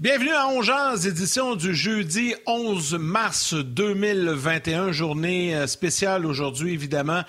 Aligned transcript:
Bienvenue 0.00 0.30
à 0.30 0.46
Ongeance, 0.46 1.06
édition 1.06 1.56
du 1.56 1.74
jeudi 1.74 2.32
11 2.46 2.94
mars 3.00 3.54
2021, 3.54 4.92
journée 4.92 5.56
euh, 5.56 5.66
spéciale 5.66 6.24
aujourd'hui 6.24 6.72
évidemment, 6.72 7.22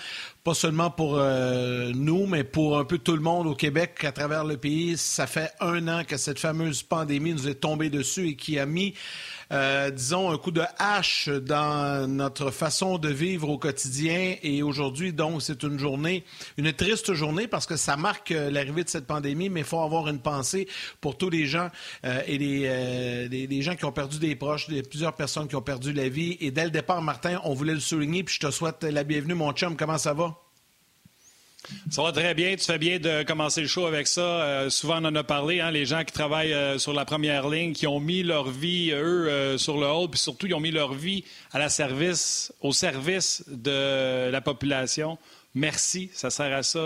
pas 0.43 0.53
seulement 0.53 0.91
pour 0.91 1.17
euh, 1.17 1.91
nous, 1.95 2.27
mais 2.27 2.43
pour 2.43 2.77
un 2.77 2.85
peu 2.85 2.99
tout 2.99 3.16
le 3.16 3.23
monde 3.23 3.47
au 3.47 3.55
Québec, 3.55 4.03
à 4.03 4.11
travers 4.11 4.45
le 4.45 4.57
pays. 4.57 4.97
Ça 4.97 5.25
fait 5.25 5.52
un 5.59 5.88
an 5.88 6.03
que 6.03 6.16
cette 6.17 6.38
fameuse 6.38 6.84
pandémie 6.84 7.34
nous 7.34 7.47
est 7.47 7.55
tombée 7.55 7.89
dessus 7.89 8.27
et 8.27 8.35
qui 8.35 8.59
a 8.59 8.67
mis 8.67 8.93
euh, 9.52 9.89
disons, 9.91 10.31
un 10.31 10.38
coup 10.38 10.52
de 10.52 10.61
hache 10.77 11.30
dans 11.30 12.08
notre 12.08 12.52
façon 12.52 12.98
de 12.98 13.09
vivre 13.09 13.49
au 13.49 13.58
quotidien. 13.58 14.35
Et 14.44 14.62
aujourd'hui, 14.63 15.13
donc, 15.13 15.41
c'est 15.41 15.63
une 15.63 15.80
journée, 15.80 16.23
une 16.58 16.72
triste 16.73 17.13
journée 17.13 17.48
parce 17.48 17.66
que 17.66 17.75
ça 17.75 17.98
marque 17.98 18.31
euh, 18.31 18.52
l'arrivée 18.52 18.84
de 18.84 18.89
cette 18.89 19.08
pandémie, 19.08 19.49
mais 19.49 19.62
il 19.62 19.66
faut 19.66 19.81
avoir 19.81 20.08
une 20.08 20.20
pensée 20.20 20.67
pour 21.02 21.17
tous 21.17 21.30
les 21.30 21.45
gens 21.45 21.70
euh, 22.05 22.22
et 22.27 22.38
les, 22.38 23.48
les, 23.48 23.62
gens 23.62 23.75
qui 23.75 23.85
ont 23.85 23.91
perdu 23.91 24.20
des 24.20 24.35
proches, 24.35 24.67
plusieurs 24.89 25.16
personnes 25.16 25.48
qui 25.48 25.55
ont 25.55 25.61
perdu 25.61 25.94
la 25.94 26.09
vie. 26.09 26.38
Et 26.39 26.52
dès 26.52 26.66
le 26.66 26.72
départ, 26.72 27.02
Martin, 27.02 27.41
on 27.44 27.53
voulait 27.53 27.73
le 27.73 27.80
souligner, 27.80 28.23
puis 28.23 28.36
je 28.36 28.47
te 28.47 28.52
souhaite 28.52 28.84
la 28.84 29.03
bienvenue, 29.03 29.34
mon 29.34 29.52
chum. 29.52 29.75
Comment 29.75 29.97
ça 29.97 30.13
va? 30.13 30.48
Ça 31.90 32.04
va 32.04 32.12
très 32.12 32.34
bien. 32.34 32.55
Tu 32.55 32.66
fais 32.66 32.77
bien 32.77 32.99
de 32.99 33.23
commencer 33.23 33.62
le 33.62 33.67
show 33.67 33.86
avec 33.86 34.08
ça. 34.08 34.22
Euh, 34.22 34.70
souvent, 34.70 35.02
on 35.02 35.05
en 35.05 35.16
a 35.16 35.23
parlé, 35.23 35.59
hein, 35.59 35.72
les 35.72 35.86
gens 35.86 36.04
qui 36.04 36.13
travaillent 36.13 36.54
euh, 36.54 36.77
sur 36.77 36.94
la 36.94 37.05
première 37.05 37.50
ligne, 37.50 37.73
qui 37.73 37.88
ont 37.88 38.00
mis 38.00 38.23
leur 38.23 38.50
vie, 38.50 38.91
eux, 38.91 39.30
euh, 39.30 39.58
sur 39.58 39.77
le 39.77 39.88
haut, 39.88 40.08
puis 40.08 40.20
surtout, 40.20 40.48
ils 40.48 40.53
ont 40.53 40.59
mis 40.59 40.72
leur 40.72 40.94
vie 40.94 41.23
à 41.52 41.59
la 41.59 41.70
service, 41.70 42.53
au 42.62 42.72
service 42.72 43.44
de 43.48 44.30
la 44.30 44.42
population. 44.42 45.17
Merci, 45.56 46.09
ça 46.14 46.30
sert 46.30 46.56
à 46.56 46.61
ça. 46.61 46.80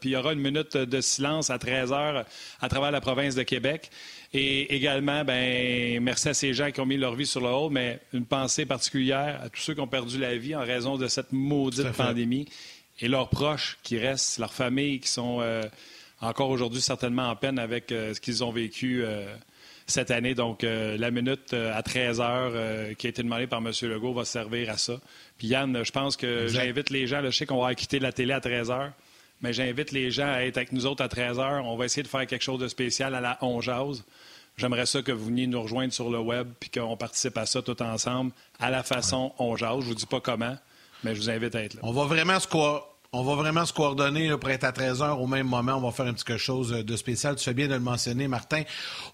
puis 0.00 0.10
il 0.10 0.12
y 0.14 0.16
aura 0.16 0.32
une 0.32 0.40
minute 0.40 0.76
de 0.76 1.00
silence 1.00 1.50
à 1.50 1.58
13 1.58 1.92
heures 1.92 2.24
à 2.60 2.68
travers 2.68 2.90
la 2.90 3.00
province 3.00 3.36
de 3.36 3.44
Québec. 3.44 3.90
Et 4.34 4.74
également, 4.74 5.24
ben, 5.24 6.02
merci 6.02 6.28
à 6.28 6.34
ces 6.34 6.52
gens 6.52 6.70
qui 6.72 6.80
ont 6.80 6.86
mis 6.86 6.96
leur 6.96 7.14
vie 7.14 7.26
sur 7.26 7.40
le 7.40 7.48
haut, 7.48 7.70
mais 7.70 8.00
une 8.12 8.26
pensée 8.26 8.66
particulière 8.66 9.40
à 9.42 9.48
tous 9.48 9.62
ceux 9.62 9.74
qui 9.74 9.80
ont 9.80 9.86
perdu 9.86 10.18
la 10.18 10.36
vie 10.36 10.54
en 10.56 10.60
raison 10.60 10.98
de 10.98 11.06
cette 11.06 11.32
maudite 11.32 11.92
pandémie 11.92 12.46
et 13.00 13.08
leurs 13.08 13.28
proches 13.28 13.78
qui 13.82 13.98
restent, 13.98 14.38
leurs 14.38 14.52
familles 14.52 15.00
qui 15.00 15.08
sont 15.08 15.38
euh, 15.40 15.62
encore 16.20 16.50
aujourd'hui 16.50 16.80
certainement 16.80 17.28
en 17.28 17.36
peine 17.36 17.58
avec 17.58 17.92
euh, 17.92 18.14
ce 18.14 18.20
qu'ils 18.20 18.42
ont 18.42 18.50
vécu 18.50 19.02
euh, 19.04 19.24
cette 19.86 20.10
année. 20.10 20.34
Donc, 20.34 20.62
la 20.62 21.10
minute 21.10 21.54
à 21.54 21.82
13 21.82 22.20
heures 22.20 22.94
qui 22.98 23.06
a 23.06 23.10
été 23.10 23.22
demandée 23.22 23.46
par 23.46 23.60
M. 23.60 23.72
Legault 23.82 24.12
va 24.12 24.26
servir 24.26 24.68
à 24.68 24.76
ça. 24.76 25.00
Puis 25.38 25.48
Yann, 25.48 25.82
je 25.82 25.90
pense 25.90 26.14
que 26.14 26.46
j'invite 26.46 26.90
les 26.90 27.06
gens, 27.06 27.22
je 27.24 27.30
sais 27.30 27.46
qu'on 27.46 27.62
va 27.62 27.74
quitter 27.74 27.98
la 27.98 28.12
télé 28.12 28.34
à 28.34 28.40
13 28.40 28.70
heures, 28.70 28.92
mais 29.40 29.54
j'invite 29.54 29.90
les 29.92 30.10
gens 30.10 30.30
à 30.30 30.42
être 30.42 30.58
avec 30.58 30.72
nous 30.72 30.84
autres 30.84 31.02
à 31.02 31.08
13 31.08 31.38
heures. 31.38 31.64
On 31.64 31.78
va 31.78 31.86
essayer 31.86 32.02
de 32.02 32.08
faire 32.08 32.26
quelque 32.26 32.42
chose 32.42 32.60
de 32.60 32.68
spécial 32.68 33.14
à 33.14 33.22
la 33.22 33.38
On 33.40 33.62
J'aimerais 34.58 34.84
ça 34.84 35.00
que 35.00 35.12
vous 35.12 35.26
veniez 35.26 35.46
nous 35.46 35.62
rejoindre 35.62 35.92
sur 35.94 36.10
le 36.10 36.18
web 36.18 36.48
puis 36.60 36.68
qu'on 36.68 36.96
participe 36.98 37.38
à 37.38 37.46
ça 37.46 37.62
tout 37.62 37.80
ensemble 37.80 38.32
à 38.60 38.68
la 38.68 38.82
façon 38.82 39.32
On 39.38 39.56
Je 39.56 39.64
ne 39.64 39.80
vous 39.80 39.94
dis 39.94 40.04
pas 40.04 40.20
comment, 40.20 40.58
mais 41.04 41.14
je 41.14 41.20
vous 41.20 41.30
invite 41.30 41.54
à 41.54 41.62
être 41.62 41.74
là. 41.74 41.80
On 41.82 41.92
va 41.92 42.04
vraiment 42.04 42.38
se, 42.40 42.48
on 43.12 43.22
va 43.22 43.36
vraiment 43.36 43.64
se 43.64 43.72
coordonner 43.72 44.36
pour 44.36 44.50
être 44.50 44.64
à 44.64 44.70
13h 44.70 45.12
au 45.12 45.26
même 45.26 45.46
moment. 45.46 45.76
On 45.76 45.80
va 45.80 45.92
faire 45.92 46.04
un 46.04 46.12
petit 46.12 46.24
quelque 46.24 46.36
chose 46.36 46.72
de 46.72 46.96
spécial. 46.96 47.36
Tu 47.36 47.44
fais 47.44 47.54
bien 47.54 47.66
de 47.66 47.72
le 47.72 47.80
mentionner, 47.80 48.28
Martin. 48.28 48.64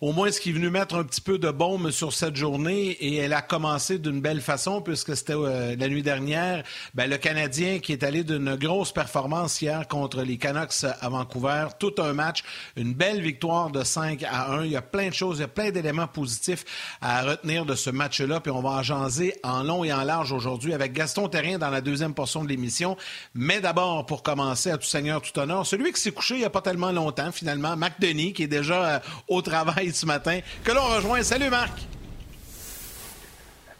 Au 0.00 0.10
moins, 0.10 0.32
ce 0.32 0.40
qui 0.40 0.50
est 0.50 0.52
venu 0.52 0.68
mettre 0.68 0.96
un 0.96 1.04
petit 1.04 1.20
peu 1.20 1.38
de 1.38 1.48
baume 1.52 1.92
sur 1.92 2.12
cette 2.12 2.34
journée, 2.34 2.90
et 2.90 3.14
elle 3.18 3.32
a 3.32 3.40
commencé 3.40 4.00
d'une 4.00 4.20
belle 4.20 4.40
façon, 4.40 4.82
puisque 4.82 5.16
c'était 5.16 5.34
euh, 5.34 5.76
la 5.78 5.86
nuit 5.86 6.02
dernière, 6.02 6.64
ben, 6.94 7.08
le 7.08 7.18
Canadien 7.18 7.78
qui 7.78 7.92
est 7.92 8.02
allé 8.02 8.24
d'une 8.24 8.56
grosse 8.56 8.90
performance 8.90 9.62
hier 9.62 9.86
contre 9.86 10.22
les 10.22 10.38
Canucks 10.38 10.84
à 11.00 11.08
Vancouver. 11.08 11.68
Tout 11.78 11.94
un 11.98 12.14
match, 12.14 12.42
une 12.74 12.94
belle 12.94 13.20
victoire 13.20 13.70
de 13.70 13.84
5 13.84 14.24
à 14.24 14.54
1. 14.54 14.64
Il 14.64 14.72
y 14.72 14.76
a 14.76 14.82
plein 14.82 15.10
de 15.10 15.14
choses, 15.14 15.38
il 15.38 15.42
y 15.42 15.44
a 15.44 15.48
plein 15.48 15.70
d'éléments 15.70 16.08
positifs 16.08 16.64
à 17.00 17.22
retenir 17.22 17.64
de 17.64 17.76
ce 17.76 17.90
match-là. 17.90 18.40
Puis 18.40 18.50
on 18.50 18.60
va 18.60 18.70
en 18.70 18.82
jaser 18.82 19.36
en 19.44 19.62
long 19.62 19.84
et 19.84 19.92
en 19.92 20.02
large 20.02 20.32
aujourd'hui 20.32 20.74
avec 20.74 20.94
Gaston 20.94 21.28
Terrien 21.28 21.58
dans 21.58 21.70
la 21.70 21.80
deuxième 21.80 22.12
portion 22.12 22.42
de 22.42 22.48
l'émission. 22.48 22.96
Mais 23.34 23.60
d'abord, 23.60 23.83
pour 24.06 24.22
commencer, 24.22 24.70
à 24.70 24.78
tout 24.78 24.86
seigneur, 24.86 25.20
tout 25.22 25.38
honneur, 25.38 25.66
celui 25.66 25.92
qui 25.92 26.00
s'est 26.00 26.12
couché 26.12 26.34
il 26.34 26.40
n'y 26.40 26.44
a 26.44 26.50
pas 26.50 26.62
tellement 26.62 26.92
longtemps, 26.92 27.32
finalement, 27.32 27.76
Marc 27.76 28.00
Denis, 28.00 28.32
qui 28.32 28.44
est 28.44 28.48
déjà 28.48 28.84
euh, 28.84 28.98
au 29.28 29.42
travail 29.42 29.92
ce 29.92 30.06
matin, 30.06 30.40
que 30.64 30.72
l'on 30.72 30.84
rejoint. 30.84 31.22
Salut, 31.22 31.50
Marc! 31.50 31.72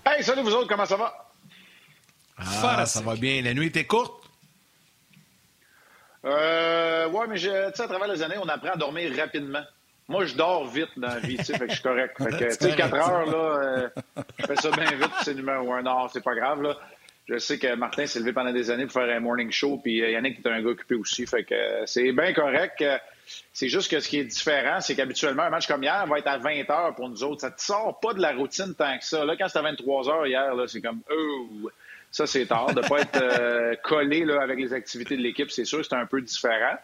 Hey, 0.07 0.23
salut 0.23 0.43
vous 0.43 0.53
autres, 0.53 0.69
comment 0.69 0.87
ça 0.87 0.97
va? 0.97 1.31
Ah, 2.39 2.85
ça 2.85 3.01
va 3.01 3.15
bien. 3.15 3.41
La 3.43 3.55
nuit 3.55 3.67
était 3.67 3.87
courte? 3.87 4.25
Euh, 6.25 7.09
ouais, 7.09 7.27
mais 7.29 7.37
tu 7.37 7.47
sais, 7.47 7.83
à 7.83 7.89
travers 7.89 8.09
les 8.09 8.23
années, 8.23 8.37
on 8.43 8.49
apprend 8.49 8.73
à 8.73 8.77
dormir 8.77 9.11
rapidement. 9.17 9.63
Moi, 10.09 10.27
je 10.27 10.35
dors 10.35 10.67
vite 10.67 10.91
dans 10.97 11.09
la 11.09 11.21
vie, 11.21 11.37
tu 11.37 11.45
sais, 11.45 11.53
fait 11.55 11.67
que 11.67 11.71
je 11.71 11.75
suis 11.75 11.83
correct. 11.83 12.17
Fait 12.19 12.31
que, 12.31 12.57
tu 12.59 12.71
sais, 12.71 12.77
4 12.77 12.95
heures, 12.95 13.27
là, 13.27 13.37
euh, 13.37 13.89
je 14.39 14.47
fais 14.47 14.57
ça 14.57 14.71
bien 14.71 14.91
vite, 14.91 15.13
c'est 15.23 15.35
numéro 15.35 15.73
un. 15.73 15.83
Non, 15.83 16.09
c'est 16.09 16.23
pas 16.23 16.35
grave, 16.35 16.63
là. 16.63 16.77
Je 17.27 17.39
sais 17.39 17.59
que 17.59 17.75
Martin 17.75 18.07
s'est 18.07 18.21
levé 18.21 18.35
pendant 18.35 18.53
des 18.53 18.71
années 18.71 18.85
pour 18.85 18.93
faire 18.93 19.17
un 19.17 19.21
morning 19.21 19.51
show, 19.51 19.79
puis 19.83 20.03
euh, 20.03 20.11
Yannick 20.11 20.45
est 20.45 20.49
un 20.49 20.61
gars 20.61 20.71
occupé 20.71 20.95
aussi. 20.95 21.27
Fait 21.27 21.45
que 21.45 21.55
euh, 21.55 21.87
c'est 21.87 22.13
bien 22.13 22.35
correct. 22.35 22.83
Euh, 22.83 22.99
c'est 23.55 23.69
juste 23.69 23.91
que 23.91 23.99
ce 24.01 24.09
qui 24.09 24.19
est 24.19 24.25
différent, 24.25 24.81
c'est 24.83 24.95
qu'habituellement, 24.95 25.45
un 25.45 25.51
match 25.51 25.67
comme 25.67 25.83
hier 25.83 26.07
va 26.07 26.19
être 26.19 26.27
à 26.27 26.37
20 26.37 26.69
heures 26.69 26.95
pour 26.95 27.09
nous 27.09 27.25
autres. 27.25 27.41
Ça 27.41 27.49
ne 27.49 27.55
sort 27.57 27.99
pas 28.01 28.13
de 28.13 28.21
la 28.21 28.33
routine 28.33 28.75
tant 28.75 28.99
que 28.99 29.05
ça. 29.05 29.25
Là, 29.25 29.37
quand 29.39 29.49
c'était 29.49 29.61
à 29.61 29.63
23 29.63 30.11
heures 30.11 30.27
hier, 30.27 30.53
c'est 30.67 30.83
comme 30.83 31.01
oh, 31.11 31.71
ça 32.11 32.27
c'est 32.27 32.45
tard. 32.45 32.75
De 32.75 32.83
ne 32.83 32.87
pas 32.87 33.01
être 33.01 33.81
collé 33.83 34.27
là, 34.27 34.43
avec 34.43 34.59
les 34.59 34.75
activités 34.75 35.17
de 35.17 35.23
l'équipe, 35.23 35.51
c'est 35.51 35.65
sûr, 35.65 35.83
c'est 35.83 35.95
un 35.95 36.05
peu 36.05 36.21
différent. 36.21 36.77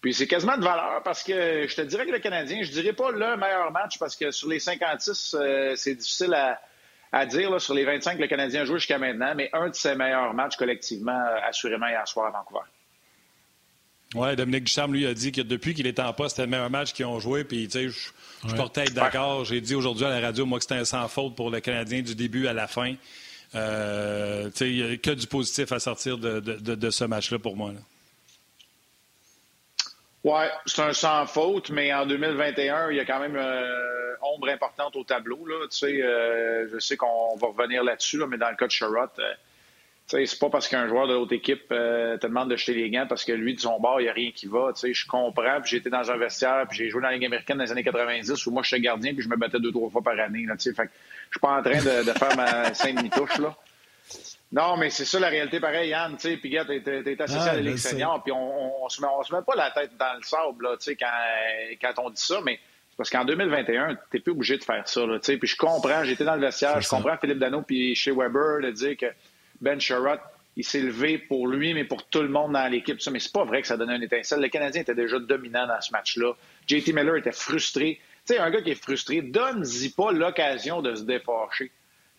Puis 0.00 0.14
c'est 0.14 0.28
quasiment 0.28 0.56
de 0.56 0.64
valeur 0.64 1.02
parce 1.02 1.24
que 1.24 1.66
je 1.66 1.74
te 1.74 1.82
dirais 1.82 2.06
que 2.06 2.12
le 2.12 2.20
Canadien, 2.20 2.62
je 2.62 2.70
dirais 2.70 2.92
pas 2.92 3.10
le 3.10 3.36
meilleur 3.36 3.72
match 3.72 3.98
parce 3.98 4.14
que 4.14 4.30
sur 4.30 4.48
les 4.48 4.60
56, 4.60 5.36
c'est 5.74 5.94
difficile 5.96 6.34
à 6.34 6.60
à 7.12 7.26
dire 7.26 7.60
sur 7.60 7.74
les 7.74 7.84
25 7.84 8.16
que 8.16 8.22
le 8.22 8.28
Canadien 8.28 8.62
a 8.62 8.64
joué 8.64 8.78
jusqu'à 8.78 8.98
maintenant, 8.98 9.34
mais 9.36 9.50
un 9.52 9.68
de 9.68 9.74
ses 9.74 9.94
meilleurs 9.94 10.32
matchs 10.32 10.56
collectivement, 10.56 11.12
euh, 11.12 11.48
assurément, 11.48 11.86
hier 11.86 12.06
soir 12.08 12.26
à 12.26 12.30
Vancouver. 12.30 12.64
Oui, 14.14 14.36
Dominique 14.36 14.64
Ducharme, 14.64 14.92
lui, 14.92 15.06
a 15.06 15.14
dit 15.14 15.32
que 15.32 15.40
depuis 15.40 15.74
qu'il 15.74 15.86
était 15.86 16.02
en 16.02 16.12
poste, 16.12 16.36
c'était 16.36 16.46
le 16.46 16.50
meilleur 16.50 16.70
match 16.70 16.92
qu'ils 16.92 17.06
ont 17.06 17.18
joué. 17.18 17.44
Puis, 17.44 17.66
tu 17.68 17.70
sais, 17.70 17.88
je, 17.88 18.48
je 18.48 18.54
portais 18.54 18.82
être 18.82 18.92
d'accord. 18.92 19.44
J'ai 19.44 19.60
dit 19.60 19.74
aujourd'hui 19.74 20.04
à 20.04 20.10
la 20.10 20.20
radio, 20.20 20.44
moi, 20.44 20.58
que 20.58 20.64
c'était 20.64 20.80
un 20.80 20.84
sans 20.84 21.08
faute 21.08 21.34
pour 21.34 21.50
le 21.50 21.60
Canadien 21.60 22.02
du 22.02 22.14
début 22.14 22.46
à 22.46 22.52
la 22.52 22.66
fin. 22.66 22.94
Euh, 23.54 24.46
tu 24.50 24.56
sais, 24.56 24.70
il 24.70 24.84
n'y 24.84 24.92
a 24.92 24.96
que 24.96 25.10
du 25.12 25.26
positif 25.26 25.72
à 25.72 25.78
sortir 25.78 26.18
de, 26.18 26.40
de, 26.40 26.74
de, 26.74 26.90
ce 26.90 27.04
match-là 27.04 27.38
pour 27.38 27.56
moi. 27.56 27.72
Oui, 30.24 30.44
c'est 30.66 30.82
un 30.82 30.92
sans 30.92 31.26
faute, 31.26 31.70
mais 31.70 31.92
en 31.92 32.06
2021, 32.06 32.90
il 32.90 32.96
y 32.96 33.00
a 33.00 33.04
quand 33.04 33.18
même 33.18 33.36
euh, 33.36 34.14
ombre 34.22 34.50
importante 34.50 34.94
au 34.94 35.02
tableau. 35.02 35.44
Là. 35.46 35.66
Tu 35.68 35.78
sais, 35.78 36.02
euh, 36.02 36.68
je 36.72 36.78
sais 36.78 36.96
qu'on 36.96 37.36
va 37.36 37.48
revenir 37.48 37.82
là-dessus, 37.82 38.18
là, 38.18 38.28
mais 38.28 38.38
dans 38.38 38.50
le 38.50 38.54
cas 38.54 38.66
de 38.66 38.70
Sherrod, 38.70 39.10
euh, 39.18 39.32
tu 40.06 40.16
sais, 40.16 40.26
c'est 40.26 40.38
pas 40.38 40.48
parce 40.48 40.68
qu'un 40.68 40.86
joueur 40.86 41.08
de 41.08 41.14
l'autre 41.14 41.32
équipe 41.32 41.68
te 41.68 42.26
demande 42.26 42.50
de 42.50 42.56
jeter 42.56 42.74
les 42.74 42.88
gants 42.90 43.06
parce 43.08 43.24
que 43.24 43.32
lui, 43.32 43.54
de 43.54 43.60
son 43.60 43.80
bord, 43.80 44.00
il 44.00 44.04
n'y 44.04 44.10
a 44.10 44.12
rien 44.12 44.30
qui 44.30 44.46
va. 44.46 44.72
Tu 44.74 44.80
sais, 44.80 44.94
je 44.94 45.08
comprends, 45.08 45.60
puis 45.60 45.70
j'ai 45.70 45.76
été 45.78 45.90
dans 45.90 46.08
un 46.08 46.16
vestiaire, 46.16 46.66
puis 46.68 46.78
j'ai 46.78 46.88
joué 46.88 47.02
dans 47.02 47.08
la 47.08 47.14
Ligue 47.14 47.24
américaine 47.24 47.58
dans 47.58 47.64
les 47.64 47.72
années 47.72 47.84
90 47.84 48.46
où 48.46 48.52
moi, 48.52 48.62
j'étais 48.62 48.80
gardien, 48.80 49.14
puis 49.14 49.22
je 49.22 49.28
me 49.28 49.36
battais 49.36 49.58
deux, 49.58 49.72
trois 49.72 49.90
fois 49.90 50.02
par 50.02 50.18
année. 50.20 50.46
Tu 50.52 50.58
sais, 50.58 50.72
fait 50.72 50.88
je 51.30 51.38
suis 51.38 51.40
pas 51.40 51.58
en 51.58 51.62
train 51.62 51.78
de, 51.78 52.04
de 52.04 52.12
faire 52.16 52.36
ma 52.36 52.74
cinq 52.74 52.94
demi-touche, 52.94 53.38
là. 53.38 53.56
Non, 54.52 54.76
mais 54.76 54.90
c'est 54.90 55.06
ça 55.06 55.18
la 55.18 55.28
réalité 55.28 55.60
pareil, 55.60 55.90
Yann. 55.90 56.14
Tu 56.16 56.28
sais, 56.28 56.36
puis 56.36 56.50
t'es, 56.50 57.02
t'es 57.02 57.22
associé 57.22 57.50
à 57.50 57.54
la 57.54 57.60
Ligue 57.60 57.78
senior, 57.78 58.22
puis 58.22 58.32
on, 58.32 58.84
on, 58.84 58.88
se 58.90 59.00
met, 59.00 59.08
on 59.08 59.22
se 59.22 59.34
met 59.34 59.40
pas 59.40 59.56
la 59.56 59.70
tête 59.70 59.96
dans 59.98 60.14
le 60.14 60.22
sable, 60.22 60.64
là, 60.64 60.76
tu 60.76 60.84
sais, 60.84 60.96
quand, 60.96 61.06
quand 61.80 62.04
on 62.04 62.10
dit 62.10 62.20
ça, 62.20 62.40
mais 62.44 62.60
c'est 62.90 62.96
parce 62.98 63.08
qu'en 63.08 63.24
2021, 63.24 63.96
t'es 64.10 64.20
plus 64.20 64.32
obligé 64.32 64.58
de 64.58 64.64
faire 64.64 64.86
ça, 64.86 65.06
là, 65.06 65.18
tu 65.18 65.24
sais. 65.24 65.38
Puis 65.38 65.48
je 65.48 65.56
comprends, 65.56 66.04
j'étais 66.04 66.24
dans 66.24 66.34
le 66.34 66.42
vestiaire, 66.42 66.80
je 66.82 66.88
comprends 66.88 67.16
Philippe 67.16 67.38
Dano 67.38 67.62
puis 67.62 67.94
chez 67.94 68.10
Weber 68.10 68.60
de 68.62 68.70
dire 68.70 68.96
que 68.98 69.06
Ben 69.62 69.80
Sherrod, 69.80 70.20
il 70.56 70.64
s'est 70.64 70.82
levé 70.82 71.16
pour 71.16 71.46
lui, 71.46 71.72
mais 71.72 71.84
pour 71.84 72.06
tout 72.06 72.20
le 72.20 72.28
monde 72.28 72.52
dans 72.52 72.70
l'équipe. 72.70 73.00
Ça, 73.00 73.10
mais 73.10 73.20
c'est 73.20 73.32
pas 73.32 73.44
vrai 73.44 73.62
que 73.62 73.68
ça 73.68 73.78
donnait 73.78 73.94
un 73.94 74.00
étincelle. 74.02 74.40
Le 74.40 74.48
Canadien 74.48 74.82
était 74.82 74.94
déjà 74.94 75.18
dominant 75.18 75.66
dans 75.66 75.80
ce 75.80 75.90
match-là. 75.92 76.34
JT 76.66 76.92
Miller 76.92 77.16
était 77.16 77.32
frustré. 77.32 78.00
Tu 78.26 78.34
sais, 78.34 78.38
un 78.38 78.50
gars 78.50 78.60
qui 78.60 78.70
est 78.70 78.82
frustré, 78.82 79.22
donne-y 79.22 79.88
pas 79.88 80.12
l'occasion 80.12 80.82
de 80.82 80.94
se 80.94 81.04
défâcher 81.04 81.72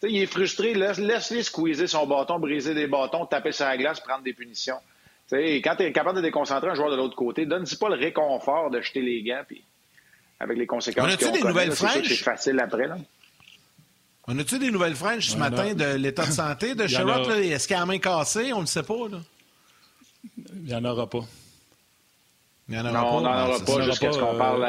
il 0.10 0.22
est 0.22 0.26
frustré, 0.26 0.74
laisse-les 0.74 1.44
squeezer 1.44 1.88
son 1.88 2.06
bâton, 2.06 2.40
briser 2.40 2.74
des 2.74 2.88
bâtons, 2.88 3.26
taper 3.26 3.52
sur 3.52 3.66
la 3.66 3.78
glace, 3.78 4.00
prendre 4.00 4.24
des 4.24 4.34
punitions. 4.34 4.78
quand 5.32 5.76
tu 5.78 5.84
es 5.84 5.92
capable 5.92 6.18
de 6.18 6.22
déconcentrer 6.22 6.70
un 6.70 6.76
joueur 6.76 6.92
de 6.92 6.96
l'autre 6.96 7.16
côté, 7.16 7.46
donne-y 7.46 7.76
pas 7.76 7.90
le 7.90 7.96
réconfort 7.96 8.70
de 8.70 8.82
jeter 8.82 9.02
les 9.02 9.24
gants, 9.24 9.44
puis 9.48 9.64
avec 10.40 10.58
les 10.58 10.68
conséquences. 10.68 11.06
On 11.06 11.14
a-tu 11.14 11.32
des 11.32 11.42
nouvelles 11.42 11.72
fraîches? 11.72 12.08
C'est 12.08 12.16
facile 12.24 12.60
après, 12.60 12.88
là. 12.88 12.98
On 14.28 14.40
a-tu 14.40 14.58
des 14.58 14.72
nouvelles 14.72 14.96
fraîches 14.96 15.32
ce 15.32 15.38
matin 15.38 15.74
de 15.74 15.96
l'état 15.96 16.26
de 16.26 16.32
santé 16.32 16.76
de 16.76 16.88
Sherrod? 16.88 17.30
Est-ce 17.32 17.68
qu'il 17.68 17.76
a 17.76 17.80
la 17.80 17.86
main 17.86 18.00
cassée? 18.00 18.54
On 18.54 18.62
ne 18.62 18.66
sait 18.66 18.84
pas. 18.84 19.08
Là. 19.10 19.20
Il 20.38 20.64
n'y 20.64 20.76
en 20.76 20.86
aura 20.86 21.10
pas. 21.10 21.26
Il 22.70 22.76
y 22.76 22.80
en 22.80 22.86
aura 22.86 22.92
non, 22.94 23.02
pas? 23.02 23.10
on 23.10 23.22
n'en 23.22 23.48
aura 23.50 23.60
pas 23.60 23.82
jusqu'à 23.82 24.12
ce 24.14 24.20
qu'on 24.20 24.38
parle. 24.38 24.66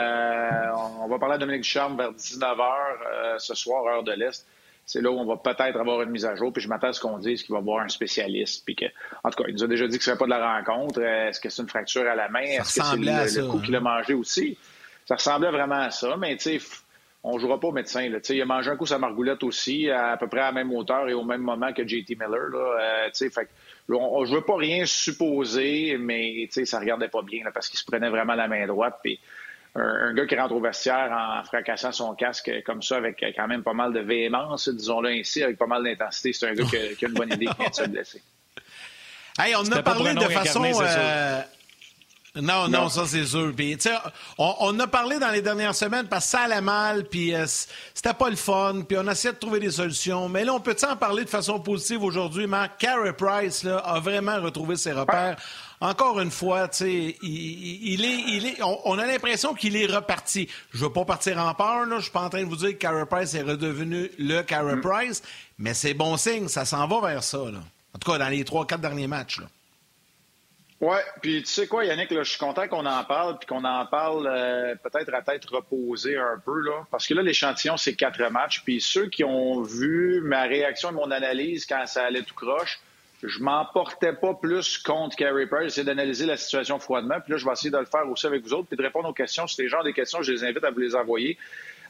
On 1.00 1.08
va 1.08 1.18
parler 1.18 1.36
à 1.36 1.38
Dominique 1.38 1.62
Ducharme 1.62 1.96
vers 1.96 2.12
19h 2.12 2.60
euh, 2.60 3.38
ce 3.38 3.54
soir, 3.54 3.84
heure 3.86 4.02
de 4.02 4.12
l'Est 4.12 4.44
c'est 4.86 5.00
là 5.00 5.10
où 5.10 5.18
on 5.18 5.24
va 5.24 5.36
peut-être 5.36 5.78
avoir 5.78 6.02
une 6.02 6.10
mise 6.10 6.26
à 6.26 6.34
jour. 6.34 6.52
Puis 6.52 6.62
je 6.62 6.68
m'attends 6.68 6.88
à 6.88 6.92
ce 6.92 7.00
qu'on 7.00 7.18
dise 7.18 7.42
qu'il 7.42 7.52
va 7.52 7.58
y 7.58 7.62
avoir 7.62 7.82
un 7.82 7.88
spécialiste. 7.88 8.64
Puis 8.64 8.76
que, 8.76 8.86
en 9.22 9.30
tout 9.30 9.42
cas, 9.42 9.48
il 9.48 9.54
nous 9.54 9.64
a 9.64 9.66
déjà 9.66 9.86
dit 9.86 9.98
que 9.98 10.04
ce 10.04 10.10
serait 10.10 10.18
pas 10.18 10.26
de 10.26 10.30
la 10.30 10.56
rencontre. 10.56 11.00
Est-ce 11.00 11.40
que 11.40 11.48
c'est 11.48 11.62
une 11.62 11.68
fracture 11.68 12.06
à 12.08 12.14
la 12.14 12.28
main? 12.28 12.42
Est-ce 12.42 12.80
que 12.80 13.32
c'est 13.32 13.40
le, 13.40 13.48
coup 13.48 13.60
qu'il 13.60 13.74
a 13.76 13.80
mangé 13.80 14.14
aussi? 14.14 14.58
Ça 15.06 15.16
ressemblait 15.16 15.50
vraiment 15.50 15.80
à 15.80 15.90
ça. 15.90 16.16
Mais 16.18 16.36
tu 16.36 16.58
sais, 16.58 16.66
on 17.22 17.36
ne 17.36 17.38
jouera 17.38 17.58
pas 17.58 17.68
au 17.68 17.72
médecin. 17.72 18.08
Là. 18.10 18.18
Il 18.28 18.42
a 18.42 18.44
mangé 18.44 18.70
un 18.70 18.76
coup 18.76 18.84
sa 18.84 18.98
margoulette 18.98 19.42
aussi, 19.42 19.88
à, 19.90 20.16
peu 20.18 20.28
près 20.28 20.40
à 20.40 20.46
la 20.46 20.52
même 20.52 20.72
hauteur 20.72 21.08
et 21.08 21.14
au 21.14 21.24
même 21.24 21.40
moment 21.40 21.72
que 21.72 21.86
JT 21.86 22.16
Miller. 22.20 22.50
Là. 22.50 23.08
Euh, 23.08 23.30
fait, 23.30 23.48
on 23.88 24.22
ne 24.22 24.28
veut 24.28 24.42
pas 24.42 24.56
rien 24.56 24.84
supposer, 24.84 25.96
mais 25.98 26.48
ça 26.50 26.76
ne 26.76 26.82
regardait 26.82 27.08
pas 27.08 27.22
bien 27.22 27.42
là, 27.42 27.50
parce 27.50 27.68
qu'il 27.68 27.78
se 27.78 27.84
prenait 27.84 28.10
vraiment 28.10 28.34
la 28.34 28.46
main 28.46 28.66
droite. 28.66 28.98
Puis 29.02 29.18
un, 29.74 30.14
gars 30.14 30.26
qui 30.26 30.36
rentre 30.36 30.54
au 30.54 30.60
vestiaire 30.60 31.10
en 31.10 31.42
fracassant 31.44 31.92
son 31.92 32.14
casque 32.14 32.50
comme 32.64 32.82
ça, 32.82 32.96
avec 32.96 33.24
quand 33.36 33.48
même 33.48 33.62
pas 33.62 33.72
mal 33.72 33.92
de 33.92 34.00
véhémence, 34.00 34.68
disons-le 34.68 35.10
ainsi, 35.10 35.42
avec 35.42 35.58
pas 35.58 35.66
mal 35.66 35.82
d'intensité, 35.82 36.32
c'est 36.32 36.48
un 36.48 36.54
gars 36.54 36.64
qui 36.64 37.04
a, 37.04 37.08
une 37.08 37.14
bonne 37.14 37.32
idée 37.32 37.46
qui 37.46 37.56
vient 37.58 37.70
de 37.70 37.74
se 37.74 37.84
blesser. 37.88 38.22
Hey, 39.38 39.54
on 39.56 39.64
a 39.72 39.82
parlé 39.82 40.14
de 40.14 40.20
façon. 40.20 40.64
Euh, 40.64 41.42
non, 42.36 42.68
non, 42.68 42.88
ça 42.88 43.04
c'est 43.06 43.24
sûr. 43.24 43.52
Puis, 43.56 43.76
on, 44.38 44.54
on 44.60 44.80
a 44.80 44.86
parlé 44.86 45.18
dans 45.18 45.30
les 45.30 45.42
dernières 45.42 45.74
semaines 45.74 46.06
parce 46.08 46.24
que 46.24 46.30
ça 46.32 46.40
allait 46.40 46.60
mal, 46.60 47.04
puis 47.04 47.34
euh, 47.34 47.44
c'était 47.46 48.14
pas 48.14 48.28
le 48.28 48.36
fun, 48.36 48.82
puis 48.88 48.96
on 48.98 49.06
a 49.06 49.12
essayé 49.12 49.32
de 49.32 49.38
trouver 49.38 49.60
des 49.60 49.70
solutions. 49.70 50.28
Mais 50.28 50.44
là, 50.44 50.54
on 50.54 50.60
peut 50.60 50.76
en 50.88 50.96
parler 50.96 51.24
de 51.24 51.30
façon 51.30 51.60
positive 51.60 52.02
aujourd'hui, 52.02 52.46
Mark? 52.46 52.72
Carey 52.78 53.12
Price 53.12 53.62
là, 53.62 53.78
a 53.78 54.00
vraiment 54.00 54.40
retrouvé 54.40 54.76
ses 54.76 54.92
repères. 54.92 55.36
Encore 55.84 56.18
une 56.18 56.30
fois, 56.30 56.66
tu 56.68 56.78
sais, 56.78 57.16
il, 57.20 58.02
est, 58.06 58.20
il 58.26 58.46
est, 58.46 58.62
on, 58.62 58.98
a 58.98 59.06
l'impression 59.06 59.52
qu'il 59.52 59.76
est 59.76 59.84
reparti. 59.84 60.48
Je 60.72 60.78
veux 60.78 60.90
pas 60.90 61.04
partir 61.04 61.38
en 61.38 61.52
peur, 61.52 61.84
là. 61.84 61.98
Je 61.98 62.04
suis 62.04 62.10
pas 62.10 62.22
en 62.22 62.30
train 62.30 62.40
de 62.40 62.48
vous 62.48 62.56
dire 62.56 62.70
que 62.70 62.76
Carey 62.76 63.04
Price 63.04 63.34
est 63.34 63.42
redevenu 63.42 64.10
le 64.18 64.40
Carey 64.40 64.76
mm. 64.76 64.80
Price, 64.80 65.22
mais 65.58 65.74
c'est 65.74 65.92
bon 65.92 66.16
signe, 66.16 66.48
ça 66.48 66.64
s'en 66.64 66.86
va 66.86 67.06
vers 67.06 67.22
ça, 67.22 67.36
là. 67.36 67.58
En 67.94 67.98
tout 67.98 68.10
cas, 68.10 68.16
dans 68.16 68.30
les 68.30 68.44
trois, 68.44 68.66
quatre 68.66 68.80
derniers 68.80 69.06
matchs, 69.06 69.40
là. 69.40 69.46
Oui, 70.80 70.96
puis 71.20 71.42
tu 71.42 71.52
sais 71.52 71.66
quoi, 71.66 71.84
Yannick, 71.84 72.08
je 72.10 72.22
suis 72.22 72.38
content 72.38 72.66
qu'on 72.66 72.86
en 72.86 73.04
parle, 73.04 73.38
puis 73.38 73.46
qu'on 73.46 73.64
en 73.64 73.84
parle 73.84 74.26
euh, 74.26 74.74
peut-être 74.76 75.12
à 75.12 75.20
tête 75.20 75.44
reposée 75.44 76.16
un 76.16 76.40
peu, 76.42 76.60
là, 76.60 76.86
parce 76.90 77.06
que 77.06 77.12
là, 77.12 77.20
l'échantillon, 77.20 77.76
c'est 77.76 77.94
quatre 77.94 78.22
matchs, 78.30 78.62
puis 78.64 78.80
ceux 78.80 79.10
qui 79.10 79.22
ont 79.22 79.60
vu 79.60 80.22
ma 80.22 80.44
réaction 80.44 80.88
et 80.88 80.94
mon 80.94 81.10
analyse 81.10 81.66
quand 81.66 81.86
ça 81.86 82.04
allait 82.04 82.22
tout 82.22 82.34
croche, 82.34 82.80
je 83.26 83.42
m'emportais 83.42 84.12
pas 84.12 84.34
plus 84.34 84.78
contre 84.78 85.16
Carey 85.16 85.46
Price. 85.46 85.74
J'essaie 85.74 85.84
d'analyser 85.84 86.26
la 86.26 86.36
situation 86.36 86.78
froidement, 86.78 87.20
puis 87.20 87.32
là, 87.32 87.38
je 87.38 87.44
vais 87.44 87.52
essayer 87.52 87.70
de 87.70 87.78
le 87.78 87.86
faire 87.86 88.08
aussi 88.08 88.26
avec 88.26 88.42
vous 88.42 88.54
autres, 88.54 88.68
puis 88.68 88.76
de 88.76 88.82
répondre 88.82 89.08
aux 89.08 89.14
questions. 89.14 89.46
Si 89.46 89.60
les 89.62 89.68
gens 89.68 89.80
ont 89.80 89.84
des 89.84 89.92
questions, 89.92 90.22
je 90.22 90.32
les 90.32 90.44
invite 90.44 90.64
à 90.64 90.70
vous 90.70 90.80
les 90.80 90.94
envoyer, 90.94 91.38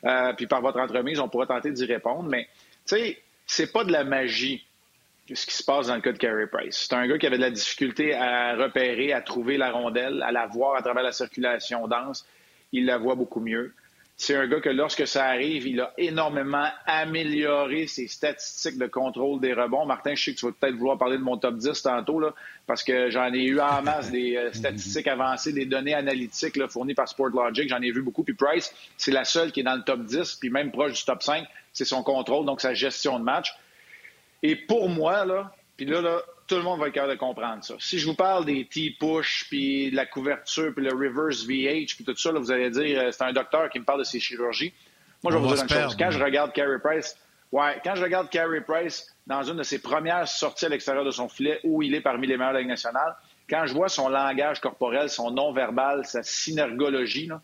euh, 0.05 0.33
puis 0.35 0.47
par 0.47 0.61
votre 0.61 0.79
entremise, 0.79 1.21
on 1.21 1.29
pourra 1.29 1.47
tenter 1.47 1.71
d'y 1.71 1.85
répondre, 1.87 2.29
mais 2.29 2.49
tu 2.87 2.97
sais, 2.97 3.23
c'est 3.47 3.73
pas 3.73 3.85
de 3.85 3.93
la 3.93 4.05
magie 4.05 4.65
ce 5.33 5.47
qui 5.47 5.55
se 5.55 5.65
passe 5.65 5.87
dans 5.87 5.95
le 5.95 6.03
cas 6.03 6.13
de 6.13 6.19
Carey 6.19 6.47
Price. 6.47 6.87
C'est 6.89 6.95
un 6.95 7.07
gars 7.07 7.17
qui 7.17 7.27
avait 7.27 7.39
de 7.39 7.43
la 7.43 7.51
difficulté 7.51 8.15
à 8.15 8.57
repérer, 8.57 9.13
à 9.13 9.23
trouver 9.23 9.57
la 9.57 9.71
rondelle, 9.71 10.23
à 10.23 10.33
la 10.33 10.47
voir 10.47 10.77
à 10.77 10.83
travers 10.83 11.03
la 11.03 11.13
circulation 11.13 11.89
dense. 11.89 12.27
Il 12.73 12.85
la 12.85 12.99
voit 12.99 13.15
beaucoup 13.15 13.41
mieux. 13.41 13.73
C'est 14.17 14.37
un 14.37 14.47
gars 14.47 14.61
que 14.61 14.69
lorsque 14.69 15.09
ça 15.09 15.25
arrive, 15.25 15.67
il 15.67 15.81
a 15.81 15.93
énormément 15.99 16.69
amélioré 16.87 17.89
ses 17.89 18.07
statistiques 18.07 18.79
de 18.79 18.87
contrôle 18.87 19.41
des 19.41 19.53
rebonds. 19.53 19.87
Martin, 19.87 20.15
je 20.15 20.23
sais 20.23 20.35
que 20.35 20.39
tu 20.39 20.47
vas 20.47 20.53
peut-être 20.53 20.77
vouloir 20.77 20.97
parler 20.99 21.19
de 21.19 21.23
mon 21.23 21.37
top 21.37 21.57
10 21.57 21.83
tantôt, 21.83 22.21
là, 22.21 22.33
parce 22.67 22.85
que 22.85 23.11
j'en 23.11 23.33
ai 23.33 23.43
eu 23.43 23.59
en 23.61 23.83
masse 23.83 24.13
des 24.13 24.37
euh, 24.37 24.53
statistiques 24.53 25.09
avancées, 25.09 25.53
des 25.53 25.67
données 25.67 25.95
analytiques 25.95 26.57
là, 26.57 26.69
fournies 26.69 26.95
par 26.95 27.09
SportLogic. 27.09 27.69
J'en 27.69 27.83
ai 27.83 27.91
vu 27.91 28.03
beaucoup. 28.03 28.23
Puis 28.23 28.35
Price, 28.35 28.73
c'est 28.97 29.11
la 29.11 29.25
seule 29.25 29.51
qui 29.51 29.61
est 29.61 29.65
dans 29.65 29.75
le 29.75 29.83
top 29.83 30.05
10, 30.05 30.37
puis 30.37 30.49
même 30.49 30.71
proche 30.71 30.93
du 30.93 31.05
top 31.05 31.23
5. 31.23 31.45
C'est 31.73 31.85
son 31.85 32.05
contrôle, 32.05 32.47
donc 32.47 32.61
sa 32.61 32.73
gestion 32.73 33.19
de 33.19 33.25
match. 33.25 33.53
Et 34.45 34.55
pour 34.55 34.89
moi, 34.89 35.25
là, 35.25 35.53
puis 35.77 35.87
là, 35.87 36.01
là, 36.01 36.23
tout 36.46 36.56
le 36.56 36.62
monde 36.62 36.81
va 36.81 36.88
être 36.88 36.94
capable 36.94 37.14
de 37.14 37.19
comprendre 37.19 37.64
ça. 37.64 37.75
Si 37.79 37.99
je 37.99 38.06
vous 38.06 38.14
parle 38.14 38.44
des 38.44 38.67
T-push, 38.67 39.46
puis 39.49 39.91
de 39.91 39.96
la 39.96 40.06
couverture, 40.06 40.73
puis 40.75 40.85
le 40.85 40.93
reverse 40.93 41.44
VH, 41.44 41.94
puis 41.94 42.05
tout 42.05 42.17
ça, 42.17 42.32
là, 42.32 42.38
vous 42.38 42.50
allez 42.50 42.70
dire, 42.70 43.00
euh, 43.00 43.11
c'est 43.11 43.25
un 43.25 43.32
docteur 43.32 43.70
qui 43.70 43.79
me 43.79 43.85
parle 43.85 44.00
de 44.00 44.05
ses 44.05 44.20
chirurgies. 44.20 44.73
Moi, 45.23 45.32
je 45.32 45.38
vais 45.38 45.43
vous 45.43 45.55
dire 45.55 45.62
une 45.62 45.69
chose. 45.69 45.96
Quand 45.99 46.11
je 46.11 46.23
regarde 46.23 46.52
Carey 46.52 46.79
Price, 46.82 47.17
ouais, 47.52 47.81
quand 47.82 47.94
je 47.94 48.02
regarde 48.02 48.29
Carey 48.29 48.61
Price 48.61 49.14
dans 49.26 49.43
une 49.43 49.56
de 49.56 49.62
ses 49.62 49.81
premières 49.81 50.29
sorties 50.29 50.67
à 50.67 50.69
l'extérieur 50.69 51.05
de 51.05 51.11
son 51.11 51.29
filet, 51.29 51.61
où 51.64 51.82
il 51.82 51.94
est 51.94 52.02
parmi 52.02 52.26
les 52.26 52.37
meilleurs 52.37 52.52
de 52.52 52.58
la 52.58 52.61
Ligue 52.61 52.69
nationale, 52.69 53.17
quand 53.49 53.67
je 53.67 53.73
vois 53.73 53.88
son 53.88 54.08
langage 54.08 54.61
corporel, 54.61 55.08
son 55.08 55.31
non-verbal, 55.31 56.05
sa 56.05 56.23
synergologie, 56.23 57.26
là, 57.26 57.41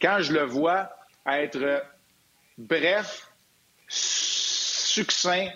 quand 0.00 0.18
je 0.20 0.32
le 0.32 0.42
vois 0.42 0.90
être 1.26 1.82
bref, 2.58 3.28
succinct, 3.88 5.48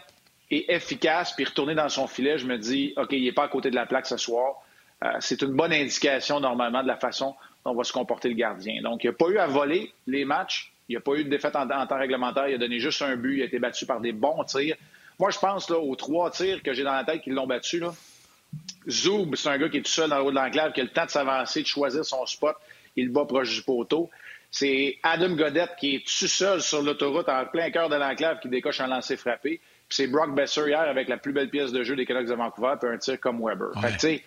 et 0.50 0.72
efficace, 0.72 1.32
puis 1.34 1.44
retourner 1.44 1.74
dans 1.74 1.88
son 1.88 2.06
filet, 2.06 2.38
je 2.38 2.46
me 2.46 2.56
dis, 2.56 2.94
OK, 2.96 3.12
il 3.12 3.24
n'est 3.24 3.32
pas 3.32 3.44
à 3.44 3.48
côté 3.48 3.70
de 3.70 3.74
la 3.74 3.86
plaque 3.86 4.06
ce 4.06 4.16
soir. 4.16 4.62
Euh, 5.04 5.08
c'est 5.20 5.42
une 5.42 5.52
bonne 5.52 5.72
indication, 5.72 6.40
normalement, 6.40 6.82
de 6.82 6.88
la 6.88 6.96
façon 6.96 7.34
dont 7.64 7.74
va 7.74 7.84
se 7.84 7.92
comporter 7.92 8.28
le 8.28 8.34
gardien. 8.34 8.80
Donc, 8.82 9.04
il 9.04 9.08
n'a 9.08 9.12
pas 9.12 9.28
eu 9.28 9.38
à 9.38 9.46
voler 9.46 9.92
les 10.06 10.24
matchs. 10.24 10.72
Il 10.88 10.94
n'a 10.94 11.00
pas 11.00 11.14
eu 11.14 11.24
de 11.24 11.28
défaite 11.28 11.54
en, 11.54 11.66
temps 11.66 11.98
réglementaire. 11.98 12.48
Il 12.48 12.54
a 12.54 12.58
donné 12.58 12.80
juste 12.80 13.02
un 13.02 13.16
but. 13.16 13.36
Il 13.36 13.42
a 13.42 13.44
été 13.44 13.58
battu 13.58 13.84
par 13.84 14.00
des 14.00 14.12
bons 14.12 14.42
tirs. 14.44 14.76
Moi, 15.18 15.30
je 15.30 15.38
pense 15.38 15.68
là, 15.68 15.78
aux 15.78 15.96
trois 15.96 16.30
tirs 16.30 16.62
que 16.62 16.72
j'ai 16.72 16.82
dans 16.82 16.94
la 16.94 17.04
tête 17.04 17.20
qui 17.20 17.30
l'ont 17.30 17.46
battu. 17.46 17.78
Là. 17.78 17.92
Zoub, 18.88 19.34
c'est 19.34 19.50
un 19.50 19.58
gars 19.58 19.68
qui 19.68 19.78
est 19.78 19.82
tout 19.82 19.90
seul 19.90 20.08
dans 20.08 20.18
le 20.18 20.24
haut 20.24 20.30
de 20.30 20.36
l'enclave, 20.36 20.72
qui 20.72 20.80
a 20.80 20.84
le 20.84 20.90
temps 20.90 21.04
de 21.04 21.10
s'avancer, 21.10 21.62
de 21.62 21.66
choisir 21.66 22.04
son 22.04 22.24
spot. 22.24 22.56
Il 22.96 23.10
bat 23.10 23.26
proche 23.26 23.54
du 23.54 23.62
poteau. 23.62 24.08
C'est 24.50 24.98
Adam 25.02 25.34
Godette 25.34 25.76
qui 25.78 25.96
est 25.96 26.06
tout 26.06 26.26
seul 26.26 26.62
sur 26.62 26.80
l'autoroute 26.80 27.28
en 27.28 27.44
plein 27.44 27.70
cœur 27.70 27.90
de 27.90 27.96
l'enclave 27.96 28.40
qui 28.40 28.48
décoche 28.48 28.80
un 28.80 28.86
lancer 28.86 29.18
frappé 29.18 29.60
c'est 29.88 30.06
Brock 30.06 30.34
Besser 30.34 30.68
hier 30.68 30.80
avec 30.80 31.08
la 31.08 31.16
plus 31.16 31.32
belle 31.32 31.50
pièce 31.50 31.72
de 31.72 31.82
jeu 31.82 31.96
des 31.96 32.06
Canucks 32.06 32.26
de 32.28 32.34
Vancouver, 32.34 32.74
puis 32.80 32.90
un 32.90 32.98
tir 32.98 33.18
comme 33.20 33.40
Weber. 33.42 33.68
Fait 33.80 34.22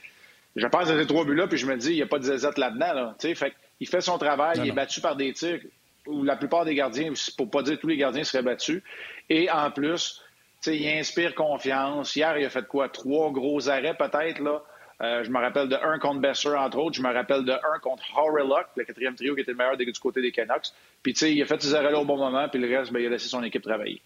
je 0.55 0.67
pense 0.67 0.89
à 0.89 0.99
ces 0.99 1.07
trois 1.07 1.23
buts-là, 1.23 1.47
puis 1.47 1.57
je 1.57 1.65
me 1.65 1.77
dis, 1.77 1.91
il 1.91 1.95
n'y 1.95 2.01
a 2.01 2.07
pas 2.07 2.19
de 2.19 2.23
zézette 2.23 2.57
là-dedans. 2.57 2.93
Là, 2.93 3.15
fait 3.19 3.53
il 3.79 3.87
fait 3.87 4.01
son 4.01 4.17
travail, 4.17 4.57
il 4.57 4.67
est 4.67 4.73
battu 4.73 5.01
par 5.01 5.15
des 5.15 5.31
tirs 5.33 5.59
où 6.07 6.23
la 6.23 6.35
plupart 6.35 6.65
des 6.65 6.75
gardiens, 6.75 7.13
pour 7.37 7.49
pas 7.49 7.63
dire 7.63 7.79
tous 7.79 7.87
les 7.87 7.97
gardiens, 7.97 8.23
seraient 8.23 8.43
battus. 8.43 8.81
Et 9.29 9.49
en 9.49 9.71
plus, 9.71 10.21
il 10.67 10.87
inspire 10.87 11.35
confiance. 11.35 12.15
Hier, 12.15 12.37
il 12.37 12.45
a 12.45 12.49
fait 12.49 12.67
quoi? 12.67 12.89
Trois 12.89 13.31
gros 13.31 13.69
arrêts 13.69 13.95
peut-être. 13.95 14.39
là. 14.39 14.61
Euh, 15.01 15.23
je 15.23 15.31
me 15.31 15.39
rappelle 15.39 15.67
de 15.67 15.75
un 15.75 15.97
contre 15.97 16.19
Besser, 16.21 16.49
entre 16.49 16.77
autres. 16.77 16.95
Je 16.95 17.01
me 17.01 17.11
rappelle 17.11 17.43
de 17.43 17.53
un 17.53 17.79
contre 17.81 18.03
Horrilock, 18.15 18.67
le 18.75 18.83
quatrième 18.83 19.15
trio 19.15 19.33
qui 19.33 19.41
était 19.41 19.51
le 19.51 19.57
meilleur 19.57 19.77
du 19.77 19.91
côté 19.93 20.21
des 20.21 20.31
Canucks. 20.31 20.67
Puis, 21.01 21.13
tu 21.13 21.19
sais, 21.19 21.33
il 21.33 21.41
a 21.41 21.45
fait 21.45 21.59
ses 21.61 21.73
arrêts-là 21.73 21.99
au 21.99 22.05
bon 22.05 22.17
moment, 22.17 22.47
puis 22.49 22.59
le 22.59 22.77
reste, 22.77 22.91
ben, 22.91 22.99
il 22.99 23.07
a 23.07 23.09
laissé 23.09 23.27
son 23.27 23.41
équipe 23.41 23.63
travailler. 23.63 24.01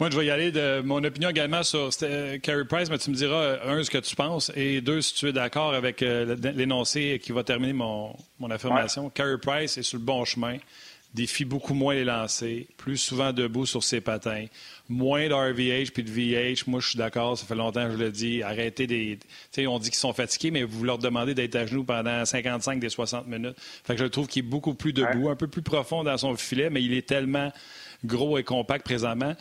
Moi, 0.00 0.08
je 0.10 0.16
vais 0.16 0.24
y 0.24 0.30
aller 0.30 0.50
de 0.50 0.80
mon 0.80 1.04
opinion 1.04 1.28
également 1.28 1.62
sur 1.62 1.90
Carey 2.42 2.64
Price, 2.64 2.88
mais 2.88 2.96
tu 2.96 3.10
me 3.10 3.14
diras, 3.14 3.36
euh, 3.36 3.78
un, 3.78 3.84
ce 3.84 3.90
que 3.90 3.98
tu 3.98 4.16
penses, 4.16 4.50
et 4.56 4.80
deux, 4.80 5.02
si 5.02 5.12
tu 5.12 5.28
es 5.28 5.32
d'accord 5.34 5.74
avec 5.74 6.02
euh, 6.02 6.36
l'énoncé 6.54 7.20
qui 7.22 7.32
va 7.32 7.44
terminer 7.44 7.74
mon, 7.74 8.16
mon 8.38 8.50
affirmation. 8.50 9.10
Carey 9.10 9.36
Price 9.36 9.76
est 9.76 9.82
sur 9.82 9.98
le 9.98 10.04
bon 10.04 10.24
chemin, 10.24 10.56
défie 11.12 11.44
beaucoup 11.44 11.74
moins 11.74 11.92
les 11.92 12.04
lancers, 12.04 12.64
plus 12.78 12.96
souvent 12.96 13.34
debout 13.34 13.66
sur 13.66 13.84
ses 13.84 14.00
patins, 14.00 14.46
moins 14.88 15.28
de 15.28 15.34
RVH 15.34 15.90
puis 15.92 16.02
de 16.02 16.10
VH. 16.10 16.66
Moi, 16.66 16.80
je 16.80 16.88
suis 16.88 16.98
d'accord, 16.98 17.36
ça 17.36 17.44
fait 17.44 17.54
longtemps 17.54 17.84
que 17.84 17.92
je 17.92 17.98
le 17.98 18.10
dis. 18.10 18.42
Arrêtez 18.42 18.86
des. 18.86 19.18
Tu 19.20 19.26
sais, 19.50 19.66
on 19.66 19.78
dit 19.78 19.90
qu'ils 19.90 19.98
sont 19.98 20.14
fatigués, 20.14 20.50
mais 20.50 20.62
vous 20.62 20.82
leur 20.82 20.96
demandez 20.96 21.34
d'être 21.34 21.56
à 21.56 21.66
genoux 21.66 21.84
pendant 21.84 22.24
55 22.24 22.80
des 22.80 22.88
60 22.88 23.26
minutes. 23.26 23.56
Fait 23.84 23.96
que 23.96 24.00
je 24.00 24.06
trouve 24.06 24.28
qu'il 24.28 24.46
est 24.46 24.48
beaucoup 24.48 24.72
plus 24.72 24.94
debout, 24.94 25.28
un 25.28 25.36
peu 25.36 25.46
plus 25.46 25.60
profond 25.60 26.04
dans 26.04 26.16
son 26.16 26.34
filet, 26.36 26.70
mais 26.70 26.82
il 26.82 26.94
est 26.94 27.06
tellement 27.06 27.52
gros 28.02 28.38
et 28.38 28.44
compact 28.44 28.86
présentement. 28.86 29.36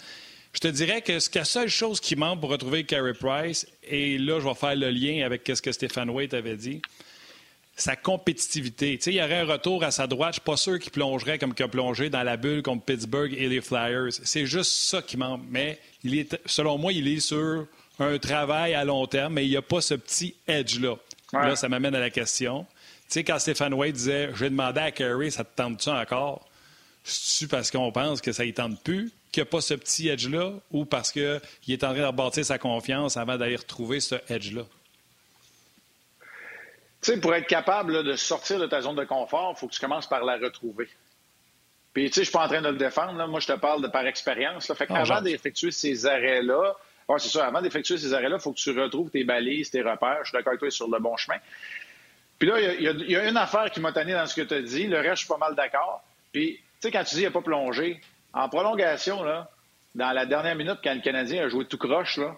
Je 0.53 0.59
te 0.59 0.67
dirais 0.67 1.01
que 1.01 1.13
la 1.35 1.45
seule 1.45 1.69
chose 1.69 1.99
qui 1.99 2.15
manque 2.15 2.41
pour 2.41 2.49
retrouver 2.49 2.83
Carey 2.83 3.13
Price, 3.13 3.67
et 3.83 4.17
là, 4.17 4.39
je 4.39 4.47
vais 4.47 4.55
faire 4.55 4.75
le 4.75 4.89
lien 4.89 5.25
avec 5.25 5.43
ce 5.45 5.61
que 5.61 5.71
Stéphane 5.71 6.09
Waite 6.09 6.33
avait 6.33 6.57
dit, 6.57 6.81
sa 7.79 7.95
compétitivité. 7.95 8.97
Tu 8.97 9.03
sais, 9.03 9.11
il 9.11 9.17
y 9.17 9.23
aurait 9.23 9.39
un 9.39 9.45
retour 9.45 9.83
à 9.83 9.91
sa 9.91 10.05
droite. 10.05 10.33
Je 10.35 10.39
ne 10.39 10.41
suis 10.41 10.51
pas 10.51 10.57
sûr 10.57 10.79
qu'il 10.79 10.91
plongerait 10.91 11.39
comme 11.39 11.53
qu'il 11.53 11.65
a 11.65 11.69
plongé 11.69 12.09
dans 12.09 12.23
la 12.23 12.35
bulle 12.35 12.61
contre 12.61 12.83
Pittsburgh 12.83 13.33
et 13.37 13.47
les 13.47 13.61
Flyers. 13.61 14.09
C'est 14.11 14.45
juste 14.45 14.71
ça 14.71 15.01
qui 15.01 15.15
manque. 15.17 15.41
Mais 15.49 15.79
il 16.03 16.17
est, 16.17 16.39
selon 16.45 16.77
moi, 16.77 16.91
il 16.91 17.07
est 17.07 17.21
sur 17.21 17.67
un 17.99 18.17
travail 18.17 18.73
à 18.73 18.83
long 18.83 19.05
terme, 19.07 19.33
mais 19.33 19.45
il 19.45 19.49
n'y 19.49 19.57
a 19.57 19.61
pas 19.61 19.81
ce 19.81 19.93
petit 19.93 20.35
edge-là. 20.47 20.95
Là, 21.31 21.55
ça 21.55 21.69
m'amène 21.69 21.95
à 21.95 21.99
la 21.99 22.09
question. 22.09 22.65
Tu 23.07 23.13
sais, 23.13 23.23
quand 23.23 23.39
Stéphane 23.39 23.73
Waite 23.73 23.95
disait 23.95 24.29
J'ai 24.35 24.49
demandé 24.49 24.79
à 24.79 24.91
Carey, 24.91 25.29
ça 25.29 25.43
te 25.43 25.55
tente-tu 25.55 25.89
encore 25.89 26.47
C'est-tu 27.03 27.47
parce 27.47 27.71
qu'on 27.71 27.91
pense 27.91 28.19
que 28.19 28.31
ça 28.31 28.45
ne 28.45 28.51
tente 28.51 28.81
plus? 28.83 29.11
Qu'il 29.31 29.43
n'y 29.43 29.47
a 29.47 29.51
pas 29.51 29.61
ce 29.61 29.73
petit 29.73 30.09
edge-là 30.09 30.53
ou 30.71 30.85
parce 30.85 31.11
qu'il 31.11 31.41
est 31.67 31.83
en 31.83 31.93
train 31.93 32.01
de 32.01 32.05
rebâtir 32.05 32.45
sa 32.45 32.57
confiance 32.57 33.17
avant 33.17 33.37
d'aller 33.37 33.55
retrouver 33.55 33.99
ce 33.99 34.15
edge-là? 34.29 34.63
Tu 37.01 37.13
sais, 37.13 37.19
pour 37.19 37.33
être 37.33 37.47
capable 37.47 38.03
de 38.03 38.15
sortir 38.15 38.59
de 38.59 38.67
ta 38.67 38.81
zone 38.81 38.95
de 38.95 39.05
confort, 39.05 39.53
il 39.55 39.59
faut 39.59 39.67
que 39.67 39.73
tu 39.73 39.79
commences 39.79 40.07
par 40.07 40.23
la 40.25 40.37
retrouver. 40.37 40.89
Puis, 41.93 42.07
tu 42.07 42.13
sais, 42.13 42.21
je 42.21 42.25
suis 42.25 42.33
pas 42.33 42.45
en 42.45 42.47
train 42.47 42.61
de 42.61 42.69
le 42.69 42.77
défendre. 42.77 43.25
Moi, 43.27 43.39
je 43.39 43.47
te 43.47 43.53
parle 43.53 43.81
de 43.81 43.87
par 43.87 44.05
expérience. 44.05 44.71
Fait 44.73 44.87
ah, 44.89 44.97
avant 44.97 45.21
d'effectuer 45.21 45.71
ces 45.71 46.05
arrêts-là, 46.05 46.75
c'est 47.17 47.29
ça, 47.29 47.47
avant 47.47 47.61
d'effectuer 47.61 47.97
ces 47.97 48.13
arrêts-là, 48.13 48.35
il 48.37 48.41
faut 48.41 48.51
que 48.51 48.59
tu 48.59 48.77
retrouves 48.77 49.09
tes 49.09 49.23
balises, 49.23 49.71
tes 49.71 49.81
repères. 49.81 50.19
Je 50.21 50.29
suis 50.29 50.37
d'accord 50.37 50.51
avec 50.51 50.59
toi 50.59 50.69
sur 50.69 50.87
le 50.89 50.99
bon 50.99 51.17
chemin. 51.17 51.37
Puis 52.37 52.47
là, 52.47 52.59
il 52.59 53.09
y, 53.09 53.15
a 53.15 53.27
une 53.27 53.37
affaire 53.37 53.69
qui 53.71 53.79
m'a 53.79 53.91
tanné 53.91 54.13
dans 54.13 54.25
ce 54.25 54.35
que 54.35 54.41
tu 54.41 54.53
as 54.53 54.61
dit. 54.61 54.87
Le 54.87 54.99
reste, 54.99 55.15
je 55.15 55.19
suis 55.19 55.27
pas 55.27 55.37
mal 55.37 55.55
d'accord. 55.55 56.03
Puis, 56.31 56.57
tu 56.57 56.61
sais, 56.81 56.91
quand 56.91 57.03
tu 57.03 57.15
dis 57.15 57.21
qu'il 57.21 57.23
n'a 57.23 57.31
pas 57.31 57.41
plongé, 57.41 57.99
en 58.33 58.49
prolongation, 58.49 59.23
là, 59.23 59.49
dans 59.95 60.11
la 60.11 60.25
dernière 60.25 60.55
minute, 60.55 60.77
quand 60.83 60.93
le 60.93 61.01
Canadien 61.01 61.45
a 61.45 61.49
joué 61.49 61.65
tout 61.65 61.77
croche, 61.77 62.17
là, 62.17 62.35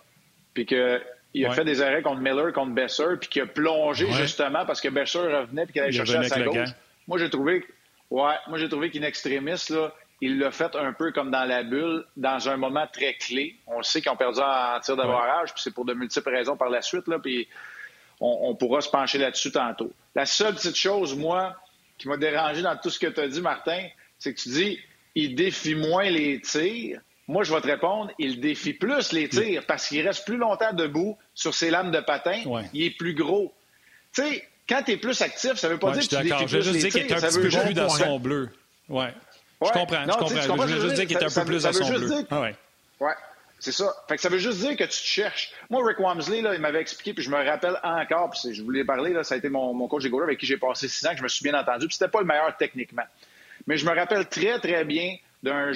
puis 0.54 0.66
qu'il 0.66 1.46
a 1.46 1.52
fait 1.52 1.66
des 1.66 1.82
arrêts 1.82 2.02
contre 2.02 2.22
Miller, 2.22 2.54
contre 2.54 2.74
Besser, 2.74 3.18
puis 3.20 3.30
qu'il 3.30 3.42
a 3.42 3.46
plongé 3.48 4.10
justement 4.12 4.66
parce 4.66 4.82
que 4.82 4.90
Besser 4.90 5.20
revenait 5.20 5.66
puis 5.66 5.74
qu'il 5.74 5.82
allait 5.82 5.92
chercher 5.92 6.18
à 6.18 6.24
sa 6.24 6.42
gauche. 6.42 6.70
Moi, 7.08 7.18
j'ai 7.18 7.30
trouvé, 7.30 7.66
Ouais, 8.12 8.36
moi 8.48 8.58
j'ai 8.58 8.68
trouvé 8.68 8.92
qu'une 8.92 9.06
extrémiste, 9.06 9.70
là, 9.70 9.94
il 10.20 10.38
l'a 10.38 10.52
fait 10.52 10.76
un 10.76 10.92
peu 10.92 11.14
comme 11.14 11.32
dans 11.32 11.46
la 11.46 11.64
bulle, 11.64 12.06
dans 12.18 12.50
un 12.50 12.58
moment 12.58 12.86
très 12.92 13.14
clé. 13.14 13.56
On 13.66 13.82
sait 13.82 14.02
qu'ils 14.02 14.12
ont 14.12 14.18
perdu 14.18 14.42
en 14.42 14.80
tir 14.82 14.98
d'avarage, 14.98 15.54
puis 15.54 15.62
c'est 15.64 15.74
pour 15.74 15.86
de 15.86 15.94
multiples 15.94 16.30
raisons 16.30 16.58
par 16.58 16.70
la 16.70 16.82
suite, 16.82 17.08
là, 17.08 17.20
puis 17.20 17.48
on, 18.20 18.54
pourra 18.54 18.82
se 18.82 18.90
pencher 18.90 19.18
là-dessus 19.18 19.52
tantôt. 19.52 19.92
La 20.14 20.28
seule 20.28 20.54
petite 20.54 20.76
chose, 20.76 21.18
moi, 21.18 21.56
qui 21.98 22.08
m'a 22.08 22.18
dérangé 22.18 22.62
dans 22.62 22.76
tout 22.76 22.92
ce 22.92 23.00
que 23.00 23.08
tu 23.08 23.20
as 23.20 23.28
dit, 23.28 23.42
Martin, 23.42 23.88
c'est 24.20 24.34
que 24.34 24.40
tu 24.40 24.50
dis 24.50 24.80
il 25.16 25.36
défie 25.36 25.76
moins 25.76 26.10
les 26.10 26.42
tirs. 26.42 27.02
Moi, 27.28 27.44
je 27.44 27.54
vais 27.54 27.62
te 27.62 27.68
répondre, 27.68 28.12
il 28.20 28.42
défie 28.42 28.74
plus 28.74 29.14
les 29.14 29.30
tirs 29.30 29.66
parce 29.66 29.88
qu'il 29.88 30.06
reste 30.06 30.26
plus 30.26 30.38
longtemps 30.38 30.74
debout 30.74 31.18
sur 31.34 31.54
ses 31.54 31.70
lames 31.70 31.92
de 31.92 32.00
patin. 32.00 32.42
Il 32.74 32.84
est 32.84 32.98
plus 32.98 33.14
gros. 33.14 33.54
Tu 34.14 34.22
sais, 34.22 34.48
quand 34.68 34.84
tu 34.84 34.92
es 34.92 34.98
plus 34.98 35.22
actif, 35.22 35.54
ça 35.54 35.68
ne 35.68 35.74
veut 35.74 35.80
pas 35.80 35.92
dire 35.92 36.02
que 36.02 36.08
tu 36.08 36.24
défies 36.24 36.30
plus 36.30 36.30
les 36.30 36.38
tirs. 36.38 36.48
Je 36.48 36.58
veux 36.58 36.62
juste 36.64 36.80
dire 36.80 36.92
qu'il 36.92 37.02
est 37.02 37.14
un 37.14 37.28
petit 37.28 37.40
peu 37.40 37.66
plus 37.66 37.74
dans 37.74 37.90
son 37.90 38.20
bleu. 38.20 38.50
Ouais. 38.90 39.14
Je 39.62 39.70
comprends, 39.70 40.04
je 40.04 40.48
comprends. 40.48 40.68
Je 40.68 40.76
veux 40.76 40.82
juste 40.82 40.96
dire 40.96 41.08
qu'il 41.08 41.18
est 41.18 41.24
un 41.24 41.42
peu 41.42 41.46
plus 41.46 41.64
dans 41.64 41.74
son 41.74 41.90
bleu. 41.90 42.26
Ah 42.30 42.42
ouais. 42.42 42.56
Ouais. 43.00 43.14
C'est 43.62 43.72
ça. 43.72 43.94
Fait 44.08 44.16
que 44.16 44.22
ça 44.24 44.30
veut 44.30 44.40
juste 44.40 44.58
dire 44.58 44.76
que 44.76 44.84
tu 44.84 44.90
te 44.90 45.06
cherches. 45.06 45.52
Moi, 45.70 45.86
Rick 45.86 46.00
Wamsley, 46.00 46.42
là, 46.42 46.56
il 46.56 46.60
m'avait 46.60 46.82
expliqué, 46.82 47.14
puis 47.14 47.24
je 47.24 47.30
me 47.30 47.36
rappelle 47.36 47.80
encore, 47.84 48.32
puis 48.32 48.56
je 48.56 48.64
voulais 48.64 48.84
parler, 48.84 49.14
là, 49.14 49.24
ça 49.24 49.36
a 49.36 49.38
été 49.38 49.50
mon, 49.50 49.72
mon 49.76 49.88
coach 49.88 50.04
de 50.04 50.24
avec 50.24 50.40
qui 50.40 50.48
j'ai 50.48 50.58
passé 50.58 50.88
six 50.88 51.06
ans, 51.06 51.12
que 51.12 51.18
je 51.18 51.24
me 51.24 51.28
suis 51.28 51.44
bien 51.44 51.54
entendu, 51.54 51.86
puis 51.86 51.96
c'était 51.96 52.10
pas 52.10 52.22
le 52.22 52.26
meilleur 52.26 52.58
techniquement. 52.58 53.04
Mais 53.68 53.78
je 53.78 53.86
me 53.86 53.96
rappelle 53.96 54.28
très, 54.28 54.60
très 54.60 54.86
bien 54.86 55.16
d'un 55.44 55.72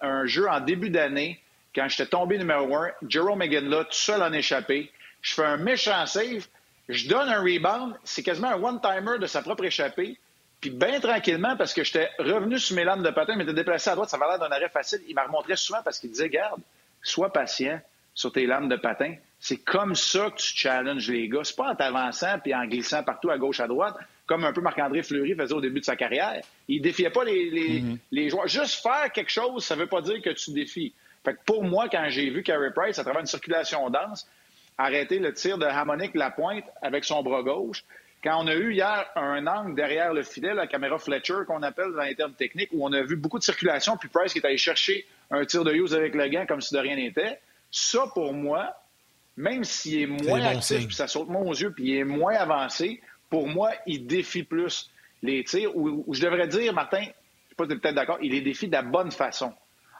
un, 0.00 0.26
jeu 0.26 0.48
en 0.48 0.60
début 0.60 0.90
d'année, 0.90 1.40
quand 1.74 1.88
j'étais 1.88 2.06
tombé 2.06 2.38
numéro 2.38 2.74
un, 2.74 2.90
Jerome 3.08 3.38
McGinley, 3.38 3.84
tout 3.84 3.92
seul 3.92 4.22
en 4.22 4.32
échappé. 4.32 4.90
Je 5.22 5.34
fais 5.34 5.44
un 5.44 5.56
méchant 5.56 6.04
save, 6.06 6.46
je 6.88 7.08
donne 7.08 7.28
un 7.28 7.40
rebound, 7.40 7.94
c'est 8.04 8.22
quasiment 8.22 8.48
un 8.48 8.62
one-timer 8.62 9.18
de 9.18 9.26
sa 9.26 9.42
propre 9.42 9.64
échappée. 9.64 10.18
Puis 10.60 10.70
bien 10.70 11.00
tranquillement, 11.00 11.56
parce 11.56 11.72
que 11.72 11.84
j'étais 11.84 12.10
revenu 12.18 12.58
sur 12.58 12.76
mes 12.76 12.84
lames 12.84 13.02
de 13.02 13.10
patin, 13.10 13.32
je 13.34 13.38
m'étais 13.38 13.54
déplacé 13.54 13.88
à 13.88 13.94
droite, 13.94 14.10
ça 14.10 14.16
avait 14.16 14.26
l'air 14.26 14.38
d'un 14.38 14.54
arrêt 14.54 14.68
facile. 14.68 15.00
Il 15.08 15.14
m'a 15.14 15.24
remontré 15.24 15.56
souvent 15.56 15.82
parce 15.82 15.98
qu'il 15.98 16.10
disait, 16.10 16.28
garde, 16.28 16.60
sois 17.02 17.32
patient 17.32 17.80
sur 18.14 18.32
tes 18.32 18.46
lames 18.46 18.68
de 18.68 18.76
patin. 18.76 19.14
C'est 19.38 19.58
comme 19.58 19.94
ça 19.94 20.30
que 20.30 20.36
tu 20.36 20.56
challenges 20.56 21.10
les 21.10 21.28
gars. 21.28 21.40
C'est 21.44 21.56
pas 21.56 21.70
en 21.70 21.74
t'avançant 21.74 22.38
puis 22.42 22.54
en 22.54 22.66
glissant 22.66 23.02
partout 23.02 23.30
à 23.30 23.38
gauche, 23.38 23.60
à 23.60 23.66
droite, 23.66 23.96
comme 24.26 24.44
un 24.44 24.52
peu 24.52 24.60
Marc-André 24.60 25.02
Fleury 25.02 25.34
faisait 25.34 25.54
au 25.54 25.60
début 25.60 25.80
de 25.80 25.84
sa 25.84 25.96
carrière. 25.96 26.40
Il 26.68 26.82
défiait 26.82 27.10
pas 27.10 27.24
les, 27.24 27.50
les, 27.50 27.80
mm-hmm. 27.80 27.98
les 28.12 28.28
joueurs. 28.28 28.48
Juste 28.48 28.82
faire 28.82 29.10
quelque 29.12 29.30
chose, 29.30 29.64
ça 29.64 29.76
veut 29.76 29.86
pas 29.86 30.02
dire 30.02 30.20
que 30.22 30.30
tu 30.30 30.52
défies. 30.52 30.92
Fait 31.24 31.34
que 31.34 31.40
pour 31.44 31.64
moi, 31.64 31.88
quand 31.88 32.06
j'ai 32.08 32.30
vu 32.30 32.42
Carey 32.42 32.70
Price, 32.74 32.98
à 32.98 33.02
travers 33.02 33.20
une 33.20 33.26
circulation 33.26 33.88
dense, 33.90 34.28
arrêter 34.78 35.18
le 35.18 35.32
tir 35.32 35.58
de 35.58 35.66
Harmonic 35.66 36.14
Lapointe 36.14 36.64
avec 36.82 37.04
son 37.04 37.22
bras 37.22 37.42
gauche, 37.42 37.84
quand 38.22 38.42
on 38.42 38.46
a 38.48 38.54
eu 38.54 38.74
hier 38.74 39.06
un 39.16 39.46
angle 39.46 39.74
derrière 39.74 40.12
le 40.12 40.22
filet, 40.22 40.52
la 40.52 40.66
caméra 40.66 40.98
Fletcher 40.98 41.44
qu'on 41.46 41.62
appelle 41.62 41.92
dans 41.92 42.02
les 42.02 42.14
termes 42.14 42.34
techniques, 42.34 42.68
où 42.72 42.86
on 42.86 42.92
a 42.92 43.02
vu 43.02 43.16
beaucoup 43.16 43.38
de 43.38 43.44
circulation, 43.44 43.96
puis 43.96 44.08
Price 44.08 44.32
qui 44.32 44.40
est 44.40 44.46
allé 44.46 44.58
chercher 44.58 45.06
un 45.30 45.44
tir 45.44 45.64
de 45.64 45.72
Hughes 45.72 45.94
avec 45.94 46.14
le 46.14 46.28
gant 46.28 46.44
comme 46.46 46.60
si 46.60 46.74
de 46.74 46.78
rien 46.78 46.96
n'était, 46.96 47.40
ça 47.70 48.06
pour 48.14 48.32
moi, 48.32 48.74
même 49.36 49.64
s'il 49.64 50.02
est 50.02 50.06
moins 50.06 50.42
actif, 50.42 50.86
puis 50.86 50.96
ça 50.96 51.06
saute 51.06 51.28
moins 51.28 51.42
aux 51.42 51.54
yeux, 51.54 51.72
puis 51.72 51.90
il 51.90 51.96
est 51.96 52.04
moins 52.04 52.34
avancé, 52.34 53.00
pour 53.28 53.46
moi, 53.46 53.72
il 53.86 54.06
défie 54.06 54.42
plus 54.42 54.90
les 55.22 55.44
tirs, 55.44 55.76
ou, 55.76 56.04
je 56.12 56.20
devrais 56.20 56.48
dire, 56.48 56.72
Martin, 56.72 57.02
je 57.02 57.06
ne 57.06 57.08
sais 57.08 57.54
pas 57.56 57.64
si 57.64 57.68
tu 57.68 57.74
es 57.74 57.78
peut-être 57.78 57.94
d'accord, 57.94 58.18
il 58.20 58.32
les 58.32 58.40
défie 58.40 58.66
de 58.66 58.72
la 58.72 58.82
bonne 58.82 59.12
façon. 59.12 59.52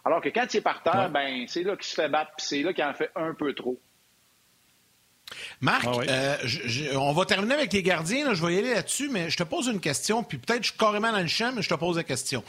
Alors 0.05 0.21
que 0.21 0.31
quand 0.31 0.47
il 0.53 0.57
est 0.57 0.63
par 0.63 0.83
terre, 0.83 1.11
ben, 1.11 1.45
c'est 1.47 1.63
là 1.63 1.77
qu'il 1.77 1.87
se 1.87 1.95
fait 1.95 2.09
battre, 2.09 2.33
puis 2.37 2.47
c'est 2.47 2.63
là 2.63 2.73
qu'il 2.73 2.85
en 2.85 2.95
fait 2.95 3.11
un 3.15 3.35
peu 3.35 3.55
trop. 3.55 3.79
Marc, 5.61 5.87
ah 5.87 6.01
euh, 6.09 6.37
on 6.97 7.13
va 7.13 7.25
terminer 7.25 7.55
avec 7.55 7.73
les 7.73 7.83
gardiens. 7.83 8.35
je 8.35 8.45
vais 8.45 8.55
y 8.55 8.59
aller 8.59 8.75
là-dessus, 8.75 9.09
mais 9.11 9.31
je 9.31 9.37
te 9.37 9.43
pose 9.43 9.69
une 9.69 9.81
question, 9.81 10.25
puis 10.25 10.39
peut-être 10.39 10.63
je 10.63 10.71
suis 10.71 10.79
carrément 10.79 11.13
dans 11.13 11.21
le 11.21 11.29
champ, 11.29 11.53
mais 11.55 11.63
je 11.63 11.69
te 11.69 11.75
pose 11.75 11.97
la 11.97 12.05
question. 12.05 12.43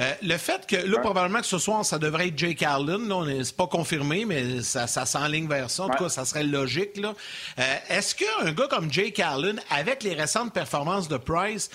Euh, 0.00 0.12
le 0.22 0.36
fait 0.36 0.66
que, 0.66 0.76
là, 0.76 0.98
probablement 0.98 1.40
que 1.40 1.46
ce 1.46 1.58
soir, 1.58 1.84
ça 1.84 1.98
devrait 1.98 2.28
être 2.28 2.38
Jake 2.38 2.62
Allen, 2.62 3.12
c'est 3.44 3.56
pas 3.56 3.66
confirmé, 3.66 4.24
mais 4.24 4.62
ça, 4.62 4.86
ça 4.86 5.06
s'enligne 5.06 5.48
vers 5.48 5.70
ça. 5.70 5.84
En 5.84 5.88
tout 5.88 6.02
cas, 6.02 6.08
ça 6.08 6.24
serait 6.24 6.44
logique. 6.44 6.96
Là. 6.96 7.14
Euh, 7.58 7.76
est-ce 7.88 8.14
qu'un 8.14 8.52
gars 8.52 8.66
comme 8.68 8.92
Jake 8.92 9.20
Allen, 9.20 9.60
avec 9.70 10.02
les 10.02 10.14
récentes 10.14 10.52
performances 10.52 11.08
de 11.08 11.16
Price, 11.16 11.70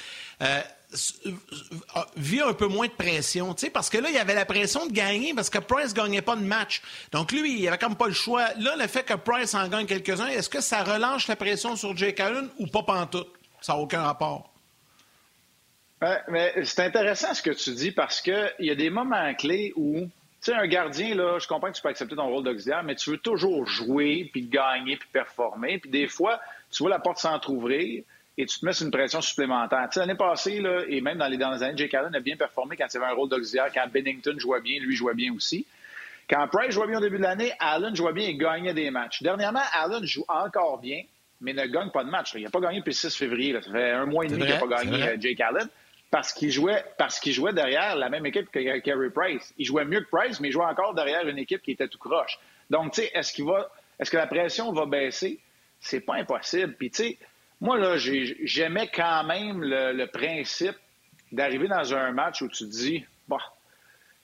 vit 2.18 2.42
un 2.42 2.54
peu 2.54 2.68
moins 2.68 2.88
de 2.88 2.92
pression, 2.92 3.54
tu 3.54 3.66
sais, 3.66 3.70
parce 3.70 3.90
que 3.90 4.00
là, 4.00 4.10
il 4.10 4.16
y 4.16 4.20
avait 4.20 4.34
la 4.34 4.46
pression 4.46 4.88
de 4.88 4.92
gagner 4.92 5.34
parce 5.34 5.50
que 5.50 5.60
Price 5.60 5.94
gagnait 5.94 6.22
pas 6.22 6.36
de 6.36 6.44
match. 6.44 6.82
Donc 7.12 7.32
lui, 7.32 7.60
il 7.60 7.68
avait 7.68 7.78
comme 7.78 7.96
pas 7.96 8.08
le 8.08 8.14
choix. 8.14 8.48
Là, 8.58 8.76
le 8.76 8.88
fait 8.88 9.04
que 9.04 9.14
Price 9.14 9.54
en 9.54 9.68
gagne 9.68 9.86
quelques-uns, 9.86 10.28
est-ce 10.28 10.50
que 10.50 10.62
ça 10.62 10.84
relâche 10.84 11.28
la 11.28 11.36
pression 11.36 11.76
sur 11.76 11.96
Jake 11.96 12.20
Allen 12.20 12.50
ou 12.58 12.68
pas 12.68 12.84
pantoute? 12.84 13.32
Ça 13.62 13.74
n'a 13.74 13.80
aucun 13.80 14.02
rapport. 14.02 14.52
Mais 16.02 16.54
c'est 16.64 16.84
intéressant 16.84 17.34
ce 17.34 17.42
que 17.42 17.52
tu 17.52 17.72
dis 17.72 17.92
parce 17.92 18.22
qu'il 18.22 18.54
y 18.60 18.72
a 18.72 18.76
des 18.76 18.90
moments 18.90 19.34
clés 19.34 19.74
où, 19.76 20.02
tu 20.02 20.10
sais, 20.42 20.54
un 20.54 20.68
gardien, 20.68 21.16
là, 21.16 21.40
je 21.40 21.48
comprends 21.48 21.70
que 21.70 21.76
tu 21.76 21.82
peux 21.82 21.90
accepter 21.90 22.16
ton 22.16 22.28
rôle 22.28 22.44
d'auxiliaire, 22.44 22.84
mais 22.84 22.96
tu 22.96 23.12
veux 23.12 23.18
toujours 23.18 23.66
jouer, 23.66 24.30
puis 24.32 24.44
gagner, 24.44 24.96
puis 24.96 25.10
performer. 25.12 25.78
Puis 25.80 25.90
des 25.90 26.08
fois, 26.08 26.40
tu 26.72 26.84
vois 26.84 26.90
la 26.90 27.00
porte 27.00 27.18
s'entrouvrir 27.18 28.04
et 28.38 28.46
tu 28.46 28.60
te 28.60 28.66
mets 28.66 28.72
sur 28.72 28.86
une 28.86 28.92
pression 28.92 29.20
supplémentaire. 29.20 29.90
L'année 29.98 30.16
passée, 30.16 30.62
là, 30.62 30.84
et 30.88 31.02
même 31.02 31.18
dans 31.18 31.28
les 31.28 31.38
dernières 31.38 31.62
années, 31.62 31.78
Jake 31.78 31.94
Allen 31.94 32.16
a 32.16 32.22
bien 32.22 32.38
performé 32.38 32.78
quand 32.78 32.88
il 32.94 32.98
avait 32.98 33.08
un 33.08 33.16
rôle 33.16 33.28
d'auxiliaire, 33.28 33.70
quand 33.74 33.86
Bennington 33.92 34.36
jouait 34.38 34.62
bien, 34.62 34.80
lui 34.80 34.96
jouait 34.96 35.14
bien 35.14 35.34
aussi. 35.34 35.66
Quand 36.30 36.48
Price 36.48 36.74
jouait 36.74 36.88
bien 36.88 37.00
au 37.00 37.02
début 37.02 37.18
de 37.18 37.24
l'année, 37.24 37.52
Allen 37.60 37.94
jouait 37.96 38.14
bien 38.14 38.28
et 38.28 38.36
gagnait 38.36 38.74
des 38.74 38.92
matchs. 38.92 39.22
Dernièrement, 39.22 39.64
Allen 39.74 40.06
joue 40.06 40.24
encore 40.30 40.80
bien, 40.80 41.02
mais 41.42 41.52
ne 41.52 41.66
gagne 41.66 41.90
pas 41.90 42.06
de 42.06 42.10
match. 42.10 42.32
Il 42.36 42.44
n'a 42.44 42.50
pas 42.50 42.62
gagné 42.62 42.80
depuis 42.80 42.92
le 42.92 42.96
6 42.96 43.14
février. 43.16 43.60
Ça 43.62 43.72
fait 43.72 43.92
un 43.92 44.06
mois 44.06 44.24
et 44.24 44.30
demi 44.30 44.44
qu'il 44.44 44.52
n'a 44.52 44.60
pas 44.60 44.68
gagné 44.68 45.04
euh, 45.04 45.18
Jake 45.20 45.42
Allen 45.42 45.68
parce 46.12 46.34
qu'il 46.34 46.52
jouait, 46.52 46.84
parce 46.98 47.20
qu'il 47.20 47.34
jouait 47.34 47.54
derrière 47.54 47.96
la 47.96 48.10
même 48.10 48.26
équipe 48.26 48.50
que 48.50 48.80
Kerry 48.80 49.10
Price. 49.10 49.54
Il 49.58 49.66
jouait 49.66 49.86
mieux 49.86 50.02
que 50.02 50.10
Price, 50.10 50.40
mais 50.40 50.48
il 50.48 50.52
jouait 50.52 50.66
encore 50.66 50.94
derrière 50.94 51.28
une 51.28 51.38
équipe 51.38 51.62
qui 51.62 51.72
était 51.72 51.88
tout 51.88 52.00
croche. 52.00 52.40
Donc, 52.70 52.94
tu 52.94 53.02
sais, 53.02 53.12
est-ce 53.14 53.34
qu'il 53.34 53.46
va, 53.46 53.70
est-ce 54.00 54.10
que 54.10 54.18
la 54.18 54.28
pression 54.28 54.72
va 54.72 54.86
baisser? 54.86 55.40
C'est 55.80 56.02
pas 56.02 56.16
impossible. 56.16 56.74
Puis, 56.74 56.90
tu 56.90 57.04
sais, 57.04 57.18
moi, 57.62 57.78
là, 57.78 57.96
j'aimais 57.98 58.90
quand 58.94 59.24
même 59.26 59.62
le, 59.64 60.06
principe 60.06 60.76
d'arriver 61.32 61.68
dans 61.68 61.94
un 61.94 62.12
match 62.12 62.42
où 62.42 62.48
tu 62.48 62.66
te 62.66 62.72
dis, 62.72 63.06
bah, 63.28 63.38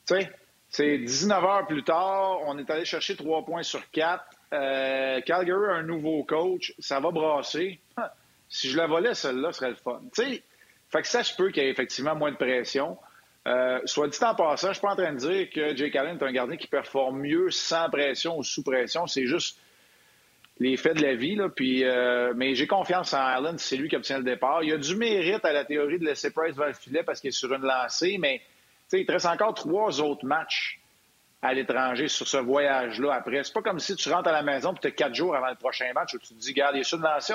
tu 0.08 0.16
sais, 0.16 0.32
c'est 0.70 0.98
19 0.98 1.44
heures 1.44 1.68
plus 1.68 1.84
tard, 1.84 2.40
on 2.46 2.58
est 2.58 2.70
allé 2.70 2.84
chercher 2.86 3.16
trois 3.16 3.46
points 3.46 3.64
sur 3.64 3.90
quatre. 3.92 4.26
Euh, 4.54 5.22
Calgary 5.22 5.68
a 5.70 5.76
un 5.76 5.84
nouveau 5.84 6.24
coach, 6.24 6.74
ça 6.80 7.00
va 7.00 7.12
brasser. 7.12 7.80
Si 8.50 8.70
je 8.70 8.78
la 8.78 8.88
volais, 8.88 9.14
celle-là, 9.14 9.52
ce 9.52 9.60
serait 9.60 9.70
le 9.70 9.76
fun. 9.76 10.02
Tu 10.14 10.24
sais, 10.24 10.44
fait 10.96 11.02
que 11.02 11.08
ça 11.08 11.22
je 11.22 11.34
peux 11.36 11.50
qu'il 11.50 11.64
y 11.64 11.66
ait 11.66 11.70
effectivement 11.70 12.16
moins 12.16 12.32
de 12.32 12.38
pression. 12.38 12.98
Euh, 13.48 13.80
soit 13.86 14.08
dit 14.08 14.18
en 14.24 14.34
passant, 14.34 14.70
je 14.70 14.74
suis 14.74 14.82
pas 14.82 14.94
en 14.94 14.96
train 14.96 15.14
de 15.14 15.20
dire 15.20 15.50
que 15.52 15.76
Jake 15.76 15.96
Allen 15.96 16.18
est 16.18 16.24
un 16.24 16.32
gardien 16.32 16.58
qui 16.58 16.68
performe 16.68 17.20
mieux 17.20 17.52
sans 17.52 17.90
pression 17.90 18.38
ou 18.38 18.44
sous 18.44 18.64
pression. 18.64 19.06
C'est 19.06 19.28
juste 19.28 19.60
les 20.60 20.78
faits 20.78 20.98
de 20.98 21.04
la 21.04 21.16
vie. 21.16 21.36
Là, 21.36 21.50
puis, 21.50 21.84
euh, 21.84 22.34
mais 22.36 22.56
j'ai 22.56 22.66
confiance 22.66 23.14
en 23.14 23.20
Allen, 23.20 23.58
c'est 23.60 23.78
lui 23.78 23.88
qui 23.88 23.96
obtient 23.96 24.18
le 24.18 24.24
départ. 24.24 24.64
Il 24.64 24.70
y 24.70 24.74
a 24.74 24.78
du 24.78 24.96
mérite 24.96 25.46
à 25.46 25.54
la 25.54 25.64
théorie 25.64 26.00
de 26.00 26.06
laisser 26.06 26.32
Price 26.32 26.56
vers 26.56 26.68
le 26.68 26.74
filet 26.74 27.04
parce 27.04 27.20
qu'il 27.20 27.28
est 27.28 27.32
sur 27.32 27.54
une 27.54 27.62
lancée, 27.62 28.18
mais 28.20 28.42
il 28.92 29.06
te 29.06 29.12
reste 29.12 29.28
encore 29.28 29.54
trois 29.54 30.02
autres 30.02 30.26
matchs 30.26 30.80
à 31.42 31.54
l'étranger 31.54 32.08
sur 32.08 32.28
ce 32.28 32.38
voyage-là 32.38 33.14
après. 33.14 33.44
C'est 33.44 33.54
pas 33.54 33.62
comme 33.62 33.80
si 33.80 33.96
tu 33.96 34.12
rentres 34.12 34.30
à 34.30 34.32
la 34.32 34.42
maison 34.42 34.74
et 34.74 34.80
tu 34.80 34.88
as 34.88 34.92
quatre 34.92 35.14
jours 35.14 35.36
avant 35.36 35.50
le 35.50 35.56
prochain 35.56 35.92
match 35.94 36.16
où 36.16 36.18
tu 36.18 36.30
te 36.30 36.40
dis, 36.40 36.50
regarde, 36.52 36.76
il 36.76 36.82
est 36.82 36.84
sur 36.84 36.98
une 36.98 37.04
lancée, 37.04 37.34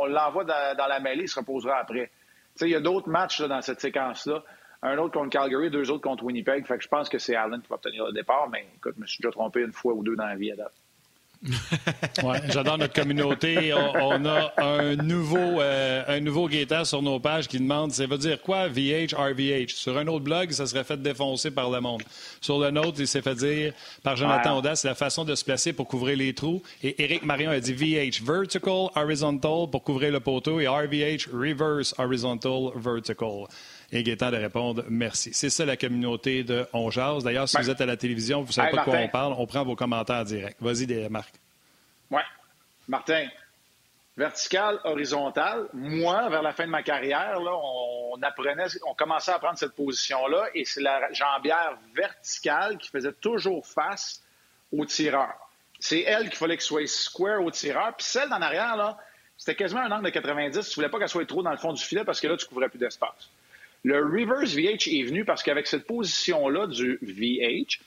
on, 0.00 0.06
l'envoie 0.06 0.44
dans, 0.44 0.86
la 0.86 1.00
mêlée, 1.00 1.22
il 1.22 1.28
se 1.28 1.38
reposera 1.38 1.78
après. 1.78 2.10
Il 2.66 2.70
y 2.70 2.74
a 2.74 2.80
d'autres 2.80 3.08
matchs 3.08 3.40
là, 3.40 3.48
dans 3.48 3.62
cette 3.62 3.80
séquence-là. 3.80 4.42
Un 4.82 4.96
autre 4.98 5.12
contre 5.12 5.30
Calgary, 5.30 5.70
deux 5.70 5.90
autres 5.90 6.02
contre 6.02 6.24
Winnipeg. 6.24 6.66
Fait 6.66 6.78
que 6.78 6.84
je 6.84 6.88
pense 6.88 7.08
que 7.08 7.18
c'est 7.18 7.34
Allen 7.34 7.60
qui 7.60 7.68
va 7.68 7.76
obtenir 7.76 8.06
le 8.06 8.12
départ, 8.12 8.48
mais 8.48 8.66
écoute, 8.76 8.94
je 8.96 9.00
me 9.00 9.06
suis 9.06 9.20
déjà 9.20 9.32
trompé 9.32 9.60
une 9.60 9.72
fois 9.72 9.92
ou 9.92 10.04
deux 10.04 10.14
dans 10.14 10.26
la 10.26 10.36
vie 10.36 10.52
à 10.52 10.56
date. 10.56 10.72
ouais, 12.24 12.40
J'adore 12.48 12.78
notre 12.78 12.94
communauté. 12.94 13.72
On, 13.72 14.24
a 14.24 14.52
un 14.58 14.96
nouveau, 14.96 15.60
euh, 15.60 16.02
un 16.08 16.20
nouveau 16.20 16.48
sur 16.84 17.00
nos 17.00 17.20
pages 17.20 17.46
qui 17.46 17.58
demande 17.58 17.92
ça 17.92 18.06
veut 18.06 18.18
dire 18.18 18.40
quoi 18.42 18.68
VH, 18.68 19.14
RVH 19.14 19.68
Sur 19.68 19.96
un 19.98 20.06
autre 20.08 20.24
blog, 20.24 20.50
ça 20.50 20.66
serait 20.66 20.82
fait 20.82 21.00
défoncer 21.00 21.50
par 21.52 21.70
le 21.70 21.80
monde. 21.80 22.02
Sur 22.40 22.58
le 22.58 22.70
nôtre, 22.70 22.96
il 22.98 23.06
s'est 23.06 23.22
fait 23.22 23.36
dire 23.36 23.72
par 24.02 24.16
Jonathan 24.16 24.58
Audace 24.58 24.80
c'est 24.80 24.88
la 24.88 24.94
façon 24.94 25.24
de 25.24 25.34
se 25.34 25.44
placer 25.44 25.72
pour 25.72 25.86
couvrir 25.86 26.16
les 26.16 26.34
trous. 26.34 26.62
Et 26.82 27.02
Éric 27.02 27.24
Marion 27.24 27.50
a 27.50 27.60
dit 27.60 27.72
VH, 27.72 28.22
vertical, 28.24 28.88
horizontal 28.96 29.70
pour 29.70 29.84
couvrir 29.84 30.10
le 30.10 30.20
poteau 30.20 30.58
et 30.58 30.66
RVH, 30.66 31.28
reverse, 31.32 31.94
horizontal, 31.98 32.70
vertical. 32.76 33.46
Et 33.90 34.02
Gaétan 34.02 34.30
de 34.30 34.36
répondre 34.36 34.84
merci. 34.88 35.32
C'est 35.32 35.48
ça 35.48 35.64
la 35.64 35.76
communauté 35.76 36.44
de 36.44 36.66
On 36.74 36.90
D'ailleurs, 36.90 37.48
si 37.48 37.56
vous 37.56 37.70
êtes 37.70 37.80
à 37.80 37.86
la 37.86 37.96
télévision, 37.96 38.42
vous 38.42 38.48
ne 38.48 38.52
savez 38.52 38.70
pas 38.70 38.78
de 38.78 38.84
quoi 38.84 38.98
on 38.98 39.08
parle, 39.08 39.34
on 39.38 39.46
prend 39.46 39.64
vos 39.64 39.76
commentaires 39.76 40.24
directs. 40.24 40.56
Vas-y, 40.60 41.08
Marc. 41.08 41.34
Oui. 42.10 42.20
Martin, 42.86 43.28
vertical, 44.18 44.80
horizontal. 44.84 45.68
Moi, 45.72 46.28
vers 46.28 46.42
la 46.42 46.52
fin 46.52 46.66
de 46.66 46.70
ma 46.70 46.82
carrière, 46.82 47.40
là, 47.40 47.52
on 47.54 48.20
apprenait, 48.20 48.66
on 48.86 48.94
commençait 48.94 49.30
à 49.30 49.38
prendre 49.38 49.58
cette 49.58 49.74
position-là 49.74 50.48
et 50.54 50.64
c'est 50.66 50.82
la 50.82 51.10
jambière 51.12 51.78
verticale 51.94 52.76
qui 52.76 52.90
faisait 52.90 53.12
toujours 53.12 53.66
face 53.66 54.20
au 54.76 54.84
tireur. 54.84 55.34
C'est 55.80 56.00
elle 56.00 56.28
qu'il 56.28 56.36
fallait 56.36 56.56
qu'il 56.56 56.66
soit 56.66 56.86
square 56.88 57.42
au 57.42 57.50
tireur. 57.50 57.94
Puis 57.96 58.06
celle 58.06 58.28
d'en 58.28 58.42
arrière, 58.42 58.76
là, 58.76 58.98
c'était 59.36 59.54
quasiment 59.54 59.80
un 59.80 59.92
angle 59.92 60.06
de 60.06 60.10
90. 60.10 60.68
Tu 60.68 60.74
voulais 60.74 60.88
pas 60.88 60.98
qu'elle 60.98 61.08
soit 61.08 61.26
trop 61.26 61.42
dans 61.42 61.52
le 61.52 61.56
fond 61.56 61.72
du 61.72 61.82
filet 61.82 62.04
parce 62.04 62.20
que 62.20 62.26
là, 62.26 62.36
tu 62.36 62.46
couvrais 62.46 62.68
plus 62.68 62.78
d'espace. 62.78 63.30
Le 63.84 64.04
reverse 64.04 64.54
VH 64.54 64.88
est 64.88 65.04
venu 65.04 65.24
parce 65.24 65.42
qu'avec 65.42 65.66
cette 65.66 65.86
position-là 65.86 66.66
du 66.66 66.98
VH, 67.02 67.78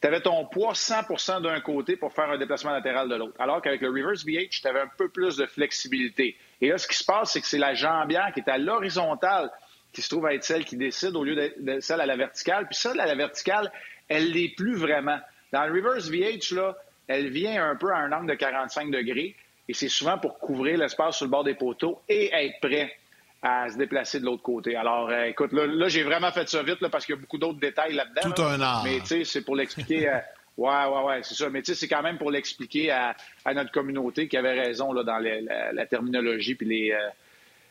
tu 0.00 0.06
avais 0.06 0.20
ton 0.20 0.46
poids 0.46 0.72
100% 0.72 1.42
d'un 1.42 1.60
côté 1.60 1.96
pour 1.96 2.12
faire 2.12 2.30
un 2.30 2.38
déplacement 2.38 2.72
latéral 2.72 3.08
de 3.08 3.14
l'autre. 3.14 3.34
Alors 3.38 3.60
qu'avec 3.60 3.80
le 3.80 3.88
reverse 3.88 4.24
VH, 4.24 4.60
tu 4.62 4.66
avais 4.66 4.80
un 4.80 4.90
peu 4.96 5.08
plus 5.08 5.36
de 5.36 5.46
flexibilité. 5.46 6.36
Et 6.60 6.68
là, 6.68 6.78
ce 6.78 6.86
qui 6.86 6.96
se 6.96 7.04
passe, 7.04 7.32
c'est 7.32 7.40
que 7.40 7.46
c'est 7.46 7.58
la 7.58 7.74
jambière 7.74 8.32
qui 8.32 8.40
est 8.40 8.50
à 8.50 8.58
l'horizontale 8.58 9.50
qui 9.92 10.02
se 10.02 10.08
trouve 10.08 10.26
à 10.26 10.34
être 10.34 10.44
celle 10.44 10.64
qui 10.64 10.76
décide 10.76 11.16
au 11.16 11.24
lieu 11.24 11.34
de 11.34 11.80
celle 11.80 12.00
à 12.00 12.06
la 12.06 12.16
verticale. 12.16 12.66
Puis 12.66 12.76
celle 12.76 13.00
à 13.00 13.06
la 13.06 13.14
verticale, 13.14 13.72
elle 14.08 14.30
l'est 14.30 14.54
plus 14.56 14.76
vraiment. 14.76 15.18
Dans 15.52 15.64
le 15.66 15.72
reverse 15.72 16.08
VH, 16.08 16.54
là, 16.54 16.76
elle 17.08 17.30
vient 17.30 17.68
un 17.68 17.76
peu 17.76 17.92
à 17.92 17.96
un 17.96 18.12
angle 18.12 18.30
de 18.30 18.34
45 18.34 18.90
degrés 18.90 19.34
et 19.68 19.74
c'est 19.74 19.88
souvent 19.88 20.16
pour 20.16 20.38
couvrir 20.38 20.78
l'espace 20.78 21.16
sur 21.16 21.26
le 21.26 21.30
bord 21.30 21.44
des 21.44 21.54
poteaux 21.54 22.00
et 22.08 22.32
être 22.32 22.60
prêt 22.60 22.96
à 23.42 23.68
se 23.70 23.78
déplacer 23.78 24.20
de 24.20 24.26
l'autre 24.26 24.42
côté. 24.42 24.76
Alors, 24.76 25.08
euh, 25.08 25.24
écoute, 25.24 25.52
là, 25.52 25.88
j'ai 25.88 26.02
vraiment 26.02 26.30
fait 26.30 26.48
ça 26.48 26.62
vite 26.62 26.80
là, 26.80 26.90
parce 26.90 27.06
qu'il 27.06 27.14
y 27.14 27.18
a 27.18 27.20
beaucoup 27.20 27.38
d'autres 27.38 27.58
détails 27.58 27.94
là-dedans. 27.94 28.34
Tout 28.34 28.42
un 28.42 28.60
art. 28.60 28.84
Mais 28.84 29.00
tu 29.00 29.06
sais, 29.06 29.24
c'est 29.24 29.42
pour 29.42 29.56
l'expliquer. 29.56 30.08
Euh, 30.08 30.18
ouais, 30.58 30.68
ouais, 30.68 31.04
ouais, 31.04 31.20
c'est 31.22 31.34
ça. 31.34 31.48
Mais 31.48 31.62
tu 31.62 31.72
sais, 31.72 31.80
c'est 31.80 31.88
quand 31.88 32.02
même 32.02 32.18
pour 32.18 32.30
l'expliquer 32.30 32.90
à, 32.90 33.14
notre 33.54 33.70
communauté 33.70 34.28
qui 34.28 34.36
avait 34.36 34.60
raison 34.60 34.92
là, 34.92 35.04
dans 35.04 35.18
la, 35.18 35.86
terminologie 35.86 36.54
puis 36.54 36.66
les, 36.66 36.92
euh, 36.92 37.08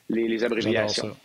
les, 0.10 0.28
les 0.28 0.44
abréviations. 0.44 1.16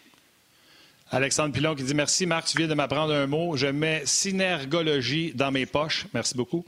Alexandre 1.14 1.54
Pilon 1.54 1.76
qui 1.76 1.84
dit 1.84 1.94
Merci 1.94 2.26
Marc, 2.26 2.48
tu 2.48 2.58
viens 2.58 2.66
de 2.66 2.74
m'apprendre 2.74 3.14
un 3.14 3.28
mot. 3.28 3.56
Je 3.56 3.68
mets 3.68 4.02
synergologie 4.04 5.32
dans 5.32 5.52
mes 5.52 5.64
poches. 5.64 6.06
Merci 6.12 6.36
beaucoup. 6.36 6.64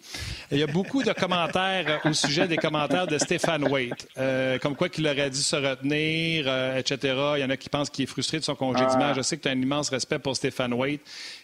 il 0.53 0.59
y 0.59 0.63
a 0.63 0.69
beaucoup 0.69 1.03
de 1.03 1.13
commentaires 1.13 2.01
au 2.05 2.13
sujet 2.13 2.47
des 2.47 2.57
commentaires 2.57 3.09
de 3.09 3.19
Stéphane 3.19 3.65
Waite. 3.65 4.07
Euh, 4.19 4.59
comme 4.59 4.77
quoi 4.77 4.89
qu'il 4.89 5.05
aurait 5.09 5.31
dû 5.31 5.41
se 5.41 5.57
retenir, 5.57 6.45
euh, 6.47 6.79
etc. 6.79 7.15
Il 7.37 7.41
y 7.41 7.45
en 7.45 7.51
a 7.51 7.57
qui 7.57 7.69
pensent 7.69 7.91
qu'il 7.91 8.05
est 8.05 8.07
frustré 8.07 8.39
de 8.39 8.45
son 8.45 8.55
congédiement. 8.55 9.09
Ah. 9.11 9.15
Je 9.17 9.23
sais 9.23 9.37
que 9.37 9.43
tu 9.43 9.49
as 9.49 9.51
un 9.51 9.61
immense 9.61 9.89
respect 9.89 10.21
pour 10.21 10.37
Stéphane 10.37 10.75
Waite. 10.75 11.01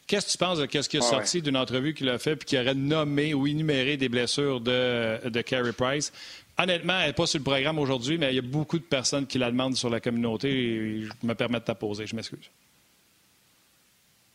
Qu'est-ce 0.07 0.27
que 0.27 0.33
tu 0.33 0.39
penses 0.39 0.59
de 0.59 0.69
ce 0.71 0.89
qui 0.89 0.97
est 0.97 1.01
ah 1.03 1.11
sorti 1.11 1.43
d'une 1.43 1.57
entrevue 1.57 1.95
qu'il 1.95 2.09
a 2.09 2.21
fait 2.21 2.37
puis 2.37 2.47
qui 2.47 2.57
aurait 2.57 2.77
nommé 2.77 3.35
ou 3.35 3.49
énuméré 3.49 3.97
des 3.97 4.09
blessures 4.09 4.61
de, 4.61 5.29
de 5.29 5.41
Carey 5.41 5.73
Price? 5.73 6.13
Honnêtement, 6.57 7.01
elle 7.01 7.09
n'est 7.09 7.13
pas 7.15 7.27
sur 7.27 7.41
le 7.41 7.45
programme 7.45 7.81
aujourd'hui, 7.81 8.17
mais 8.17 8.31
il 8.31 8.37
y 8.37 8.39
a 8.39 8.43
beaucoup 8.43 8.79
de 8.79 8.85
personnes 8.85 9.27
qui 9.27 9.39
la 9.39 9.51
demandent 9.51 9.77
sur 9.77 9.91
la 9.91 9.99
communauté 9.99 10.51
et 10.51 11.01
je 11.01 11.27
me 11.27 11.35
permets 11.35 11.59
de 11.59 11.65
t'apposer. 11.65 12.07
Je 12.07 12.15
m'excuse. 12.15 12.49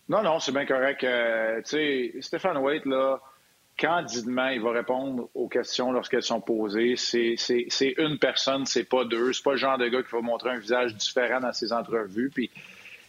Non, 0.09 0.23
non, 0.23 0.39
c'est 0.39 0.51
bien 0.51 0.65
correct. 0.65 1.03
Euh, 1.03 1.61
tu 1.61 1.69
sais, 1.69 2.13
Stéphane 2.21 2.57
Waite, 2.57 2.85
là, 2.85 3.19
candidement, 3.77 4.47
il 4.47 4.61
va 4.61 4.71
répondre 4.71 5.29
aux 5.35 5.47
questions 5.47 5.91
lorsqu'elles 5.91 6.23
sont 6.23 6.41
posées. 6.41 6.95
C'est 6.95 7.93
une 7.97 8.17
personne, 8.17 8.65
c'est 8.65 8.85
pas 8.85 9.03
deux. 9.05 9.33
C'est 9.33 9.43
pas 9.43 9.51
le 9.51 9.57
genre 9.57 9.77
de 9.77 9.87
gars 9.87 10.01
qui 10.01 10.11
va 10.11 10.21
montrer 10.21 10.51
un 10.51 10.59
visage 10.59 10.95
différent 10.95 11.41
dans 11.41 11.53
ses 11.53 11.73
entrevues. 11.73 12.31
Puis 12.33 12.49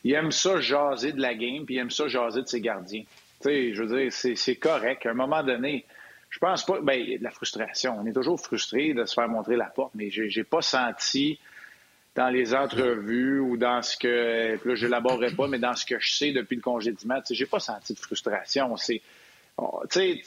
il 0.04 0.12
aime 0.12 0.32
ça 0.32 0.60
jaser 0.60 1.12
de 1.12 1.20
la 1.20 1.34
game, 1.34 1.64
puis 1.64 1.76
il 1.76 1.78
aime 1.78 1.90
ça 1.90 2.08
jaser 2.08 2.42
de 2.42 2.48
ses 2.48 2.60
gardiens. 2.60 3.04
Tu 3.40 3.48
sais, 3.48 3.74
je 3.74 3.82
veux 3.82 4.00
dire, 4.00 4.12
c'est 4.12 4.56
correct. 4.56 5.06
À 5.06 5.10
un 5.10 5.14
moment 5.14 5.44
donné, 5.44 5.86
je 6.30 6.38
pense 6.40 6.66
pas. 6.66 6.80
Bien, 6.80 6.94
il 6.94 7.10
y 7.10 7.14
a 7.14 7.18
de 7.18 7.24
la 7.24 7.30
frustration. 7.30 7.96
On 7.98 8.06
est 8.06 8.12
toujours 8.12 8.40
frustré 8.40 8.92
de 8.92 9.04
se 9.04 9.14
faire 9.14 9.28
montrer 9.28 9.56
la 9.56 9.66
porte, 9.66 9.92
mais 9.94 10.10
j'ai 10.10 10.44
pas 10.44 10.62
senti 10.62 11.38
dans 12.18 12.30
les 12.30 12.52
entrevues 12.52 13.38
ou 13.38 13.56
dans 13.56 13.80
ce 13.80 13.96
que, 13.96 14.58
là, 14.66 14.74
je 14.74 14.86
l'élaborerai 14.86 15.30
pas, 15.36 15.46
mais 15.46 15.60
dans 15.60 15.76
ce 15.76 15.86
que 15.86 16.00
je 16.00 16.12
sais 16.12 16.32
depuis 16.32 16.56
le 16.56 16.62
congédiement, 16.62 17.20
j'ai 17.30 17.46
pas 17.46 17.60
senti 17.60 17.94
de 17.94 17.98
frustration. 18.00 18.76
C'est, 18.76 19.00
oh, 19.56 19.84
tu 19.88 20.20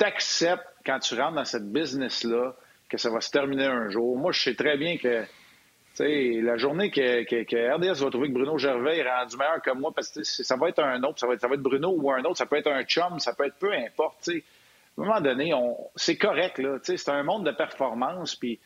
acceptes 0.00 0.66
quand 0.86 0.98
tu 1.00 1.14
rentres 1.20 1.34
dans 1.34 1.44
cette 1.44 1.70
business-là 1.70 2.56
que 2.88 2.96
ça 2.96 3.10
va 3.10 3.20
se 3.20 3.30
terminer 3.30 3.66
un 3.66 3.90
jour. 3.90 4.16
Moi, 4.16 4.32
je 4.32 4.40
sais 4.40 4.54
très 4.54 4.78
bien 4.78 4.96
que, 4.96 5.20
tu 5.20 5.28
sais, 5.96 6.40
la 6.40 6.56
journée 6.56 6.90
que, 6.90 7.24
que, 7.24 7.74
RDS 7.74 8.02
va 8.02 8.08
trouver 8.08 8.28
que 8.28 8.32
Bruno 8.32 8.56
Gervais 8.56 8.96
est 8.96 9.06
rendu 9.06 9.36
meilleur 9.36 9.60
que 9.60 9.72
moi, 9.72 9.92
parce 9.94 10.08
que 10.08 10.24
ça 10.24 10.56
va 10.56 10.70
être 10.70 10.82
un 10.82 11.02
autre, 11.02 11.18
ça 11.18 11.26
va 11.26 11.34
être, 11.34 11.46
Bruno 11.60 11.90
ou 11.90 12.10
un 12.10 12.24
autre, 12.24 12.38
ça 12.38 12.46
peut 12.46 12.56
être 12.56 12.70
un 12.70 12.84
chum, 12.84 13.18
ça 13.18 13.34
peut 13.34 13.44
être 13.44 13.58
peu 13.58 13.74
importe, 13.74 14.16
tu 14.22 14.32
sais. 14.32 14.44
À 14.96 15.02
un 15.02 15.04
moment 15.04 15.20
donné, 15.20 15.52
on, 15.52 15.76
c'est 15.94 16.16
correct, 16.16 16.58
là, 16.58 16.78
c'est 16.82 17.08
un 17.10 17.22
monde 17.22 17.44
de 17.44 17.52
performance, 17.52 18.34
puis 18.34 18.58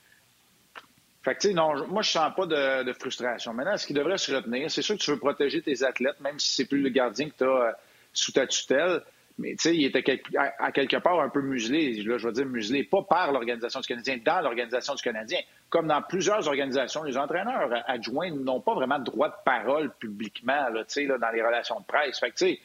fait 1.22 1.34
que, 1.36 1.40
tu 1.40 1.48
sais, 1.48 1.54
non, 1.54 1.86
moi, 1.86 2.02
je 2.02 2.10
sens 2.10 2.32
pas 2.34 2.46
de, 2.46 2.92
frustration. 2.94 3.52
Maintenant, 3.54 3.76
ce 3.76 3.86
qui 3.86 3.92
devrait 3.92 4.18
se 4.18 4.34
retenir, 4.34 4.70
c'est 4.70 4.82
sûr 4.82 4.96
que 4.96 5.00
tu 5.02 5.10
veux 5.12 5.18
protéger 5.18 5.62
tes 5.62 5.84
athlètes, 5.84 6.20
même 6.20 6.38
si 6.38 6.54
c'est 6.54 6.64
plus 6.64 6.80
le 6.80 6.88
gardien 6.88 7.28
que 7.30 7.36
tu 7.38 7.44
as 7.44 7.46
euh, 7.46 7.72
sous 8.12 8.32
ta 8.32 8.46
tutelle. 8.46 9.02
Mais, 9.38 9.50
tu 9.52 9.68
sais, 9.68 9.76
il 9.76 9.84
était 9.84 10.20
à, 10.36 10.72
quelque 10.72 10.96
part 10.96 11.20
un 11.20 11.28
peu 11.28 11.40
muselé. 11.40 12.02
Là, 12.02 12.18
je 12.18 12.26
veux 12.26 12.32
dire 12.32 12.44
muselé, 12.44 12.82
pas 12.82 13.02
par 13.02 13.32
l'Organisation 13.32 13.80
du 13.80 13.86
Canadien, 13.86 14.18
dans 14.24 14.40
l'Organisation 14.40 14.94
du 14.94 15.02
Canadien. 15.02 15.38
Comme 15.70 15.86
dans 15.86 16.02
plusieurs 16.02 16.46
organisations, 16.48 17.04
les 17.04 17.16
entraîneurs 17.16 17.70
adjoints 17.86 18.30
n'ont 18.30 18.60
pas 18.60 18.74
vraiment 18.74 18.98
de 18.98 19.04
droit 19.04 19.28
de 19.28 19.34
parole 19.44 19.92
publiquement, 20.00 20.68
là, 20.70 20.84
tu 20.84 20.94
sais, 20.94 21.06
là, 21.06 21.18
dans 21.18 21.30
les 21.30 21.42
relations 21.42 21.78
de 21.78 21.84
presse. 21.84 22.18
Fait 22.18 22.30
que, 22.30 22.36
tu 22.36 22.46
sais, 22.46 22.60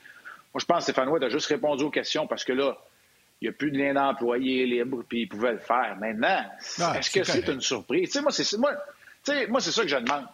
moi, 0.53 0.59
je 0.59 0.65
pense 0.65 0.77
que 0.77 0.83
Stéphane 0.83 1.09
White 1.09 1.23
a 1.23 1.29
juste 1.29 1.47
répondu 1.47 1.83
aux 1.83 1.91
questions 1.91 2.25
parce 2.25 2.43
que 2.43 2.53
là, 2.53 2.75
il 3.41 3.45
n'y 3.45 3.49
a 3.49 3.51
plus 3.51 3.71
de 3.71 3.77
lien 3.77 3.93
d'employé 3.93 4.65
libre, 4.65 5.03
puis 5.07 5.21
il 5.21 5.27
pouvait 5.27 5.53
le 5.53 5.59
faire. 5.59 5.95
Maintenant, 5.99 6.43
ah, 6.81 6.95
est-ce 6.97 7.11
que 7.11 7.23
c'est 7.23 7.47
une 7.47 7.61
surprise? 7.61 8.19
moi, 8.21 8.31
c'est 8.31 8.57
moi, 8.57 8.71
moi, 9.47 9.61
ça 9.61 9.81
que 9.81 9.87
je 9.87 9.97
demande. 9.97 10.25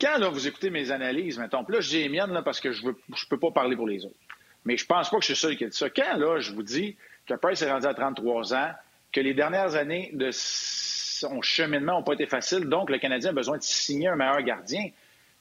Quand 0.00 0.18
là, 0.18 0.28
vous 0.30 0.48
écoutez 0.48 0.70
mes 0.70 0.90
analyses, 0.90 1.38
mettons, 1.38 1.62
puis 1.62 1.74
là, 1.74 1.80
j'ai 1.80 2.02
les 2.02 2.08
miennes 2.08 2.32
là, 2.32 2.42
parce 2.42 2.60
que 2.60 2.72
je 2.72 2.86
ne 2.86 2.92
je 3.14 3.26
peux 3.28 3.38
pas 3.38 3.50
parler 3.50 3.76
pour 3.76 3.86
les 3.86 4.04
autres. 4.04 4.16
Mais 4.64 4.76
je 4.76 4.86
pense 4.86 5.10
pas 5.10 5.16
que 5.16 5.22
je 5.22 5.32
suis 5.32 5.40
seul 5.40 5.56
qui 5.56 5.64
a 5.64 5.68
dit 5.68 5.76
ça. 5.76 5.90
Quand 5.90 6.16
là, 6.16 6.40
je 6.40 6.52
vous 6.52 6.62
dis 6.62 6.96
que 7.26 7.34
Price 7.34 7.62
est 7.62 7.70
rendu 7.70 7.86
à 7.86 7.94
33 7.94 8.54
ans, 8.54 8.72
que 9.12 9.20
les 9.20 9.34
dernières 9.34 9.74
années 9.74 10.10
de 10.14 10.30
son 10.32 11.42
cheminement 11.42 11.98
n'ont 11.98 12.02
pas 12.02 12.14
été 12.14 12.26
faciles, 12.26 12.64
donc 12.64 12.90
le 12.90 12.98
Canadien 12.98 13.30
a 13.30 13.34
besoin 13.34 13.58
de 13.58 13.62
signer 13.62 14.08
un 14.08 14.16
meilleur 14.16 14.42
gardien. 14.42 14.88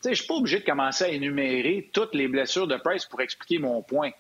Je 0.04 0.10
ne 0.10 0.14
suis 0.14 0.28
pas 0.28 0.34
obligé 0.34 0.60
de 0.60 0.66
commencer 0.66 1.06
à 1.06 1.10
énumérer 1.10 1.90
toutes 1.94 2.14
les 2.14 2.28
blessures 2.28 2.68
de 2.68 2.76
Price 2.78 3.06
pour 3.06 3.22
expliquer 3.22 3.60
mon 3.60 3.82
point. 3.82 4.12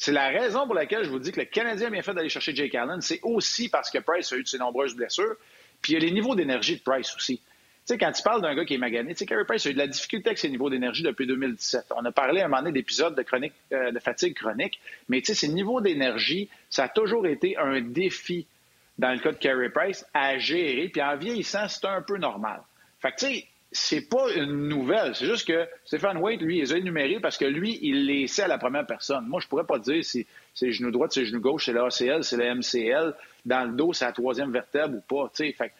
C'est 0.00 0.12
la 0.12 0.28
raison 0.28 0.64
pour 0.64 0.74
laquelle 0.74 1.04
je 1.04 1.10
vous 1.10 1.18
dis 1.18 1.30
que 1.30 1.40
le 1.40 1.44
Canadien 1.44 1.88
a 1.88 1.90
bien 1.90 2.00
fait 2.00 2.14
d'aller 2.14 2.30
chercher 2.30 2.56
Jake 2.56 2.74
Allen. 2.74 3.02
C'est 3.02 3.20
aussi 3.22 3.68
parce 3.68 3.90
que 3.90 3.98
Price 3.98 4.32
a 4.32 4.36
eu 4.36 4.42
de 4.42 4.48
ses 4.48 4.56
nombreuses 4.56 4.94
blessures. 4.94 5.36
Puis 5.82 5.92
il 5.92 5.94
y 5.94 5.96
a 5.98 6.00
les 6.00 6.10
niveaux 6.10 6.34
d'énergie 6.34 6.76
de 6.76 6.80
Price 6.80 7.14
aussi. 7.14 7.36
Tu 7.36 7.42
sais, 7.84 7.98
quand 7.98 8.10
tu 8.10 8.22
parles 8.22 8.40
d'un 8.40 8.54
gars 8.54 8.64
qui 8.64 8.72
est 8.72 8.78
magané, 8.78 9.12
tu 9.12 9.18
sais, 9.18 9.26
Carey 9.26 9.44
Price 9.44 9.66
a 9.66 9.68
eu 9.70 9.74
de 9.74 9.78
la 9.78 9.86
difficulté 9.86 10.30
avec 10.30 10.38
ses 10.38 10.48
niveaux 10.48 10.70
d'énergie 10.70 11.02
depuis 11.02 11.26
2017. 11.26 11.92
On 11.94 12.04
a 12.06 12.12
parlé 12.12 12.40
à 12.40 12.46
un 12.46 12.48
moment 12.48 12.62
donné 12.62 12.72
d'épisodes 12.72 13.14
de, 13.14 13.24
euh, 13.74 13.92
de 13.92 13.98
fatigue 13.98 14.34
chronique, 14.34 14.80
mais 15.10 15.20
tu 15.20 15.26
sais, 15.26 15.34
ses 15.34 15.48
niveaux 15.48 15.82
d'énergie, 15.82 16.48
ça 16.70 16.84
a 16.84 16.88
toujours 16.88 17.26
été 17.26 17.58
un 17.58 17.82
défi 17.82 18.46
dans 18.96 19.12
le 19.12 19.18
cas 19.18 19.32
de 19.32 19.36
Carey 19.36 19.68
Price 19.68 20.06
à 20.14 20.38
gérer. 20.38 20.88
Puis 20.88 21.02
en 21.02 21.14
vieillissant, 21.18 21.68
c'est 21.68 21.84
un 21.84 22.00
peu 22.00 22.16
normal. 22.16 22.62
Fait 23.00 23.12
que 23.12 23.16
tu 23.16 23.26
sais, 23.26 23.46
c'est 23.72 24.08
pas 24.08 24.32
une 24.34 24.68
nouvelle. 24.68 25.14
C'est 25.14 25.26
juste 25.26 25.46
que 25.46 25.68
Stéphane 25.84 26.18
Waite, 26.18 26.40
lui, 26.40 26.56
il 26.56 26.60
les 26.60 26.72
a 26.72 26.76
énumérés 26.76 27.20
parce 27.20 27.38
que 27.38 27.44
lui, 27.44 27.78
il 27.82 28.06
les 28.06 28.26
sait 28.26 28.42
à 28.42 28.48
la 28.48 28.58
première 28.58 28.86
personne. 28.86 29.26
Moi, 29.28 29.40
je 29.40 29.46
pourrais 29.46 29.64
pas 29.64 29.78
dire 29.78 30.04
si 30.04 30.26
c'est 30.54 30.72
genou 30.72 30.90
droit, 30.90 31.06
c'est 31.08 31.24
genou 31.24 31.40
gauche, 31.40 31.66
c'est 31.66 31.72
l'ACL, 31.72 32.24
c'est 32.24 32.36
le 32.36 32.54
MCL. 32.56 33.14
Dans 33.46 33.64
le 33.64 33.76
dos, 33.76 33.92
c'est 33.92 34.04
la 34.04 34.12
troisième 34.12 34.52
vertèbre 34.52 34.96
ou 34.96 35.00
pas. 35.00 35.30
Fait, 35.34 35.72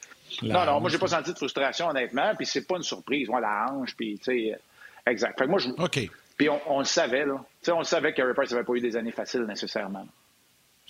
non, 0.42 0.64
non, 0.64 0.80
moi, 0.80 0.88
j'ai 0.88 0.98
pas 0.98 1.08
senti 1.08 1.32
de 1.32 1.36
frustration, 1.36 1.88
honnêtement. 1.88 2.32
Puis 2.36 2.46
c'est 2.46 2.66
pas 2.66 2.76
une 2.76 2.82
surprise. 2.82 3.28
Moi, 3.28 3.40
la 3.40 3.66
hanche, 3.70 3.96
puis, 3.96 4.18
tu 4.18 4.24
sais, 4.24 4.58
exact. 5.06 5.38
Fait 5.38 5.46
moi, 5.48 5.58
je... 5.58 5.70
OK. 5.70 6.08
Puis 6.36 6.48
on, 6.48 6.78
le 6.78 6.84
savait, 6.86 7.26
là. 7.26 7.44
sais, 7.60 7.72
on 7.72 7.80
le 7.80 7.84
savait 7.84 8.14
que 8.14 8.22
Harry 8.22 8.32
Price 8.32 8.50
n'avait 8.50 8.64
pas 8.64 8.72
eu 8.72 8.80
des 8.80 8.96
années 8.96 9.10
faciles 9.10 9.42
nécessairement. 9.42 10.06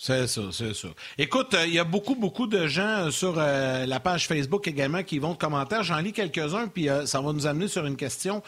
C'est 0.03 0.27
ça, 0.29 0.41
c'est 0.51 0.73
ça. 0.73 0.89
Écoute, 1.19 1.53
euh, 1.53 1.67
il 1.67 1.75
y 1.75 1.79
a 1.79 1.85
beaucoup, 1.85 2.15
beaucoup 2.15 2.47
de 2.47 2.67
gens 2.67 3.09
euh, 3.09 3.11
sur 3.11 3.35
euh, 3.37 3.85
la 3.85 4.01
page 4.01 4.27
Facebook 4.27 4.67
également 4.67 5.03
qui 5.03 5.19
vont 5.19 5.33
de 5.33 5.37
commentaires. 5.37 5.83
J'en 5.83 5.99
lis 5.99 6.15
quelques-uns, 6.15 6.69
puis 6.69 6.89
ça 7.05 7.21
va 7.21 7.35
nous 7.35 7.47
amener 7.47 7.69
sur 7.69 7.85
une 7.85 7.97
question. 7.97 8.43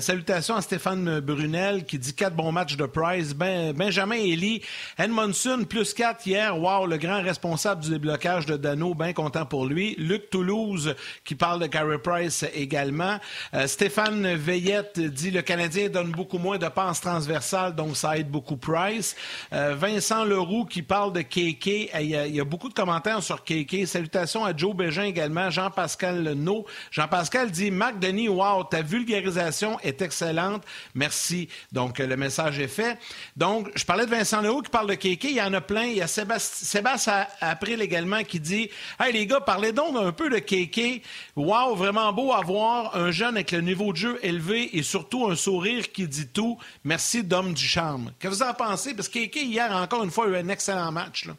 salutations 0.00 0.56
à 0.56 0.60
Stéphane 0.60 1.20
Brunel 1.20 1.86
qui 1.86 1.98
dit 1.98 2.12
quatre 2.12 2.36
bons 2.36 2.52
matchs 2.52 2.76
de 2.76 2.84
Price. 2.84 3.32
Ben, 3.32 3.72
Benjamin 3.72 4.16
Elie, 4.16 4.60
Edmondson 4.98 5.64
plus 5.66 5.94
quatre 5.94 6.26
hier. 6.26 6.58
Wow, 6.58 6.84
le 6.84 6.98
grand 6.98 7.22
responsable 7.22 7.82
du 7.82 7.88
déblocage 7.88 8.44
de 8.44 8.58
Dano, 8.58 8.94
bien 8.94 9.14
content 9.14 9.46
pour 9.46 9.64
lui. 9.64 9.94
Luc 9.96 10.28
Toulouse 10.28 10.94
qui 11.24 11.34
parle 11.34 11.62
de 11.62 11.66
Carey 11.68 11.98
Price 11.98 12.44
également. 12.54 13.18
Stéphane 13.64 14.34
Veillette 14.34 15.00
dit 15.00 15.30
le 15.30 15.40
Canadien 15.40 15.88
donne 15.88 16.10
beaucoup 16.10 16.38
moins 16.38 16.58
de 16.58 16.68
passes 16.68 17.00
transversales, 17.00 17.74
donc 17.74 17.96
ça 17.96 18.18
aide 18.18 18.30
beaucoup 18.30 18.58
Price. 18.58 19.16
Vincent 19.50 20.24
Leroux 20.24 20.66
qui 20.66 20.82
parle 20.82 20.97
de 21.06 21.22
KK. 21.22 21.66
Il 22.00 22.06
y, 22.06 22.40
a, 22.40 22.44
beaucoup 22.44 22.68
de 22.68 22.74
commentaires 22.74 23.22
sur 23.22 23.44
KK. 23.44 23.86
Salutations 23.86 24.44
à 24.44 24.56
Joe 24.56 24.74
Bégin 24.74 25.04
également, 25.04 25.50
Jean-Pascal 25.50 26.32
No. 26.34 26.66
Jean-Pascal 26.90 27.50
dit 27.50 27.70
Marc 27.70 27.98
Denis, 27.98 28.28
wow, 28.28 28.64
ta 28.64 28.82
vulgarisation 28.82 29.78
est 29.80 30.02
excellente. 30.02 30.64
Merci. 30.94 31.48
Donc, 31.72 31.98
le 31.98 32.16
message 32.16 32.58
est 32.58 32.68
fait. 32.68 32.98
Donc, 33.36 33.70
je 33.74 33.84
parlais 33.84 34.06
de 34.06 34.10
Vincent 34.10 34.42
Leroux 34.42 34.62
qui 34.62 34.70
parle 34.70 34.88
de 34.88 34.94
KK. 34.94 35.24
Il 35.24 35.36
y 35.36 35.42
en 35.42 35.54
a 35.54 35.60
plein. 35.60 35.84
Il 35.84 35.96
y 35.96 36.02
a 36.02 36.08
Sébastien, 36.08 37.26
April 37.40 37.80
également 37.80 38.22
qui 38.24 38.40
dit 38.40 38.68
Hey, 38.98 39.12
les 39.12 39.26
gars, 39.26 39.40
parlez 39.40 39.72
donc 39.72 39.96
un 39.96 40.12
peu 40.12 40.28
de 40.28 40.38
KK. 40.38 41.02
Wow, 41.36 41.76
vraiment 41.76 42.12
beau 42.12 42.32
à 42.32 42.42
voir. 42.42 42.96
Un 42.96 43.12
jeune 43.12 43.36
avec 43.36 43.52
le 43.52 43.60
niveau 43.60 43.92
de 43.92 43.98
jeu 43.98 44.18
élevé 44.22 44.76
et 44.76 44.82
surtout 44.82 45.28
un 45.28 45.36
sourire 45.36 45.92
qui 45.92 46.08
dit 46.08 46.28
tout. 46.28 46.58
Merci, 46.84 47.22
Dom 47.22 47.54
du 47.54 47.64
charme. 47.64 48.12
Que 48.18 48.28
vous 48.28 48.42
en 48.42 48.54
pensez? 48.54 48.94
Parce 48.94 49.08
que 49.08 49.24
KK, 49.24 49.36
hier, 49.36 49.72
encore 49.72 50.02
une 50.02 50.10
fois, 50.10 50.26
a 50.26 50.28
eu 50.28 50.36
un 50.36 50.48
excellent 50.48 50.87
match. 50.90 51.26
Là. 51.26 51.36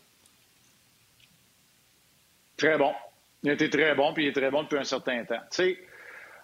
Très 2.57 2.77
bon. 2.77 2.93
Il 3.43 3.49
a 3.49 3.53
été 3.53 3.69
très 3.69 3.95
bon, 3.95 4.13
puis 4.13 4.25
il 4.25 4.27
est 4.27 4.33
très 4.33 4.51
bon 4.51 4.63
depuis 4.63 4.77
un 4.77 4.83
certain 4.83 5.23
temps. 5.23 5.39
Tu 5.49 5.63
sais, 5.63 5.79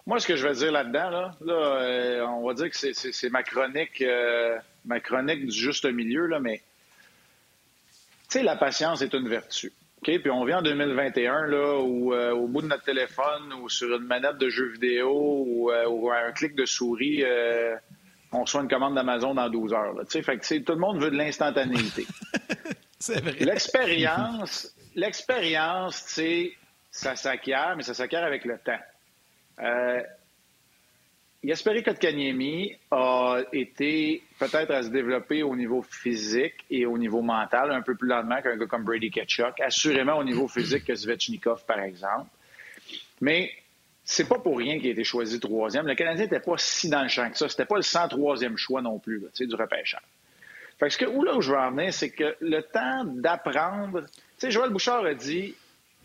moi, 0.06 0.18
ce 0.18 0.26
que 0.26 0.36
je 0.36 0.46
vais 0.46 0.54
dire 0.54 0.72
là-dedans, 0.72 1.10
là, 1.10 1.32
euh, 1.44 2.26
on 2.26 2.46
va 2.46 2.54
dire 2.54 2.70
que 2.70 2.76
c'est 2.76 3.30
ma 3.30 3.42
chronique, 3.42 4.00
euh, 4.00 4.56
ma 4.84 5.00
chronique 5.00 5.46
du 5.46 5.58
juste 5.58 5.84
milieu, 5.84 6.26
là, 6.26 6.40
mais 6.40 6.62
tu 8.30 8.38
sais, 8.38 8.42
la 8.42 8.56
patience 8.56 9.02
est 9.02 9.12
une 9.14 9.28
vertu. 9.28 9.72
OK? 9.98 10.20
Puis 10.20 10.30
on 10.30 10.44
vient 10.44 10.58
en 10.58 10.62
2021, 10.62 11.46
là, 11.48 11.80
où 11.80 12.14
euh, 12.14 12.32
au 12.32 12.46
bout 12.46 12.62
de 12.62 12.68
notre 12.68 12.84
téléphone 12.84 13.52
ou 13.60 13.68
sur 13.68 13.94
une 13.96 14.04
manette 14.04 14.38
de 14.38 14.48
jeu 14.48 14.68
vidéo 14.68 15.10
ou, 15.12 15.70
ou 15.70 16.10
un 16.10 16.32
clic 16.32 16.54
de 16.54 16.64
souris, 16.64 17.24
on 18.32 18.42
reçoit 18.42 18.62
une 18.62 18.68
commande 18.68 18.94
d'Amazon 18.94 19.34
dans 19.34 19.50
12 19.50 19.72
heures. 19.74 19.94
Là, 19.94 20.04
fait 20.06 20.38
que 20.38 20.58
tout 20.60 20.72
le 20.72 20.78
monde 20.78 20.98
veut 20.98 21.10
de 21.10 21.16
l'instantanéité. 21.16 22.06
c'est 22.98 23.20
vrai. 23.20 23.32
L'expérience, 23.40 24.74
l'expérience, 24.94 26.20
ça 26.90 27.16
s'acquiert, 27.16 27.74
mais 27.76 27.82
ça 27.82 27.94
s'acquiert 27.94 28.24
avec 28.24 28.44
le 28.44 28.58
temps. 28.58 28.78
Euh, 29.60 30.02
Gasperi 31.44 31.84
Kotkaniemi 31.84 32.76
a 32.90 33.40
été 33.52 34.22
peut-être 34.38 34.72
à 34.72 34.82
se 34.82 34.88
développer 34.88 35.42
au 35.42 35.54
niveau 35.54 35.82
physique 35.82 36.64
et 36.70 36.86
au 36.86 36.98
niveau 36.98 37.22
mental 37.22 37.70
un 37.70 37.82
peu 37.82 37.94
plus 37.94 38.08
lentement 38.08 38.42
qu'un 38.42 38.56
gars 38.56 38.66
comme 38.66 38.84
Brady 38.84 39.10
Ketchuk, 39.10 39.60
assurément 39.60 40.16
au 40.16 40.24
niveau 40.24 40.48
physique 40.48 40.84
que 40.84 40.94
Svechnikov, 40.94 41.64
par 41.64 41.78
exemple. 41.78 42.28
Mais 43.20 43.52
c'est 44.04 44.28
pas 44.28 44.38
pour 44.38 44.58
rien 44.58 44.78
qu'il 44.78 44.88
a 44.88 44.92
été 44.92 45.04
choisi 45.04 45.38
troisième. 45.38 45.86
Le 45.86 45.94
Canadien 45.94 46.24
n'était 46.24 46.40
pas 46.40 46.56
si 46.56 46.88
dans 46.88 47.02
le 47.02 47.08
champ 47.08 47.30
que 47.30 47.36
ça. 47.36 47.48
C'était 47.48 47.64
pas 47.64 47.76
le 47.76 47.82
103e 47.82 48.56
choix 48.56 48.82
non 48.82 48.98
plus, 48.98 49.22
du 49.38 49.54
repêchage. 49.54 50.02
Fait 50.78 50.94
que, 50.96 51.06
où 51.06 51.22
là 51.22 51.34
où 51.34 51.40
je 51.40 51.52
veux 51.52 51.58
en 51.58 51.70
venir, 51.70 51.92
c'est 51.92 52.10
que 52.10 52.36
le 52.40 52.60
temps 52.60 53.04
d'apprendre. 53.04 54.02
Tu 54.02 54.12
sais, 54.38 54.50
Joël 54.50 54.70
Bouchard 54.70 55.04
a 55.04 55.14
dit 55.14 55.54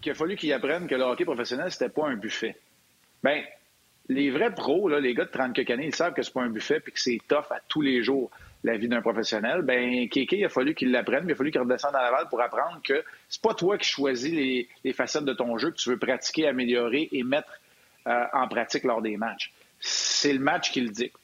qu'il 0.02 0.12
a 0.12 0.16
fallu 0.16 0.36
qu'il 0.36 0.52
apprenne 0.54 0.88
que 0.88 0.96
le 0.96 1.04
hockey 1.04 1.26
professionnel, 1.26 1.72
c'était 1.72 1.90
pas 1.90 2.08
un 2.08 2.16
buffet. 2.16 2.56
Bien, 3.24 3.44
les 4.08 4.30
vrais 4.30 4.54
pros, 4.54 4.88
là, 4.88 5.00
les 5.00 5.14
gars 5.14 5.26
de 5.26 5.30
30 5.32 5.54
quelques 5.54 5.72
années, 5.72 5.88
ils 5.88 5.96
savent 5.96 6.14
que 6.14 6.22
c'est 6.22 6.34
pas 6.34 6.42
un 6.42 6.50
buffet 6.50 6.80
puis 6.80 6.92
que 6.92 7.00
c'est 7.00 7.20
tough 7.28 7.52
à 7.52 7.60
tous 7.68 7.82
les 7.82 8.02
jours 8.04 8.32
la 8.64 8.78
vie 8.78 8.88
d'un 8.88 9.02
professionnel. 9.02 9.62
Ben, 9.62 10.08
Kéké, 10.10 10.40
il 10.40 10.46
a 10.46 10.50
fallu 10.50 10.76
qu'il 10.76 10.92
l'apprenne, 10.92 11.26
il 11.28 11.32
a 11.32 11.36
fallu 11.36 11.52
qu'il 11.52 11.62
redescende 11.62 11.96
à 11.96 12.02
Laval 12.02 12.28
pour 12.30 12.42
apprendre 12.42 12.80
que 12.84 13.04
c'est 13.28 13.42
pas 13.42 13.54
toi 13.54 13.78
qui 13.78 13.90
choisis 13.90 14.32
les, 14.84 14.94
facettes 14.94 15.26
de 15.26 15.34
ton 15.34 15.58
jeu 15.58 15.72
que 15.72 15.78
tu 15.78 15.90
veux 15.90 15.98
pratiquer, 15.98 16.48
améliorer 16.48 17.10
et 17.12 17.24
mettre 17.24 17.52
euh, 18.08 18.26
en 18.34 18.48
pratique 18.48 18.84
lors 18.84 19.02
des 19.02 19.18
matchs. 19.18 19.52
C'est 19.80 20.34
le 20.34 20.40
match 20.40 20.72
qui 20.72 20.82
le 20.82 20.90
dicte. 20.90 21.21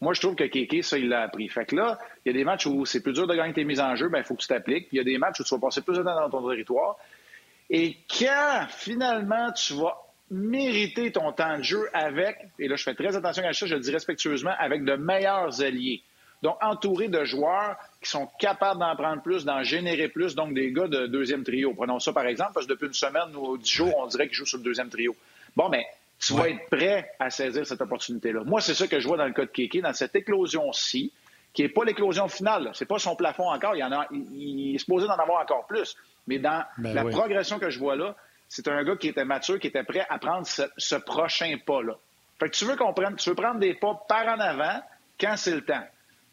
Moi, 0.00 0.12
je 0.12 0.20
trouve 0.20 0.34
que 0.34 0.44
Kéké, 0.44 0.82
ça, 0.82 0.98
il 0.98 1.08
l'a 1.08 1.22
appris. 1.22 1.48
Fait 1.48 1.64
que 1.64 1.74
là, 1.74 1.98
il 2.24 2.28
y 2.28 2.34
a 2.34 2.38
des 2.38 2.44
matchs 2.44 2.66
où 2.66 2.84
c'est 2.84 3.02
plus 3.02 3.12
dur 3.12 3.26
de 3.26 3.34
gagner 3.34 3.54
tes 3.54 3.64
mises 3.64 3.80
en 3.80 3.96
jeu, 3.96 4.08
ben, 4.08 4.18
il 4.18 4.24
faut 4.24 4.34
que 4.34 4.42
tu 4.42 4.48
t'appliques. 4.48 4.88
Il 4.92 4.96
y 4.96 5.00
a 5.00 5.04
des 5.04 5.16
matchs 5.16 5.40
où 5.40 5.44
tu 5.44 5.54
vas 5.54 5.60
passer 5.60 5.80
plus 5.80 5.96
de 5.96 6.02
temps 6.02 6.14
dans 6.14 6.30
ton 6.30 6.48
territoire. 6.48 6.96
Et 7.70 7.96
quand, 8.08 8.66
finalement, 8.68 9.52
tu 9.52 9.74
vas 9.74 9.96
mériter 10.30 11.12
ton 11.12 11.32
temps 11.32 11.58
de 11.58 11.62
jeu 11.62 11.88
avec, 11.92 12.36
et 12.58 12.68
là 12.68 12.76
je 12.76 12.82
fais 12.82 12.94
très 12.94 13.16
attention 13.16 13.44
à 13.44 13.52
ça, 13.52 13.66
je 13.66 13.74
le 13.74 13.80
dis 13.80 13.92
respectueusement, 13.92 14.52
avec 14.58 14.84
de 14.84 14.94
meilleurs 14.96 15.62
alliés. 15.62 16.02
Donc 16.42 16.56
entouré 16.62 17.08
de 17.08 17.24
joueurs 17.24 17.76
qui 18.02 18.10
sont 18.10 18.28
capables 18.38 18.80
d'en 18.80 18.94
prendre 18.94 19.22
plus, 19.22 19.44
d'en 19.44 19.62
générer 19.62 20.08
plus, 20.08 20.34
donc 20.34 20.52
des 20.52 20.72
gars 20.72 20.88
de 20.88 21.06
deuxième 21.06 21.44
trio. 21.44 21.72
Prenons 21.74 21.98
ça 21.98 22.12
par 22.12 22.26
exemple, 22.26 22.52
parce 22.54 22.66
que 22.66 22.72
depuis 22.72 22.86
une 22.86 22.92
semaine 22.92 23.34
ou 23.36 23.56
dix 23.56 23.70
jours, 23.70 23.94
on 23.98 24.06
dirait 24.06 24.26
qu'ils 24.26 24.36
jouent 24.36 24.46
sur 24.46 24.58
le 24.58 24.64
deuxième 24.64 24.90
trio. 24.90 25.16
Bon, 25.54 25.68
mais 25.68 25.86
tu 26.18 26.34
vas 26.34 26.48
être 26.48 26.68
prêt 26.70 27.12
à 27.18 27.30
saisir 27.30 27.66
cette 27.66 27.80
opportunité-là. 27.80 28.42
Moi, 28.44 28.60
c'est 28.60 28.74
ça 28.74 28.86
que 28.86 28.98
je 28.98 29.06
vois 29.06 29.16
dans 29.16 29.26
le 29.26 29.32
cas 29.32 29.42
de 29.42 29.50
Kéké, 29.50 29.80
dans 29.80 29.92
cette 29.92 30.16
éclosion-ci, 30.16 31.12
qui 31.52 31.62
n'est 31.62 31.68
pas 31.68 31.84
l'éclosion 31.84 32.28
finale. 32.28 32.70
C'est 32.74 32.86
pas 32.86 32.98
son 32.98 33.16
plafond 33.16 33.50
encore. 33.50 33.74
Il, 33.74 33.80
y 33.80 33.84
en 33.84 33.92
a, 33.92 34.06
il, 34.12 34.74
est 34.74 34.78
supposé 34.78 35.06
d'en 35.06 35.16
avoir 35.16 35.42
encore 35.42 35.66
plus. 35.66 35.96
Mais 36.26 36.38
dans 36.38 36.64
ben 36.78 36.94
la 36.94 37.04
progression 37.04 37.58
que 37.58 37.70
je 37.70 37.78
vois 37.78 37.96
là, 37.96 38.14
c'est 38.48 38.68
un 38.68 38.84
gars 38.84 38.96
qui 38.96 39.08
était 39.08 39.24
mature, 39.24 39.58
qui 39.58 39.68
était 39.68 39.84
prêt 39.84 40.06
à 40.08 40.18
prendre 40.18 40.46
ce, 40.46 40.96
prochain 40.96 41.56
pas-là. 41.64 41.96
Fait 42.38 42.50
que 42.50 42.56
tu 42.56 42.64
veux 42.64 42.76
qu'on 42.76 42.92
prenne, 42.92 43.16
tu 43.16 43.30
veux 43.30 43.34
prendre 43.34 43.58
des 43.58 43.74
pas 43.74 43.98
par 44.08 44.26
en 44.26 44.38
avant 44.38 44.82
quand 45.18 45.36
c'est 45.36 45.54
le 45.54 45.64
temps. 45.64 45.84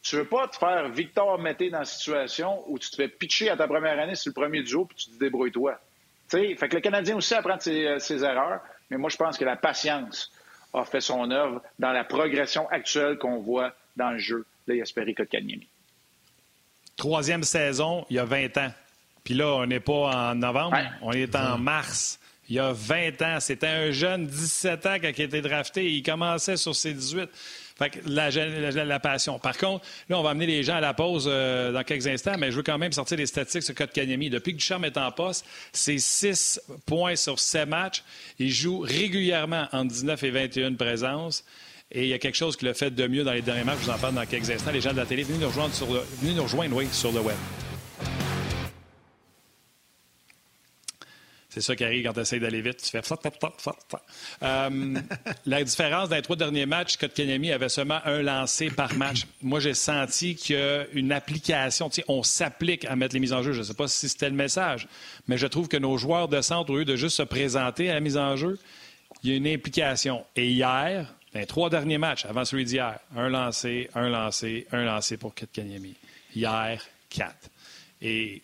Tu 0.01 0.17
veux 0.17 0.25
pas 0.25 0.49
te 0.49 0.57
faire 0.57 0.89
Victor 0.89 1.39
Mété 1.39 1.69
dans 1.69 1.79
la 1.79 1.85
situation 1.85 2.61
où 2.67 2.77
tu 2.77 2.89
te 2.89 2.97
fais 2.97 3.07
pitcher 3.07 3.49
à 3.49 3.55
ta 3.55 3.67
première 3.67 3.97
année 3.97 4.15
sur 4.15 4.29
le 4.29 4.33
premier 4.33 4.61
duo 4.61 4.85
puis 4.85 4.97
tu 4.97 5.11
te 5.11 5.19
débrouilles-toi. 5.19 5.79
Fait 6.27 6.55
que 6.55 6.75
le 6.75 6.81
Canadien 6.81 7.15
aussi 7.15 7.33
apprend 7.33 7.57
ses, 7.59 7.85
euh, 7.85 7.99
ses 7.99 8.23
erreurs, 8.23 8.59
mais 8.89 8.97
moi 8.97 9.09
je 9.09 9.17
pense 9.17 9.37
que 9.37 9.45
la 9.45 9.55
patience 9.55 10.31
a 10.73 10.85
fait 10.85 11.01
son 11.01 11.29
œuvre 11.31 11.61
dans 11.79 11.91
la 11.91 12.03
progression 12.03 12.67
actuelle 12.69 13.17
qu'on 13.17 13.37
voit 13.37 13.73
dans 13.95 14.11
le 14.11 14.17
jeu 14.17 14.45
de 14.67 14.75
Yasperi 14.75 15.13
Kotkaniemi. 15.13 15.67
Troisième 16.95 17.43
saison, 17.43 18.05
il 18.09 18.15
y 18.15 18.19
a 18.19 18.25
20 18.25 18.57
ans. 18.57 18.71
Puis 19.23 19.33
là, 19.33 19.47
on 19.47 19.65
n'est 19.65 19.79
pas 19.79 20.31
en 20.31 20.35
novembre, 20.35 20.77
on 21.01 21.11
est 21.11 21.35
en 21.35 21.57
mars. 21.57 22.19
Il 22.49 22.55
y 22.55 22.59
a 22.59 22.73
20 22.73 23.21
ans. 23.21 23.39
C'était 23.39 23.67
un 23.67 23.91
jeune 23.91 24.27
17 24.27 24.85
ans 24.85 24.99
qui 24.99 25.05
a 25.05 25.09
été 25.09 25.41
drafté. 25.41 25.89
Il 25.91 26.03
commençait 26.03 26.57
sur 26.57 26.75
ses 26.75 26.93
18. 26.93 27.29
Fait 27.91 28.85
la, 28.85 28.99
passion. 28.99 29.39
Par 29.39 29.57
contre, 29.57 29.85
là, 30.09 30.19
on 30.19 30.23
va 30.23 30.31
amener 30.31 30.45
les 30.45 30.63
gens 30.63 30.75
à 30.75 30.81
la 30.81 30.93
pause 30.93 31.25
euh, 31.27 31.71
dans 31.71 31.83
quelques 31.83 32.07
instants, 32.07 32.35
mais 32.37 32.51
je 32.51 32.57
veux 32.57 32.63
quand 32.63 32.77
même 32.77 32.91
sortir 32.91 33.17
les 33.17 33.25
statistiques 33.25 33.63
sur 33.63 33.75
Kotkaniemi. 33.75 34.29
Depuis 34.29 34.53
que 34.53 34.57
Ducharme 34.57 34.85
est 34.85 34.97
en 34.97 35.11
poste, 35.11 35.45
c'est 35.71 35.97
6 35.97 36.61
points 36.85 37.15
sur 37.15 37.39
7 37.39 37.67
matchs. 37.67 38.03
Il 38.39 38.51
joue 38.51 38.79
régulièrement 38.79 39.67
entre 39.71 39.87
19 39.91 40.23
et 40.23 40.31
21 40.31 40.73
présences. 40.73 41.43
Et 41.91 42.03
il 42.03 42.09
y 42.09 42.13
a 42.13 42.19
quelque 42.19 42.35
chose 42.35 42.57
qui 42.57 42.65
l'a 42.65 42.73
fait 42.73 42.91
de 42.91 43.07
mieux 43.07 43.23
dans 43.23 43.33
les 43.33 43.41
derniers 43.41 43.63
matchs. 43.63 43.79
Je 43.81 43.85
vous 43.85 43.91
en 43.91 43.99
parle 43.99 44.15
dans 44.15 44.25
quelques 44.25 44.49
instants. 44.49 44.71
Les 44.71 44.81
gens 44.81 44.93
de 44.93 44.97
la 44.97 45.05
télé, 45.05 45.23
venez 45.23 45.39
nous 45.39 45.47
rejoindre 45.47 45.73
sur 45.73 45.91
le, 45.91 46.01
venez 46.21 46.33
nous 46.33 46.43
rejoindre, 46.43 46.75
oui, 46.75 46.87
sur 46.91 47.11
le 47.11 47.19
web. 47.19 47.37
C'est 51.53 51.61
ça 51.61 51.75
qui 51.75 51.83
arrive 51.83 52.03
quand 52.03 52.13
tu 52.13 52.19
essaies 52.21 52.39
d'aller 52.39 52.61
vite. 52.61 52.77
Tu 52.81 52.89
fais 52.89 53.01
euh, 54.41 54.95
La 55.45 55.63
différence 55.63 56.09
dans 56.09 56.15
les 56.15 56.23
trois 56.23 56.35
derniers 56.35 56.65
matchs, 56.65 56.97
Kotkaniemi 56.97 57.51
avait 57.51 57.69
seulement 57.69 57.99
un 58.05 58.23
lancé 58.23 58.71
par 58.71 58.95
match. 58.95 59.27
Moi, 59.43 59.59
j'ai 59.59 59.75
senti 59.75 60.33
qu'il 60.33 60.55
y 60.55 60.59
a 60.59 60.87
une 60.93 61.11
application. 61.11 61.91
on 62.07 62.23
s'applique 62.23 62.85
à 62.85 62.95
mettre 62.95 63.13
les 63.13 63.19
mises 63.19 63.33
en 63.33 63.43
jeu. 63.43 63.51
Je 63.51 63.59
ne 63.59 63.63
sais 63.65 63.75
pas 63.75 63.87
si 63.87 64.09
c'était 64.09 64.31
le 64.31 64.35
message, 64.35 64.87
mais 65.27 65.37
je 65.37 65.45
trouve 65.45 65.67
que 65.67 65.77
nos 65.77 65.95
joueurs 65.95 66.27
de 66.27 66.41
centre, 66.41 66.71
au 66.71 66.77
lieu 66.77 66.85
de 66.85 66.95
juste 66.95 67.17
se 67.17 67.23
présenter 67.23 67.91
à 67.91 67.93
la 67.93 67.99
mise 67.99 68.17
en 68.17 68.35
jeu, 68.35 68.57
il 69.23 69.29
y 69.29 69.33
a 69.33 69.37
une 69.37 69.45
implication. 69.45 70.25
Et 70.35 70.49
hier, 70.49 71.13
dans 71.35 71.39
les 71.39 71.45
trois 71.45 71.69
derniers 71.69 71.99
matchs, 71.99 72.25
avant 72.25 72.45
celui 72.45 72.65
d'hier, 72.65 72.97
un 73.15 73.29
lancé, 73.29 73.91
un 73.93 74.09
lancé, 74.09 74.65
un 74.71 74.85
lancé 74.85 75.17
pour 75.17 75.35
Kotkaniemi. 75.35 75.93
Hier, 76.35 76.83
quatre. 77.11 77.51
Et 78.01 78.41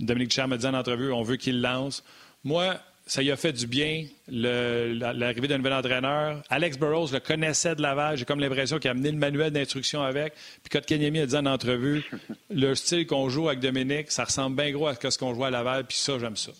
Dominique 0.00 0.30
Duchamp 0.30 0.48
m'a 0.48 0.56
dit 0.56 0.66
en 0.66 0.72
entrevue, 0.72 1.12
on 1.12 1.22
veut 1.22 1.36
qu'il 1.36 1.60
lance. 1.60 2.02
Moi, 2.46 2.76
ça 3.08 3.24
y 3.24 3.32
a 3.32 3.36
fait 3.36 3.52
du 3.52 3.66
bien, 3.66 4.06
l'arrivée 4.28 5.48
d'un 5.48 5.58
nouvel 5.58 5.72
entraîneur. 5.72 6.44
Alex 6.48 6.78
Burrows 6.78 7.08
le 7.12 7.18
connaissait 7.18 7.74
de 7.74 7.82
Laval. 7.82 8.16
J'ai 8.16 8.24
comme 8.24 8.38
l'impression 8.38 8.78
qu'il 8.78 8.86
a 8.86 8.92
amené 8.92 9.10
le 9.10 9.18
manuel 9.18 9.50
d'instruction 9.50 10.00
avec. 10.00 10.32
Puis 10.62 10.70
Kotkaniemi 10.70 11.18
a 11.18 11.26
dit 11.26 11.36
en 11.36 11.46
entrevue, 11.46 12.04
le 12.50 12.76
style 12.76 13.04
qu'on 13.08 13.28
joue 13.28 13.48
avec 13.48 13.58
Dominique, 13.58 14.12
ça 14.12 14.22
ressemble 14.22 14.54
bien 14.54 14.70
gros 14.70 14.86
à 14.86 14.94
ce 14.94 15.18
qu'on 15.18 15.34
joue 15.34 15.42
à 15.42 15.50
Laval, 15.50 15.86
puis 15.86 15.96
ça, 15.96 16.20
j'aime 16.20 16.36
ça. 16.36 16.52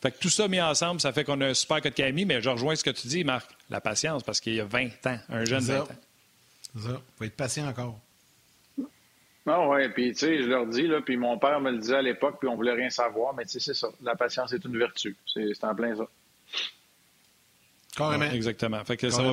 Fait 0.00 0.10
que 0.10 0.18
tout 0.18 0.28
ça 0.28 0.48
mis 0.48 0.60
ensemble, 0.60 1.00
ça 1.00 1.12
fait 1.12 1.22
qu'on 1.22 1.40
a 1.40 1.46
un 1.46 1.54
super 1.54 1.80
Kotkaniemi, 1.80 2.24
mais 2.24 2.42
je 2.42 2.50
rejoins 2.50 2.74
ce 2.74 2.82
que 2.82 2.90
tu 2.90 3.06
dis, 3.06 3.22
Marc, 3.22 3.48
la 3.70 3.80
patience, 3.80 4.24
parce 4.24 4.40
qu'il 4.40 4.54
y 4.56 4.60
a 4.60 4.64
20 4.64 5.06
ans, 5.06 5.18
un 5.28 5.44
jeune 5.44 5.62
20 5.62 5.82
ans. 5.82 5.88
Ça, 6.82 7.00
faut 7.16 7.24
être 7.24 7.36
patient 7.36 7.68
encore. 7.68 7.96
Non, 9.44 9.72
ah 9.72 9.76
oui, 9.76 9.88
puis 9.88 10.12
tu 10.12 10.18
sais, 10.20 10.42
je 10.42 10.48
leur 10.48 10.66
dis, 10.66 10.86
là, 10.86 11.00
puis 11.00 11.16
mon 11.16 11.36
père 11.36 11.60
me 11.60 11.72
le 11.72 11.78
disait 11.78 11.96
à 11.96 12.02
l'époque, 12.02 12.36
puis 12.38 12.48
on 12.48 12.54
voulait 12.54 12.74
rien 12.74 12.90
savoir, 12.90 13.34
mais 13.34 13.44
tu 13.44 13.52
sais, 13.52 13.60
c'est 13.60 13.74
ça. 13.74 13.88
La 14.02 14.14
patience 14.14 14.52
est 14.52 14.64
une 14.64 14.78
vertu. 14.78 15.16
C'est 15.26 15.64
en 15.64 15.74
plein 15.74 15.96
ça. 15.96 16.04
Carrément. 17.96 18.24
exactement. 18.24 18.84
Fait 18.84 18.96
que 18.96 19.10
ça 19.10 19.22
va, 19.22 19.32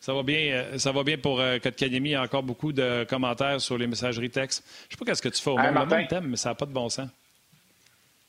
ça 0.00 0.14
va, 0.14 0.22
bien, 0.22 0.52
euh, 0.52 0.78
ça 0.78 0.92
va 0.92 1.02
bien 1.02 1.18
pour 1.18 1.40
euh, 1.40 1.58
Il 1.80 2.06
y 2.08 2.14
a 2.14 2.22
encore 2.22 2.42
beaucoup 2.42 2.72
de 2.72 3.04
commentaires 3.08 3.60
sur 3.60 3.76
les 3.76 3.86
messageries 3.86 4.30
textes. 4.30 4.64
Je 4.88 4.94
sais 4.94 4.98
pas 4.98 5.04
qu'est-ce 5.04 5.22
que 5.22 5.28
tu 5.28 5.42
fais 5.42 5.50
au 5.50 5.58
hey, 5.58 5.72
Martin. 5.72 6.04
thème, 6.06 6.28
mais 6.28 6.36
ça 6.36 6.50
n'a 6.50 6.54
pas 6.54 6.66
de 6.66 6.72
bon 6.72 6.88
sens. 6.88 7.08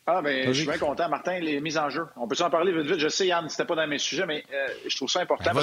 Ah, 0.06 0.21
ben, 0.21 0.47
je 0.47 0.52
suis 0.52 0.65
bien 0.65 0.78
content. 0.78 1.08
Martin, 1.08 1.39
les 1.39 1.62
mises 1.62 1.78
en 1.78 1.89
jeu. 1.89 2.06
On 2.17 2.28
peut 2.28 2.36
en 2.41 2.49
parler 2.49 2.73
vite, 2.73 2.91
vite? 2.91 2.99
Je 2.99 3.08
sais, 3.08 3.28
Yann, 3.28 3.47
c'était 3.47 3.65
pas 3.65 3.76
dans 3.76 3.88
mes 3.88 3.99
sujets, 3.99 4.26
mais 4.26 4.43
euh, 4.52 4.67
je 4.86 4.95
trouve 4.97 5.10
ça 5.10 5.21
important. 5.21 5.52
Ben, 5.54 5.62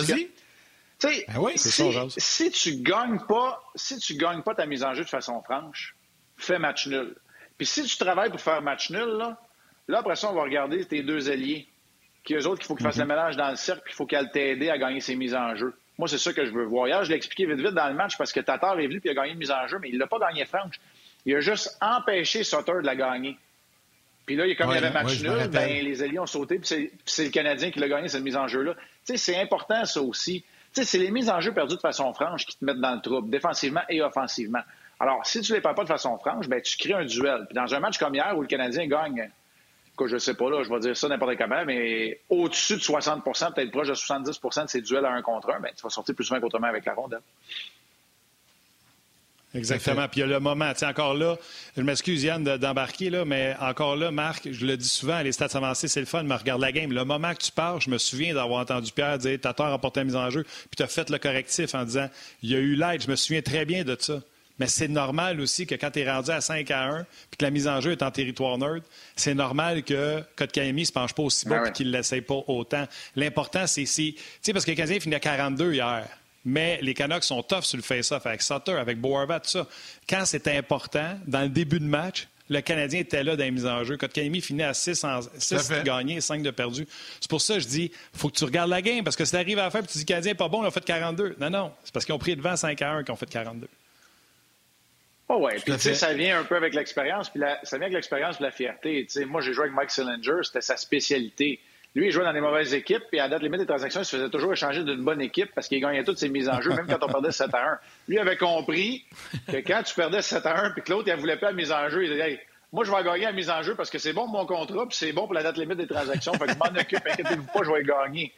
sais, 1.08 1.26
ben 1.28 1.56
si, 1.56 2.20
si, 2.20 2.50
tu 2.50 2.76
gagnes 2.82 3.20
pas, 3.28 3.62
si 3.74 3.98
tu 3.98 4.14
gagnes 4.16 4.42
pas 4.42 4.54
ta 4.54 4.66
mise 4.66 4.82
en 4.84 4.94
jeu 4.94 5.04
de 5.04 5.08
façon 5.08 5.40
franche, 5.42 5.94
fais 6.36 6.58
match 6.58 6.86
nul. 6.86 7.14
Puis 7.56 7.66
si 7.66 7.84
tu 7.84 7.96
travailles 7.96 8.30
pour 8.30 8.40
faire 8.40 8.62
match 8.62 8.90
nul, 8.90 9.08
là, 9.18 9.38
là 9.88 9.98
après 9.98 10.16
ça, 10.16 10.30
on 10.30 10.34
va 10.34 10.42
regarder 10.42 10.84
tes 10.84 11.02
deux 11.02 11.30
alliés. 11.30 11.66
Qui 12.24 12.34
eux 12.34 12.46
autres, 12.46 12.58
qu'il 12.58 12.66
faut 12.66 12.74
qu'ils 12.74 12.84
fassent 12.84 12.98
le 12.98 13.04
mhm. 13.04 13.10
ménage 13.10 13.36
dans 13.36 13.50
le 13.50 13.56
cercle, 13.56 13.82
puis 13.82 13.94
il 13.94 13.96
faut 13.96 14.06
qu'elle 14.06 14.30
t'aide 14.30 14.62
à 14.68 14.76
gagner 14.76 15.00
ses 15.00 15.16
mises 15.16 15.34
en 15.34 15.54
jeu. 15.56 15.74
Moi, 15.98 16.06
c'est 16.06 16.18
ça 16.18 16.32
que 16.32 16.44
je 16.44 16.50
veux 16.50 16.64
voir. 16.64 16.86
Hier, 16.86 17.02
je 17.04 17.10
l'ai 17.10 17.16
expliqué 17.16 17.46
vite 17.46 17.60
vite 17.60 17.74
dans 17.74 17.88
le 17.88 17.94
match 17.94 18.16
parce 18.16 18.32
que 18.32 18.40
Tatar 18.40 18.78
est 18.78 18.86
venu 18.86 19.00
puis 19.00 19.08
il 19.08 19.12
a 19.12 19.14
gagné 19.14 19.32
une 19.32 19.38
mise 19.38 19.50
en 19.50 19.66
jeu, 19.66 19.78
mais 19.80 19.88
il 19.88 19.98
l'a 19.98 20.06
pas 20.06 20.18
gagné 20.18 20.44
franche. 20.44 20.80
Il 21.26 21.34
a 21.34 21.40
juste 21.40 21.76
empêché 21.80 22.44
Sutter 22.44 22.72
de 22.80 22.86
la 22.86 22.96
gagner. 22.96 23.36
Puis 24.26 24.36
là, 24.36 24.44
comme 24.54 24.70
il 24.70 24.74
y 24.74 24.78
avait 24.78 24.90
match 24.90 25.20
nul, 25.20 25.48
ben, 25.48 25.84
les 25.84 26.02
alliés 26.02 26.18
ont 26.18 26.26
sauté, 26.26 26.58
puis 26.58 26.90
c'est 27.04 27.24
le 27.24 27.30
Canadien 27.30 27.70
qui 27.70 27.78
l'a 27.80 27.88
gagné 27.88 28.08
cette 28.08 28.22
mise 28.22 28.36
en 28.36 28.48
jeu-là. 28.48 28.74
Tu 28.74 28.80
sais, 29.04 29.16
c'est 29.16 29.40
important 29.40 29.84
ça 29.84 30.00
aussi 30.00 30.44
sais, 30.72 30.84
c'est 30.84 30.98
les 30.98 31.10
mises 31.10 31.30
en 31.30 31.40
jeu 31.40 31.52
perdues 31.52 31.76
de 31.76 31.80
façon 31.80 32.12
franche 32.14 32.46
qui 32.46 32.56
te 32.56 32.64
mettent 32.64 32.80
dans 32.80 32.94
le 32.94 33.00
trouble, 33.00 33.30
défensivement 33.30 33.82
et 33.88 34.02
offensivement. 34.02 34.62
Alors, 34.98 35.24
si 35.26 35.40
tu 35.40 35.52
les 35.52 35.60
perds 35.60 35.74
pas 35.74 35.84
de 35.84 35.88
façon 35.88 36.16
franche, 36.18 36.48
ben, 36.48 36.60
tu 36.60 36.76
crées 36.76 36.94
un 36.94 37.04
duel. 37.04 37.46
Puis 37.46 37.54
dans 37.54 37.74
un 37.74 37.80
match 37.80 37.98
comme 37.98 38.14
hier 38.14 38.36
où 38.36 38.42
le 38.42 38.46
Canadien 38.46 38.86
gagne 38.86 39.30
cas, 40.00 40.06
je 40.06 40.18
sais 40.18 40.34
pas, 40.34 40.50
là, 40.50 40.62
je 40.62 40.68
vais 40.68 40.80
dire 40.80 40.96
ça 40.96 41.08
n'importe 41.08 41.36
comment, 41.36 41.64
mais 41.64 42.20
au-dessus 42.28 42.74
de 42.74 42.80
60% 42.80 43.54
peut-être 43.54 43.70
proche 43.70 43.88
de 43.88 43.94
70% 43.94 44.64
de 44.64 44.68
ces 44.68 44.80
duels 44.80 45.04
à 45.04 45.12
un 45.12 45.22
contre 45.22 45.50
un, 45.50 45.60
ben, 45.60 45.70
tu 45.76 45.82
vas 45.82 45.90
sortir 45.90 46.14
plus 46.14 46.24
souvent 46.24 46.40
qu'autrement 46.40 46.68
avec 46.68 46.84
la 46.84 46.94
rondelle. 46.94 47.20
Exactement. 49.54 50.06
Puis 50.08 50.20
il 50.20 50.20
y 50.20 50.24
a 50.24 50.26
le 50.26 50.40
moment. 50.40 50.72
Tu 50.74 50.84
encore 50.84 51.14
là, 51.14 51.36
je 51.76 51.82
m'excuse 51.82 52.22
Yann 52.22 52.44
d'embarquer, 52.44 53.10
là, 53.10 53.24
mais 53.24 53.56
encore 53.60 53.96
là, 53.96 54.10
Marc, 54.10 54.48
je 54.50 54.64
le 54.64 54.76
dis 54.76 54.88
souvent, 54.88 55.20
les 55.22 55.32
stats 55.32 55.48
avancées, 55.54 55.88
c'est 55.88 56.00
le 56.00 56.06
fun, 56.06 56.22
mais 56.22 56.36
regarde 56.36 56.60
la 56.60 56.72
game. 56.72 56.92
Le 56.92 57.04
moment 57.04 57.34
que 57.34 57.42
tu 57.42 57.52
pars, 57.52 57.80
je 57.80 57.90
me 57.90 57.98
souviens 57.98 58.34
d'avoir 58.34 58.60
entendu 58.60 58.92
Pierre 58.92 59.18
dire 59.18 59.38
T'as 59.40 59.52
tort 59.52 59.66
à 59.66 59.78
porter 59.78 60.00
la 60.00 60.04
mise 60.04 60.16
en 60.16 60.30
jeu, 60.30 60.44
puis 60.44 60.76
tu 60.76 60.82
as 60.82 60.86
fait 60.86 61.10
le 61.10 61.18
correctif 61.18 61.74
en 61.74 61.84
disant 61.84 62.08
Il 62.42 62.50
y 62.50 62.54
a 62.54 62.58
eu 62.58 62.74
l'aide. 62.74 63.02
Je 63.02 63.10
me 63.10 63.16
souviens 63.16 63.42
très 63.42 63.64
bien 63.64 63.84
de 63.84 63.96
ça. 63.98 64.20
Mais 64.60 64.66
c'est 64.66 64.88
normal 64.88 65.40
aussi 65.40 65.66
que 65.66 65.74
quand 65.74 65.90
tu 65.90 66.00
es 66.00 66.10
rendu 66.10 66.30
à 66.30 66.42
5 66.42 66.70
à 66.70 66.82
1 66.82 67.04
puis 67.30 67.38
que 67.38 67.44
la 67.46 67.50
mise 67.50 67.66
en 67.66 67.80
jeu 67.80 67.92
est 67.92 68.02
en 68.02 68.10
territoire 68.10 68.58
neutre, 68.58 68.86
c'est 69.16 69.32
normal 69.32 69.82
que 69.82 70.22
Kotkaniemi 70.36 70.82
ne 70.82 70.86
se 70.86 70.92
penche 70.92 71.14
pas 71.14 71.22
aussi 71.22 71.48
bas 71.48 71.56
et 71.56 71.64
ben 71.64 71.72
qu'il 71.72 71.86
ne 71.86 71.92
l'essaye 71.96 72.20
pas 72.20 72.44
autant. 72.46 72.86
L'important, 73.16 73.66
c'est 73.66 73.86
si. 73.86 74.12
Tu 74.12 74.22
sais, 74.42 74.52
parce 74.52 74.66
que 74.66 74.70
le 74.70 74.76
Canadien 74.76 75.00
finit 75.00 75.14
à 75.14 75.20
42 75.20 75.72
hier. 75.72 76.06
Mais 76.44 76.78
les 76.80 76.94
Canucks 76.94 77.24
sont 77.24 77.42
tough 77.42 77.62
sur 77.62 77.76
le 77.76 77.82
face-off 77.82 78.24
avec 78.24 78.42
Sutter, 78.42 78.72
avec 78.72 78.98
Boervat, 78.98 79.40
tout 79.40 79.50
ça. 79.50 79.66
Quand 80.08 80.24
c'était 80.24 80.56
important, 80.56 81.18
dans 81.26 81.42
le 81.42 81.48
début 81.48 81.80
de 81.80 81.84
match, 81.84 82.28
le 82.48 82.60
Canadien 82.60 83.00
était 83.00 83.22
là 83.22 83.36
dans 83.36 83.44
les 83.44 83.50
mises 83.50 83.66
en 83.66 83.84
jeu. 83.84 83.96
Kotkaniemi 83.96 84.40
finit 84.40 84.64
à 84.64 84.74
6, 84.74 85.04
en, 85.04 85.20
6 85.22 85.68
de 85.68 85.82
gagnés 85.82 86.16
et 86.16 86.20
5 86.20 86.42
de 86.42 86.50
perdus. 86.50 86.86
C'est 87.20 87.30
pour 87.30 87.40
ça 87.40 87.54
que 87.54 87.60
je 87.60 87.68
dis 87.68 87.92
faut 88.12 88.28
que 88.28 88.36
tu 88.36 88.44
regardes 88.44 88.70
la 88.70 88.82
game, 88.82 89.04
parce 89.04 89.16
que 89.16 89.24
si 89.24 89.30
tu 89.30 89.36
arrives 89.36 89.58
à 89.58 89.64
la 89.64 89.70
fin 89.70 89.80
et 89.80 89.86
tu 89.86 89.92
dis 89.92 90.00
le 90.00 90.04
Canadien 90.04 90.32
n'est 90.32 90.36
pas 90.36 90.48
bon, 90.48 90.64
ils 90.64 90.66
ont 90.66 90.70
fait 90.72 90.84
42. 90.84 91.36
Non, 91.38 91.50
non. 91.50 91.72
C'est 91.84 91.92
parce 91.92 92.04
qu'ils 92.04 92.14
ont 92.14 92.18
pris 92.18 92.34
devant 92.34 92.56
5 92.56 92.82
à 92.82 92.92
1 92.92 93.04
qu'ils 93.04 93.12
ont 93.12 93.16
fait 93.16 93.30
42. 93.30 93.68
Oh 95.32 95.46
oui, 95.46 95.52
puis 95.64 95.74
tu 95.74 95.78
sais, 95.78 95.94
ça 95.94 96.12
vient 96.12 96.40
un 96.40 96.44
peu 96.44 96.56
avec 96.56 96.74
l'expérience, 96.74 97.30
puis 97.30 97.40
ça 97.62 97.76
vient 97.76 97.86
avec 97.86 97.94
l'expérience 97.94 98.40
et 98.40 98.42
la 98.42 98.50
fierté. 98.50 99.04
Tu 99.04 99.10
sais, 99.12 99.24
moi, 99.24 99.40
j'ai 99.40 99.52
joué 99.52 99.66
avec 99.66 99.76
Mike 99.76 99.92
Sillinger, 99.92 100.42
c'était 100.42 100.60
sa 100.60 100.76
spécialité. 100.76 101.60
Lui, 101.94 102.06
il 102.06 102.12
jouait 102.12 102.24
dans 102.24 102.32
des 102.32 102.40
mauvaises 102.40 102.72
équipes, 102.72 103.02
puis 103.10 103.18
à 103.18 103.28
date 103.28 103.42
limite 103.42 103.60
des 103.60 103.66
transactions, 103.66 104.00
il 104.00 104.04
se 104.04 104.16
faisait 104.16 104.28
toujours 104.30 104.52
échanger 104.52 104.84
d'une 104.84 105.02
bonne 105.02 105.20
équipe 105.20 105.50
parce 105.54 105.66
qu'il 105.66 105.80
gagnait 105.80 106.04
toutes 106.04 106.18
ses 106.18 106.28
mises 106.28 106.48
en 106.48 106.60
jeu, 106.60 106.70
même 106.70 106.86
quand 106.86 107.02
on 107.02 107.08
perdait 107.08 107.32
7 107.32 107.52
à 107.52 107.72
1. 107.72 107.78
Lui 108.08 108.18
avait 108.18 108.36
compris 108.36 109.04
que 109.48 109.56
quand 109.56 109.82
tu 109.82 109.94
perdais 109.94 110.22
7 110.22 110.46
à 110.46 110.64
1 110.66 110.70
puis 110.70 110.82
que 110.82 110.92
l'autre, 110.92 111.08
il 111.08 111.14
ne 111.14 111.20
voulait 111.20 111.36
pas 111.36 111.48
la 111.48 111.52
mise 111.52 111.72
en 111.72 111.88
jeu, 111.88 112.04
il 112.04 112.10
disait 112.10 112.40
moi, 112.72 112.84
je 112.84 112.92
vais 112.92 113.02
gagner 113.02 113.24
la 113.24 113.32
mise 113.32 113.50
en 113.50 113.62
jeu 113.62 113.74
parce 113.74 113.90
que 113.90 113.98
c'est 113.98 114.12
bon 114.12 114.26
pour 114.26 114.32
mon 114.32 114.46
contrat, 114.46 114.86
puis 114.86 114.96
c'est 114.96 115.12
bon 115.12 115.22
pour 115.22 115.34
la 115.34 115.42
date 115.42 115.56
limite 115.56 115.78
des 115.78 115.88
transactions. 115.88 116.32
Fait 116.34 116.46
que 116.46 116.52
je 116.52 116.58
m'en 116.58 116.80
occupe, 116.80 117.04
inquiétez-vous 117.04 117.46
pas, 117.52 117.64
je 117.64 117.70
vais 117.70 117.82
gagner. 117.82 118.32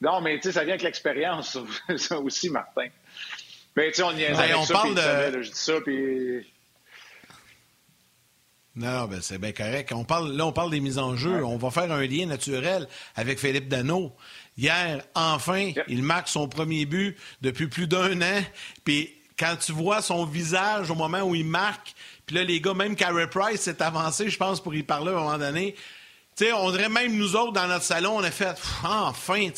Non, 0.00 0.20
mais 0.22 0.36
tu 0.36 0.44
sais, 0.44 0.52
ça 0.52 0.60
vient 0.60 0.72
avec 0.72 0.82
l'expérience, 0.82 1.58
ça 1.96 2.18
aussi, 2.18 2.48
Martin. 2.48 2.86
Mais 3.76 3.90
tu 3.90 3.96
sais, 3.96 4.02
on 4.02 4.12
y 4.12 4.22
est 4.22 4.54
on 4.54 4.62
ça, 4.62 4.72
parle 4.72 4.94
de... 4.94 5.42
je 5.42 5.50
dis 5.50 5.58
ça, 5.58 5.74
puis 5.82 6.46
non, 8.76 9.06
ben 9.06 9.20
c'est 9.22 9.38
bien 9.38 9.52
correct. 9.52 9.90
On 9.92 10.04
parle, 10.04 10.32
là, 10.32 10.46
on 10.46 10.52
parle 10.52 10.70
des 10.70 10.80
mises 10.80 10.98
en 10.98 11.16
jeu. 11.16 11.42
On 11.44 11.56
va 11.56 11.70
faire 11.70 11.90
un 11.90 12.04
lien 12.06 12.26
naturel 12.26 12.86
avec 13.14 13.38
Philippe 13.38 13.68
Dano. 13.68 14.14
Hier, 14.58 15.02
enfin, 15.14 15.72
il 15.88 16.02
marque 16.02 16.28
son 16.28 16.46
premier 16.46 16.84
but 16.84 17.16
depuis 17.40 17.68
plus 17.68 17.86
d'un 17.86 18.20
an. 18.20 18.42
Puis 18.84 19.14
quand 19.38 19.56
tu 19.56 19.72
vois 19.72 20.02
son 20.02 20.26
visage 20.26 20.90
au 20.90 20.94
moment 20.94 21.22
où 21.22 21.34
il 21.34 21.46
marque, 21.46 21.94
puis 22.26 22.36
là, 22.36 22.44
les 22.44 22.60
gars, 22.60 22.74
même 22.74 22.96
Carey 22.96 23.28
Price 23.28 23.62
s'est 23.62 23.82
avancé, 23.82 24.28
je 24.28 24.36
pense, 24.36 24.62
pour 24.62 24.74
y 24.74 24.82
parler 24.82 25.08
à 25.08 25.12
un 25.12 25.20
moment 25.20 25.38
donné 25.38 25.74
on 26.54 26.70
dirait 26.70 26.88
même 26.88 27.16
nous 27.16 27.34
autres 27.34 27.52
dans 27.52 27.66
notre 27.66 27.84
salon, 27.84 28.16
on 28.16 28.22
a 28.22 28.30
fait 28.30 28.54
enfin, 28.84 29.48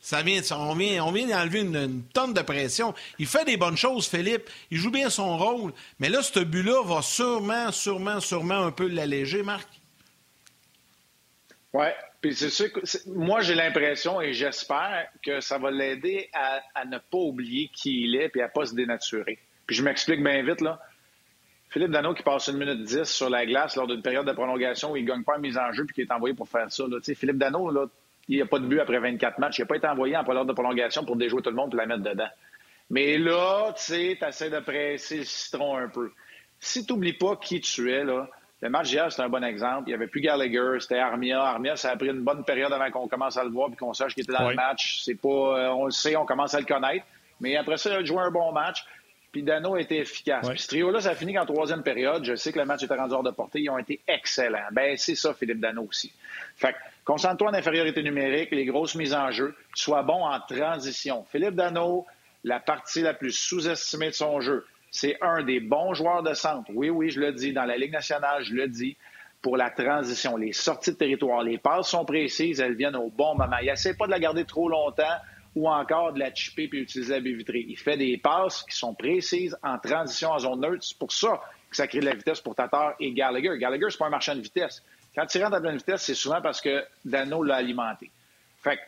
ça 0.00 0.22
vient, 0.22 0.42
on 0.52 0.74
vient, 0.74 1.04
on 1.04 1.10
vient 1.10 1.26
d'enlever 1.26 1.60
une, 1.60 2.02
tonne 2.12 2.34
de 2.34 2.42
pression. 2.42 2.94
Il 3.18 3.26
fait 3.26 3.44
des 3.44 3.56
bonnes 3.56 3.76
choses, 3.76 4.06
Philippe. 4.08 4.48
Il 4.70 4.78
joue 4.78 4.90
bien 4.90 5.08
son 5.08 5.38
rôle. 5.38 5.72
Mais 5.98 6.08
là, 6.08 6.22
ce 6.22 6.40
but-là 6.40 6.82
va 6.84 7.02
sûrement, 7.02 7.72
sûrement, 7.72 8.20
sûrement 8.20 8.64
un 8.64 8.70
peu 8.70 8.88
l'alléger, 8.88 9.42
Marc. 9.42 9.68
Oui. 11.72 11.86
Puis 12.20 12.34
c'est 12.34 12.50
sûr 12.50 12.72
que 12.72 12.80
moi, 13.08 13.40
j'ai 13.40 13.54
l'impression 13.54 14.20
et 14.20 14.32
j'espère 14.32 15.08
que 15.24 15.40
ça 15.40 15.56
va 15.56 15.70
l'aider 15.70 16.28
à, 16.32 16.60
à, 16.74 16.84
ne 16.84 16.98
pas 16.98 17.18
oublier 17.18 17.70
qui 17.72 18.02
il 18.02 18.16
est 18.16 18.34
et 18.34 18.42
à 18.42 18.48
ne 18.48 18.52
pas 18.52 18.66
se 18.66 18.74
dénaturer. 18.74 19.38
Puis 19.66 19.76
je 19.76 19.82
m'explique 19.82 20.22
bien 20.22 20.42
vite, 20.42 20.60
là. 20.60 20.80
Philippe 21.70 21.90
Dano 21.90 22.14
qui 22.14 22.22
passe 22.22 22.48
une 22.48 22.56
minute 22.56 22.82
dix 22.82 23.04
sur 23.04 23.28
la 23.28 23.44
glace 23.44 23.76
lors 23.76 23.86
d'une 23.86 24.00
période 24.02 24.26
de 24.26 24.32
prolongation 24.32 24.92
où 24.92 24.96
il 24.96 25.04
ne 25.04 25.08
gagne 25.08 25.22
pas 25.22 25.36
une 25.36 25.42
mise 25.42 25.58
en 25.58 25.70
jeu 25.72 25.84
puis 25.84 25.94
qui 25.94 26.00
est 26.02 26.12
envoyé 26.12 26.34
pour 26.34 26.48
faire 26.48 26.72
ça. 26.72 26.84
Philippe 27.14 27.36
Dano, 27.36 27.70
là, 27.70 27.86
il 28.28 28.38
n'a 28.38 28.46
pas 28.46 28.58
de 28.58 28.66
but 28.66 28.80
après 28.80 28.98
24 28.98 29.38
matchs. 29.38 29.58
Il 29.58 29.62
n'a 29.62 29.66
pas 29.66 29.76
été 29.76 29.86
envoyé 29.86 30.16
en 30.16 30.24
période 30.24 30.46
de 30.46 30.52
prolongation 30.52 31.04
pour 31.04 31.16
déjouer 31.16 31.42
tout 31.42 31.50
le 31.50 31.56
monde 31.56 31.74
et 31.74 31.76
la 31.76 31.86
mettre 31.86 32.02
dedans. 32.02 32.28
Mais 32.90 33.18
là, 33.18 33.72
tu 33.76 33.82
sais, 33.82 34.18
essaies 34.26 34.50
de 34.50 34.60
presser 34.60 35.18
le 35.18 35.24
citron 35.24 35.76
un 35.76 35.88
peu. 35.88 36.10
Si 36.58 36.86
tu 36.86 36.92
n'oublies 36.92 37.12
pas 37.12 37.36
qui 37.36 37.60
tu 37.60 37.92
es, 37.92 38.02
là, 38.02 38.28
le 38.60 38.70
match 38.70 38.88
d'hier, 38.88 39.12
c'est 39.12 39.22
un 39.22 39.28
bon 39.28 39.44
exemple. 39.44 39.84
Il 39.86 39.90
n'y 39.90 39.94
avait 39.94 40.08
plus 40.08 40.20
Gallagher, 40.20 40.78
c'était 40.80 40.98
Armia. 40.98 41.40
Armia, 41.40 41.76
ça 41.76 41.90
a 41.90 41.96
pris 41.96 42.08
une 42.08 42.22
bonne 42.22 42.44
période 42.44 42.72
avant 42.72 42.90
qu'on 42.90 43.08
commence 43.08 43.36
à 43.36 43.44
le 43.44 43.50
voir 43.50 43.68
et 43.72 43.76
qu'on 43.76 43.92
sache 43.92 44.14
qu'il 44.14 44.24
était 44.24 44.32
dans 44.32 44.48
le 44.48 44.56
match. 44.56 45.02
C'est 45.04 45.14
pas, 45.14 45.28
euh, 45.28 45.68
on 45.68 45.84
le 45.84 45.90
sait, 45.90 46.16
on 46.16 46.24
commence 46.24 46.54
à 46.54 46.60
le 46.60 46.66
connaître. 46.66 47.04
Mais 47.40 47.56
après 47.56 47.76
ça, 47.76 47.90
il 47.90 47.96
a 47.96 48.04
joué 48.04 48.18
un 48.18 48.30
bon 48.30 48.52
match. 48.52 48.84
Puis 49.32 49.42
Dano 49.42 49.74
a 49.74 49.80
été 49.80 49.98
efficace. 49.98 50.48
Puis 50.48 50.58
ce 50.58 50.68
trio-là, 50.68 51.00
ça 51.00 51.10
a 51.10 51.14
fini 51.14 51.34
qu'en 51.34 51.44
troisième 51.44 51.82
période, 51.82 52.24
je 52.24 52.34
sais 52.34 52.52
que 52.52 52.58
le 52.58 52.64
match 52.64 52.82
était 52.82 52.94
rendu 52.94 53.14
hors 53.14 53.22
de 53.22 53.30
portée, 53.30 53.60
ils 53.60 53.68
ont 53.70 53.78
été 53.78 54.00
excellents. 54.08 54.68
Ben 54.72 54.96
c'est 54.96 55.14
ça, 55.14 55.34
Philippe 55.34 55.60
Dano 55.60 55.82
aussi. 55.82 56.12
Fait 56.56 56.72
que, 56.72 56.78
concentre-toi 57.04 57.50
en 57.50 57.54
infériorité 57.54 58.02
numérique, 58.02 58.50
les 58.52 58.64
grosses 58.64 58.94
mises 58.94 59.14
en 59.14 59.30
jeu, 59.30 59.54
sois 59.74 60.02
bon 60.02 60.24
en 60.24 60.40
transition. 60.40 61.24
Philippe 61.30 61.54
Dano, 61.54 62.06
la 62.44 62.58
partie 62.58 63.02
la 63.02 63.12
plus 63.12 63.32
sous-estimée 63.32 64.08
de 64.08 64.14
son 64.14 64.40
jeu, 64.40 64.66
c'est 64.90 65.18
un 65.20 65.42
des 65.42 65.60
bons 65.60 65.92
joueurs 65.92 66.22
de 66.22 66.32
centre. 66.32 66.70
Oui, 66.74 66.88
oui, 66.88 67.10
je 67.10 67.20
le 67.20 67.32
dis. 67.32 67.52
Dans 67.52 67.64
la 67.64 67.76
Ligue 67.76 67.92
nationale, 67.92 68.42
je 68.44 68.54
le 68.54 68.68
dis. 68.68 68.96
Pour 69.40 69.56
la 69.56 69.70
transition, 69.70 70.36
les 70.36 70.52
sorties 70.52 70.90
de 70.90 70.96
territoire, 70.96 71.44
les 71.44 71.58
passes 71.58 71.90
sont 71.90 72.04
précises, 72.04 72.58
elles 72.58 72.74
viennent 72.74 72.96
au 72.96 73.08
bon 73.08 73.36
moment. 73.36 73.58
Il 73.62 73.66
n'essaie 73.66 73.94
pas 73.94 74.06
de 74.06 74.10
la 74.10 74.18
garder 74.18 74.44
trop 74.44 74.68
longtemps 74.68 75.04
ou 75.58 75.68
encore 75.68 76.12
de 76.12 76.20
la 76.20 76.32
chipper 76.32 76.68
puis 76.68 76.82
utiliser 76.82 77.14
la 77.14 77.20
baie 77.20 77.32
vitrée. 77.32 77.64
Il 77.68 77.76
fait 77.76 77.96
des 77.96 78.16
passes 78.16 78.62
qui 78.62 78.76
sont 78.76 78.94
précises 78.94 79.58
en 79.64 79.76
transition 79.76 80.30
en 80.30 80.38
zone 80.38 80.60
neutre. 80.60 80.84
C'est 80.84 80.96
pour 80.96 81.10
ça 81.10 81.42
que 81.68 81.76
ça 81.76 81.88
crée 81.88 81.98
de 81.98 82.04
la 82.04 82.14
vitesse 82.14 82.40
pour 82.40 82.54
Tatar 82.54 82.94
et 83.00 83.10
Gallagher. 83.10 83.58
Gallagher, 83.58 83.86
c'est 83.90 83.98
pas 83.98 84.06
un 84.06 84.10
marchand 84.10 84.36
de 84.36 84.40
vitesse. 84.40 84.84
Quand 85.16 85.26
il 85.34 85.42
rentre 85.42 85.56
à 85.56 85.60
pleine 85.60 85.76
vitesse, 85.76 86.02
c'est 86.02 86.14
souvent 86.14 86.40
parce 86.40 86.60
que 86.60 86.84
Dano 87.04 87.42
l'a 87.42 87.56
alimenté. 87.56 88.08
Fait 88.62 88.76
que, 88.76 88.82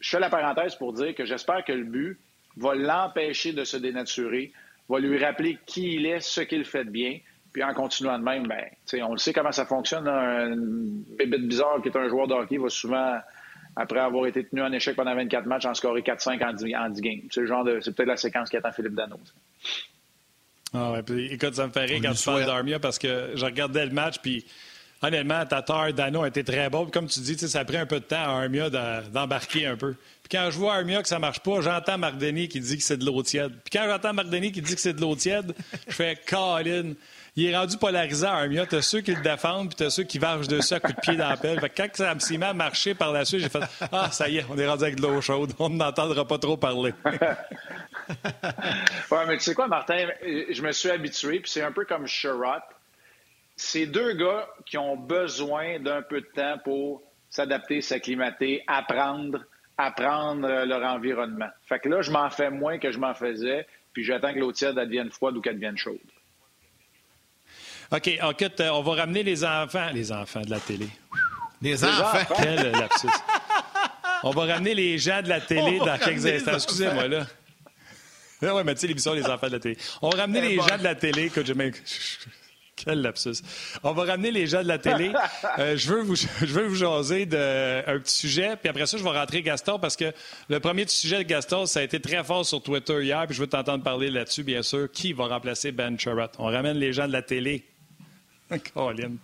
je 0.00 0.08
fais 0.08 0.20
la 0.20 0.30
parenthèse 0.30 0.74
pour 0.74 0.94
dire 0.94 1.14
que 1.14 1.26
j'espère 1.26 1.66
que 1.66 1.72
le 1.72 1.84
but 1.84 2.18
va 2.56 2.74
l'empêcher 2.74 3.52
de 3.52 3.64
se 3.64 3.76
dénaturer, 3.76 4.52
va 4.88 5.00
lui 5.00 5.22
rappeler 5.22 5.58
qui 5.66 5.96
il 5.96 6.06
est, 6.06 6.20
ce 6.20 6.40
qu'il 6.40 6.64
fait 6.64 6.86
de 6.86 6.90
bien, 6.90 7.18
puis 7.52 7.62
en 7.62 7.74
continuant 7.74 8.18
de 8.18 8.24
même, 8.24 8.46
ben, 8.46 8.70
on 9.02 9.12
le 9.12 9.18
sait 9.18 9.34
comment 9.34 9.52
ça 9.52 9.66
fonctionne. 9.66 10.08
Un 10.08 10.56
bébé 11.18 11.36
bizarre 11.36 11.82
qui 11.82 11.88
est 11.88 11.96
un 11.96 12.08
joueur 12.08 12.26
de 12.26 12.32
hockey 12.32 12.56
va 12.56 12.70
souvent 12.70 13.18
après 13.76 14.00
avoir 14.00 14.26
été 14.26 14.44
tenu 14.44 14.62
en 14.62 14.72
échec 14.72 14.96
pendant 14.96 15.14
24 15.14 15.46
matchs, 15.46 15.66
en 15.66 15.74
scoré 15.74 16.02
4-5 16.02 16.44
en 16.44 16.52
10, 16.52 16.76
en 16.76 16.90
games. 16.90 17.20
C'est, 17.30 17.46
genre 17.46 17.64
de, 17.64 17.80
c'est 17.80 17.94
peut-être 17.94 18.08
la 18.08 18.16
séquence 18.16 18.48
qui 18.50 18.56
attend 18.56 18.72
Philippe 18.72 18.94
Dano. 18.94 19.18
Ah 20.72 20.92
ouais, 20.92 21.02
puis 21.02 21.32
écoute, 21.32 21.54
ça 21.54 21.66
me 21.66 21.72
fait 21.72 21.84
rire 21.84 22.00
quand 22.02 22.12
tu 22.12 22.24
parles 22.24 22.46
d'Armia 22.46 22.78
parce 22.78 22.98
que 22.98 23.32
je 23.34 23.44
regardais 23.44 23.84
le 23.84 23.92
match, 23.92 24.18
puis 24.22 24.44
honnêtement, 25.02 25.44
Tatar, 25.46 25.92
Dano 25.92 26.22
a 26.22 26.28
été 26.28 26.44
très 26.44 26.70
bon. 26.70 26.86
comme 26.86 27.06
tu 27.06 27.20
dis, 27.20 27.36
ça 27.36 27.60
a 27.60 27.64
pris 27.64 27.76
un 27.76 27.86
peu 27.86 28.00
de 28.00 28.04
temps 28.04 28.16
à 28.16 28.42
Armia 28.42 28.70
d'embarquer 28.70 29.66
un 29.66 29.76
peu. 29.76 29.94
Puis 30.30 30.38
quand 30.38 30.50
je 30.50 30.58
vois 30.58 30.74
Armia 30.74 31.02
que 31.02 31.08
ça 31.08 31.18
marche 31.18 31.40
pas, 31.40 31.60
j'entends 31.60 31.98
Marc 31.98 32.16
Denis 32.16 32.48
qui 32.48 32.60
dit 32.60 32.76
que 32.76 32.84
c'est 32.84 32.96
de 32.96 33.04
l'eau 33.04 33.20
tiède. 33.24 33.52
Puis 33.64 33.76
quand 33.76 33.84
j'entends 33.84 34.12
Marc 34.12 34.28
Denis 34.28 34.52
qui 34.52 34.62
dit 34.62 34.76
que 34.76 34.80
c'est 34.80 34.92
de 34.92 35.00
l'eau 35.00 35.16
tiède, 35.16 35.56
je 35.88 35.92
fais 35.92 36.16
Colin 36.26 36.94
il 37.36 37.46
est 37.46 37.56
rendu 37.56 37.78
polarisé 37.78 38.26
à 38.26 38.34
Armia. 38.34 38.66
T'as 38.66 38.82
ceux 38.82 39.00
qui 39.00 39.14
le 39.14 39.22
défendent, 39.22 39.68
puis 39.68 39.76
t'as 39.76 39.90
ceux 39.90 40.02
qui 40.02 40.18
vargent 40.18 40.48
dessus 40.48 40.74
à 40.74 40.80
coups 40.80 40.96
de 40.96 41.00
pied 41.00 41.16
dans 41.16 41.28
la 41.28 41.36
pelle. 41.36 41.60
Fait 41.60 41.70
que 41.70 41.82
quand 41.82 41.88
ça 41.94 42.18
s'est 42.18 42.36
mis 42.36 42.44
à 42.44 42.52
marcher 42.52 42.94
par 42.94 43.12
la 43.12 43.24
suite, 43.24 43.40
j'ai 43.40 43.48
fait 43.48 43.62
Ah, 43.92 44.10
ça 44.10 44.28
y 44.28 44.38
est, 44.38 44.46
on 44.50 44.58
est 44.58 44.66
rendu 44.66 44.84
avec 44.84 44.96
de 44.96 45.02
l'eau 45.02 45.20
chaude. 45.20 45.52
On 45.58 45.70
n'entendra 45.70 46.26
pas 46.26 46.38
trop 46.38 46.56
parler. 46.56 46.92
ouais, 47.04 47.18
mais 49.26 49.38
tu 49.38 49.44
sais 49.44 49.54
quoi, 49.54 49.68
Martin? 49.68 50.08
Je 50.22 50.62
me 50.62 50.72
suis 50.72 50.90
habitué, 50.90 51.40
puis 51.40 51.50
c'est 51.50 51.62
un 51.62 51.72
peu 51.72 51.84
comme 51.84 52.06
Sherrod. 52.06 52.62
C'est 53.56 53.86
deux 53.86 54.14
gars 54.14 54.48
qui 54.66 54.78
ont 54.78 54.96
besoin 54.96 55.78
d'un 55.78 56.02
peu 56.02 56.20
de 56.20 56.28
temps 56.34 56.58
pour 56.64 57.02
s'adapter, 57.28 57.80
s'acclimater, 57.80 58.64
apprendre, 58.66 59.44
apprendre 59.80 60.46
leur 60.64 60.82
environnement. 60.82 61.48
Fait 61.68 61.78
que 61.78 61.88
là, 61.88 62.02
je 62.02 62.10
m'en 62.10 62.30
fais 62.30 62.50
moins 62.50 62.78
que 62.78 62.92
je 62.92 62.98
m'en 62.98 63.14
faisais, 63.14 63.66
puis 63.92 64.04
j'attends 64.04 64.32
que 64.32 64.38
l'eau 64.38 64.52
tiède 64.52 64.76
devienne 64.76 65.10
froide 65.10 65.36
ou 65.36 65.40
qu'elle 65.40 65.56
devienne 65.56 65.76
chaude. 65.76 65.98
OK, 67.92 68.08
en 68.22 68.32
on 68.72 68.82
va 68.82 68.94
ramener 68.94 69.22
les 69.22 69.44
enfants. 69.44 69.90
Les 69.92 70.12
enfants 70.12 70.42
de 70.42 70.50
la 70.50 70.60
télé. 70.60 70.88
Les, 71.60 71.84
enfants. 71.84 72.34
Quel 72.36 72.70
lapsus. 72.70 73.08
on 74.22 74.30
va 74.30 74.54
ramener 74.54 74.74
les 74.74 74.96
gens 74.96 75.22
de 75.22 75.28
la 75.28 75.40
télé 75.40 75.78
dans 75.78 75.98
quelques 75.98 76.24
instants. 76.26 76.54
Excusez-moi, 76.54 77.08
là. 77.08 77.26
Oui, 78.42 78.62
mais 78.64 78.74
tu 78.74 78.80
sais, 78.80 78.86
l'émission 78.86 79.12
Les 79.12 79.26
enfants 79.26 79.48
de 79.48 79.52
la 79.52 79.60
télé. 79.60 79.76
On 80.00 80.08
va 80.08 80.22
ramener 80.22 80.40
les 80.40 80.56
gens 80.56 80.78
de 80.78 80.84
la 80.84 80.94
télé. 80.94 81.26
Écoute, 81.26 81.46
je 81.46 81.52
Quel 82.84 83.02
lapsus. 83.02 83.42
On 83.82 83.92
va 83.92 84.04
ramener 84.04 84.30
les 84.30 84.46
gens 84.46 84.62
de 84.62 84.68
la 84.68 84.78
télé. 84.78 85.12
Euh, 85.58 85.76
je, 85.76 85.92
veux 85.92 86.02
vous, 86.02 86.14
je 86.40 86.46
veux 86.46 86.66
vous 86.66 86.74
jaser 86.74 87.26
d'un 87.26 87.98
petit 87.98 88.14
sujet, 88.14 88.56
puis 88.56 88.68
après 88.68 88.86
ça, 88.86 88.96
je 88.96 89.02
vais 89.02 89.10
rentrer 89.10 89.42
Gaston 89.42 89.78
parce 89.78 89.96
que 89.96 90.12
le 90.48 90.60
premier 90.60 90.86
sujet 90.86 91.18
de 91.18 91.22
Gaston, 91.24 91.66
ça 91.66 91.80
a 91.80 91.82
été 91.82 92.00
très 92.00 92.22
fort 92.22 92.44
sur 92.46 92.62
Twitter 92.62 93.02
hier, 93.02 93.26
puis 93.26 93.34
je 93.34 93.40
veux 93.40 93.46
t'entendre 93.46 93.82
parler 93.82 94.10
là-dessus, 94.10 94.42
bien 94.42 94.62
sûr. 94.62 94.90
Qui 94.90 95.12
va 95.12 95.26
remplacer 95.26 95.72
Ben 95.72 95.98
Sherratt? 95.98 96.34
On 96.38 96.46
ramène 96.46 96.76
les 96.76 96.92
gens 96.92 97.06
de 97.06 97.12
la 97.12 97.22
télé. 97.22 97.64
Colin. 98.74 99.16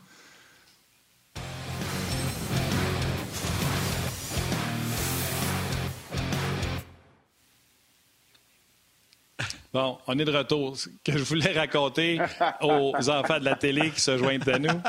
Bon, 9.76 9.98
on 10.06 10.18
est 10.18 10.24
de 10.24 10.34
retour. 10.34 10.74
Ce 10.74 10.88
que 11.04 11.18
je 11.18 11.22
voulais 11.22 11.52
raconter 11.52 12.18
aux 12.62 13.10
enfants 13.10 13.38
de 13.38 13.44
la 13.44 13.56
télé 13.56 13.90
qui 13.90 14.00
se 14.00 14.16
joignent 14.16 14.40
à 14.50 14.58
nous. 14.58 14.80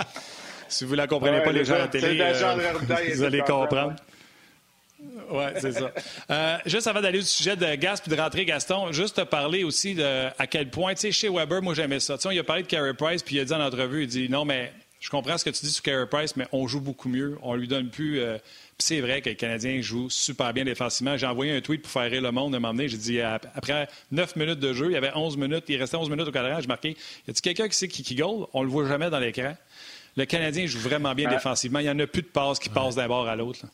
Si 0.70 0.86
vous 0.86 0.94
ne 0.94 0.98
la 0.98 1.08
comprenez 1.08 1.44
pas, 1.44 1.52
les 1.52 1.66
gens 1.66 1.74
à 1.74 1.80
la 1.80 1.88
télé, 1.90 2.18
euh, 2.22 2.74
vous 3.14 3.24
allez 3.24 3.42
comprendre. 3.42 3.96
Oui, 5.30 5.44
c'est 5.58 5.74
ça. 5.74 5.92
Euh, 6.32 6.58
juste 6.66 6.88
avant 6.88 7.02
d'aller 7.02 7.20
au 7.20 7.24
sujet 7.24 7.58
de 7.58 7.76
Gas 7.76 8.00
puis 8.02 8.16
de 8.16 8.22
rentrer, 8.22 8.46
Gaston, 8.46 8.94
juste 8.94 9.18
te 9.18 9.22
parler 9.24 9.66
aussi 9.66 9.94
de 9.94 10.28
à 10.40 10.48
quel 10.48 10.70
point, 10.70 10.94
tu 10.94 11.02
sais, 11.02 11.12
chez 11.12 11.28
Weber, 11.28 11.62
moi 11.62 11.74
j'aimais 11.74 12.00
ça. 12.00 12.18
Tu 12.18 12.30
sais, 12.30 12.36
il 12.36 12.40
a 12.40 12.46
parlé 12.46 12.64
de 12.64 12.68
Carey 12.68 12.94
Price, 12.94 13.22
puis 13.24 13.36
il 13.36 13.40
a 13.42 13.46
dit 13.46 13.54
en 13.54 13.60
entrevue, 13.60 14.04
il 14.04 14.08
dit 14.08 14.30
non, 14.30 14.46
mais 14.46 14.72
je 15.02 15.10
comprends 15.10 15.38
ce 15.38 15.44
que 15.44 15.50
tu 15.50 15.66
dis 15.66 15.72
sur 15.72 15.84
Carey 15.84 16.08
Price, 16.10 16.38
mais 16.38 16.48
on 16.54 16.66
joue 16.66 16.80
beaucoup 16.80 17.10
mieux. 17.10 17.38
On 17.42 17.56
lui 17.56 17.68
donne 17.68 17.90
plus. 17.90 18.22
Euh, 18.22 18.38
c'est 18.80 19.02
vrai 19.02 19.22
que 19.22 19.30
les 19.30 19.36
Canadiens 19.36 19.82
jouent 19.82 20.10
super 20.10 20.54
bien 20.54 20.64
défensivement. 20.64 21.18
J'ai 21.18 21.26
envoyé 21.26 21.56
un 21.56 21.62
tweet 21.62 21.82
pour 21.82 21.92
faire 21.92 22.10
rire 22.10 22.22
le 22.22 22.32
monde 22.32 22.54
de 22.54 22.60
m'emmener. 22.60 22.88
J'ai 22.88 22.98
dit, 22.98 23.22
après 23.22 23.88
9 24.12 24.36
minutes 24.36 24.60
de 24.60 24.74
jeu, 24.74 24.88
il 24.88 24.92
y 24.92 24.96
avait 24.96 25.12
11 25.16 25.38
minutes, 25.38 25.66
il 25.68 25.78
restait 25.78 25.98
11 25.98 26.10
minutes 26.10 26.28
au 26.28 26.32
cadran. 26.32 26.62
J'ai 26.62 26.68
marqué, 26.68 26.90
y 26.90 27.32
a-t-il 27.32 27.42
quelqu'un 27.42 27.68
qui 27.68 27.76
sait 27.76 27.88
qui, 27.88 28.04
qui 28.04 28.16
goal? 28.16 28.48
On 28.54 28.62
le 28.62 28.70
voit 28.70 28.88
jamais 28.88 29.10
dans 29.10 29.20
l'écran. 29.20 29.56
Le 30.16 30.26
Canadien 30.26 30.66
joue 30.68 30.80
vraiment 30.80 31.14
bien 31.16 31.30
défensivement. 31.30 31.80
Il 31.80 31.84
n'y 31.84 31.90
en 31.90 32.00
a 32.00 32.08
plus 32.08 32.22
de 32.22 32.28
passes 32.28 32.60
qui 32.60 32.70
passent 32.70 32.96
d'un 32.96 33.08
bord 33.08 33.28
à 33.28 33.36
l'autre. 33.36 33.66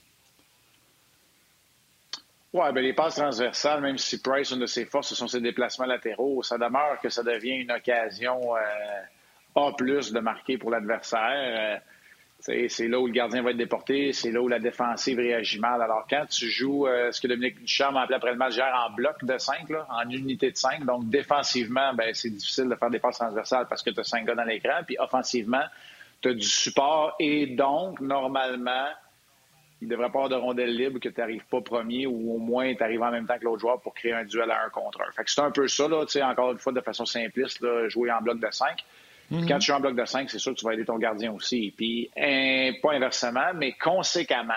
Oui, 2.53 2.71
bien, 2.71 2.81
les 2.81 2.93
passes 2.93 3.15
transversales, 3.15 3.81
même 3.81 3.97
si 3.97 4.21
Price, 4.21 4.51
une 4.51 4.59
de 4.59 4.67
ses 4.67 4.85
forces, 4.85 5.09
ce 5.09 5.15
sont 5.15 5.27
ses 5.27 5.41
déplacements 5.41 5.87
latéraux, 5.87 6.43
ça 6.43 6.57
demeure 6.57 6.99
que 7.01 7.09
ça 7.09 7.23
devient 7.23 7.55
une 7.55 7.71
occasion 7.71 8.55
euh, 8.55 9.55
A 9.55 9.71
de 9.71 10.19
marquer 10.19 10.57
pour 10.59 10.69
l'adversaire. 10.69 11.19
Euh, 11.31 11.77
c'est 12.43 12.89
là 12.89 12.99
où 12.99 13.07
le 13.07 13.13
gardien 13.13 13.41
va 13.41 13.51
être 13.51 13.57
déporté, 13.57 14.11
c'est 14.11 14.31
là 14.31 14.41
où 14.41 14.49
la 14.49 14.59
défensive 14.59 15.17
réagit 15.17 15.59
mal. 15.59 15.81
Alors, 15.81 16.05
quand 16.09 16.25
tu 16.29 16.49
joues 16.49 16.87
euh, 16.87 17.09
ce 17.09 17.21
que 17.21 17.27
Dominique 17.27 17.61
Ducharme 17.61 17.95
appelé 17.95 18.17
après 18.17 18.31
le 18.31 18.37
match 18.37 18.55
hier 18.55 18.85
en 18.85 18.93
bloc 18.93 19.23
de 19.23 19.37
5, 19.37 19.69
en 19.89 20.09
unité 20.09 20.51
de 20.51 20.57
5, 20.57 20.83
donc 20.83 21.09
défensivement, 21.09 21.93
ben, 21.93 22.13
c'est 22.13 22.29
difficile 22.29 22.67
de 22.67 22.75
faire 22.75 22.89
des 22.89 22.99
passes 22.99 23.17
transversales 23.17 23.67
parce 23.69 23.81
que 23.81 23.91
tu 23.91 23.99
as 24.01 24.03
5 24.03 24.25
gars 24.25 24.35
dans 24.35 24.43
l'écran, 24.43 24.81
puis 24.85 24.97
offensivement, 24.99 25.63
tu 26.21 26.29
as 26.29 26.33
du 26.33 26.45
support 26.45 27.15
et 27.17 27.47
donc, 27.47 28.01
normalement, 28.01 28.89
il 29.81 29.87
ne 29.87 29.91
devrait 29.91 30.11
pas 30.11 30.25
avoir 30.25 30.29
de 30.29 30.35
rondelle 30.35 30.75
libre 30.75 30.99
que 30.99 31.07
tu 31.07 31.21
n'arrives 31.21 31.45
pas 31.45 31.61
premier 31.61 32.07
ou 32.07 32.35
au 32.35 32.39
moins 32.39 32.73
tu 32.75 32.83
arrives 32.83 33.03
en 33.03 33.11
même 33.11 33.25
temps 33.25 33.37
que 33.37 33.45
l'autre 33.45 33.61
joueur 33.61 33.79
pour 33.79 33.93
créer 33.93 34.13
un 34.13 34.25
duel 34.25 34.51
à 34.51 34.65
un 34.65 34.69
contre 34.69 35.01
un. 35.01 35.11
Fait 35.13 35.23
que 35.23 35.31
c'est 35.31 35.41
un 35.41 35.51
peu 35.51 35.69
ça, 35.69 35.87
encore 35.87 36.51
une 36.51 36.59
fois, 36.59 36.73
de 36.73 36.81
façon 36.81 37.05
simpliste, 37.05 37.65
jouer 37.87 38.11
en 38.11 38.21
bloc 38.21 38.39
de 38.39 38.47
5. 38.51 38.83
Mhm. 39.31 39.47
Quand 39.47 39.59
tu 39.59 39.67
joues 39.67 39.73
en 39.73 39.79
bloc 39.79 39.95
de 39.95 40.05
5, 40.05 40.29
c'est 40.29 40.39
sûr 40.39 40.53
que 40.53 40.59
tu 40.59 40.65
vas 40.65 40.73
aider 40.73 40.85
ton 40.85 40.97
gardien 40.97 41.31
aussi. 41.31 41.73
Puis, 41.75 42.09
pas 42.15 42.93
inversement, 42.93 43.53
mais 43.55 43.73
conséquemment, 43.73 44.53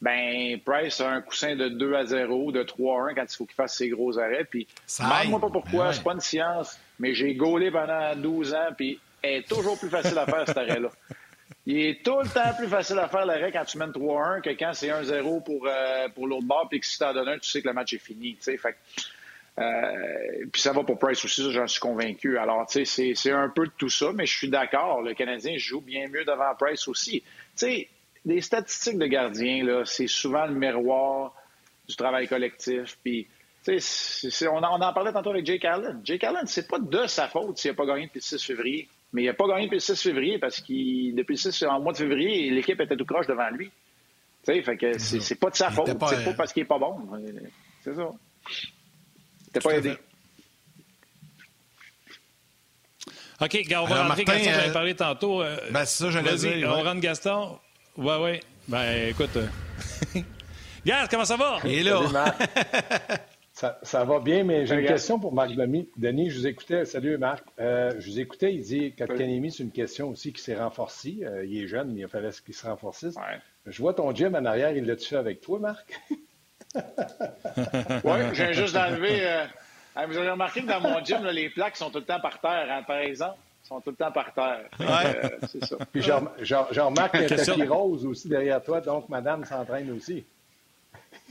ben 0.00 0.58
Price 0.64 1.00
a 1.00 1.10
un 1.10 1.20
coussin 1.20 1.56
de 1.56 1.68
2 1.68 1.94
à 1.94 2.06
0, 2.06 2.52
de 2.52 2.62
3 2.62 2.96
à 2.96 3.10
1 3.10 3.14
quand 3.14 3.24
il 3.30 3.36
faut 3.36 3.44
qu'il 3.44 3.54
fasse 3.54 3.76
ses 3.76 3.88
gros 3.90 4.18
arrêts. 4.18 4.44
Puis, 4.44 4.66
demande-moi 4.98 5.40
pas 5.40 5.50
pourquoi, 5.50 5.86
ben 5.86 5.92
c'est 5.92 6.02
pas 6.02 6.12
une 6.12 6.20
science, 6.20 6.78
mais 6.98 7.14
j'ai 7.14 7.34
gaulé 7.34 7.70
pendant 7.70 8.16
12 8.16 8.54
ans, 8.54 8.68
puis 8.76 8.98
est 9.22 9.46
toujours 9.46 9.78
plus 9.78 9.90
facile 9.90 10.16
à 10.18 10.26
faire, 10.26 10.46
cet 10.46 10.56
arrêt-là. 10.56 10.88
Il 11.66 11.78
est 11.78 12.02
tout 12.02 12.18
le 12.18 12.28
temps 12.28 12.54
plus 12.56 12.68
facile 12.68 12.98
à 12.98 13.08
faire 13.08 13.26
l'arrêt 13.26 13.52
quand 13.52 13.64
tu 13.64 13.76
mènes 13.76 13.90
3-1 13.90 14.40
que 14.40 14.50
quand 14.50 14.72
c'est 14.72 14.88
1-0 14.88 15.42
pour, 15.42 15.66
euh, 15.66 16.08
pour 16.14 16.26
l'autre 16.26 16.46
bord, 16.46 16.66
puis 16.68 16.80
que 16.80 16.86
si 16.86 16.98
t'en 16.98 17.12
donnes 17.12 17.28
un, 17.28 17.38
tu 17.38 17.50
sais 17.50 17.60
que 17.60 17.68
le 17.68 17.74
match 17.74 17.92
est 17.92 17.98
fini. 17.98 18.36
Fait, 18.40 18.58
euh, 19.60 20.46
puis 20.52 20.62
ça 20.62 20.72
va 20.72 20.82
pour 20.84 20.98
Price 20.98 21.24
aussi, 21.24 21.52
j'en 21.52 21.66
suis 21.66 21.80
convaincu. 21.80 22.38
Alors, 22.38 22.66
tu 22.66 22.84
sais, 22.86 23.12
c'est 23.14 23.32
un 23.32 23.48
peu 23.50 23.66
de 23.66 23.72
tout 23.76 23.90
ça, 23.90 24.12
mais 24.14 24.24
je 24.24 24.36
suis 24.36 24.48
d'accord, 24.48 25.02
le 25.02 25.14
Canadien 25.14 25.56
joue 25.58 25.80
bien 25.80 26.08
mieux 26.08 26.24
devant 26.24 26.54
Price 26.58 26.88
aussi. 26.88 27.20
Tu 27.20 27.26
sais, 27.56 27.88
les 28.24 28.40
statistiques 28.40 28.98
de 28.98 29.06
gardien, 29.06 29.64
là, 29.64 29.84
c'est 29.84 30.06
souvent 30.06 30.46
le 30.46 30.54
miroir 30.54 31.34
du 31.86 31.94
travail 31.94 32.26
collectif. 32.26 32.96
Puis, 33.04 33.26
tu 33.64 33.78
sais, 33.80 34.48
on, 34.48 34.56
on, 34.56 34.62
en 34.62 34.92
parlait 34.92 35.12
tantôt 35.12 35.30
avec 35.30 35.44
Jake 35.44 35.64
Allen. 35.64 36.00
Jake 36.04 36.24
Allen, 36.24 36.46
c'est 36.46 36.68
pas 36.68 36.78
de 36.78 37.06
sa 37.06 37.28
faute 37.28 37.58
s'il 37.58 37.72
n'a 37.72 37.76
pas 37.76 37.86
gagné 37.86 38.06
depuis 38.06 38.20
le 38.20 38.38
6 38.38 38.42
février. 38.42 38.88
Mais 39.12 39.24
il 39.24 39.26
n'a 39.26 39.34
pas 39.34 39.46
gagné 39.46 39.64
depuis 39.64 39.76
le 39.76 39.80
6 39.80 40.02
février 40.02 40.38
parce 40.38 40.60
qu'il 40.60 41.14
depuis 41.14 41.34
le 41.34 41.52
6 41.52 41.64
en 41.64 41.80
mois 41.80 41.92
de 41.92 41.98
février, 41.98 42.48
l'équipe 42.50 42.80
était 42.80 42.96
tout 42.96 43.04
croche 43.04 43.26
devant 43.26 43.50
lui. 43.50 43.70
Tu 44.44 44.54
sais, 44.54 44.62
fait 44.62 44.76
que 44.78 44.98
c'est 44.98 45.34
pas 45.34 45.50
de 45.50 45.56
sa 45.56 45.70
faute. 45.70 45.88
C'est 45.88 45.98
pas 45.98 46.14
euh, 46.14 46.32
parce 46.34 46.52
qu'il 46.54 46.62
est 46.62 46.66
pas 46.66 46.78
bon. 46.78 46.96
C'est 47.82 47.94
ça. 47.94 48.10
T'es 49.52 49.60
pas 49.60 49.76
aidé. 49.76 49.96
OK, 53.40 53.58
on 53.74 53.84
va 53.86 54.06
rentrer 54.06 54.24
Gaston, 54.24 54.44
j'avais 54.44 54.68
euh, 54.68 54.72
parlé 54.72 54.94
tantôt. 54.94 55.42
Euh, 55.42 55.56
ben, 55.70 55.84
c'est 55.86 56.04
ça, 56.04 56.10
j'allais 56.10 56.36
dire. 56.36 56.68
On 56.68 56.82
rentre 56.82 57.00
Gaston. 57.00 57.58
Ouais, 57.96 58.16
ouais. 58.16 58.40
Ben, 58.68 59.08
écoute. 59.08 59.38
Gaz, 60.86 61.08
comment 61.10 61.24
ça 61.24 61.36
va? 61.36 61.58
Il 61.64 61.78
est 61.78 61.82
là. 61.82 62.00
Ça, 63.82 64.04
va 64.04 64.20
bien, 64.20 64.42
mais 64.42 64.64
j'ai 64.64 64.76
une 64.76 64.86
question 64.86 65.18
pour 65.18 65.34
Marc 65.34 65.50
Denis. 65.52 66.30
Je 66.30 66.38
vous 66.38 66.46
écoutais. 66.46 66.86
Salut, 66.86 67.18
Marc. 67.18 67.44
Euh, 67.58 67.92
je 67.98 68.10
vous 68.10 68.18
écoutais. 68.18 68.54
Il 68.54 68.62
dit 68.62 68.94
qu'Alcanemi, 68.94 69.52
c'est 69.52 69.62
une 69.62 69.70
question 69.70 70.08
aussi 70.08 70.32
qui 70.32 70.40
s'est 70.40 70.56
renforcée. 70.56 71.18
Euh, 71.22 71.44
il 71.44 71.62
est 71.62 71.66
jeune, 71.66 71.92
mais 71.92 72.00
il 72.00 72.08
fallait 72.08 72.30
qu'il 72.30 72.54
se 72.54 72.66
renforcisse. 72.66 73.16
Je 73.66 73.82
vois 73.82 73.92
ton 73.92 74.14
gym 74.14 74.34
en 74.34 74.46
arrière. 74.46 74.74
Il 74.74 74.86
l'a-tu 74.86 75.08
fait 75.08 75.16
avec 75.16 75.42
toi, 75.42 75.58
Marc? 75.58 76.00
oui, 78.04 78.20
j'ai 78.32 78.52
juste 78.52 78.76
enlevé. 78.76 79.20
Euh, 79.22 79.44
vous 80.06 80.16
avez 80.16 80.30
remarqué 80.30 80.62
que 80.62 80.66
dans 80.66 80.80
mon 80.80 81.04
gym, 81.04 81.24
les 81.26 81.50
plaques 81.50 81.76
sont 81.76 81.90
tout 81.90 81.98
le 81.98 82.04
temps 82.04 82.20
par 82.20 82.40
terre, 82.40 82.68
hein, 82.70 82.82
par 82.86 82.98
exemple? 82.98 83.38
sont 83.62 83.80
tout 83.80 83.90
le 83.90 83.96
temps 83.96 84.10
par 84.10 84.32
terre. 84.34 84.66
c'est 85.48 85.64
ça. 85.64 85.76
Puis 85.92 86.02
je 86.02 86.80
remarque 86.80 87.12
qu'il 87.12 87.20
y 87.20 87.32
a 87.32 87.40
un 87.40 87.44
tapis 87.44 87.62
rose 87.68 88.04
aussi 88.04 88.28
derrière 88.28 88.62
toi, 88.62 88.80
donc 88.80 89.08
madame 89.08 89.44
s'entraîne 89.44 89.90
aussi. 89.92 90.24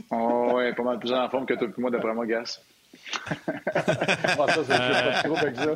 Oh, 0.10 0.52
ouais, 0.54 0.74
pas 0.74 0.84
mal 0.84 1.00
plus 1.00 1.12
en 1.12 1.30
forme 1.30 1.46
que 1.46 1.54
toi 1.54 1.68
et 1.68 1.82
moi, 1.82 1.92
d'après 1.92 2.14
moi, 2.14 2.26
Gas. 2.26 2.62
ah, 3.28 4.48
ça, 4.48 4.64
c'est 4.64 5.30
pas 5.30 5.40
avec 5.40 5.56
ça. 5.56 5.76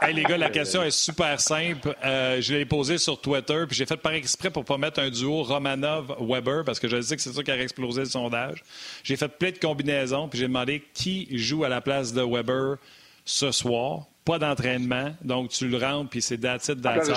Hey, 0.00 0.14
les 0.14 0.24
gars, 0.24 0.36
la 0.36 0.50
question 0.50 0.82
est 0.82 0.90
super 0.90 1.40
simple. 1.40 1.96
Euh, 2.04 2.40
je 2.40 2.54
l'ai 2.54 2.66
posée 2.66 2.98
sur 2.98 3.20
Twitter, 3.20 3.64
puis 3.66 3.76
j'ai 3.76 3.86
fait 3.86 3.96
par 3.96 4.12
exprès 4.12 4.50
pour 4.50 4.64
pas 4.64 4.76
mettre 4.76 5.00
un 5.00 5.08
duo 5.08 5.42
Romanov-Weber, 5.42 6.64
parce 6.64 6.78
que 6.78 6.86
je 6.86 7.00
sais 7.00 7.16
que 7.16 7.22
c'est 7.22 7.32
ça 7.32 7.42
qui 7.42 7.50
a 7.50 7.60
explosé 7.60 8.00
le 8.00 8.06
sondage. 8.06 8.62
J'ai 9.02 9.16
fait 9.16 9.28
plein 9.28 9.50
de 9.50 9.58
combinaisons, 9.58 10.28
puis 10.28 10.38
j'ai 10.38 10.46
demandé 10.46 10.84
qui 10.92 11.26
joue 11.38 11.64
à 11.64 11.68
la 11.68 11.80
place 11.80 12.12
de 12.12 12.22
Weber 12.22 12.76
ce 13.24 13.50
soir. 13.50 14.02
Pas 14.24 14.38
d'entraînement, 14.38 15.14
donc 15.22 15.50
tu 15.50 15.68
le 15.68 15.78
rentres, 15.78 16.10
puis 16.10 16.20
c'est 16.20 16.38
that's 16.38 16.68
it, 16.68 16.82
that's 16.82 17.08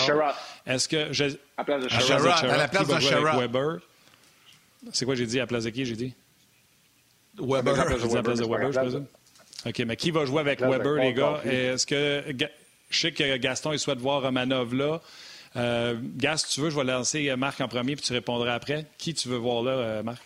Est-ce 0.65 0.87
que... 0.87 1.11
Je... 1.11 1.25
À, 1.57 1.63
place 1.63 1.83
de 1.83 1.89
Sherrod. 1.89 2.27
À 2.27 2.57
la 2.57 2.67
place 2.67 2.87
de 2.87 2.99
Sherrod. 2.99 3.39
Weber? 3.39 3.79
C'est 4.93 5.05
quoi 5.05 5.15
j'ai 5.15 5.25
dit? 5.25 5.39
À 5.39 5.47
place 5.47 5.65
de 5.65 5.71
qui, 5.71 5.85
j'ai 5.85 5.95
dit? 5.95 6.13
Weber. 7.37 7.79
À 7.79 7.85
place 7.85 8.39
de 8.39 8.45
Weber, 8.45 8.71
je 8.71 8.79
présume. 8.79 9.05
OK, 9.65 9.79
mais 9.79 9.95
qui 9.95 10.11
va 10.11 10.25
jouer 10.25 10.39
avec 10.39 10.61
Weber, 10.61 10.93
les 10.95 11.13
gars? 11.13 11.41
Est-ce 11.45 11.85
que... 11.85 12.23
Je 12.89 12.99
sais 12.99 13.11
que 13.11 13.37
Gaston, 13.37 13.71
il 13.71 13.79
souhaite 13.79 13.99
voir 13.99 14.23
Romanov 14.23 14.73
là. 14.73 14.99
Euh, 15.55 15.95
Gas, 16.17 16.47
tu 16.51 16.59
veux, 16.59 16.69
je 16.69 16.75
vais 16.75 16.83
lancer 16.83 17.35
Marc 17.35 17.61
en 17.61 17.67
premier, 17.67 17.95
puis 17.95 18.03
tu 18.03 18.13
répondras 18.13 18.53
après. 18.53 18.85
Qui 18.97 19.13
tu 19.13 19.29
veux 19.29 19.37
voir 19.37 19.61
là, 19.61 19.71
euh, 19.71 20.03
Marc? 20.03 20.23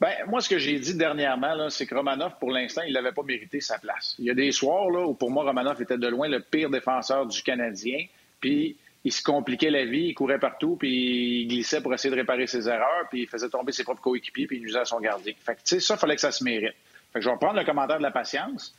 Ben, 0.00 0.12
moi, 0.26 0.40
ce 0.40 0.48
que 0.48 0.58
j'ai 0.58 0.78
dit 0.78 0.94
dernièrement, 0.94 1.70
c'est 1.70 1.86
que 1.86 1.94
Romanov, 1.94 2.32
pour 2.38 2.50
l'instant, 2.50 2.82
il 2.86 2.92
n'avait 2.92 3.12
pas 3.12 3.22
mérité 3.22 3.60
sa 3.60 3.78
place. 3.78 4.14
Il 4.18 4.26
y 4.26 4.30
a 4.30 4.34
des 4.34 4.52
soirs 4.52 4.90
là, 4.90 5.06
où, 5.06 5.14
pour 5.14 5.30
moi, 5.30 5.44
Romanov 5.44 5.80
était 5.80 5.98
de 5.98 6.08
loin 6.08 6.28
le 6.28 6.40
pire 6.40 6.68
défenseur 6.68 7.26
du 7.26 7.42
Canadien. 7.42 8.04
Puis, 8.40 8.76
il 9.04 9.12
se 9.12 9.22
compliquait 9.22 9.70
la 9.70 9.84
vie, 9.84 10.08
il 10.08 10.14
courait 10.14 10.40
partout, 10.40 10.76
puis 10.76 11.42
il 11.42 11.48
glissait 11.48 11.80
pour 11.80 11.94
essayer 11.94 12.10
de 12.10 12.16
réparer 12.16 12.48
ses 12.48 12.68
erreurs, 12.68 13.06
puis 13.08 13.22
il 13.22 13.28
faisait 13.28 13.48
tomber 13.48 13.70
ses 13.70 13.84
propres 13.84 14.02
coéquipiers, 14.02 14.48
puis 14.48 14.58
il 14.58 14.64
usait 14.66 14.80
à 14.80 14.84
son 14.84 14.98
gardien. 15.00 15.32
Fait 15.44 15.54
que, 15.54 15.60
tu 15.60 15.76
sais, 15.76 15.80
ça, 15.80 15.94
il 15.94 16.00
fallait 16.00 16.16
que 16.16 16.20
ça 16.20 16.32
se 16.32 16.42
mérite. 16.42 16.74
Je 17.20 17.28
vais 17.28 17.36
prendre 17.36 17.58
le 17.58 17.64
commentaire 17.64 17.98
de 17.98 18.02
la 18.02 18.10
patience. 18.10 18.74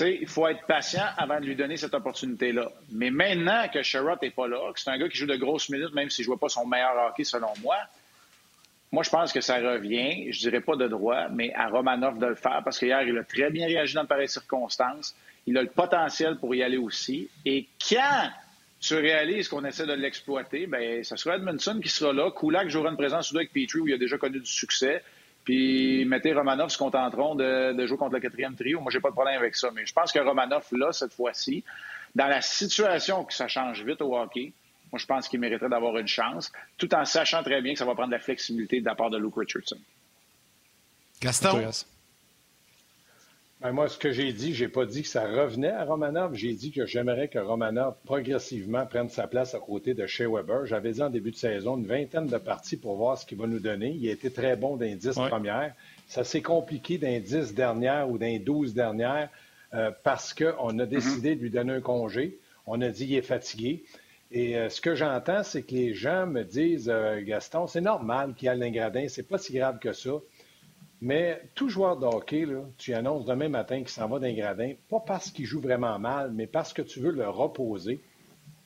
Il 0.00 0.28
faut 0.28 0.46
être 0.46 0.66
patient 0.66 1.06
avant 1.16 1.40
de 1.40 1.46
lui 1.46 1.56
donner 1.56 1.76
cette 1.76 1.94
opportunité-là. 1.94 2.70
Mais 2.92 3.10
maintenant 3.10 3.66
que 3.72 3.82
Sherrod 3.82 4.20
n'est 4.20 4.30
pas 4.30 4.46
là, 4.46 4.72
que 4.72 4.80
c'est 4.80 4.90
un 4.90 4.98
gars 4.98 5.08
qui 5.08 5.16
joue 5.16 5.26
de 5.26 5.36
grosses 5.36 5.70
minutes, 5.70 5.94
même 5.94 6.10
s'il 6.10 6.24
ne 6.24 6.32
joue 6.32 6.36
pas 6.36 6.50
son 6.50 6.66
meilleur 6.66 7.08
hockey 7.08 7.24
selon 7.24 7.52
moi, 7.62 7.76
moi, 8.92 9.02
je 9.02 9.10
pense 9.10 9.32
que 9.32 9.40
ça 9.40 9.56
revient, 9.56 10.32
je 10.32 10.38
dirais 10.38 10.60
pas 10.60 10.76
de 10.76 10.86
droit, 10.86 11.28
mais 11.28 11.52
à 11.54 11.68
Romanov 11.68 12.18
de 12.18 12.26
le 12.26 12.34
faire, 12.34 12.62
parce 12.64 12.78
qu'hier, 12.78 13.02
il 13.02 13.18
a 13.18 13.24
très 13.24 13.50
bien 13.50 13.66
réagi 13.66 13.94
dans 13.94 14.06
pareilles 14.06 14.28
circonstances. 14.28 15.14
Il 15.46 15.58
a 15.58 15.62
le 15.62 15.68
potentiel 15.68 16.36
pour 16.36 16.54
y 16.54 16.62
aller 16.62 16.76
aussi. 16.76 17.28
Et 17.44 17.66
quand 17.88 18.30
tu 18.80 18.94
réalises 18.94 19.48
qu'on 19.48 19.64
essaie 19.64 19.86
de 19.86 19.92
l'exploiter, 19.92 20.66
ben 20.66 21.02
ça 21.02 21.16
sera 21.16 21.36
Edmondson 21.36 21.80
qui 21.82 21.88
sera 21.88 22.12
là. 22.12 22.30
Kulak 22.30 22.68
jouera 22.68 22.90
une 22.90 22.96
présence 22.96 23.34
avec 23.34 23.52
Petrie 23.52 23.80
où 23.80 23.88
il 23.88 23.94
a 23.94 23.98
déjà 23.98 24.18
connu 24.18 24.38
du 24.38 24.46
succès. 24.50 25.02
Puis 25.46 26.04
mettez 26.06 26.34
Romanov 26.34 26.70
se 26.70 26.76
contenteront 26.76 27.36
de, 27.36 27.72
de 27.72 27.86
jouer 27.86 27.96
contre 27.96 28.14
le 28.14 28.20
quatrième 28.20 28.56
trio. 28.56 28.80
Moi, 28.80 28.90
j'ai 28.90 28.98
pas 28.98 29.10
de 29.10 29.14
problème 29.14 29.38
avec 29.38 29.54
ça. 29.54 29.70
Mais 29.72 29.86
je 29.86 29.92
pense 29.92 30.10
que 30.10 30.18
Romanov, 30.18 30.66
là, 30.72 30.92
cette 30.92 31.14
fois-ci, 31.14 31.62
dans 32.16 32.26
la 32.26 32.40
situation 32.40 33.24
que 33.24 33.32
ça 33.32 33.46
change 33.46 33.84
vite 33.84 34.02
au 34.02 34.18
hockey, 34.18 34.52
moi, 34.90 34.98
je 34.98 35.06
pense 35.06 35.28
qu'il 35.28 35.38
mériterait 35.38 35.68
d'avoir 35.68 35.96
une 35.98 36.08
chance, 36.08 36.50
tout 36.78 36.92
en 36.96 37.04
sachant 37.04 37.44
très 37.44 37.62
bien 37.62 37.74
que 37.74 37.78
ça 37.78 37.84
va 37.84 37.94
prendre 37.94 38.08
de 38.08 38.14
la 38.14 38.20
flexibilité 38.20 38.80
de 38.80 38.86
la 38.86 38.96
part 38.96 39.08
de 39.08 39.18
Luke 39.18 39.36
Richardson. 39.36 39.78
Gaston? 41.20 41.70
Moi, 43.72 43.88
ce 43.88 43.96
que 43.96 44.12
j'ai 44.12 44.32
dit, 44.32 44.54
j'ai 44.54 44.68
pas 44.68 44.84
dit 44.84 45.02
que 45.02 45.08
ça 45.08 45.26
revenait 45.26 45.70
à 45.70 45.84
Romanov. 45.84 46.34
J'ai 46.34 46.52
dit 46.52 46.72
que 46.72 46.84
j'aimerais 46.84 47.28
que 47.28 47.38
Romanov 47.38 47.94
progressivement 48.04 48.84
prenne 48.86 49.08
sa 49.08 49.26
place 49.26 49.54
à 49.54 49.58
côté 49.58 49.94
de 49.94 50.06
Shea 50.06 50.28
Weber. 50.28 50.66
J'avais 50.66 50.92
dit 50.92 51.02
en 51.02 51.10
début 51.10 51.30
de 51.30 51.36
saison 51.36 51.76
une 51.76 51.86
vingtaine 51.86 52.26
de 52.26 52.38
parties 52.38 52.76
pour 52.76 52.96
voir 52.96 53.16
ce 53.16 53.24
qu'il 53.24 53.38
va 53.38 53.46
nous 53.46 53.60
donner. 53.60 53.90
Il 53.90 54.08
a 54.08 54.12
été 54.12 54.30
très 54.30 54.56
bon 54.56 54.76
dans 54.76 54.84
les 54.84 54.94
dix 54.94 55.14
premières. 55.14 55.74
Ça 56.06 56.24
s'est 56.24 56.42
compliqué 56.42 56.98
dans 56.98 57.08
les 57.08 57.20
dix 57.20 57.54
dernières 57.54 58.10
ou 58.10 58.18
dans 58.18 58.26
les 58.26 58.38
douze 58.38 58.74
dernières 58.74 59.30
euh, 59.74 59.90
parce 60.02 60.34
qu'on 60.34 60.44
a 60.78 60.84
mm-hmm. 60.84 60.86
décidé 60.86 61.34
de 61.34 61.40
lui 61.40 61.50
donner 61.50 61.74
un 61.74 61.80
congé. 61.80 62.38
On 62.66 62.80
a 62.82 62.88
dit 62.88 63.06
qu'il 63.06 63.16
est 63.16 63.22
fatigué. 63.22 63.84
Et 64.32 64.56
euh, 64.56 64.68
ce 64.68 64.80
que 64.80 64.94
j'entends, 64.94 65.42
c'est 65.42 65.62
que 65.62 65.74
les 65.74 65.94
gens 65.94 66.26
me 66.26 66.42
disent, 66.42 66.90
euh, 66.92 67.22
Gaston, 67.22 67.66
c'est 67.66 67.80
normal 67.80 68.34
qu'il 68.34 68.48
y 68.48 68.50
ait 68.50 68.56
l'ingradin, 68.56 69.06
c'est 69.08 69.22
pas 69.22 69.38
si 69.38 69.52
grave 69.52 69.78
que 69.78 69.92
ça. 69.92 70.10
Mais 71.02 71.42
tout 71.54 71.68
joueur 71.68 71.98
de 71.98 72.06
hockey, 72.06 72.46
tu 72.78 72.94
annonces 72.94 73.26
demain 73.26 73.50
matin 73.50 73.78
qu'il 73.78 73.88
s'en 73.88 74.08
va 74.08 74.18
d'un 74.18 74.32
gradin, 74.32 74.72
pas 74.88 75.00
parce 75.00 75.30
qu'il 75.30 75.44
joue 75.44 75.60
vraiment 75.60 75.98
mal, 75.98 76.32
mais 76.32 76.46
parce 76.46 76.72
que 76.72 76.80
tu 76.80 77.00
veux 77.00 77.10
le 77.10 77.28
reposer. 77.28 78.00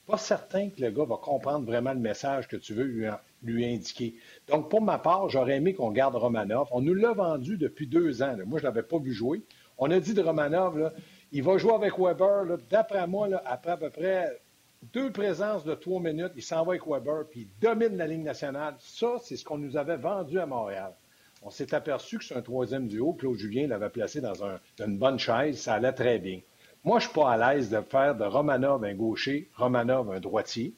Pas 0.07 0.17
certain 0.17 0.71
que 0.71 0.81
le 0.81 0.91
gars 0.91 1.05
va 1.05 1.17
comprendre 1.17 1.67
vraiment 1.67 1.93
le 1.93 1.99
message 1.99 2.47
que 2.47 2.57
tu 2.57 2.75
veux 2.75 3.11
lui, 3.43 3.65
indiquer. 3.65 4.15
Donc, 4.49 4.69
pour 4.69 4.81
ma 4.81 4.99
part, 4.99 5.29
j'aurais 5.29 5.57
aimé 5.57 5.75
qu'on 5.75 5.91
garde 5.91 6.15
Romanov. 6.15 6.69
On 6.73 6.81
nous 6.81 6.95
l'a 6.95 7.13
vendu 7.13 7.57
depuis 7.57 7.87
deux 7.87 8.23
ans. 8.23 8.37
Moi, 8.47 8.59
je 8.59 8.65
ne 8.65 8.69
l'avais 8.69 8.83
pas 8.83 8.99
vu 8.99 9.13
jouer. 9.13 9.43
On 9.79 9.91
a 9.91 9.99
dit 9.99 10.15
de 10.15 10.23
Romanov, 10.23 10.93
il 11.33 11.43
va 11.43 11.59
jouer 11.59 11.75
avec 11.75 11.99
Weber. 11.99 12.59
D'après 12.69 13.07
moi, 13.07 13.29
après 13.45 13.73
à 13.73 13.77
peu 13.77 13.91
près 13.91 14.41
deux 14.93 15.11
présences 15.11 15.65
de 15.65 15.75
trois 15.75 16.01
minutes, 16.01 16.33
il 16.37 16.43
s'en 16.43 16.65
va 16.65 16.73
avec 16.73 16.87
Weber, 16.87 17.25
puis 17.31 17.41
il 17.43 17.49
domine 17.61 17.97
la 17.97 18.07
Ligue 18.07 18.25
nationale. 18.25 18.75
Ça, 18.79 19.17
c'est 19.23 19.37
ce 19.37 19.45
qu'on 19.45 19.59
nous 19.59 19.77
avait 19.77 19.97
vendu 19.97 20.39
à 20.39 20.47
Montréal. 20.47 20.93
On 21.43 21.51
s'est 21.51 21.75
aperçu 21.75 22.19
que 22.19 22.25
c'est 22.25 22.37
un 22.37 22.43
troisième 22.43 22.87
duo. 22.87 23.15
Claude 23.15 23.39
Julien 23.39 23.67
l'avait 23.67 23.89
placé 23.89 24.21
dans, 24.21 24.35
une 24.79 24.99
bonne 24.99 25.19
chaise. 25.19 25.59
Ça 25.59 25.75
allait 25.75 25.93
très 25.93 26.19
bien. 26.19 26.41
Moi, 26.85 26.99
je 26.99 27.07
ne 27.07 27.11
suis 27.11 27.21
pas 27.21 27.33
à 27.33 27.55
l'aise 27.55 27.71
de 27.71 27.81
faire 27.81 28.15
de 28.15 28.25
Romanov 28.25 28.85
un 28.85 28.95
gaucher, 28.95 29.49
Romanov 29.57 30.11
un 30.13 30.21
droitier, 30.21 30.75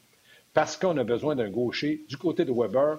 parce 0.52 0.76
qu'on 0.76 0.96
a 0.98 1.04
besoin 1.04 1.34
d'un 1.34 1.50
gaucher 1.50 2.04
du 2.08 2.16
côté 2.16 2.44
de 2.44 2.52
Weber. 2.52 2.98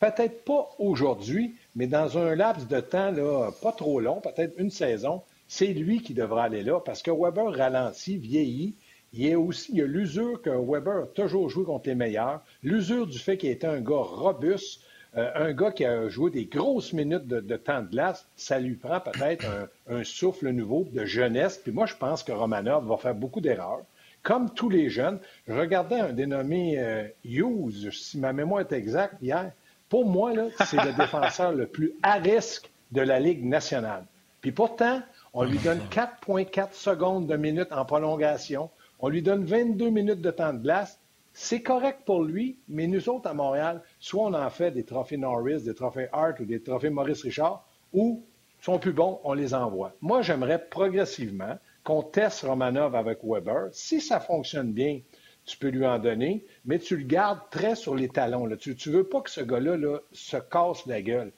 Peut-être 0.00 0.44
pas 0.44 0.68
aujourd'hui, 0.78 1.54
mais 1.76 1.86
dans 1.86 2.18
un 2.18 2.34
laps 2.34 2.66
de 2.68 2.80
temps 2.80 3.10
là, 3.10 3.50
pas 3.62 3.72
trop 3.72 4.00
long, 4.00 4.20
peut-être 4.20 4.54
une 4.58 4.70
saison, 4.70 5.22
c'est 5.46 5.66
lui 5.66 6.02
qui 6.02 6.14
devra 6.14 6.44
aller 6.44 6.62
là, 6.62 6.80
parce 6.80 7.02
que 7.02 7.10
Weber 7.10 7.52
ralentit, 7.52 8.16
vieillit. 8.16 8.74
Il 9.12 9.26
y 9.26 9.32
a 9.32 9.38
aussi 9.38 9.72
l'usure 9.72 10.40
que 10.40 10.50
Weber 10.50 11.02
a 11.02 11.06
toujours 11.06 11.50
joué 11.50 11.64
contre 11.64 11.88
les 11.88 11.94
meilleurs, 11.94 12.42
l'usure 12.62 13.06
du 13.06 13.18
fait 13.18 13.36
qu'il 13.36 13.50
était 13.50 13.66
un 13.66 13.80
gars 13.80 13.96
robuste, 13.96 14.80
euh, 15.16 15.30
un 15.34 15.52
gars 15.52 15.72
qui 15.72 15.84
a 15.84 16.08
joué 16.08 16.30
des 16.30 16.46
grosses 16.46 16.92
minutes 16.92 17.26
de, 17.26 17.56
temps 17.56 17.82
de 17.82 17.88
glace, 17.88 18.26
ça 18.36 18.58
lui 18.58 18.74
prend 18.74 19.00
peut-être 19.00 19.44
un, 19.88 20.04
souffle 20.04 20.48
nouveau 20.50 20.88
de 20.92 21.04
jeunesse. 21.04 21.58
Puis 21.58 21.72
moi, 21.72 21.86
je 21.86 21.94
pense 21.94 22.22
que 22.22 22.32
Romanov 22.32 22.88
va 22.88 22.96
faire 22.96 23.14
beaucoup 23.14 23.40
d'erreurs. 23.40 23.82
Comme 24.22 24.50
tous 24.54 24.70
les 24.70 24.88
jeunes, 24.88 25.18
je 25.48 25.52
regardais 25.52 25.98
un 25.98 26.12
dénommé 26.12 26.78
euh, 26.78 27.08
Hughes, 27.24 27.90
si 27.90 28.18
ma 28.18 28.32
mémoire 28.32 28.60
est 28.60 28.72
exacte, 28.72 29.16
hier. 29.20 29.50
Pour 29.88 30.06
moi, 30.06 30.32
c'est 30.64 30.82
le 30.82 30.92
défenseur 30.96 31.52
le 31.52 31.66
plus 31.66 31.92
à 32.02 32.14
risque 32.14 32.70
de 32.92 33.00
la 33.00 33.18
Ligue 33.18 33.44
nationale. 33.44 34.04
Puis 34.40 34.52
pourtant, 34.52 35.02
on 35.34 35.44
lui 35.44 35.58
donne 35.58 35.80
4,4 35.90 36.72
secondes 36.72 37.26
de 37.26 37.36
minute 37.36 37.72
en 37.72 37.84
prolongation. 37.84 38.70
On 39.00 39.08
lui 39.08 39.22
donne 39.22 39.44
22 39.44 39.90
minutes 39.90 40.20
de 40.20 40.30
temps 40.30 40.52
de 40.52 40.58
glace. 40.58 40.98
C'est 41.34 41.62
correct 41.62 42.00
pour 42.04 42.22
lui, 42.22 42.58
mais 42.68 42.86
nous 42.86 43.08
autres 43.08 43.28
à 43.28 43.34
Montréal, 43.34 43.82
soit 43.98 44.24
on 44.24 44.34
en 44.34 44.50
fait 44.50 44.70
des 44.70 44.84
trophées 44.84 45.16
Norris, 45.16 45.62
des 45.62 45.74
trophées 45.74 46.08
Hart 46.12 46.38
ou 46.40 46.44
des 46.44 46.62
trophées 46.62 46.90
Maurice 46.90 47.22
Richard, 47.22 47.66
ou 47.92 48.24
sont 48.60 48.78
plus 48.78 48.92
bons, 48.92 49.20
on 49.24 49.32
les 49.32 49.54
envoie. 49.54 49.94
Moi, 50.00 50.22
j'aimerais 50.22 50.64
progressivement 50.68 51.58
qu'on 51.84 52.02
teste 52.02 52.42
Romanov 52.42 52.94
avec 52.94 53.18
Weber. 53.24 53.68
Si 53.72 54.00
ça 54.00 54.20
fonctionne 54.20 54.72
bien, 54.72 55.00
tu 55.44 55.56
peux 55.56 55.68
lui 55.68 55.84
en 55.84 55.98
donner, 55.98 56.44
mais 56.64 56.78
tu 56.78 56.96
le 56.96 57.04
gardes 57.04 57.40
très 57.50 57.74
sur 57.74 57.94
les 57.94 58.08
talons. 58.08 58.48
Tu 58.56 58.76
ne 58.86 58.94
veux 58.94 59.04
pas 59.04 59.20
que 59.20 59.30
ce 59.30 59.40
gars-là 59.40 59.76
là, 59.76 59.98
se 60.12 60.36
casse 60.36 60.86
la 60.86 61.02
gueule. 61.02 61.32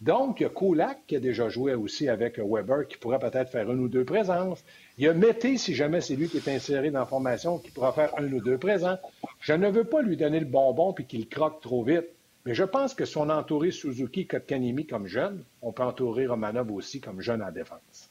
Donc, 0.00 0.40
il 0.40 0.42
y 0.42 0.46
a 0.46 0.50
Kulak 0.50 0.98
qui 1.06 1.16
a 1.16 1.20
déjà 1.20 1.48
joué 1.48 1.74
aussi 1.74 2.08
avec 2.08 2.38
Weber, 2.38 2.86
qui 2.86 2.98
pourrait 2.98 3.18
peut-être 3.18 3.50
faire 3.50 3.70
une 3.70 3.80
ou 3.80 3.88
deux 3.88 4.04
présences. 4.04 4.62
Il 4.98 5.04
y 5.04 5.08
a 5.08 5.14
Mété, 5.14 5.56
si 5.56 5.74
jamais 5.74 6.02
c'est 6.02 6.16
lui 6.16 6.28
qui 6.28 6.36
est 6.36 6.48
inséré 6.48 6.90
dans 6.90 7.00
la 7.00 7.06
formation, 7.06 7.58
qui 7.58 7.70
pourra 7.70 7.92
faire 7.92 8.12
un 8.18 8.30
ou 8.30 8.40
deux 8.40 8.58
présents. 8.58 8.98
Je 9.40 9.54
ne 9.54 9.70
veux 9.70 9.84
pas 9.84 10.02
lui 10.02 10.16
donner 10.16 10.40
le 10.40 10.46
bonbon 10.46 10.92
puis 10.92 11.06
qu'il 11.06 11.28
croque 11.28 11.62
trop 11.62 11.82
vite. 11.82 12.06
Mais 12.44 12.54
je 12.54 12.62
pense 12.62 12.94
que 12.94 13.04
si 13.04 13.16
on 13.16 13.28
a 13.28 13.34
entouré 13.34 13.70
Suzuki 13.70 14.26
Kotkanimi 14.26 14.86
comme 14.86 15.06
jeune, 15.06 15.42
on 15.62 15.72
peut 15.72 15.82
entourer 15.82 16.26
Romanov 16.26 16.70
aussi 16.72 17.00
comme 17.00 17.20
jeune 17.20 17.42
en 17.42 17.50
défense. 17.50 18.10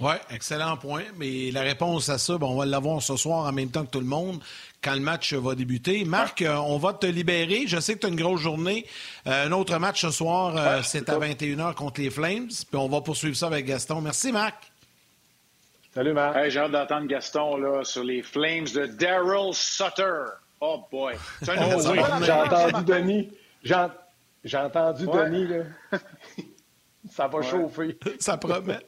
Oui, 0.00 0.14
excellent 0.30 0.76
point. 0.76 1.04
Mais 1.16 1.50
la 1.50 1.62
réponse 1.62 2.08
à 2.08 2.18
ça, 2.18 2.36
on 2.40 2.56
va 2.56 2.66
l'avoir 2.66 3.02
ce 3.02 3.16
soir 3.16 3.46
en 3.46 3.52
même 3.52 3.70
temps 3.70 3.84
que 3.84 3.90
tout 3.90 4.00
le 4.00 4.06
monde, 4.06 4.40
quand 4.84 4.94
le 4.94 5.00
match 5.00 5.32
va 5.32 5.54
débuter. 5.54 6.04
Marc, 6.04 6.42
euh, 6.42 6.56
on 6.56 6.76
va 6.76 6.92
te 6.92 7.06
libérer. 7.06 7.66
Je 7.66 7.80
sais 7.80 7.94
que 7.94 8.00
tu 8.00 8.06
as 8.06 8.10
une 8.10 8.20
grosse 8.20 8.40
journée. 8.40 8.86
Euh, 9.26 9.46
un 9.46 9.52
autre 9.52 9.78
match 9.78 10.02
ce 10.02 10.10
soir, 10.10 10.54
euh, 10.56 10.82
c'est 10.82 11.08
à 11.08 11.18
21h 11.18 11.74
contre 11.74 12.02
les 12.02 12.10
Flames. 12.10 12.48
Puis 12.48 12.76
on 12.76 12.88
va 12.88 13.00
poursuivre 13.00 13.34
ça 13.34 13.46
avec 13.46 13.64
Gaston. 13.64 14.02
Merci, 14.02 14.30
Marc. 14.30 14.70
Salut, 15.94 16.12
Marc. 16.12 16.50
J'ai 16.50 16.58
hâte 16.58 16.72
d'entendre 16.72 17.06
Gaston 17.06 17.56
là, 17.56 17.84
sur 17.84 18.04
les 18.04 18.22
Flames 18.22 18.66
de 18.74 18.86
Daryl 18.86 19.54
Sutter. 19.54 20.24
Oh 20.60 20.84
boy. 20.90 21.14
Oh, 21.48 21.94
J'ai 22.22 22.32
entendu 22.32 22.84
Denis. 22.84 23.30
J'ai 23.62 24.56
entendu 24.58 25.06
Denis. 25.06 25.46
Là. 25.46 25.98
Ça 27.10 27.26
va 27.28 27.42
chauffer. 27.42 27.98
Ça 28.18 28.36
promet. 28.36 28.80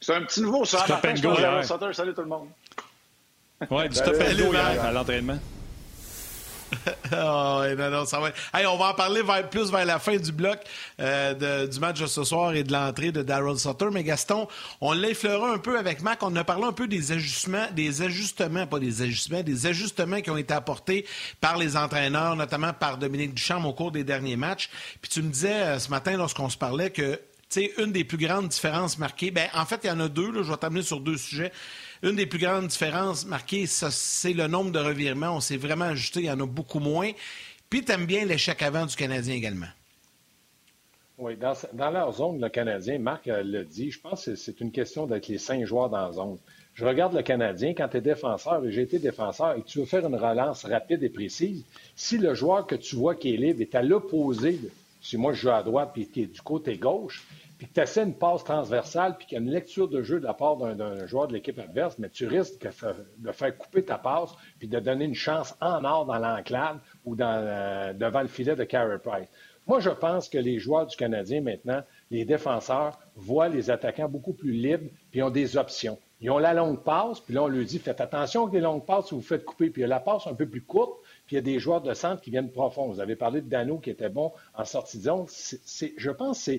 C'est 0.00 0.14
un 0.14 0.22
petit 0.22 0.42
nouveau, 0.42 0.64
ça. 0.64 0.78
Stop 0.84 1.04
and 1.04 1.20
go, 1.20 1.92
Salut 1.92 2.14
tout 2.14 2.22
le 2.22 2.28
monde. 2.28 2.48
Ouais, 3.70 3.88
du 3.88 3.96
stop 3.96 4.14
and 4.20 4.36
go 4.36 4.56
à 4.56 4.92
l'entraînement. 4.92 5.38
oh, 7.12 7.62
non, 7.78 7.90
non, 7.90 8.04
ça 8.04 8.20
va 8.20 8.28
hey, 8.52 8.66
on 8.66 8.76
va 8.76 8.90
en 8.90 8.94
parler 8.94 9.22
vers, 9.22 9.48
plus 9.48 9.70
vers 9.70 9.86
la 9.86 9.98
fin 9.98 10.16
du 10.16 10.32
bloc 10.32 10.58
euh, 11.00 11.66
du 11.66 11.80
match 11.80 11.98
de 11.98 12.06
ce 12.06 12.24
soir 12.24 12.52
et 12.54 12.62
de 12.62 12.72
l'entrée 12.72 13.10
de 13.10 13.22
Daryl 13.22 13.58
Sutter. 13.58 13.86
Mais 13.90 14.04
Gaston, 14.04 14.46
on 14.82 14.92
l'a 14.92 15.08
effleuré 15.08 15.50
un 15.50 15.58
peu 15.58 15.78
avec 15.78 16.02
Mac. 16.02 16.22
On 16.22 16.36
a 16.36 16.44
parlé 16.44 16.64
un 16.64 16.72
peu 16.72 16.86
des 16.86 17.12
ajustements, 17.12 17.66
des 17.72 18.02
ajustements, 18.02 18.66
pas 18.66 18.78
des 18.78 19.02
ajustements, 19.02 19.42
des 19.42 19.66
ajustements 19.66 20.20
qui 20.20 20.30
ont 20.30 20.36
été 20.36 20.52
apportés 20.52 21.06
par 21.40 21.56
les 21.56 21.76
entraîneurs, 21.76 22.36
notamment 22.36 22.74
par 22.74 22.98
Dominique 22.98 23.34
Duchamp 23.34 23.64
au 23.64 23.72
cours 23.72 23.90
des 23.90 24.04
derniers 24.04 24.36
matchs. 24.36 24.68
Puis 25.00 25.10
tu 25.10 25.22
me 25.22 25.30
disais 25.30 25.62
euh, 25.62 25.78
ce 25.78 25.88
matin, 25.88 26.16
lorsqu'on 26.16 26.50
se 26.50 26.58
parlait, 26.58 26.90
que 26.90 27.18
sais, 27.48 27.72
une 27.78 27.92
des 27.92 28.04
plus 28.04 28.18
grandes 28.18 28.48
différences 28.48 28.98
marquées, 28.98 29.30
ben, 29.30 29.48
en 29.54 29.64
fait, 29.64 29.80
il 29.84 29.88
y 29.88 29.90
en 29.90 30.00
a 30.00 30.08
deux, 30.08 30.30
là, 30.30 30.42
je 30.42 30.50
vais 30.50 30.56
t'amener 30.56 30.82
sur 30.82 31.00
deux 31.00 31.16
sujets. 31.16 31.52
Une 32.02 32.14
des 32.14 32.26
plus 32.26 32.38
grandes 32.38 32.68
différences 32.68 33.26
marquées, 33.26 33.66
c'est 33.66 34.32
le 34.32 34.46
nombre 34.46 34.70
de 34.70 34.78
revirements. 34.78 35.36
On 35.36 35.40
s'est 35.40 35.56
vraiment 35.56 35.86
ajusté, 35.86 36.20
il 36.20 36.26
y 36.26 36.30
en 36.30 36.40
a 36.40 36.46
beaucoup 36.46 36.78
moins. 36.78 37.10
Puis, 37.68 37.84
tu 37.84 37.92
aimes 37.92 38.06
bien 38.06 38.24
l'échec 38.24 38.62
avant 38.62 38.86
du 38.86 38.94
Canadien 38.94 39.34
également. 39.34 39.66
Oui, 41.18 41.36
dans, 41.36 41.90
leur 41.90 42.12
zone, 42.12 42.40
le 42.40 42.48
Canadien, 42.48 43.00
Marc 43.00 43.26
euh, 43.26 43.42
l'a 43.42 43.64
dit, 43.64 43.90
je 43.90 44.00
pense 44.00 44.26
que 44.26 44.36
c'est 44.36 44.60
une 44.60 44.70
question 44.70 45.04
d'être 45.06 45.26
les 45.26 45.38
cinq 45.38 45.64
joueurs 45.64 45.90
dans 45.90 46.06
la 46.06 46.12
zone. 46.12 46.38
Je 46.74 46.84
regarde 46.84 47.12
le 47.12 47.22
Canadien, 47.22 47.74
quand 47.74 47.88
tu 47.88 47.96
es 47.96 48.00
défenseur, 48.00 48.64
et 48.64 48.70
j'ai 48.70 48.82
été 48.82 49.00
défenseur, 49.00 49.56
et 49.58 49.62
tu 49.62 49.80
veux 49.80 49.84
faire 49.84 50.06
une 50.06 50.14
relance 50.14 50.64
rapide 50.64 51.02
et 51.02 51.08
précise, 51.08 51.64
si 51.96 52.18
le 52.18 52.34
joueur 52.34 52.68
que 52.68 52.76
tu 52.76 52.94
vois 52.94 53.16
qui 53.16 53.34
est 53.34 53.36
libre 53.36 53.60
est 53.62 53.74
à 53.74 53.82
l'opposé, 53.82 54.60
si 55.02 55.16
moi 55.16 55.32
je 55.32 55.40
joue 55.40 55.50
à 55.50 55.64
droite 55.64 55.90
puis 55.92 56.06
qui 56.06 56.22
est 56.22 56.26
du 56.26 56.40
côté 56.40 56.76
gauche, 56.76 57.26
puis 57.58 57.66
que 57.66 57.74
tu 57.74 57.80
essaies 57.80 58.04
une 58.04 58.14
passe 58.14 58.44
transversale, 58.44 59.16
puis 59.18 59.26
qu'il 59.26 59.36
y 59.36 59.40
a 59.40 59.44
une 59.44 59.50
lecture 59.50 59.88
de 59.88 60.02
jeu 60.02 60.20
de 60.20 60.24
la 60.24 60.34
part 60.34 60.56
d'un 60.56 61.06
joueur 61.06 61.26
de 61.26 61.32
l'équipe 61.32 61.58
adverse, 61.58 61.98
mais 61.98 62.08
tu 62.08 62.26
risques 62.26 62.66
de 63.18 63.32
faire 63.32 63.58
couper 63.58 63.84
ta 63.84 63.98
passe, 63.98 64.30
puis 64.58 64.68
de 64.68 64.78
donner 64.78 65.04
une 65.04 65.14
chance 65.14 65.56
en 65.60 65.84
or 65.84 66.06
dans 66.06 66.18
l'enclave 66.18 66.78
ou 67.04 67.16
dans, 67.16 67.42
euh, 67.44 67.92
devant 67.92 68.22
le 68.22 68.28
filet 68.28 68.54
de 68.54 68.64
Carey 68.64 68.98
Price. 69.02 69.28
Moi, 69.66 69.80
je 69.80 69.90
pense 69.90 70.28
que 70.28 70.38
les 70.38 70.58
joueurs 70.58 70.86
du 70.86 70.96
Canadien 70.96 71.42
maintenant, 71.42 71.82
les 72.10 72.24
défenseurs, 72.24 72.98
voient 73.16 73.48
les 73.48 73.70
attaquants 73.70 74.08
beaucoup 74.08 74.32
plus 74.32 74.52
libres, 74.52 74.88
puis 75.10 75.22
ont 75.22 75.30
des 75.30 75.56
options. 75.56 75.98
Ils 76.20 76.30
ont 76.30 76.38
la 76.38 76.52
longue 76.52 76.82
passe, 76.82 77.20
puis 77.20 77.34
là, 77.34 77.44
on 77.44 77.48
leur 77.48 77.64
dit 77.64 77.78
faites 77.78 78.00
attention 78.00 78.42
avec 78.42 78.54
les 78.54 78.60
longues 78.60 78.84
passes 78.84 79.08
si 79.08 79.14
vous 79.14 79.20
faites 79.20 79.44
couper. 79.44 79.70
Puis 79.70 79.82
il 79.82 79.84
y 79.84 79.84
a 79.84 79.88
la 79.88 80.00
passe 80.00 80.26
un 80.26 80.34
peu 80.34 80.48
plus 80.48 80.62
courte, 80.62 81.00
puis 81.26 81.34
il 81.34 81.36
y 81.36 81.38
a 81.38 81.42
des 81.42 81.60
joueurs 81.60 81.80
de 81.80 81.94
centre 81.94 82.20
qui 82.20 82.30
viennent 82.30 82.50
profond. 82.50 82.88
Vous 82.88 83.00
avez 83.00 83.14
parlé 83.14 83.40
de 83.40 83.48
Dano 83.48 83.78
qui 83.78 83.90
était 83.90 84.08
bon 84.08 84.32
en 84.54 84.64
sortie 84.64 84.98
de 84.98 85.02
zone. 85.02 85.26
je 85.28 86.10
pense 86.10 86.44
que 86.44 86.52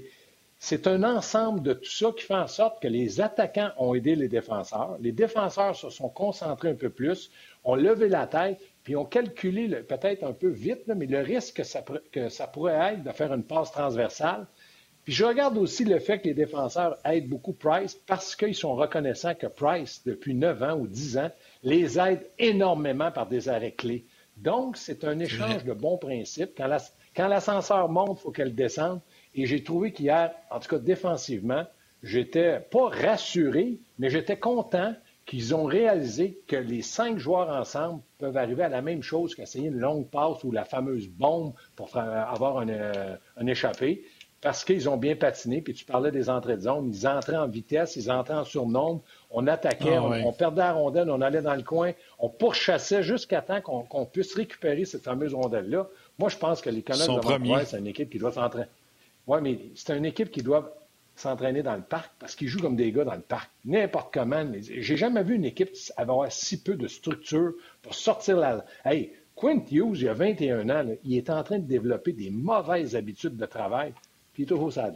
c'est 0.62 0.88
un 0.88 1.04
ensemble 1.04 1.64
de 1.64 1.74
tout 1.74 1.90
ça 1.90 2.12
qui 2.12 2.26
fait 2.26 2.36
en 2.36 2.48
sorte 2.48 2.82
que 2.82 2.88
les 2.90 3.22
attaquants 3.22 3.72
ont 3.78 3.96
aidé 3.96 4.16
les 4.16 4.28
défenseurs. 4.28 4.98
Les 5.00 5.14
défenseurs 5.14 5.74
se 5.74 5.90
sont 5.90 6.10
concentrés 6.10 6.70
un 6.70 6.76
peu 6.76 6.90
plus, 6.90 7.32
ont 7.64 7.76
levé 7.76 8.10
la 8.10 8.28
tête, 8.28 8.60
puis 8.84 8.98
ont 8.98 9.06
calculé 9.06 9.70
peut-être 9.70 10.24
un 10.26 10.34
peu 10.34 10.50
vite, 10.50 10.84
mais 10.88 11.06
le 11.06 11.22
risque 11.22 11.56
que 11.56 11.64
ça, 11.64 11.82
que 12.12 12.28
ça, 12.28 12.46
pourrait 12.46 12.94
être 12.94 13.04
de 13.04 13.12
faire 13.12 13.34
une 13.34 13.44
passe 13.44 13.72
transversale. 13.72 14.48
Puis 15.06 15.14
je 15.14 15.24
regarde 15.24 15.58
aussi 15.58 15.86
le 15.86 15.98
fait 15.98 16.20
que 16.20 16.28
les 16.28 16.34
défenseurs 16.34 16.98
aident 17.06 17.30
beaucoup 17.30 17.54
Price 17.54 17.96
parce 18.06 18.36
qu'ils 18.36 18.54
sont 18.54 18.76
reconnaissants 18.76 19.36
que 19.36 19.48
Price, 19.48 20.02
depuis 20.06 20.36
9 20.36 20.62
ans 20.62 20.78
ou 20.78 20.88
10 20.88 21.18
ans, 21.20 21.32
les 21.64 21.98
aide 21.98 22.30
énormément 22.38 23.12
par 23.12 23.28
des 23.28 23.48
arrêts 23.48 23.72
clés. 23.72 24.06
Donc, 24.36 24.76
c'est 24.76 25.06
un 25.06 25.20
échange 25.20 25.64
de 25.64 25.74
bons 25.74 25.98
principes. 25.98 26.52
Quand 27.16 27.28
l'ascenseur 27.28 27.88
monte, 27.90 28.20
il 28.20 28.24
faut 28.24 28.32
qu'elle 28.32 28.56
descende. 28.56 29.00
Et 29.36 29.46
j'ai 29.46 29.64
trouvé 29.64 29.92
qu'hier, 29.92 30.32
en 30.50 30.60
tout 30.60 30.70
cas 30.70 30.80
défensivement, 30.80 31.66
j'étais 32.04 32.60
pas 32.60 32.90
rassuré, 32.90 33.80
mais 33.98 34.10
j'étais 34.10 34.38
content 34.38 34.94
qu'ils 35.26 35.54
ont 35.54 35.66
réalisé 35.66 36.42
que 36.48 36.56
les 36.56 36.82
cinq 36.82 37.20
joueurs 37.20 37.50
ensemble 37.50 38.02
peuvent 38.18 38.38
arriver 38.38 38.64
à 38.64 38.70
la 38.70 38.82
même 38.82 39.04
chose 39.04 39.36
qu'essayer 39.36 39.68
une 39.68 39.78
longue 39.78 40.08
passe 40.08 40.44
ou 40.44 40.52
la 40.52 40.66
fameuse 40.66 41.08
bombe 41.08 41.54
pour 41.76 41.96
avoir 41.96 42.58
un, 42.58 42.70
euh, 42.70 43.16
un 43.38 43.46
échappé, 43.46 44.04
parce 44.42 44.64
qu'ils 44.64 44.90
ont 44.90 44.98
bien 44.98 45.16
patiné. 45.16 45.62
Puis 45.62 45.74
tu 45.74 45.86
parlais 45.86 46.12
des 46.12 46.30
entrées 46.30 46.56
de 46.56 46.62
zone, 46.62 46.92
ils 46.94 47.08
entraient 47.08 47.38
en 47.38 47.48
vitesse, 47.48 47.96
ils 47.96 48.12
entraient 48.12 48.36
en 48.36 48.44
surnombre, 48.44 49.02
on 49.32 49.48
attaquait, 49.48 49.96
ah 49.96 50.04
on, 50.04 50.34
perdait 50.34 50.62
la 50.62 50.74
rondelle, 50.74 51.10
on 51.10 51.22
allait 51.22 51.42
dans 51.42 51.56
le 51.56 51.64
coin, 51.64 51.92
on 52.20 52.30
pourchassait 52.30 53.04
jusqu'à 53.04 53.42
temps 53.42 53.62
qu'on 53.62 54.06
puisse 54.06 54.34
récupérer 54.34 54.86
cette 54.86 55.04
fameuse 55.04 55.34
rondelle-là. 55.34 55.88
Moi, 56.18 56.30
je 56.30 56.38
pense 56.38 56.62
que 56.62 56.70
les 56.70 56.82
Canucks 56.82 57.08
de 57.08 57.22
Vancouver, 57.22 57.66
c'est 57.66 57.80
une 57.80 57.88
équipe 57.88 58.10
qui 58.10 58.18
doit 58.18 58.32
s'entraîner. 58.32 58.68
Oui, 59.30 59.38
mais 59.44 59.60
c'est 59.76 59.96
une 59.96 60.06
équipe 60.06 60.32
qui 60.32 60.42
doit 60.42 60.76
s'entraîner 61.16 61.62
dans 61.62 61.76
le 61.76 61.84
parc 61.84 62.12
parce 62.18 62.36
qu'ils 62.36 62.48
jouent 62.48 62.62
comme 62.62 62.76
des 62.76 62.92
gars 62.92 63.04
dans 63.04 63.14
le 63.14 63.22
parc. 63.22 63.52
N'importe 63.64 64.12
comment. 64.12 64.44
J'ai 64.60 64.98
jamais 64.98 65.22
vu 65.22 65.36
une 65.36 65.46
équipe 65.46 65.70
avoir 65.98 66.32
si 66.32 66.64
peu 66.64 66.74
de 66.74 66.88
structure 66.88 67.54
pour 67.84 67.94
sortir 67.94 68.38
la. 68.38 68.66
Hey, 68.84 69.14
Quint 69.36 69.64
Hughes, 69.72 70.00
il 70.00 70.06
y 70.06 70.08
a 70.08 70.16
21 70.16 70.70
ans, 70.72 70.96
il 71.04 71.16
est 71.16 71.30
en 71.30 71.44
train 71.44 71.60
de 71.60 71.68
développer 71.68 72.12
des 72.12 72.32
mauvaises 72.32 72.96
habitudes 72.96 73.38
de 73.38 73.46
travail, 73.46 73.94
puis 74.34 74.42
il 74.42 74.46
est 74.46 74.50
toujours 74.50 74.74
ça 74.74 74.92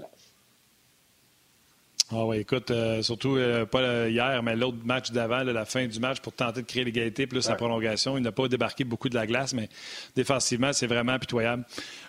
ah 2.11 2.25
oui, 2.25 2.37
écoute, 2.39 2.69
euh, 2.69 3.01
surtout 3.01 3.37
euh, 3.37 3.65
pas 3.65 4.09
hier, 4.09 4.43
mais 4.43 4.55
l'autre 4.55 4.77
match 4.83 5.11
d'avant, 5.11 5.41
la 5.43 5.65
fin 5.65 5.87
du 5.87 5.99
match 5.99 6.19
pour 6.19 6.33
tenter 6.33 6.61
de 6.61 6.67
créer 6.67 6.83
l'égalité 6.83 7.27
plus 7.27 7.47
la 7.47 7.55
prolongation. 7.55 8.17
Il 8.17 8.23
n'a 8.23 8.31
pas 8.33 8.47
débarqué 8.47 8.83
beaucoup 8.83 9.07
de 9.07 9.15
la 9.15 9.25
glace, 9.25 9.53
mais 9.53 9.69
défensivement, 10.15 10.73
c'est 10.73 10.85
vraiment 10.85 11.17
pitoyable. 11.17 11.63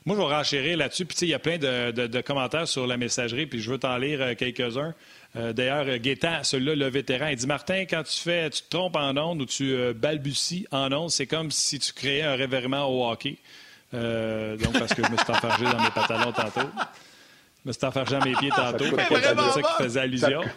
Moi, 0.05 0.17
je 0.17 0.21
vais 0.21 0.35
renchérir 0.35 0.77
là-dessus. 0.77 1.07
Puis, 1.07 1.17
il 1.23 1.29
y 1.29 1.35
a 1.35 1.39
plein 1.39 1.59
de, 1.59 2.21
commentaires 2.23 2.67
sur 2.67 2.87
la 2.87 2.97
messagerie, 2.97 3.47
puis 3.47 3.61
je 3.61 3.71
veux 3.71 3.79
t'en 3.79 3.97
lire 3.97 4.21
euh, 4.21 4.35
quelques-uns. 4.35 4.95
D'ailleurs, 5.35 5.99
Gaétan, 5.99 6.45
celui-là, 6.45 6.77
le 6.77 6.87
vétéran, 6.87 7.27
il 7.27 7.35
dit 7.35 7.49
Martin, 7.49 7.87
quand 7.91 8.05
tu 8.05 8.21
fais, 8.21 8.49
tu 8.51 8.63
te 8.63 8.69
trompes 8.69 8.95
en 8.95 9.17
ondes 9.17 9.43
ou 9.43 9.47
tu 9.47 9.75
balbuties 9.93 10.65
en 10.71 10.93
ondes, 10.93 11.11
c'est 11.11 11.27
comme 11.27 11.51
si 11.51 11.81
tu 11.81 11.93
créais 11.93 12.23
un 12.23 12.37
réveillement 12.37 12.85
au 12.85 13.11
hockey. 13.11 13.39
donc, 13.93 14.79
parce 14.79 14.95
que 14.95 15.05
je 15.05 15.11
me 15.11 15.17
suis 15.17 15.31
enfargé 15.31 15.65
dans 15.65 15.83
mes 15.83 15.91
pantalons 15.91 16.31
tantôt. 16.31 16.69
Me 17.65 17.73
suis 17.73 17.85
enfargé 17.87 18.19
mes 18.25 18.35
pieds 18.35 18.51
tantôt. 18.51 18.85
C'est 18.85 19.53
ça 19.53 19.63
qui 19.63 19.83
faisait 19.83 20.01
allusion. 20.01 20.43
Ça, 20.43 20.49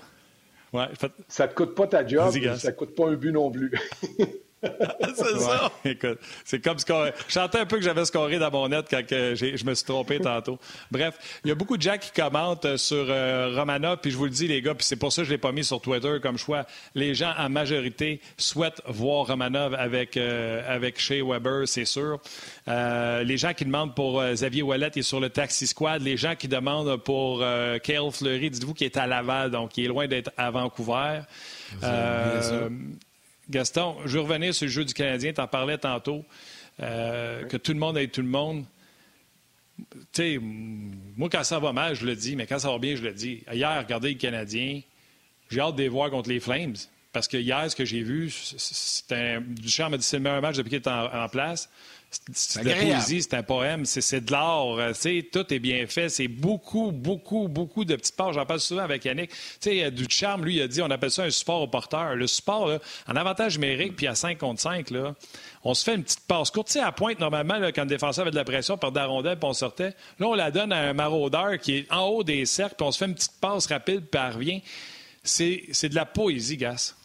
ouais, 0.74 1.10
ça 1.28 1.48
te 1.48 1.56
coûte 1.56 1.76
pas 1.76 1.88
ta 1.88 2.06
job, 2.06 2.32
ça 2.58 2.72
te 2.72 2.78
coûte 2.78 2.96
pas 2.96 3.08
un 3.08 3.14
but 3.14 3.32
non 3.32 3.50
plus. 3.50 3.72
c'est 5.16 5.40
ça. 5.40 5.72
Écoute, 5.86 6.20
c'est 6.44 6.64
comme 6.64 6.80
scorer. 6.80 7.14
Je 7.28 7.34
chantais 7.34 7.60
un 7.60 7.66
peu 7.66 7.78
que 7.78 7.84
j'avais 7.84 8.06
scoré 8.06 8.40
dans 8.40 8.50
mon 8.50 8.68
net 8.68 8.88
quand 8.90 9.04
je 9.10 9.66
me 9.66 9.74
suis 9.76 9.86
trompé 9.86 10.20
tantôt. 10.20 10.58
Bref, 10.90 11.18
il 11.44 11.50
y 11.50 11.52
a 11.52 11.56
beaucoup 11.56 11.78
de 11.78 11.82
gens 11.82 11.98
qui 11.98 12.12
commentent 12.12 12.66
euh, 12.66 12.78
sur 12.78 13.06
euh, 13.08 13.54
Romana, 13.56 13.98
puis 13.98 14.10
je 14.10 14.18
vous 14.18 14.26
le 14.26 14.32
dis, 14.32 14.48
les 14.48 14.62
gars, 14.62 14.74
puis 14.74 14.86
c'est 14.86 14.96
pour 14.96 15.14
ça 15.14 15.22
que 15.22 15.26
je 15.26 15.32
ne 15.32 15.36
l'ai 15.36 15.42
pas 15.42 15.52
mis 15.52 15.64
sur 15.64 15.80
Twitter 15.80 16.18
comme 16.22 16.38
choix. 16.38 16.66
Les 16.96 17.14
gens, 17.14 17.34
en 17.38 17.50
majorité, 17.50 18.20
souhaitent 18.38 18.82
voir 18.88 19.28
Romanov 19.28 19.76
avec, 19.76 20.18
euh, 20.18 20.64
avec 20.68 21.00
Shea 21.00 21.24
Weber, 21.24 21.68
c'est 21.68 21.86
sûr. 21.86 22.20
les 22.68 23.38
gens 23.38 23.54
qui 23.54 23.66
demandent 23.66 23.96
pour 23.96 24.24
Xavier 24.24 24.64
Wallet, 24.64 24.92
il 24.96 25.00
est 25.00 25.04
sur 25.04 25.20
le 25.20 25.30
Taxi 25.30 25.68
Squad. 25.68 26.02
Les 26.02 26.18
gens 26.18 26.36
qui 26.36 26.48
demandent 26.48 26.98
pour 26.98 27.40
Kale 27.84 28.12
Fleury, 28.12 28.50
dites-vous 28.50 28.74
qu'il 28.74 28.86
est 28.86 28.98
à 28.98 29.08
Laval, 29.08 29.52
donc 29.52 29.78
il 29.78 29.86
est 29.86 29.88
loin 29.88 30.08
d'être 30.08 30.32
à 30.38 30.52
Vancouver. 30.52 31.22
Gaston, 33.50 33.98
je 34.06 34.18
veux 34.18 34.22
revenir 34.22 34.54
sur 34.54 34.66
le 34.66 34.72
jeu 34.72 34.86
du 34.86 34.94
Canadien. 34.94 35.34
Tu 35.34 35.42
en 35.42 35.48
parlais 35.48 35.78
tantôt, 35.78 36.26
euh, 36.82 37.44
que 37.46 37.58
tout 37.58 37.74
le 37.74 37.80
monde 37.80 37.98
aide 37.98 38.12
tout 38.12 38.22
le 38.22 38.28
monde. 38.28 38.66
Tu 39.78 39.86
sais, 40.14 40.40
moi, 40.42 41.30
quand 41.32 41.44
ça 41.44 41.60
va 41.60 41.72
mal, 41.72 41.96
je 41.96 42.06
le 42.06 42.16
dis, 42.16 42.36
mais 42.36 42.48
quand 42.48 42.60
ça 42.60 42.72
va 42.72 42.80
bien, 42.80 42.96
je 42.96 43.04
le 43.04 43.14
dis. 43.14 43.44
Hier, 43.52 43.78
regardez 43.78 44.10
le 44.10 44.18
Canadien, 44.18 44.82
j'ai 45.50 45.60
hâte 45.60 45.76
de 45.76 45.84
les 45.84 45.90
voir 45.90 46.10
contre 46.10 46.30
les 46.30 46.40
Flames. 46.40 46.76
Parce 47.14 47.28
que 47.28 47.38
hier, 47.38 47.70
ce 47.72 47.76
que 47.76 47.86
j'ai 47.86 48.04
vu, 48.04 48.30
c'était 48.30 49.40
Duchamp 49.42 49.90
m'a 49.90 49.98
dit 49.98 50.04
c'est 50.04 50.18
le 50.18 50.24
meilleur 50.24 50.42
match 50.42 50.58
depuis 50.58 50.70
qu'il 50.70 50.80
est 50.80 50.88
en 50.88 51.30
place. 51.30 51.70
C'est 52.34 52.64
de 52.64 52.70
la 52.70 52.76
poésie, 52.76 53.22
c'est 53.22 53.34
un 53.34 53.44
poème, 53.44 53.86
c'est 53.86 54.22
de 54.22 54.32
l'art, 54.32 54.78
euh, 54.78 54.94
tout 55.32 55.54
est 55.54 55.60
bien 55.60 55.86
fait. 55.88 56.10
C'est 56.10 56.28
beaucoup, 56.28 56.92
beaucoup, 56.92 57.48
beaucoup 57.48 57.86
de 57.86 57.96
petites 57.96 58.16
pages. 58.16 58.36
J'en 58.36 58.46
parle 58.46 58.60
souvent 58.60 58.84
avec 58.84 59.06
Yannick. 59.06 59.30
Tu 59.30 59.38
sais, 59.60 59.92
du 59.92 60.06
charme, 60.10 60.46
lui, 60.46 60.56
il 60.56 60.62
a 60.62 60.68
dit, 60.68 60.82
on 60.82 60.90
appelle 60.90 61.12
ça 61.12 61.24
un 61.24 61.30
support 61.30 61.62
au 61.62 61.68
porteur. 61.68 62.16
Le 62.16 62.28
support, 62.28 62.80
en 63.08 63.16
avantage 63.16 63.60
numérique, 63.60 63.96
puis 63.96 64.08
à 64.08 64.16
5 64.16 64.38
contre 64.38 64.62
5, 64.62 64.90
là, 64.92 65.16
on 65.64 65.74
se 65.74 65.84
fait 65.84 65.96
une 65.96 66.04
petite 66.04 66.26
passe 66.28 66.50
courte. 66.50 66.68
Tu 66.68 66.74
sais, 66.74 66.80
à 66.80 66.92
pointe, 66.92 67.20
normalement, 67.20 67.60
quand 67.76 67.84
le 67.84 67.90
défenseur 67.90 68.24
avait 68.24 68.32
de 68.32 68.38
la 68.38 68.46
pression, 68.46 68.78
par 68.78 68.92
la 68.92 69.06
rondelle, 69.06 69.38
puis 69.38 69.50
on 69.50 69.54
sortait. 69.54 69.94
Là, 70.20 70.28
on 70.28 70.34
la 70.34 70.50
donne 70.50 70.72
à 70.72 70.80
un 70.80 70.94
maraudeur 70.94 71.58
qui 71.60 71.78
est 71.78 71.92
en 71.92 72.08
haut 72.08 72.24
des 72.24 72.46
cercles, 72.46 72.76
puis 72.78 72.88
on 72.88 72.92
se 72.92 72.98
fait 72.98 73.06
une 73.06 73.16
petite 73.16 73.40
passe 73.40 73.68
rapide, 73.68 74.06
puis 74.10 74.22
elle 74.22 74.34
revient. 74.34 74.62
C'est 75.24 75.90
de 75.90 75.96
la 75.96 76.06
poésie, 76.06 76.58
Gas. 76.58 76.96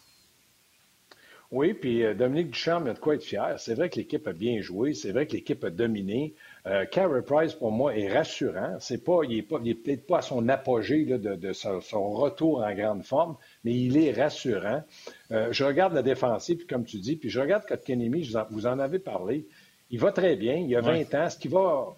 Oui, 1.53 1.75
puis 1.75 2.03
euh, 2.03 2.15
Dominique 2.15 2.51
Duchamp 2.51 2.87
a 2.87 2.95
de 2.95 2.99
quoi 2.99 3.15
être 3.15 3.25
fier. 3.25 3.55
C'est 3.59 3.75
vrai 3.75 3.91
que 3.91 3.97
l'équipe 3.97 4.27
a 4.27 4.33
bien 4.33 4.63
joué, 4.63 4.95
c'est 4.95 5.13
vrai 5.13 5.27
que 5.27 5.33
l'équipe 5.33 5.63
a 5.65 5.69
dominé. 5.69 6.33
Euh, 6.67 6.87
Carey 6.87 7.21
Price, 7.21 7.53
pour 7.53 7.71
moi, 7.71 7.95
est 7.95 8.11
rassurant. 8.11 8.79
C'est 8.81 9.05
pas, 9.05 9.21
il 9.29 9.37
n'est 9.37 9.75
peut-être 9.75 10.07
pas 10.07 10.19
à 10.19 10.23
son 10.23 10.49
apogée 10.49 11.05
de, 11.05 11.53
son, 11.53 12.11
retour 12.11 12.63
en 12.63 12.75
grande 12.75 13.05
forme, 13.05 13.37
mais 13.65 13.75
il 13.79 13.99
est 13.99 14.13
rassurant. 14.13 14.83
Euh, 15.31 15.53
je 15.53 15.65
regarde 15.65 15.93
la 15.93 16.03
défensive, 16.03 16.57
puis 16.57 16.67
comme 16.67 16.87
tu 16.87 16.97
dis, 16.99 17.17
puis 17.17 17.29
je 17.29 17.39
regarde 17.39 17.67
Kotkanemi, 17.67 18.33
vous 18.51 18.67
en 18.67 18.79
avez 18.79 18.99
parlé. 18.99 19.47
Il 19.91 20.01
va 20.01 20.11
très 20.11 20.37
bien, 20.37 20.55
il 20.55 20.75
a 20.75 20.81
20 20.81 21.15
ans. 21.15 21.27
Est-ce 21.27 21.37
qu'il 21.37 21.51
va 21.51 21.95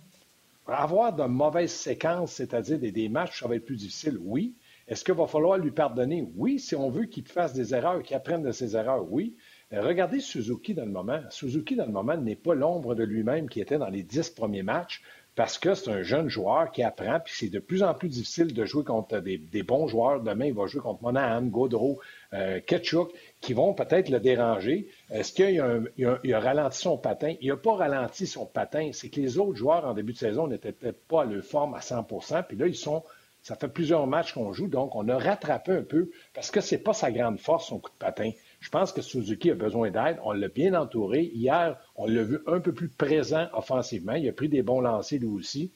avoir 0.66 1.14
de 1.14 1.22
mauvaises 1.26 1.70
séquences, 1.70 2.32
c'est-à-dire 2.32 2.80
des, 2.80 2.90
des 2.90 3.08
matchs 3.08 3.38
ça 3.38 3.46
va 3.46 3.54
être 3.54 3.66
plus 3.66 3.76
difficile? 3.76 4.18
Oui. 4.20 4.56
Est-ce 4.86 5.02
qu'il 5.02 5.14
va 5.14 5.26
falloir 5.26 5.56
lui 5.58 5.70
pardonner? 5.70 6.28
Oui, 6.36 6.58
si 6.58 6.74
on 6.74 6.90
veut 6.90 7.06
qu'il 7.06 7.26
fasse 7.26 7.54
des 7.54 7.74
erreurs, 7.74 8.02
qu'il 8.02 8.16
apprenne 8.16 8.42
de 8.42 8.52
ses 8.52 8.76
erreurs, 8.76 9.10
oui. 9.10 9.34
Euh, 9.74 9.82
regardez 9.82 10.20
Suzuki 10.20 10.74
dans 10.74 10.84
le 10.84 10.90
moment. 10.90 11.20
Suzuki 11.30 11.74
dans 11.76 11.86
le 11.86 11.92
moment 11.92 12.16
n'est 12.16 12.36
pas 12.36 12.54
l'ombre 12.54 12.94
de 12.94 13.02
lui-même 13.02 13.48
qui 13.48 13.60
était 13.60 13.78
dans 13.78 13.88
les 13.88 14.02
dix 14.02 14.30
premiers 14.30 14.62
matchs 14.62 15.02
parce 15.34 15.58
que 15.58 15.74
c'est 15.74 15.90
un 15.90 16.02
jeune 16.02 16.28
joueur 16.28 16.70
qui 16.70 16.84
apprend, 16.84 17.18
puis 17.18 17.34
c'est 17.36 17.48
de 17.48 17.58
plus 17.58 17.82
en 17.82 17.92
plus 17.92 18.08
difficile 18.08 18.54
de 18.54 18.64
jouer 18.64 18.84
contre 18.84 19.18
des, 19.18 19.62
bons 19.64 19.88
joueurs. 19.88 20.22
Demain, 20.22 20.46
il 20.46 20.54
va 20.54 20.66
jouer 20.66 20.80
contre 20.80 21.02
Monahan, 21.02 21.42
Gaudreau, 21.42 21.98
euh, 22.34 22.60
Ketchuk, 22.60 23.10
qui 23.40 23.52
vont 23.52 23.74
peut-être 23.74 24.10
le 24.10 24.20
déranger. 24.20 24.88
Est-ce 25.10 25.32
qu'il 25.32 25.60
a, 25.60 26.38
ralenti 26.38 26.78
son 26.78 26.96
patin? 26.98 27.34
Il 27.40 27.48
n'a 27.48 27.56
pas 27.56 27.74
ralenti 27.74 28.28
son 28.28 28.46
patin. 28.46 28.90
C'est 28.92 29.08
que 29.08 29.20
les 29.20 29.38
autres 29.38 29.56
joueurs 29.56 29.84
en 29.86 29.94
début 29.94 30.12
de 30.12 30.18
saison 30.18 30.46
n'étaient 30.46 30.70
peut-être 30.70 31.02
pas 31.08 31.22
à 31.22 31.24
leur 31.24 31.42
forme 31.42 31.74
à 31.74 31.80
100% 31.80 32.44
puis 32.44 32.56
là, 32.56 32.68
ils 32.68 32.76
sont 32.76 33.02
ça 33.44 33.56
fait 33.56 33.68
plusieurs 33.68 34.06
matchs 34.06 34.32
qu'on 34.32 34.54
joue, 34.54 34.68
donc 34.68 34.96
on 34.96 35.06
a 35.06 35.18
rattrapé 35.18 35.72
un 35.72 35.82
peu 35.82 36.10
parce 36.32 36.50
que 36.50 36.62
c'est 36.62 36.78
pas 36.78 36.94
sa 36.94 37.12
grande 37.12 37.38
force, 37.38 37.68
son 37.68 37.78
coup 37.78 37.90
de 37.90 37.96
patin. 37.98 38.30
Je 38.64 38.70
pense 38.70 38.92
que 38.92 39.02
Suzuki 39.02 39.50
a 39.50 39.54
besoin 39.54 39.90
d'aide. 39.90 40.16
On 40.24 40.32
l'a 40.32 40.48
bien 40.48 40.72
entouré. 40.72 41.30
Hier, 41.34 41.78
on 41.96 42.06
l'a 42.06 42.22
vu 42.22 42.38
un 42.46 42.60
peu 42.60 42.72
plus 42.72 42.88
présent 42.88 43.46
offensivement. 43.52 44.14
Il 44.14 44.26
a 44.26 44.32
pris 44.32 44.48
des 44.48 44.62
bons 44.62 44.80
lancers 44.80 45.18
lui 45.18 45.26
aussi. 45.26 45.70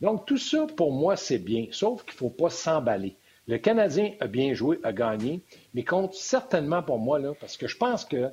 Donc, 0.00 0.24
tout 0.24 0.38
ça, 0.38 0.68
pour 0.76 0.92
moi, 0.92 1.16
c'est 1.16 1.40
bien, 1.40 1.66
sauf 1.72 2.04
qu'il 2.04 2.12
ne 2.12 2.18
faut 2.18 2.30
pas 2.30 2.48
s'emballer. 2.48 3.16
Le 3.48 3.58
Canadien 3.58 4.12
a 4.20 4.28
bien 4.28 4.54
joué, 4.54 4.78
a 4.84 4.92
gagné, 4.92 5.42
mais 5.74 5.82
compte 5.82 6.14
certainement 6.14 6.80
pour 6.80 7.00
moi, 7.00 7.18
là, 7.18 7.32
parce 7.40 7.56
que 7.56 7.66
je 7.66 7.76
pense 7.76 8.04
que 8.04 8.30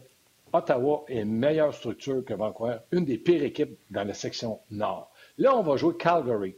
Ottawa 0.53 1.03
est 1.07 1.21
une 1.21 1.33
meilleure 1.33 1.73
structure 1.73 2.23
que 2.23 2.35
Vancouver, 2.35 2.77
une 2.91 3.05
des 3.05 3.17
pires 3.17 3.41
équipes 3.41 3.75
dans 3.89 4.03
la 4.03 4.13
section 4.13 4.59
nord. 4.69 5.09
Là, 5.39 5.57
on 5.57 5.63
va 5.63 5.77
jouer 5.77 5.97
Calgary. 5.97 6.55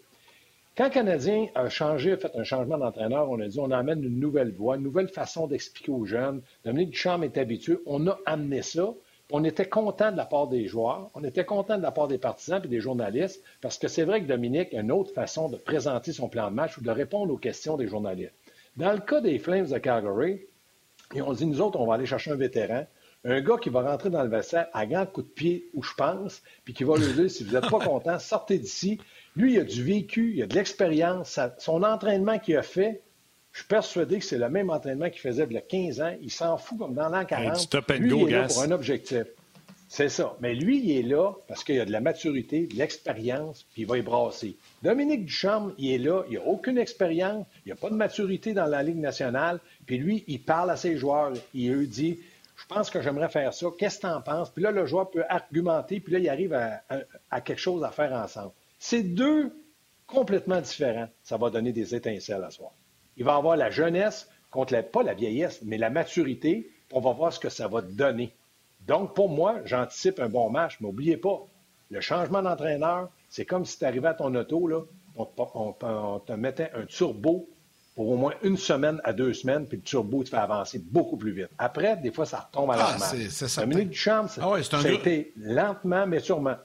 Quand 0.78 0.84
le 0.84 0.90
Canadien 0.92 1.48
a 1.56 1.70
changé, 1.70 2.12
a 2.12 2.18
fait 2.18 2.36
un 2.36 2.44
changement 2.44 2.78
d'entraîneur, 2.78 3.32
on 3.32 3.40
a 3.40 3.48
dit 3.48 3.60
on 3.60 3.72
amène 3.72 4.04
une 4.04 4.20
nouvelle 4.20 4.54
voie, 4.54 4.76
une 4.76 4.84
nouvelle 4.84 5.08
façon 5.08 5.48
d'expliquer 5.48 5.92
aux 5.92 6.06
jeunes. 6.06 6.44
Dominique 6.64 6.92
Duchamp 6.92 7.24
est 7.24 7.36
habitué. 7.40 7.80
On 7.88 8.06
a 8.06 8.20
amené 8.28 8.62
ça. 8.62 8.94
On 9.32 9.44
était 9.44 9.68
content 9.68 10.12
de 10.12 10.18
la 10.18 10.26
part 10.26 10.48
des 10.48 10.68
joueurs, 10.68 11.10
on 11.16 11.24
était 11.24 11.44
content 11.44 11.78
de 11.78 11.82
la 11.82 11.92
part 11.92 12.08
des 12.08 12.20
partisans 12.20 12.62
et 12.64 12.68
des 12.68 12.80
journalistes, 12.80 13.44
parce 13.60 13.78
que 13.78 13.88
c'est 13.88 14.04
vrai 14.04 14.22
que 14.22 14.28
Dominique 14.28 14.74
a 14.74 14.80
une 14.82 14.92
autre 14.92 15.12
façon 15.12 15.50
de 15.50 15.58
présenter 15.58 16.14
son 16.14 16.30
plan 16.30 16.50
de 16.50 16.56
match 16.56 16.78
ou 16.78 16.82
de 16.82 16.92
répondre 16.92 17.34
aux 17.34 17.38
questions 17.38 17.76
des 17.76 17.88
journalistes. 17.88 18.36
Dans 18.78 18.94
le 18.94 19.00
cas 19.00 19.20
des 19.20 19.38
Flames 19.40 19.66
de 19.66 19.78
Calgary, 19.80 20.42
et 21.14 21.22
on 21.22 21.34
dit, 21.34 21.46
nous 21.46 21.60
autres, 21.60 21.80
on 21.80 21.88
va 21.88 21.96
aller 21.96 22.06
chercher 22.06 22.32
un 22.32 22.36
vétéran, 22.36 22.86
un 23.26 23.42
gars 23.42 23.58
qui 23.58 23.70
va 23.70 23.82
rentrer 23.82 24.10
dans 24.10 24.24
le 24.24 24.30
vestiaire 24.30 24.68
à 24.74 24.86
grand 24.86 25.06
coup 25.06 25.24
de 25.24 25.28
pied 25.28 25.70
où 25.74 25.84
je 25.84 25.94
pense, 25.96 26.42
puis 26.64 26.74
qui 26.74 26.86
va 26.86 26.96
lui 26.96 27.12
dire, 27.12 27.30
si 27.30 27.44
vous 27.44 27.54
n'êtes 27.54 27.70
pas 27.70 27.80
content, 27.80 28.20
sortez 28.20 28.58
d'ici, 28.58 29.00
lui, 29.38 29.54
il 29.54 29.60
a 29.60 29.64
du 29.64 29.84
vécu, 29.84 30.34
il 30.36 30.42
a 30.42 30.48
de 30.48 30.56
l'expérience. 30.56 31.40
Son 31.60 31.84
entraînement 31.84 32.40
qu'il 32.40 32.58
a 32.58 32.64
fait, 32.64 33.02
je 33.52 33.60
suis 33.60 33.68
persuadé 33.68 34.18
que 34.18 34.26
c'est 34.26 34.40
le 34.40 34.50
même 34.50 34.72
entraînement 34.72 35.10
qu'il 35.10 35.22
faisait 35.22 35.46
il 35.48 35.54
y 35.54 35.58
a 35.58 35.62
15 35.62 36.02
ans. 36.02 36.16
Il 36.22 36.32
s'en 36.32 36.58
fout 36.58 36.80
comme 36.80 36.96
dans 36.96 37.10
l'an 37.10 37.24
40. 37.24 37.76
lui, 38.00 38.22
il 38.22 38.30
est 38.30 38.32
là 38.32 38.48
pour 38.48 38.64
un 38.64 38.72
objectif. 38.72 39.26
C'est 39.90 40.10
ça. 40.10 40.36
Mais 40.42 40.54
lui, 40.54 40.80
il 40.84 40.98
est 40.98 41.04
là 41.04 41.34
parce 41.48 41.64
qu'il 41.64 41.80
a 41.80 41.86
de 41.86 41.92
la 41.92 42.02
maturité, 42.02 42.66
de 42.66 42.76
l'expérience, 42.76 43.66
puis 43.72 43.84
il 43.84 43.88
va 43.88 43.98
y 43.98 44.02
brasser. 44.02 44.58
Dominique 44.84 45.26
Ducharme, 45.26 45.74
il 45.78 45.92
est 45.92 45.98
là, 45.98 46.24
il 46.30 46.38
n'a 46.38 46.46
aucune 46.46 46.78
expérience, 46.78 47.46
il 47.66 47.70
n'a 47.70 47.76
pas 47.76 47.90
de 47.90 47.96
maturité 47.96 48.54
dans 48.54 48.66
la 48.66 48.84
Ligue 48.84 48.98
nationale, 48.98 49.60
puis 49.86 49.98
lui, 49.98 50.26
il 50.28 50.42
parle 50.42 50.72
à 50.72 50.76
ses 50.76 50.98
joueurs, 50.98 51.32
il 51.54 51.72
eux 51.72 51.86
dit 51.86 52.20
Je 52.58 52.66
pense 52.66 52.90
que 52.90 53.02
j'aimerais 53.02 53.30
faire 53.30 53.54
ça, 53.54 53.68
qu'est-ce 53.80 53.98
que 53.98 54.02
tu 54.02 54.08
en 54.08 54.22
penses 54.22 54.50
Puis 54.50 54.62
là, 54.62 54.72
le 54.72 54.86
joueur 54.86 55.10
peut 55.10 55.24
argumenter, 55.30 56.02
puis 56.02 56.12
là, 56.14 56.20
il 56.20 56.28
arrive 56.28 56.54
à 56.54 57.42
quelque 57.42 57.62
chose 57.62 57.84
à 57.84 57.92
faire 57.92 58.12
ensemble. 58.12 58.52
C'est 58.80 59.04
deux 59.04 59.52
complètement 60.06 60.62
différent, 60.62 61.08
ça 61.24 61.38
va 61.38 61.50
donner 61.50 61.74
des 61.74 61.94
étincelles 61.94 62.44
à 62.44 62.52
soi. 62.52 62.72
Il 63.18 63.26
va 63.26 63.36
avoir 63.36 63.58
la 63.58 63.70
jeunesse 63.70 64.30
contre 64.52 64.74
la, 64.74 64.84
pas 64.84 65.04
la 65.04 65.14
vieillesse, 65.14 65.60
mais 65.64 65.78
la 65.78 65.90
maturité. 65.90 66.72
On 66.94 67.02
va 67.02 67.12
voir 67.12 67.34
ce 67.34 67.40
que 67.40 67.50
ça 67.50 67.68
va 67.68 67.82
donner. 67.82 68.34
Donc, 68.88 69.14
pour 69.14 69.30
moi, 69.30 69.60
j'anticipe 69.66 70.20
un 70.20 70.30
bon 70.30 70.50
match, 70.50 70.78
mais 70.80 70.88
n'oubliez 70.88 71.18
pas, 71.18 71.46
le 71.90 72.00
changement 72.00 72.42
d'entraîneur, 72.42 73.10
c'est 73.30 73.46
comme 73.46 73.66
si 73.66 73.78
tu 73.78 73.86
arrivais 73.86 74.08
à 74.08 74.14
ton 74.14 74.34
auto, 74.34 74.68
là, 74.68 74.82
on, 75.18 76.20
te 76.20 76.34
mettait 76.34 76.72
un 76.74 76.86
turbo 76.86 77.50
pour 77.96 78.10
au 78.10 78.16
moins 78.16 78.34
une 78.44 78.58
semaine 78.58 79.02
à 79.04 79.12
deux 79.12 79.34
semaines, 79.34 79.66
puis 79.66 79.78
le 79.78 79.84
turbo 79.84 80.24
te 80.24 80.30
fait 80.30 80.38
avancer 80.38 80.80
beaucoup 80.80 81.18
plus 81.18 81.32
vite. 81.32 81.50
Après, 81.58 81.98
des 81.98 82.12
fois, 82.12 82.26
ça 82.26 82.48
retombe 82.48 82.72
à 82.72 82.76
ah, 82.80 82.98
c'est 83.00 83.60
Dominique 83.60 83.90
Duchamp, 83.90 84.28
ah 84.40 84.64
ça 84.64 84.78
a 84.78 84.90
été 84.90 85.34
lentement, 85.36 86.06
mais 86.06 86.20
sûrement. 86.20 86.56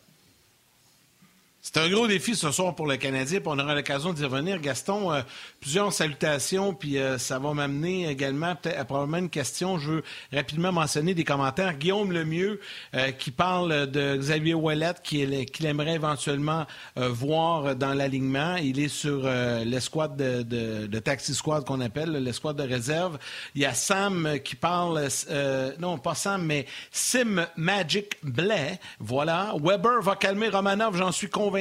C'est 1.64 1.76
un 1.76 1.88
gros 1.88 2.08
défi 2.08 2.34
ce 2.34 2.50
soir 2.50 2.74
pour 2.74 2.88
le 2.88 2.96
Canadien, 2.96 3.38
puis 3.38 3.48
on 3.48 3.56
aura 3.56 3.76
l'occasion 3.76 4.12
d'y 4.12 4.24
revenir. 4.24 4.60
Gaston, 4.60 5.12
euh, 5.12 5.22
plusieurs 5.60 5.92
salutations, 5.92 6.74
puis 6.74 6.98
euh, 6.98 7.18
ça 7.18 7.38
va 7.38 7.54
m'amener 7.54 8.10
également 8.10 8.56
à 8.64 8.84
probablement 8.84 9.18
une 9.18 9.30
question. 9.30 9.78
Je 9.78 9.92
veux 9.92 10.02
rapidement 10.32 10.72
mentionner 10.72 11.14
des 11.14 11.22
commentaires. 11.22 11.74
Guillaume 11.74 12.10
Lemieux, 12.10 12.60
euh, 12.96 13.12
qui 13.12 13.30
parle 13.30 13.88
de 13.88 14.16
Xavier 14.16 14.54
Ouellet, 14.54 14.94
qu'il 15.04 15.64
aimerait 15.64 15.94
éventuellement 15.94 16.66
voir 16.96 17.76
dans 17.76 17.94
l'alignement. 17.94 18.56
Il 18.56 18.80
est 18.80 18.88
sur 18.88 19.22
l'escouade 19.64 20.16
de, 20.16 20.42
de, 20.42 20.86
de, 20.88 20.98
Taxi 20.98 21.32
Squad 21.32 21.64
qu'on 21.64 21.80
appelle, 21.80 22.10
l'escouade 22.10 22.56
de 22.56 22.64
réserve. 22.64 23.18
Il 23.54 23.62
y 23.62 23.66
a 23.66 23.74
Sam 23.74 24.38
qui 24.42 24.56
parle, 24.56 25.08
non 25.78 25.98
pas 25.98 26.16
Sam, 26.16 26.44
mais 26.44 26.66
Sim 26.90 27.46
Magic 27.56 28.16
Blais. 28.24 28.80
Voilà. 28.98 29.54
Weber 29.62 30.02
va 30.02 30.16
calmer 30.16 30.48
Romanov, 30.48 30.96
j'en 30.96 31.12
suis 31.12 31.28
convaincu 31.28 31.51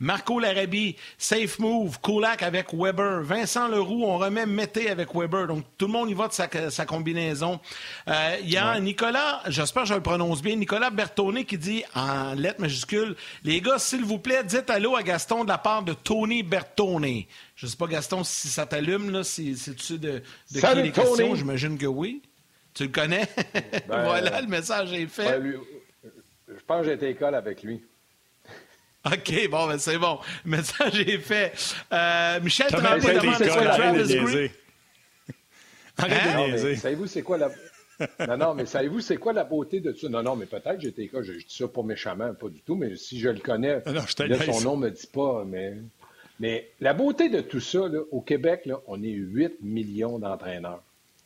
Marco 0.00 0.38
Larabie, 0.38 0.96
safe 1.18 1.58
move. 1.58 1.98
Kulak 2.00 2.42
avec 2.42 2.72
Weber. 2.72 3.22
Vincent 3.22 3.68
Leroux, 3.68 4.04
on 4.04 4.18
remet 4.18 4.46
Mété 4.46 4.90
avec 4.90 5.14
Weber. 5.14 5.46
Donc, 5.46 5.64
tout 5.76 5.86
le 5.86 5.92
monde 5.92 6.10
y 6.10 6.14
va 6.14 6.28
de 6.28 6.70
sa, 6.70 6.86
combinaison. 6.86 7.60
Euh, 8.08 8.36
il 8.42 8.50
y 8.50 8.56
a 8.56 8.78
Nicolas, 8.80 9.42
j'espère 9.48 9.82
que 9.82 9.88
je 9.88 9.94
le 9.94 10.02
prononce 10.02 10.42
bien, 10.42 10.56
Nicolas 10.56 10.90
Bertone 10.90 11.44
qui 11.44 11.58
dit 11.58 11.84
en 11.94 12.34
lettres 12.34 12.60
majuscules 12.60 13.16
Les 13.44 13.60
gars, 13.60 13.78
s'il 13.78 14.04
vous 14.04 14.18
plaît, 14.18 14.44
dites 14.44 14.70
allô 14.70 14.96
à 14.96 15.02
Gaston 15.02 15.44
de 15.44 15.48
la 15.48 15.58
part 15.58 15.82
de 15.82 15.92
Tony 15.92 16.42
Bertone. 16.42 17.24
Je 17.56 17.66
ne 17.66 17.70
sais 17.70 17.76
pas, 17.76 17.86
Gaston, 17.86 18.24
si 18.24 18.48
ça 18.48 18.66
t'allume, 18.66 19.10
là, 19.10 19.24
si, 19.24 19.56
tu 19.76 19.98
de, 19.98 20.22
de 20.52 20.60
qui 20.60 20.82
les 20.82 20.92
questions? 20.92 21.34
J'imagine 21.34 21.78
que 21.78 21.86
oui. 21.86 22.22
Tu 22.74 22.84
le 22.84 22.90
connais? 22.90 23.26
Ben, 23.34 23.82
voilà, 24.04 24.40
le 24.42 24.48
message 24.48 24.92
est 24.92 25.06
fait. 25.06 25.40
Ben, 25.40 25.60
je 26.48 26.62
pense 26.66 26.80
que 26.82 26.88
j'ai 26.88 26.92
été 26.92 27.08
école 27.08 27.34
avec 27.34 27.62
lui. 27.62 27.82
OK, 29.12 29.50
bon, 29.50 29.66
ben 29.68 29.78
c'est 29.78 29.98
bon. 29.98 30.18
Le 30.44 30.50
message 30.50 31.00
est 31.00 31.18
fait. 31.18 31.52
Euh, 31.92 32.40
Michel 32.40 32.66
Tremblay 32.68 33.14
demande 33.14 33.34
c'est 33.38 33.48
quoi 33.48 33.66
Travis 33.66 34.16
Green. 34.16 34.50
Arrête 35.98 36.62
de 36.62 36.72
hein? 36.72 36.76
Savez-vous 36.76 37.06
c'est 37.06 37.22
quoi 37.22 37.38
la... 37.38 37.50
non, 38.26 38.36
non, 38.36 38.54
mais 38.54 38.66
savez-vous 38.66 39.00
c'est 39.00 39.16
quoi 39.16 39.32
la 39.32 39.44
beauté 39.44 39.80
de 39.80 39.92
ça? 39.92 40.08
Non, 40.08 40.22
non, 40.22 40.36
mais 40.36 40.46
peut-être 40.46 40.80
j'ai 40.80 40.88
été 40.88 41.08
cas, 41.08 41.22
je, 41.22 41.32
dis 41.32 41.46
ça 41.48 41.68
pas 41.68 41.82
méchamment, 41.82 42.34
pas 42.34 42.48
du 42.48 42.60
tout, 42.60 42.74
mais 42.74 42.96
si 42.96 43.18
je 43.18 43.28
le 43.28 43.38
connais, 43.38 43.82
non, 43.86 43.92
là, 43.94 44.38
son 44.44 44.60
nom 44.62 44.76
me 44.76 44.90
dit 44.90 45.06
pas, 45.06 45.44
mais... 45.46 45.76
Mais 46.38 46.70
la 46.80 46.92
beauté 46.92 47.30
de 47.30 47.40
tout 47.40 47.60
ça, 47.60 47.88
là, 47.88 48.00
au 48.10 48.20
Québec, 48.20 48.66
là, 48.66 48.78
on 48.86 49.02
est 49.02 49.08
8 49.08 49.62
millions 49.62 50.18
d'entraîneurs. 50.18 50.82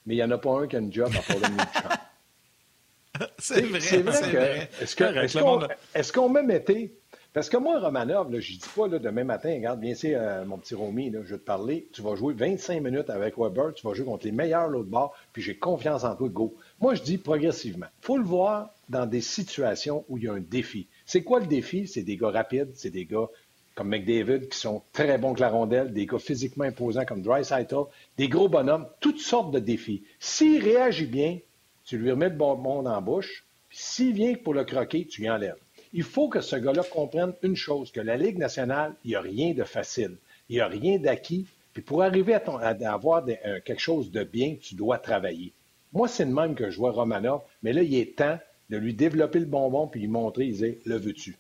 Mais 0.07 0.14
il 0.14 0.18
n'y 0.18 0.22
en 0.22 0.31
a 0.31 0.39
pas 0.39 0.51
un 0.51 0.68
qui 0.68 0.76
a 0.76 0.78
une 0.78 0.93
job 0.93 1.11
à 1.18 1.20
part 1.20 1.51
le 1.51 3.26
C'est 3.39 3.62
vrai, 3.62 3.81
c'est 3.81 4.03
vrai. 4.03 4.70
Est-ce 4.81 6.12
qu'on 6.12 6.28
est 6.28 6.33
met 6.33 6.43
Mété 6.43 6.95
parce 7.33 7.49
que 7.49 7.57
moi, 7.57 7.78
Romanov, 7.78 8.28
je 8.31 8.53
ne 8.53 8.59
dis 8.59 8.68
pas 8.74 8.89
là, 8.89 8.99
demain 8.99 9.22
matin, 9.22 9.55
regarde, 9.55 9.81
viens 9.81 9.93
ici, 9.93 10.14
euh, 10.14 10.45
mon 10.45 10.59
petit 10.59 10.74
Romy, 10.74 11.11
là, 11.11 11.20
je 11.24 11.35
vais 11.35 11.39
te 11.39 11.45
parler. 11.45 11.89
Tu 11.93 12.03
vas 12.03 12.16
jouer 12.16 12.35
25 12.35 12.83
minutes 12.83 13.09
avec 13.09 13.39
Weber, 13.39 13.72
tu 13.74 13.87
vas 13.87 13.95
jouer 13.95 14.05
contre 14.05 14.26
les 14.26 14.33
meilleurs 14.33 14.68
l'autre 14.68 14.89
bord, 14.89 15.14
puis 15.33 15.41
j'ai 15.41 15.57
confiance 15.57 16.03
en 16.03 16.16
toi, 16.16 16.28
go. 16.28 16.57
Moi, 16.81 16.95
je 16.95 17.03
dis 17.03 17.18
progressivement. 17.18 17.87
Il 18.03 18.07
faut 18.07 18.18
le 18.18 18.24
voir 18.24 18.70
dans 18.89 19.07
des 19.07 19.20
situations 19.20 20.05
où 20.09 20.18
il 20.18 20.24
y 20.24 20.28
a 20.28 20.33
un 20.33 20.41
défi. 20.41 20.89
C'est 21.07 21.22
quoi 21.22 21.39
le 21.39 21.47
défi? 21.47 21.87
C'est 21.87 22.03
des 22.03 22.16
gars 22.16 22.31
rapides, 22.31 22.72
c'est 22.74 22.91
des 22.91 23.05
gars 23.05 23.28
comme 23.76 23.89
McDavid 23.89 24.49
qui 24.49 24.59
sont 24.59 24.83
très 24.93 25.16
bons 25.16 25.33
que 25.33 25.41
la 25.41 25.49
rondelle, 25.49 25.93
des 25.93 26.07
gars 26.07 26.18
physiquement 26.18 26.64
imposants 26.64 27.05
comme 27.05 27.22
Dreisaitl, 27.22 27.85
des 28.18 28.28
gros 28.28 28.49
bonhommes, 28.49 28.87
toutes 29.01 29.20
sortes 29.20 29.53
de 29.53 29.59
défis. 29.59 30.03
S'il 30.18 30.62
réagit 30.62 31.07
bien, 31.07 31.39
tu 31.85 31.97
lui 31.97 32.11
remets 32.11 32.28
le 32.28 32.37
bonbon 32.37 32.83
dans 32.83 32.93
la 32.93 33.01
bouche, 33.01 33.47
puis 33.68 33.78
s'il 33.78 34.12
vient 34.12 34.35
pour 34.35 34.53
le 34.53 34.64
croquer, 34.64 35.07
tu 35.07 35.22
lui 35.22 35.31
enlèves. 35.31 35.57
Il 35.93 36.05
faut 36.05 36.28
que 36.28 36.41
ce 36.41 36.57
gars-là 36.57 36.82
comprenne 36.84 37.34
une 37.43 37.57
chose, 37.57 37.91
que 37.91 38.01
la 38.01 38.16
Ligue 38.16 38.38
nationale, 38.38 38.95
il 39.05 39.09
n'y 39.09 39.16
a 39.16 39.20
rien 39.20 39.53
de 39.55 39.64
facile. 39.64 40.16
Il 40.49 40.55
n'y 40.55 40.61
a 40.61 40.68
rien 40.68 40.99
d'acquis. 40.99 41.47
Puis 41.72 41.82
pour 41.82 42.03
arriver 42.03 42.34
à, 42.34 42.93
avoir 42.93 43.24
euh, 43.28 43.61
quelque 43.64 43.80
chose 43.80 44.11
de 44.11 44.24
bien, 44.24 44.57
tu 44.61 44.74
dois 44.74 44.99
travailler. 44.99 45.53
Moi, 45.93 46.07
c'est 46.09 46.24
le 46.24 46.32
même 46.32 46.55
que 46.55 46.70
je 46.70 46.76
vois 46.76 46.93
Romanov, 46.93 47.43
mais 47.62 47.72
là, 47.72 47.82
il 47.82 47.95
est 47.95 48.16
temps 48.16 48.38
de 48.70 48.76
lui 48.76 48.95
développer 48.95 49.41
le 49.41 49.47
bonbon 49.47 49.88
puis 49.88 50.01
lui 50.01 50.09
montrer, 50.09 50.47
il 50.47 50.57
dit, 50.57 50.78
le 50.84 50.97
veux-tu? 50.97 51.36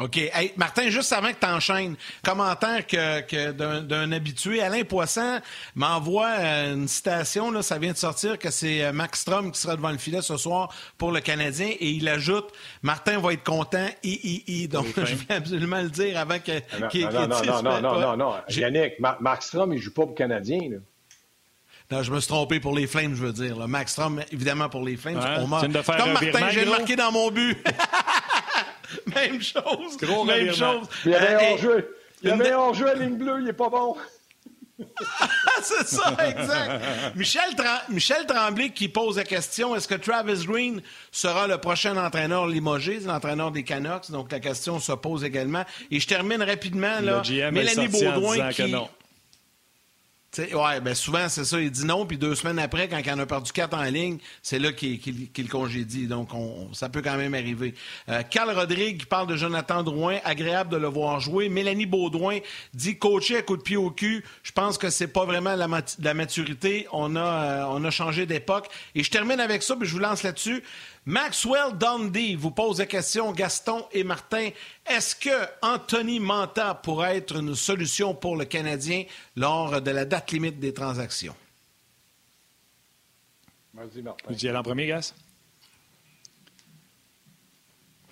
OK. 0.00 0.16
Hey, 0.16 0.52
Martin, 0.56 0.88
juste 0.88 1.12
avant 1.12 1.28
que 1.28 1.38
tu 1.38 1.46
enchaînes, 1.46 1.94
commentaire 2.24 2.86
que, 2.86 3.80
d'un 3.82 4.12
habitué, 4.12 4.62
Alain 4.62 4.82
Poisson 4.82 5.40
m'envoie 5.74 6.30
euh, 6.38 6.74
une 6.74 6.88
citation, 6.88 7.50
là, 7.50 7.62
ça 7.62 7.78
vient 7.78 7.92
de 7.92 7.98
sortir, 7.98 8.38
que 8.38 8.50
c'est 8.50 8.82
euh, 8.82 8.92
Max 8.92 9.20
Strom 9.20 9.52
qui 9.52 9.60
sera 9.60 9.76
devant 9.76 9.90
le 9.90 9.98
filet 9.98 10.22
ce 10.22 10.38
soir 10.38 10.74
pour 10.96 11.12
le 11.12 11.20
Canadien, 11.20 11.68
et 11.68 11.90
il 11.90 12.08
ajoute 12.08 12.48
Martin 12.82 13.18
va 13.20 13.34
être 13.34 13.44
content, 13.44 13.86
i, 14.02 14.42
i, 14.46 14.68
Donc, 14.68 14.86
je 14.96 15.14
vais 15.14 15.34
absolument 15.34 15.82
le 15.82 15.90
dire 15.90 16.18
avant 16.18 16.38
que, 16.38 16.52
ah, 16.82 16.86
qu'il 16.88 17.04
non, 17.04 17.28
non, 17.28 17.44
non, 17.44 17.62
non, 17.62 17.80
non, 17.80 18.00
non, 18.00 18.16
non, 18.16 18.34
Yannick, 18.48 18.94
Max 19.20 19.48
Strom, 19.48 19.74
il 19.74 19.78
joue 19.80 19.92
pas 19.92 20.02
pour 20.02 20.12
le 20.12 20.16
Canadien, 20.16 20.60
là. 20.70 20.76
Non, 21.90 22.04
je 22.04 22.12
me 22.12 22.20
suis 22.20 22.28
trompé 22.28 22.60
pour 22.60 22.76
les 22.76 22.86
Flames, 22.86 23.16
je 23.16 23.24
veux 23.24 23.32
dire. 23.32 23.66
Max 23.66 23.92
Strom, 23.92 24.22
évidemment, 24.30 24.68
pour 24.68 24.84
les 24.84 24.96
Flames. 24.96 25.18
Comme 25.36 25.50
Martin, 25.50 26.50
j'ai 26.50 26.64
marqué 26.64 26.94
dans 26.94 27.10
mon 27.10 27.32
but. 27.32 27.58
Même 29.14 29.40
chose. 29.40 29.96
Gros 30.00 30.24
même 30.24 30.52
chose. 30.52 30.86
Il 31.04 31.12
y 31.12 31.14
avait 31.14 31.34
un 31.34 31.52
hors-jeu. 31.52 31.96
Il 32.22 32.28
y 32.28 32.32
avait 32.32 32.52
hors-jeu 32.52 32.88
à 32.88 32.94
ligne 32.94 33.16
bleue, 33.16 33.40
il 33.42 33.48
est 33.48 33.54
pas 33.54 33.68
bon. 33.68 33.96
c'est 35.62 35.86
ça, 35.86 36.16
exact. 36.26 37.14
Michel, 37.14 37.50
Michel, 37.88 38.26
Tremblay 38.26 38.70
qui 38.70 38.88
pose 38.88 39.16
la 39.16 39.24
question 39.24 39.76
est-ce 39.76 39.86
que 39.86 39.94
Travis 39.94 40.46
Green 40.46 40.82
sera 41.12 41.46
le 41.46 41.58
prochain 41.58 41.96
entraîneur 41.96 42.46
limogé, 42.46 43.00
l'entraîneur 43.00 43.50
des 43.50 43.62
Canucks? 43.62 44.10
Donc 44.10 44.32
la 44.32 44.40
question 44.40 44.80
se 44.80 44.92
pose 44.92 45.24
également. 45.24 45.64
Et 45.90 46.00
je 46.00 46.06
termine 46.06 46.42
rapidement. 46.42 47.00
Là, 47.00 47.22
Mélanie 47.50 47.88
Baudouin 47.88 48.50
qui. 48.52 48.74
Oui, 50.38 50.80
ben 50.80 50.94
souvent, 50.94 51.28
c'est 51.28 51.44
ça. 51.44 51.60
Il 51.60 51.72
dit 51.72 51.84
non, 51.84 52.06
puis 52.06 52.16
deux 52.16 52.36
semaines 52.36 52.60
après, 52.60 52.88
quand 52.88 53.00
il 53.04 53.10
en 53.10 53.18
a 53.18 53.26
perdu 53.26 53.50
quatre 53.50 53.76
en 53.76 53.82
ligne, 53.82 54.18
c'est 54.42 54.60
là 54.60 54.72
qu'il 54.72 55.00
le 55.36 55.48
congédie. 55.48 56.06
Donc, 56.06 56.28
ça 56.72 56.88
peut 56.88 57.02
quand 57.02 57.16
même 57.16 57.34
arriver. 57.34 57.74
Euh, 58.08 58.22
Carl 58.22 58.48
Rodrigue 58.56 59.06
parle 59.06 59.26
de 59.26 59.34
Jonathan 59.34 59.82
Drouin, 59.82 60.18
agréable 60.24 60.70
de 60.70 60.76
le 60.76 60.86
voir 60.86 61.18
jouer. 61.18 61.48
Mélanie 61.48 61.86
Baudouin 61.86 62.38
dit 62.74 62.96
coacher 62.96 63.38
à 63.38 63.42
coup 63.42 63.56
de 63.56 63.62
pied 63.62 63.76
au 63.76 63.90
cul. 63.90 64.24
Je 64.44 64.52
pense 64.52 64.78
que 64.78 64.88
c'est 64.88 65.08
pas 65.08 65.24
vraiment 65.24 65.56
la, 65.56 65.66
la 66.00 66.14
maturité. 66.14 66.86
On 66.92 67.16
a, 67.16 67.20
euh, 67.20 67.64
on 67.70 67.84
a 67.84 67.90
changé 67.90 68.24
d'époque. 68.24 68.68
Et 68.94 69.02
je 69.02 69.10
termine 69.10 69.40
avec 69.40 69.64
ça, 69.64 69.74
puis 69.74 69.88
je 69.88 69.92
vous 69.92 69.98
lance 69.98 70.22
là-dessus. 70.22 70.62
Maxwell 71.06 71.76
Dundee 71.78 72.36
vous 72.36 72.50
pose 72.50 72.78
la 72.78 72.86
question, 72.86 73.32
Gaston 73.32 73.86
et 73.92 74.04
Martin. 74.04 74.50
Est-ce 74.86 75.16
que 75.16 75.46
Anthony 75.62 76.20
Manta 76.20 76.74
pourrait 76.74 77.16
être 77.16 77.36
une 77.36 77.54
solution 77.54 78.14
pour 78.14 78.36
le 78.36 78.44
Canadien 78.44 79.04
lors 79.34 79.80
de 79.80 79.90
la 79.90 80.04
date 80.04 80.30
limite 80.32 80.60
des 80.60 80.74
transactions? 80.74 81.34
Vas-y, 83.72 84.02
Martin. 84.02 84.26
Vous 84.28 84.44
y 84.44 84.48
aller 84.48 84.58
en 84.58 84.62
premier, 84.62 84.86
Gas? 84.86 85.14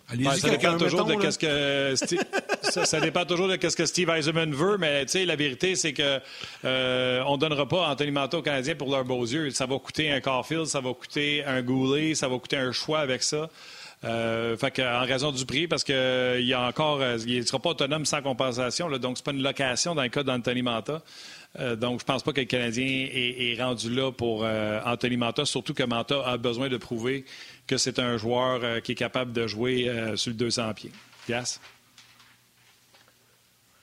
Ça, 0.09 0.49
dépend 0.49 0.79
toujours 0.79 1.05
de 1.05 1.15
qu'est-ce 1.15 1.39
que 1.39 1.95
Steve, 1.97 2.23
ça, 2.63 3.01
dépend 3.01 3.25
toujours 3.25 3.49
de 3.49 3.59
ce 3.61 3.77
que 3.77 3.87
Steve 3.87 4.09
Eisenman 4.09 4.53
veut, 4.55 4.79
mais 4.79 5.05
la 5.05 5.37
vérité, 5.37 5.75
c'est 5.75 5.93
que 5.93 6.21
euh, 6.65 7.23
on 7.27 7.37
donnera 7.37 7.67
pas 7.67 7.89
Anthony 7.89 8.11
Manta 8.11 8.39
aux 8.39 8.43
Canadiens 8.43 8.75
pour 8.75 8.91
leurs 8.91 9.05
beaux 9.05 9.25
yeux. 9.25 9.51
Ça 9.51 9.67
va 9.67 9.79
coûter 9.79 10.11
un 10.11 10.21
Caulfield, 10.21 10.67
ça 10.67 10.81
va 10.81 10.95
coûter 10.95 11.45
un 11.45 11.63
Goulet, 11.63 12.15
ça 12.15 12.29
va 12.29 12.39
coûter 12.39 12.57
un 12.57 12.73
choix 12.73 13.01
avec 13.01 13.23
ça. 13.23 13.49
Euh, 14.05 14.57
fait 14.57 14.81
en 14.81 15.05
raison 15.05 15.33
du 15.33 15.45
prix, 15.45 15.67
parce 15.67 15.83
qu'il 15.83 15.95
y 16.45 16.53
a 16.53 16.61
encore, 16.61 17.01
euh, 17.01 17.19
il 17.27 17.39
ne 17.39 17.43
sera 17.43 17.59
pas 17.59 17.71
autonome 17.71 18.05
sans 18.05 18.23
compensation, 18.23 18.89
là, 18.89 18.99
donc 18.99 19.17
c'est 19.17 19.25
pas 19.25 19.33
une 19.33 19.43
location 19.43 19.97
dans 19.97 20.03
le 20.03 20.09
cas 20.09 20.23
d'Anthony 20.23 20.63
Manta. 20.63 21.03
Euh, 21.59 21.75
donc, 21.75 22.01
je 22.01 22.05
pense 22.05 22.23
pas 22.23 22.33
que 22.33 22.41
le 22.41 22.47
Canadien 22.47 22.87
est, 22.87 23.53
est 23.59 23.61
rendu 23.61 23.93
là 23.93 24.13
pour 24.13 24.47
Anthony 24.85 25.17
Manta, 25.17 25.45
surtout 25.45 25.75
que 25.75 25.83
Manta 25.83 26.23
a 26.25 26.37
besoin 26.37 26.69
de 26.69 26.77
prouver 26.77 27.25
que 27.69 27.77
c'est 27.77 28.01
un 28.01 28.17
joueur 28.17 28.61
euh, 28.65 28.81
qui 28.81 28.93
est 28.93 28.97
capable 28.97 29.33
de 29.33 29.47
jouer 29.47 29.89
euh, 29.89 30.17
sur 30.17 30.31
le 30.31 30.37
200 30.37 30.75
pieds. 30.75 30.93
Yes? 31.29 31.61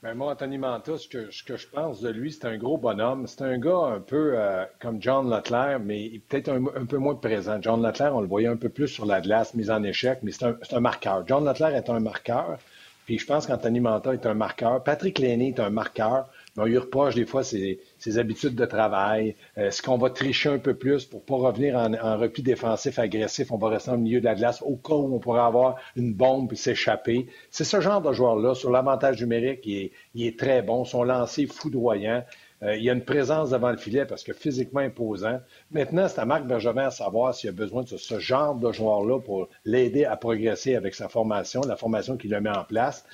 Ben 0.03 0.13
moi, 0.13 0.33
Anthony 0.33 0.57
Manta, 0.57 0.97
ce 0.97 1.07
que, 1.07 1.29
je 1.31 1.67
pense 1.67 2.01
de 2.01 2.09
lui, 2.09 2.31
c'est 2.31 2.45
un 2.45 2.57
gros 2.57 2.77
bonhomme. 2.77 3.25
C'est 3.27 3.41
un 3.41 3.57
gars 3.57 3.93
un 3.95 3.99
peu 3.99 4.33
euh, 4.35 4.65
comme 4.79 5.01
John 5.01 5.29
Leclerc, 5.29 5.79
mais 5.79 6.21
peut-être 6.27 6.49
un, 6.49 6.85
peu 6.85 6.97
moins 6.97 7.15
présent. 7.15 7.57
John 7.61 7.81
Leclerc, 7.81 8.15
on 8.15 8.21
le 8.21 8.27
voyait 8.27 8.47
un 8.47 8.55
peu 8.55 8.69
plus 8.69 8.87
sur 8.87 9.05
la 9.05 9.21
glace, 9.21 9.53
mise 9.53 9.71
en 9.71 9.81
échec, 9.83 10.19
mais 10.21 10.31
c'est 10.31 10.45
un, 10.45 10.79
marqueur. 10.79 11.23
John 11.27 11.43
Leclerc 11.43 11.75
est 11.75 11.89
un 11.89 11.99
marqueur. 11.99 12.59
Puis 13.05 13.19
je 13.19 13.25
pense 13.25 13.47
qu'Anthony 13.47 13.79
Manta 13.79 14.13
est 14.13 14.25
un 14.25 14.33
marqueur. 14.33 14.83
Patrick 14.83 15.19
Lenné 15.19 15.49
est 15.49 15.59
un 15.59 15.69
marqueur. 15.69 16.27
On 16.57 16.63
lui 16.63 16.77
reproche 16.77 17.15
des 17.15 17.25
fois 17.25 17.43
ses, 17.43 17.79
habitudes 18.17 18.55
de 18.55 18.65
travail. 18.65 19.35
Est-ce 19.57 19.81
qu'on 19.81 19.97
va 19.97 20.09
tricher 20.09 20.49
un 20.49 20.57
peu 20.57 20.73
plus 20.73 21.05
pour 21.05 21.23
pas 21.23 21.35
revenir 21.35 21.75
en, 21.75 22.17
repli 22.17 22.43
défensif 22.43 22.97
agressif? 22.97 23.51
On 23.51 23.57
va 23.57 23.69
rester 23.69 23.91
au 23.91 23.97
milieu 23.97 24.21
de 24.21 24.25
la 24.25 24.35
glace 24.35 24.61
au 24.61 24.77
cas 24.77 24.93
où 24.93 25.13
on 25.13 25.19
pourrait 25.19 25.41
avoir 25.41 25.75
une 25.97 26.13
bombe 26.13 26.53
et 26.53 26.55
s'échapper. 26.55 27.27
C'est 27.51 27.65
ce 27.65 27.81
genre 27.81 28.01
de 28.01 28.13
joueur-là. 28.13 28.55
Sur 28.55 28.71
l'avantage 28.71 29.19
numérique, 29.21 29.61
il 29.65 29.77
est, 29.77 29.91
il 30.13 30.27
est, 30.27 30.39
très 30.39 30.61
bon. 30.61 30.85
Son 30.85 31.03
lancer 31.03 31.45
foudroyant. 31.45 32.23
Euh, 32.63 32.77
il 32.77 32.83
y 32.83 32.89
a 32.89 32.93
une 32.93 33.03
présence 33.03 33.49
devant 33.49 33.69
le 33.69 33.77
filet 33.77 34.05
parce 34.05 34.23
que 34.23 34.31
physiquement 34.31 34.79
imposant. 34.79 35.41
Maintenant, 35.71 36.07
c'est 36.07 36.19
à 36.19 36.25
Marc 36.25 36.45
Bergevin 36.45 36.85
à 36.85 36.91
savoir 36.91 37.35
s'il 37.35 37.49
a 37.49 37.53
besoin 37.53 37.83
de 37.83 37.97
ce, 37.97 38.19
genre 38.19 38.55
de 38.55 38.71
joueur-là 38.71 39.19
pour 39.19 39.49
l'aider 39.65 40.05
à 40.05 40.15
progresser 40.15 40.75
avec 40.75 40.95
sa 40.95 41.09
formation, 41.09 41.61
la 41.61 41.75
formation 41.75 42.15
qu'il 42.15 42.33
a 42.33 42.39
mis 42.39 42.49
en 42.49 42.63
place. 42.63 43.05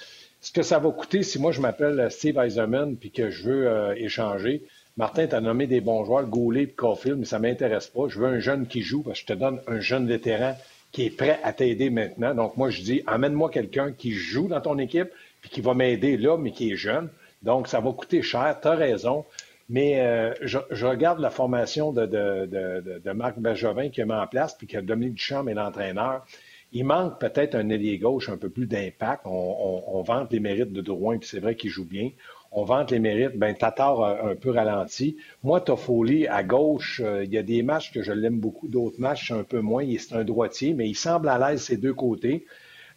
Ce 0.41 0.51
que 0.51 0.63
ça 0.63 0.79
va 0.79 0.89
coûter 0.91 1.23
si 1.23 1.39
moi 1.39 1.51
je 1.51 1.61
m'appelle 1.61 2.09
Steve 2.09 2.37
Eiserman 2.37 2.97
puis 2.97 3.11
que 3.11 3.29
je 3.29 3.43
veux 3.43 3.67
euh, 3.67 3.93
échanger, 3.95 4.63
Martin, 4.97 5.27
tu 5.27 5.39
nommé 5.39 5.67
des 5.67 5.81
bons 5.81 6.03
joueurs, 6.03 6.25
Goulet 6.25 6.63
et 6.63 6.67
Caulfield, 6.67 7.19
mais 7.19 7.25
ça 7.25 7.37
ne 7.37 7.43
m'intéresse 7.43 7.87
pas. 7.87 8.07
Je 8.07 8.19
veux 8.19 8.27
un 8.27 8.39
jeune 8.39 8.67
qui 8.67 8.81
joue 8.81 9.03
parce 9.03 9.21
que 9.21 9.27
je 9.27 9.33
te 9.33 9.39
donne 9.39 9.61
un 9.67 9.79
jeune 9.79 10.07
vétéran 10.07 10.55
qui 10.91 11.05
est 11.05 11.15
prêt 11.15 11.39
à 11.43 11.53
t'aider 11.53 11.89
maintenant. 11.89 12.33
Donc, 12.35 12.57
moi, 12.57 12.69
je 12.69 12.81
dis, 12.81 13.01
amène-moi 13.07 13.49
quelqu'un 13.49 13.93
qui 13.93 14.11
joue 14.11 14.47
dans 14.47 14.59
ton 14.59 14.77
équipe 14.77 15.09
puis 15.41 15.49
qui 15.49 15.61
va 15.61 15.73
m'aider 15.73 16.17
là, 16.17 16.37
mais 16.37 16.51
qui 16.51 16.71
est 16.71 16.75
jeune. 16.75 17.09
Donc, 17.41 17.67
ça 17.67 17.79
va 17.79 17.91
coûter 17.91 18.21
cher, 18.21 18.57
tu 18.61 18.67
as 18.67 18.75
raison. 18.75 19.25
Mais 19.69 20.01
euh, 20.01 20.33
je, 20.41 20.85
regarde 20.85 21.19
la 21.19 21.29
formation 21.29 21.93
de, 21.93 22.05
de, 22.05 23.11
Marc 23.13 23.39
Bergevin 23.39 23.89
qui 23.89 24.01
a 24.01 24.05
mis 24.05 24.11
en 24.11 24.27
place, 24.27 24.57
puis 24.57 24.67
que 24.67 24.77
Dominique 24.77 25.15
Duchamp 25.15 25.47
est 25.47 25.53
l'entraîneur. 25.53 26.25
Il 26.73 26.85
manque 26.85 27.19
peut-être 27.19 27.55
un 27.55 27.69
ailier 27.69 27.97
gauche 27.97 28.29
un 28.29 28.37
peu 28.37 28.49
plus 28.49 28.65
d'impact. 28.65 29.23
On, 29.25 30.01
vante 30.03 30.31
les 30.31 30.39
mérites 30.39 30.71
de 30.71 30.81
Drouin, 30.81 31.17
puis 31.17 31.27
c'est 31.27 31.39
vrai 31.39 31.55
qu'il 31.55 31.69
joue 31.69 31.85
bien. 31.85 32.11
On 32.51 32.63
vante 32.63 32.91
les 32.91 32.99
mérites. 32.99 33.37
Ben, 33.37 33.55
Tatar 33.55 34.25
un 34.25 34.35
peu 34.35 34.51
ralenti. 34.51 35.17
Moi, 35.43 35.61
Toffoli, 35.61 36.27
à 36.27 36.43
gauche, 36.43 37.01
euh, 37.03 37.23
il 37.23 37.31
y 37.31 37.37
a 37.37 37.43
des 37.43 37.61
matchs 37.61 37.91
que 37.91 38.01
je 38.01 38.11
l'aime 38.11 38.39
beaucoup, 38.39 38.67
d'autres 38.67 38.99
matchs 38.99 39.31
un 39.31 39.43
peu 39.43 39.59
moins. 39.59 39.85
C'est 39.99 40.15
un 40.15 40.23
droitier, 40.23 40.73
mais 40.73 40.87
il 40.87 40.95
semble 40.95 41.29
à 41.29 41.37
l'aise 41.37 41.61
ces 41.61 41.77
deux 41.77 41.93
côtés. 41.93 42.45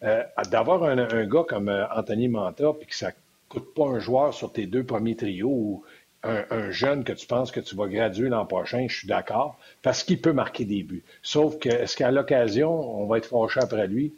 Euh, 0.03 0.23
d'avoir 0.51 0.83
un, 0.83 0.97
un, 0.97 1.25
gars 1.25 1.45
comme 1.47 1.69
Anthony 1.95 2.27
Manta, 2.27 2.73
puis 2.77 2.87
que 2.87 2.95
ça 2.95 3.11
coûte 3.49 3.73
pas 3.73 3.85
un 3.85 3.99
joueur 3.99 4.33
sur 4.33 4.51
tes 4.51 4.65
deux 4.65 4.83
premiers 4.83 5.15
trios 5.15 5.49
ou 5.49 5.83
un, 6.25 6.71
jeune 6.71 7.03
que 7.03 7.13
tu 7.13 7.27
penses 7.27 7.51
que 7.51 7.59
tu 7.59 7.75
vas 7.75 7.87
graduer 7.87 8.29
l'an 8.29 8.45
prochain, 8.45 8.85
je 8.87 8.97
suis 8.97 9.07
d'accord, 9.07 9.57
parce 9.81 10.03
qu'il 10.03 10.19
peut 10.19 10.33
marquer 10.33 10.65
des 10.65 10.83
buts. 10.83 11.03
Sauf 11.21 11.59
que, 11.59 11.69
est-ce 11.69 11.95
qu'à 11.95 12.11
l'occasion, 12.11 12.71
on 12.71 13.05
va 13.05 13.17
être 13.17 13.27
fâché 13.27 13.59
après 13.61 13.87
lui? 13.87 14.13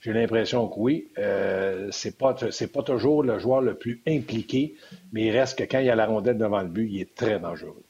J'ai 0.00 0.12
l'impression 0.12 0.68
que 0.68 0.74
oui. 0.76 1.08
Euh, 1.18 1.88
c'est 1.90 2.16
pas 2.16 2.36
c'est 2.50 2.72
pas 2.72 2.82
toujours 2.82 3.24
le 3.24 3.38
joueur 3.38 3.60
le 3.60 3.74
plus 3.74 4.02
impliqué, 4.06 4.76
mais 5.12 5.26
il 5.26 5.30
reste 5.32 5.58
que 5.58 5.64
quand 5.64 5.80
il 5.80 5.86
y 5.86 5.90
a 5.90 5.96
la 5.96 6.06
rondelle 6.06 6.38
devant 6.38 6.60
le 6.60 6.68
but, 6.68 6.88
il 6.88 7.00
est 7.00 7.14
très 7.14 7.40
dangereux. 7.40 7.82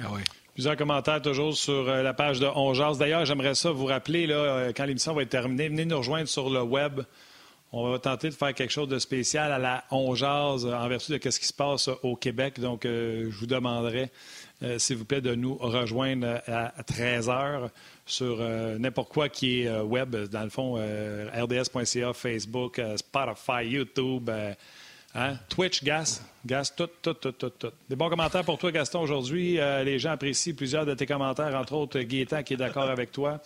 Ah 0.00 0.08
oui. 0.12 0.22
Plusieurs 0.54 0.76
commentaires 0.76 1.22
toujours 1.22 1.54
sur 1.54 1.88
euh, 1.88 2.02
la 2.02 2.12
page 2.12 2.40
de 2.40 2.46
Ongeas. 2.46 2.96
D'ailleurs, 2.98 3.24
j'aimerais 3.24 3.54
ça 3.54 3.70
vous 3.70 3.86
rappeler, 3.86 4.26
là, 4.26 4.34
euh, 4.34 4.72
quand 4.76 4.84
l'émission 4.84 5.14
va 5.14 5.22
être 5.22 5.30
terminée, 5.30 5.68
venez 5.68 5.86
nous 5.86 5.96
rejoindre 5.96 6.28
sur 6.28 6.50
le 6.50 6.62
web. 6.62 7.00
On 7.74 7.90
va 7.90 7.98
tenter 7.98 8.28
de 8.28 8.34
faire 8.34 8.52
quelque 8.52 8.70
chose 8.70 8.88
de 8.88 8.98
spécial 8.98 9.50
à 9.50 9.58
la 9.58 9.84
On 9.90 10.10
en 10.10 10.88
vertu 10.88 11.18
de 11.18 11.30
ce 11.30 11.40
qui 11.40 11.46
se 11.46 11.54
passe 11.54 11.88
au 12.02 12.16
Québec. 12.16 12.60
Donc, 12.60 12.84
euh, 12.84 13.30
je 13.30 13.38
vous 13.38 13.46
demanderai, 13.46 14.10
euh, 14.62 14.78
s'il 14.78 14.98
vous 14.98 15.06
plaît, 15.06 15.22
de 15.22 15.34
nous 15.34 15.54
rejoindre 15.54 16.42
à 16.46 16.82
13 16.82 17.30
heures 17.30 17.70
sur 18.04 18.36
euh, 18.40 18.76
n'importe 18.78 19.10
quoi 19.10 19.30
qui 19.30 19.62
est 19.62 19.80
web, 19.80 20.14
dans 20.14 20.42
le 20.42 20.50
fond, 20.50 20.74
rds.ca, 20.74 22.12
Facebook, 22.12 22.78
Spotify, 22.96 23.64
YouTube, 23.64 24.28
hein, 25.14 25.36
Twitch, 25.48 25.82
Gas, 25.82 26.20
Gas, 26.44 26.74
tout, 26.76 26.90
tout, 27.00 27.14
tout, 27.14 27.32
tout, 27.32 27.50
tout. 27.50 27.72
Des 27.88 27.96
bons 27.96 28.10
commentaires 28.10 28.44
pour 28.44 28.58
toi, 28.58 28.70
Gaston, 28.70 29.00
aujourd'hui. 29.00 29.54
les 29.54 29.98
gens 29.98 30.10
apprécient 30.10 30.54
plusieurs 30.54 30.84
de 30.84 30.92
tes 30.92 31.06
commentaires, 31.06 31.54
entre 31.54 31.72
autres 31.72 32.00
Gaétan 32.00 32.42
qui 32.42 32.52
est 32.52 32.58
d'accord 32.58 32.90
avec 32.90 33.12
toi. 33.12 33.40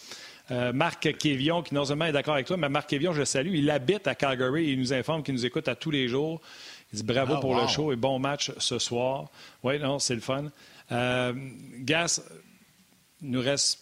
Euh, 0.50 0.72
Marc 0.72 1.16
Kévion, 1.18 1.62
qui 1.62 1.74
non 1.74 1.84
seulement 1.84 2.04
est 2.04 2.12
d'accord 2.12 2.34
avec 2.34 2.46
toi, 2.46 2.56
mais 2.56 2.68
Marc 2.68 2.88
Kévion, 2.88 3.12
je 3.12 3.20
le 3.20 3.24
salue, 3.24 3.54
il 3.54 3.68
habite 3.70 4.06
à 4.06 4.14
Calgary 4.14 4.68
et 4.68 4.72
il 4.72 4.78
nous 4.78 4.92
informe 4.92 5.22
qu'il 5.22 5.34
nous 5.34 5.44
écoute 5.44 5.66
à 5.68 5.74
tous 5.74 5.90
les 5.90 6.06
jours. 6.08 6.40
Il 6.92 7.00
dit 7.00 7.02
bravo 7.02 7.34
ah, 7.36 7.40
pour 7.40 7.60
le 7.60 7.66
show 7.66 7.92
et 7.92 7.96
bon 7.96 8.18
match 8.20 8.52
ce 8.58 8.78
soir. 8.78 9.26
Oui, 9.64 9.78
non, 9.80 9.98
c'est 9.98 10.14
le 10.14 10.20
fun. 10.20 10.44
Euh, 10.92 11.32
Gas, 11.80 12.20
il 13.22 13.30
nous 13.30 13.40
reste 13.40 13.80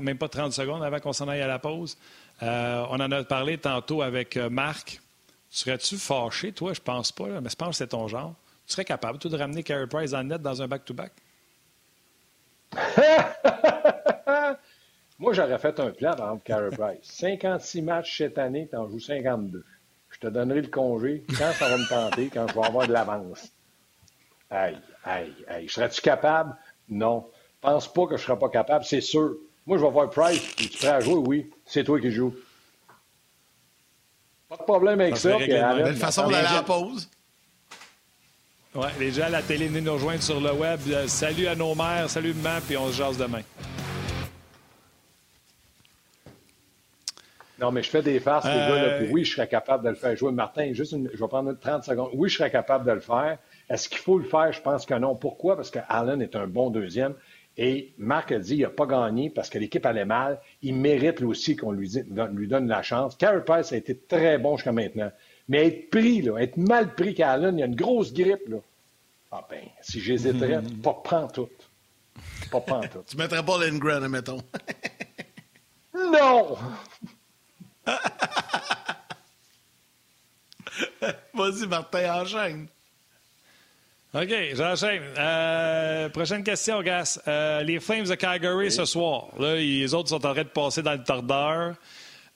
même 0.00 0.18
pas 0.18 0.28
30 0.28 0.52
secondes 0.52 0.84
avant 0.84 1.00
qu'on 1.00 1.12
s'en 1.12 1.26
aille 1.26 1.42
à 1.42 1.48
la 1.48 1.58
pause. 1.58 1.98
Euh, 2.42 2.86
on 2.90 3.00
en 3.00 3.10
a 3.10 3.24
parlé 3.24 3.58
tantôt 3.58 4.02
avec 4.02 4.36
Marc. 4.36 5.00
Serais-tu 5.50 5.96
fâché, 5.96 6.52
toi? 6.52 6.74
Je 6.74 6.80
pense 6.80 7.10
pas, 7.10 7.26
mais 7.40 7.50
je 7.50 7.56
pense 7.56 7.70
que 7.70 7.76
c'est 7.76 7.88
ton 7.88 8.06
genre. 8.06 8.34
Tu 8.66 8.74
serais 8.74 8.84
capable, 8.84 9.18
toi, 9.18 9.30
de 9.30 9.36
ramener 9.36 9.64
Carey 9.64 9.86
Price 9.88 10.12
en 10.12 10.22
net 10.22 10.42
dans 10.42 10.62
un 10.62 10.68
back-to-back? 10.68 11.10
Moi, 15.18 15.32
j'aurais 15.32 15.58
fait 15.58 15.78
un 15.80 15.90
plan, 15.90 16.14
par 16.14 16.26
exemple, 16.26 16.42
Carey 16.44 16.70
Price. 16.70 16.98
56 17.02 17.82
matchs 17.82 18.18
cette 18.18 18.38
année, 18.38 18.68
tu 18.70 18.76
en 18.76 18.88
joues 18.88 19.00
52. 19.00 19.64
Je 20.10 20.18
te 20.18 20.26
donnerai 20.26 20.62
le 20.62 20.68
congé 20.68 21.24
quand 21.36 21.52
ça 21.52 21.68
va 21.68 21.76
me 21.76 21.88
tenter, 21.88 22.30
quand 22.32 22.46
je 22.48 22.54
vais 22.54 22.66
avoir 22.66 22.86
de 22.86 22.92
l'avance. 22.92 23.48
Aïe, 24.50 24.78
aïe, 25.04 25.34
aïe. 25.48 25.68
Serais-tu 25.68 26.00
capable? 26.00 26.56
Non. 26.88 27.26
Pense 27.60 27.92
pas 27.92 28.04
que 28.06 28.16
je 28.16 28.22
ne 28.22 28.26
serais 28.26 28.38
pas 28.38 28.48
capable, 28.48 28.84
c'est 28.84 29.00
sûr. 29.00 29.34
Moi, 29.66 29.76
je 29.76 29.84
vais 29.84 29.90
voir 29.90 30.08
Price. 30.08 30.56
Tu 30.56 30.64
es 30.64 30.68
prêt 30.68 30.88
à 30.88 31.00
jouer? 31.00 31.14
Oui. 31.14 31.50
C'est 31.66 31.84
toi 31.84 32.00
qui 32.00 32.10
joues. 32.10 32.34
Pas 34.48 34.56
de 34.56 34.62
problème 34.62 35.00
avec 35.00 35.16
ça. 35.18 35.36
Puis, 35.36 35.48
belle 35.48 35.96
façon 35.96 36.28
d'aller 36.28 36.46
à 36.46 36.54
la 36.54 36.62
pause. 36.62 37.10
Oui, 38.74 38.86
les 38.98 39.10
gens 39.10 39.24
à 39.24 39.28
la 39.28 39.42
télé, 39.42 39.66
venez 39.66 39.80
nous 39.80 39.92
rejoindre 39.94 40.22
sur 40.22 40.40
le 40.40 40.52
web. 40.52 40.80
Euh, 40.88 41.06
salut 41.08 41.46
à 41.48 41.54
nos 41.54 41.74
mères, 41.74 42.08
salut 42.08 42.32
maman, 42.32 42.60
puis 42.66 42.76
on 42.76 42.88
se 42.88 42.96
jase 42.96 43.18
demain. 43.18 43.42
Non, 47.60 47.72
mais 47.72 47.82
je 47.82 47.90
fais 47.90 48.02
des 48.02 48.20
farces, 48.20 48.46
les 48.46 48.52
gars. 48.52 48.82
Là, 48.82 48.98
puis 48.98 49.08
oui, 49.10 49.24
je 49.24 49.34
serais 49.34 49.48
capable 49.48 49.84
de 49.84 49.88
le 49.88 49.96
faire 49.96 50.16
jouer. 50.16 50.30
Martin, 50.30 50.72
juste 50.72 50.92
je 50.92 51.18
vais 51.18 51.28
prendre 51.28 51.52
30 51.52 51.84
secondes. 51.84 52.10
Oui, 52.14 52.28
je 52.28 52.36
serais 52.36 52.50
capable 52.50 52.86
de 52.86 52.92
le 52.92 53.00
faire. 53.00 53.38
Est-ce 53.68 53.88
qu'il 53.88 53.98
faut 53.98 54.18
le 54.18 54.24
faire? 54.24 54.52
Je 54.52 54.62
pense 54.62 54.86
que 54.86 54.94
non. 54.94 55.16
Pourquoi? 55.16 55.56
Parce 55.56 55.70
que 55.70 55.80
Allen 55.88 56.22
est 56.22 56.36
un 56.36 56.46
bon 56.46 56.70
deuxième. 56.70 57.14
Et 57.56 57.92
Marc 57.98 58.30
a 58.30 58.38
dit 58.38 58.54
qu'il 58.54 58.62
n'a 58.62 58.70
pas 58.70 58.86
gagné 58.86 59.30
parce 59.30 59.50
que 59.50 59.58
l'équipe 59.58 59.84
allait 59.84 60.04
mal. 60.04 60.40
Il 60.62 60.76
mérite 60.76 61.18
lui 61.18 61.26
aussi 61.26 61.56
qu'on 61.56 61.72
lui, 61.72 61.90
lui, 62.32 62.46
donne 62.46 62.68
la 62.68 62.82
chance. 62.82 63.16
Carey 63.16 63.44
Price 63.44 63.72
a 63.72 63.76
été 63.76 63.98
très 63.98 64.38
bon 64.38 64.56
jusqu'à 64.56 64.70
maintenant. 64.70 65.10
Mais 65.48 65.66
être 65.66 65.90
pris, 65.90 66.22
là, 66.22 66.38
être 66.38 66.56
mal 66.56 66.94
pris 66.94 67.14
qu'Allen, 67.14 67.56
il 67.56 67.60
y 67.60 67.62
a 67.64 67.66
une 67.66 67.74
grosse 67.74 68.12
grippe. 68.12 68.48
Là. 68.48 68.58
Ah 69.32 69.44
ben, 69.50 69.64
si 69.82 70.00
j'hésiterais, 70.00 70.60
pas 70.82 70.94
prendre 70.94 71.32
tout. 71.32 71.48
Pas 72.52 72.60
prendre 72.60 72.88
tout. 72.88 73.02
tu 73.08 73.16
mettrais 73.16 73.44
pas 73.44 73.58
Lindgren, 73.58 74.06
mettons. 74.06 74.40
non! 75.94 76.56
Vas-y, 81.34 81.66
Martin, 81.66 82.22
enchaîne. 82.22 82.68
OK, 84.14 84.34
j'enchaîne. 84.54 85.02
Euh, 85.18 86.08
prochaine 86.08 86.42
question, 86.42 86.80
Gas. 86.82 87.20
Euh, 87.28 87.62
les 87.62 87.78
Flames 87.78 88.06
de 88.06 88.14
Calgary 88.14 88.72
ce 88.72 88.86
soir. 88.86 89.26
Là, 89.38 89.56
les 89.56 89.92
autres 89.92 90.08
sont 90.08 90.26
en 90.26 90.32
train 90.32 90.44
de 90.44 90.48
passer 90.48 90.82
dans 90.82 90.94
le 90.94 91.04
tordeur. 91.04 91.74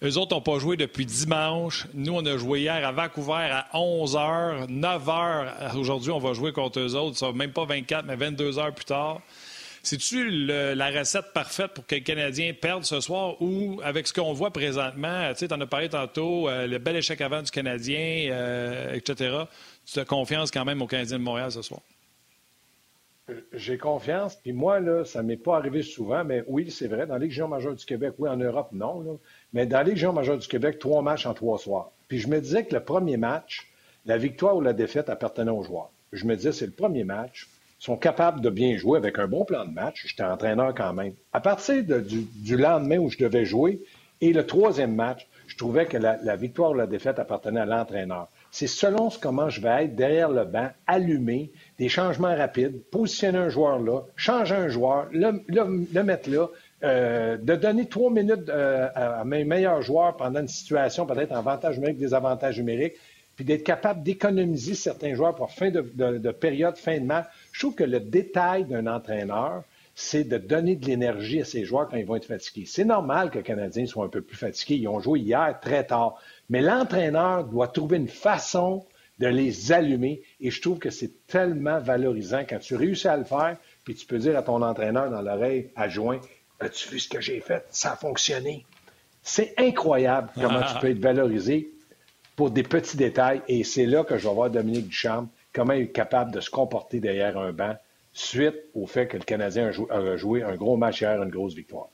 Eux 0.05 0.19
autres 0.19 0.35
n'ont 0.35 0.43
pas 0.43 0.59
joué 0.59 0.77
depuis 0.77 1.07
dimanche. 1.07 1.87
Nous, 1.95 2.13
on 2.13 2.27
a 2.27 2.37
joué 2.37 2.61
hier 2.61 2.87
à 2.87 2.93
Vancouver 2.93 3.49
à 3.51 3.69
11h, 3.73 4.69
9h. 4.69 5.75
Aujourd'hui, 5.77 6.11
on 6.11 6.19
va 6.19 6.35
jouer 6.35 6.53
contre 6.53 6.81
eux 6.81 6.95
autres. 6.95 7.17
Ça 7.17 7.27
va 7.27 7.33
même 7.33 7.53
pas 7.53 7.65
24, 7.65 8.05
mais 8.05 8.17
22 8.17 8.59
heures 8.59 8.75
plus 8.75 8.85
tard. 8.85 9.23
C'est-tu 9.83 10.31
la 10.31 10.91
recette 10.91 11.33
parfaite 11.35 11.73
pour 11.73 11.85
que 11.87 11.97
les 11.97 12.03
Canadiens 12.03 12.53
perdent 12.53 12.85
ce 12.85 13.01
soir 13.01 13.41
ou, 13.43 13.81
avec 13.83 14.07
ce 14.07 14.13
qu'on 14.13 14.33
voit 14.33 14.53
présentement, 14.53 15.33
tu 15.37 15.47
en 15.51 15.61
as 15.61 15.67
parlé 15.67 15.89
tantôt, 15.89 16.49
euh, 16.49 16.69
le 16.69 16.79
bel 16.79 16.95
échec 16.97 17.21
avant 17.21 17.43
du 17.43 17.51
Canadien, 17.51 18.29
euh, 18.31 18.95
etc., 18.95 19.39
tu 19.85 19.99
as 19.99 20.05
confiance 20.05 20.53
quand 20.53 20.65
même 20.65 20.81
aux 20.83 20.87
Canadiens 20.87 21.19
de 21.19 21.25
Montréal 21.25 21.51
ce 21.51 21.63
soir? 21.63 21.81
J'ai 23.53 23.77
confiance. 23.77 24.37
Puis 24.37 24.53
moi, 24.53 24.79
là, 24.79 25.05
ça 25.05 25.23
ne 25.23 25.29
m'est 25.29 25.37
pas 25.37 25.57
arrivé 25.57 25.83
souvent, 25.83 26.23
mais 26.25 26.45
oui, 26.47 26.71
c'est 26.71 26.89
vrai. 26.89 27.07
Dans 27.07 27.17
Légion 27.17 27.49
majeure 27.49 27.75
du 27.75 27.85
Québec, 27.85 28.15
oui, 28.19 28.29
en 28.29 28.37
Europe, 28.37 28.69
non. 28.73 29.19
Mais 29.53 29.67
dans 29.67 29.83
Légion 29.83 30.13
majeure 30.13 30.39
du 30.39 30.47
Québec, 30.47 30.79
trois 30.79 31.03
matchs 31.03 31.27
en 31.27 31.35
trois 31.35 31.59
soirs. 31.59 31.91
Puis 32.09 32.19
je 32.19 32.29
me 32.29 32.41
disais 32.41 32.65
que 32.65 32.75
le 32.75 32.85
premier 32.85 33.17
match, 33.17 33.69
la 34.07 34.17
victoire 34.17 34.57
ou 34.57 34.61
la 34.61 34.73
défaite 34.73 35.09
appartenait 35.09 35.51
aux 35.51 35.63
joueurs. 35.63 35.91
Je 36.13 36.25
me 36.27 36.37
disais, 36.37 36.53
c'est 36.53 36.67
le 36.67 36.73
premier 36.73 37.05
match 37.05 37.49
sont 37.83 37.97
capables 37.97 38.41
de 38.41 38.49
bien 38.49 38.77
jouer 38.77 38.97
avec 38.97 39.19
un 39.19 39.27
bon 39.27 39.45
plan 39.45 39.65
de 39.65 39.73
match. 39.73 40.05
J'étais 40.07 40.23
entraîneur 40.23 40.73
quand 40.73 40.93
même. 40.93 41.15
À 41.33 41.41
partir 41.41 41.83
du, 41.83 42.57
lendemain 42.57 42.99
où 42.99 43.11
je 43.11 43.19
devais 43.19 43.45
jouer 43.45 43.83
et 44.21 44.33
le 44.33 44.47
troisième 44.47 44.95
match, 44.95 45.27
je 45.49 45.57
trouvais 45.57 45.87
que 45.87 45.97
la, 45.97 46.37
victoire 46.37 46.71
ou 46.71 46.75
la 46.75 46.87
défaite 46.87 47.19
appartenait 47.19 47.59
à 47.59 47.65
l'entraîneur. 47.65 48.29
C'est 48.53 48.69
selon 48.69 49.11
ce 49.11 49.19
comment 49.19 49.49
je 49.49 49.61
vais 49.61 49.87
être 49.87 49.97
derrière 49.97 50.31
le 50.31 50.45
banc, 50.45 50.69
allumé, 50.87 51.51
des 51.81 51.89
changements 51.89 52.37
rapides, 52.37 52.85
positionner 52.93 53.39
un 53.39 53.49
joueur 53.49 53.81
là, 53.81 54.03
changer 54.15 54.55
un 54.55 54.69
joueur, 54.69 55.09
le, 55.11 56.03
mettre 56.05 56.31
là, 56.31 56.47
euh, 56.85 57.37
de 57.37 57.57
donner 57.57 57.89
trois 57.89 58.13
minutes 58.13 58.49
euh, 58.49 58.87
à 58.95 59.25
mes 59.25 59.43
meilleurs 59.43 59.83
joueurs 59.83 60.17
pendant 60.17 60.39
une 60.39 60.47
situation 60.47 61.05
peut-être 61.05 61.33
avantage 61.33 61.79
numérique, 61.79 61.99
désavantage 61.99 62.59
numérique, 62.59 62.95
puis 63.35 63.45
d'être 63.45 63.65
capable 63.65 64.03
d'économiser 64.03 64.75
certains 64.75 65.15
joueurs 65.15 65.35
pour 65.35 65.51
fin 65.51 65.71
de, 65.71 65.81
de, 65.81 66.31
période, 66.31 66.77
fin 66.77 66.99
de 66.99 67.05
match. 67.05 67.27
Je 67.53 67.61
trouve 67.61 67.75
que 67.75 67.85
le 67.85 68.01
détail 68.01 68.65
d'un 68.65 68.87
entraîneur, 68.87 69.63
c'est 69.95 70.25
de 70.25 70.39
donner 70.39 70.75
de 70.75 70.87
l'énergie 70.87 71.41
à 71.41 71.45
ses 71.45 71.65
joueurs 71.65 71.89
quand 71.89 71.97
ils 71.97 72.07
vont 72.07 72.17
être 72.17 72.27
fatigués. 72.27 72.65
C'est 72.67 72.85
normal 72.85 73.31
que 73.31 73.39
les 73.39 73.45
Canadiens 73.45 73.87
soient 73.87 74.07
un 74.07 74.09
peu 74.09 74.23
plus 74.23 74.37
fatigués. 74.37 74.77
Ils 74.77 74.89
ont 74.89 75.01
joué 75.01 75.21
hier 75.21 75.59
très 75.61 75.85
tard. 75.85 76.17
Mais 76.49 76.63
l'entraîneur 76.63 77.45
doit 77.45 77.69
trouver 77.69 77.99
une 77.99 78.09
façon 78.09 78.85
de 79.19 79.27
les 79.27 79.71
allumer. 79.71 80.23
Et 80.41 80.51
je 80.51 80.61
trouve 80.61 80.79
que 80.79 80.91
c'est 80.91 81.27
tellement 81.27 81.79
valorisant 81.79 82.45
quand 82.49 82.59
tu 82.59 82.75
réussis 82.75 83.09
à 83.09 83.17
le 83.17 83.25
faire, 83.25 83.57
puis 83.85 83.95
tu 83.95 84.07
peux 84.07 84.19
dire 84.19 84.37
à 84.37 84.43
ton 84.43 84.63
entraîneur 84.63 85.11
dans 85.11 85.23
l'oreille 85.23 85.71
adjoint 85.77 86.21
As-tu 86.61 86.91
vu 86.91 87.01
ce 87.01 87.09
que 87.09 87.21
j'ai 87.21 87.41
fait? 87.41 87.65
Ça 87.71 87.93
a 87.93 87.97
fonctionné. 87.97 88.65
C'est 89.23 89.55
incroyable 89.59 90.31
comment 90.35 90.63
tu 90.73 90.79
peux 90.81 90.91
être 90.91 91.01
valorisé 91.01 91.71
pour 92.37 92.51
des 92.51 92.63
petits 92.63 92.97
détails. 92.97 93.43
Et 93.49 93.65
c'est 93.65 93.87
là 93.87 94.05
que 94.05 94.17
je 94.17 94.29
vais 94.29 94.35
voir 94.35 94.49
Dominique 94.49 94.89
Duchamp, 94.89 95.29
comment 95.53 95.75
il 95.75 95.83
est 95.83 95.93
capable 95.93 96.33
de 96.33 96.41
se 96.41 96.51
comporter 96.51 97.01
derrière 97.01 97.39
un 97.39 97.53
banc 97.53 97.77
suite 98.13 98.57
au 98.75 98.87
fait 98.87 99.07
que 99.07 99.17
le 99.17 99.25
Canadien 99.25 99.71
a 99.91 100.17
joué 100.17 100.43
un 100.43 100.57
gros 100.57 100.77
match 100.77 101.01
hier, 101.01 101.23
une 101.23 101.31
grosse 101.31 101.55
victoire. 101.55 101.89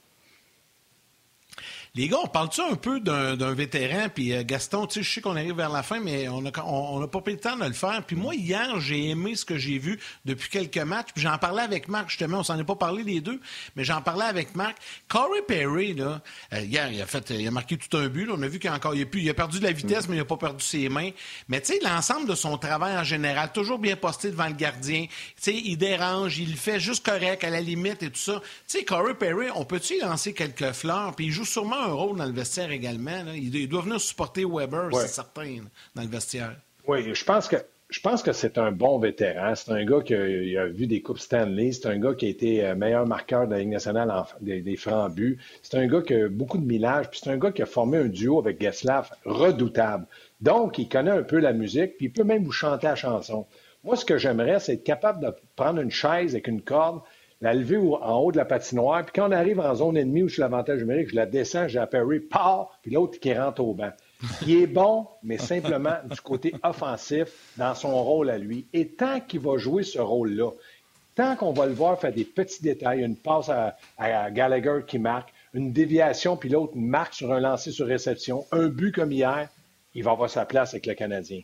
Les 1.98 2.06
gars, 2.06 2.18
on 2.22 2.28
parle-tu 2.28 2.60
un 2.60 2.76
peu 2.76 3.00
d'un 3.00 3.54
vétéran? 3.54 4.06
Puis 4.08 4.32
euh, 4.32 4.44
Gaston, 4.44 4.86
tu 4.86 4.94
sais, 4.94 5.02
je 5.02 5.14
sais 5.14 5.20
qu'on 5.20 5.34
arrive 5.34 5.56
vers 5.56 5.68
la 5.68 5.82
fin, 5.82 5.98
mais 5.98 6.28
on 6.28 6.40
n'a 6.40 6.52
on, 6.64 7.04
pas 7.08 7.20
pris 7.20 7.32
le 7.32 7.40
temps 7.40 7.56
de 7.56 7.64
le 7.64 7.72
faire. 7.72 8.04
Puis 8.06 8.14
moi, 8.14 8.36
hier, 8.36 8.78
j'ai 8.78 9.08
aimé 9.08 9.34
ce 9.34 9.44
que 9.44 9.58
j'ai 9.58 9.80
vu 9.80 9.98
depuis 10.24 10.48
quelques 10.48 10.78
matchs. 10.78 11.08
Puis 11.12 11.22
j'en 11.22 11.36
parlais 11.38 11.62
avec 11.62 11.88
Marc, 11.88 12.10
justement. 12.10 12.38
On 12.38 12.42
s'en 12.44 12.56
est 12.56 12.62
pas 12.62 12.76
parlé 12.76 13.02
les 13.02 13.20
deux, 13.20 13.40
mais 13.74 13.82
j'en 13.82 14.00
parlais 14.00 14.26
avec 14.26 14.54
Marc. 14.54 14.76
Corey 15.08 15.42
Perry, 15.42 15.94
là, 15.94 16.22
euh, 16.52 16.60
hier, 16.60 16.88
il 16.92 17.02
a 17.02 17.06
fait, 17.06 17.30
il 17.30 17.44
a 17.44 17.50
marqué 17.50 17.76
tout 17.76 17.96
un 17.96 18.06
but. 18.06 18.30
On 18.30 18.40
a 18.42 18.46
vu 18.46 18.60
qu'il 18.60 18.70
a 18.70 18.78
il 18.94 19.02
a, 19.02 19.06
il 19.14 19.28
a 19.28 19.34
perdu 19.34 19.58
de 19.58 19.64
la 19.64 19.72
vitesse, 19.72 20.08
mais 20.08 20.14
il 20.14 20.20
n'a 20.20 20.24
pas 20.24 20.36
perdu 20.36 20.64
ses 20.64 20.88
mains. 20.88 21.10
Mais 21.48 21.60
tu 21.60 21.72
sais, 21.72 21.80
l'ensemble 21.82 22.28
de 22.28 22.36
son 22.36 22.58
travail 22.58 22.96
en 22.96 23.02
général, 23.02 23.50
toujours 23.50 23.80
bien 23.80 23.96
posté 23.96 24.30
devant 24.30 24.46
le 24.46 24.52
gardien. 24.52 25.06
Tu 25.08 25.32
sais, 25.36 25.52
il 25.52 25.76
dérange, 25.76 26.38
il 26.38 26.52
le 26.52 26.56
fait 26.56 26.78
juste 26.78 27.04
correct, 27.04 27.42
à 27.42 27.50
la 27.50 27.60
limite 27.60 28.04
et 28.04 28.10
tout 28.10 28.20
ça. 28.20 28.40
Tu 28.68 28.78
sais, 28.78 28.84
Corey 28.84 29.14
Perry, 29.14 29.46
on 29.56 29.64
peut-tu 29.64 29.98
lancer 30.00 30.32
quelques 30.32 30.70
fleurs? 30.70 31.16
Puis 31.16 31.26
il 31.26 31.32
joue 31.32 31.44
sûrement 31.44 31.87
un 31.87 31.87
rôle 31.90 32.16
dans 32.16 32.26
le 32.26 32.32
vestiaire 32.32 32.70
également. 32.70 33.24
Il, 33.34 33.68
doit 33.68 33.82
venir 33.82 34.00
supporter 34.00 34.44
Weber, 34.44 34.90
c'est 34.92 35.08
certain, 35.08 35.58
dans 35.94 36.02
le 36.02 36.08
vestiaire. 36.08 36.56
Oui, 36.86 37.14
je 37.14 37.24
pense 37.24 37.48
que 37.48 37.56
je 37.90 38.00
pense 38.00 38.22
que 38.22 38.32
c'est 38.32 38.58
un 38.58 38.70
bon 38.70 38.98
vétéran. 38.98 39.54
C'est 39.54 39.72
un 39.72 39.84
gars 39.84 40.02
qui 40.02 40.14
a, 40.14 40.66
vu 40.66 40.86
des 40.86 41.00
Coupes 41.00 41.18
Stanley. 41.18 41.72
C'est 41.72 41.86
un 41.86 41.98
gars 41.98 42.14
qui 42.14 42.26
a 42.26 42.28
été 42.28 42.64
euh, 42.64 42.74
meilleur 42.74 43.06
marqueur 43.06 43.46
de 43.46 43.52
la 43.52 43.60
Ligue 43.60 43.70
nationale 43.70 44.12
des, 44.40 44.76
francs 44.76 45.14
buts. 45.14 45.38
C'est 45.62 45.78
un 45.78 45.86
gars 45.86 46.02
qui 46.02 46.14
a 46.14 46.28
beaucoup 46.28 46.58
de 46.58 46.66
millage. 46.66 47.08
Puis 47.08 47.20
c'est 47.22 47.30
un 47.30 47.38
gars 47.38 47.50
qui 47.50 47.62
a 47.62 47.66
formé 47.66 47.96
un 47.96 48.08
duo 48.08 48.38
avec 48.38 48.60
Geslav 48.60 49.10
redoutable. 49.24 50.06
Donc, 50.40 50.78
il 50.78 50.88
connaît 50.88 51.10
un 51.10 51.22
peu 51.22 51.38
la 51.38 51.52
musique, 51.52 51.96
puis 51.96 52.06
il 52.06 52.12
peut 52.12 52.24
même 52.24 52.44
vous 52.44 52.52
chanter 52.52 52.86
la 52.86 52.94
chanson. 52.94 53.46
Moi, 53.84 53.96
ce 53.96 54.04
que 54.04 54.18
j'aimerais, 54.18 54.60
c'est 54.60 54.74
être 54.74 54.84
capable 54.84 55.24
de 55.24 55.34
prendre 55.56 55.80
une 55.80 55.90
chaise 55.90 56.34
avec 56.34 56.46
une 56.46 56.60
corde, 56.60 57.00
la 57.40 57.54
lever 57.54 57.76
en 57.76 58.18
haut 58.18 58.32
de 58.32 58.36
la 58.36 58.44
patinoire, 58.44 59.04
puis 59.04 59.12
quand 59.14 59.28
on 59.28 59.32
arrive 59.32 59.60
en 59.60 59.74
zone 59.74 59.96
ennemie 59.96 60.24
où 60.24 60.28
je 60.28 60.34
suis 60.34 60.40
l'avantage 60.40 60.80
numérique, 60.80 61.10
je 61.10 61.16
la 61.16 61.26
descends, 61.26 61.68
j'ai 61.68 61.84
Perry, 61.90 62.20
part, 62.20 62.78
puis 62.82 62.92
l'autre 62.92 63.20
qui 63.20 63.32
rentre 63.32 63.62
au 63.62 63.74
banc. 63.74 63.92
Qui 64.40 64.62
est 64.62 64.66
bon, 64.66 65.06
mais 65.22 65.38
simplement 65.38 65.96
du 66.10 66.20
côté 66.20 66.52
offensif 66.64 67.28
dans 67.56 67.74
son 67.74 68.02
rôle 68.02 68.30
à 68.30 68.38
lui. 68.38 68.66
Et 68.72 68.88
tant 68.88 69.20
qu'il 69.20 69.40
va 69.40 69.56
jouer 69.58 69.84
ce 69.84 70.00
rôle-là, 70.00 70.50
tant 71.14 71.36
qu'on 71.36 71.52
va 71.52 71.66
le 71.66 71.72
voir 71.72 72.00
faire 72.00 72.12
des 72.12 72.24
petits 72.24 72.62
détails, 72.62 73.02
une 73.02 73.16
passe 73.16 73.48
à, 73.48 73.76
à 73.96 74.30
Gallagher 74.32 74.80
qui 74.86 74.98
marque, 74.98 75.32
une 75.54 75.72
déviation, 75.72 76.36
puis 76.36 76.48
l'autre 76.48 76.76
marque 76.76 77.14
sur 77.14 77.32
un 77.32 77.38
lancer 77.38 77.70
sur 77.70 77.86
réception, 77.86 78.44
un 78.50 78.68
but 78.68 78.92
comme 78.92 79.12
hier, 79.12 79.48
il 79.94 80.02
va 80.02 80.10
avoir 80.10 80.28
sa 80.28 80.44
place 80.44 80.74
avec 80.74 80.86
le 80.86 80.94
Canadien. 80.94 81.42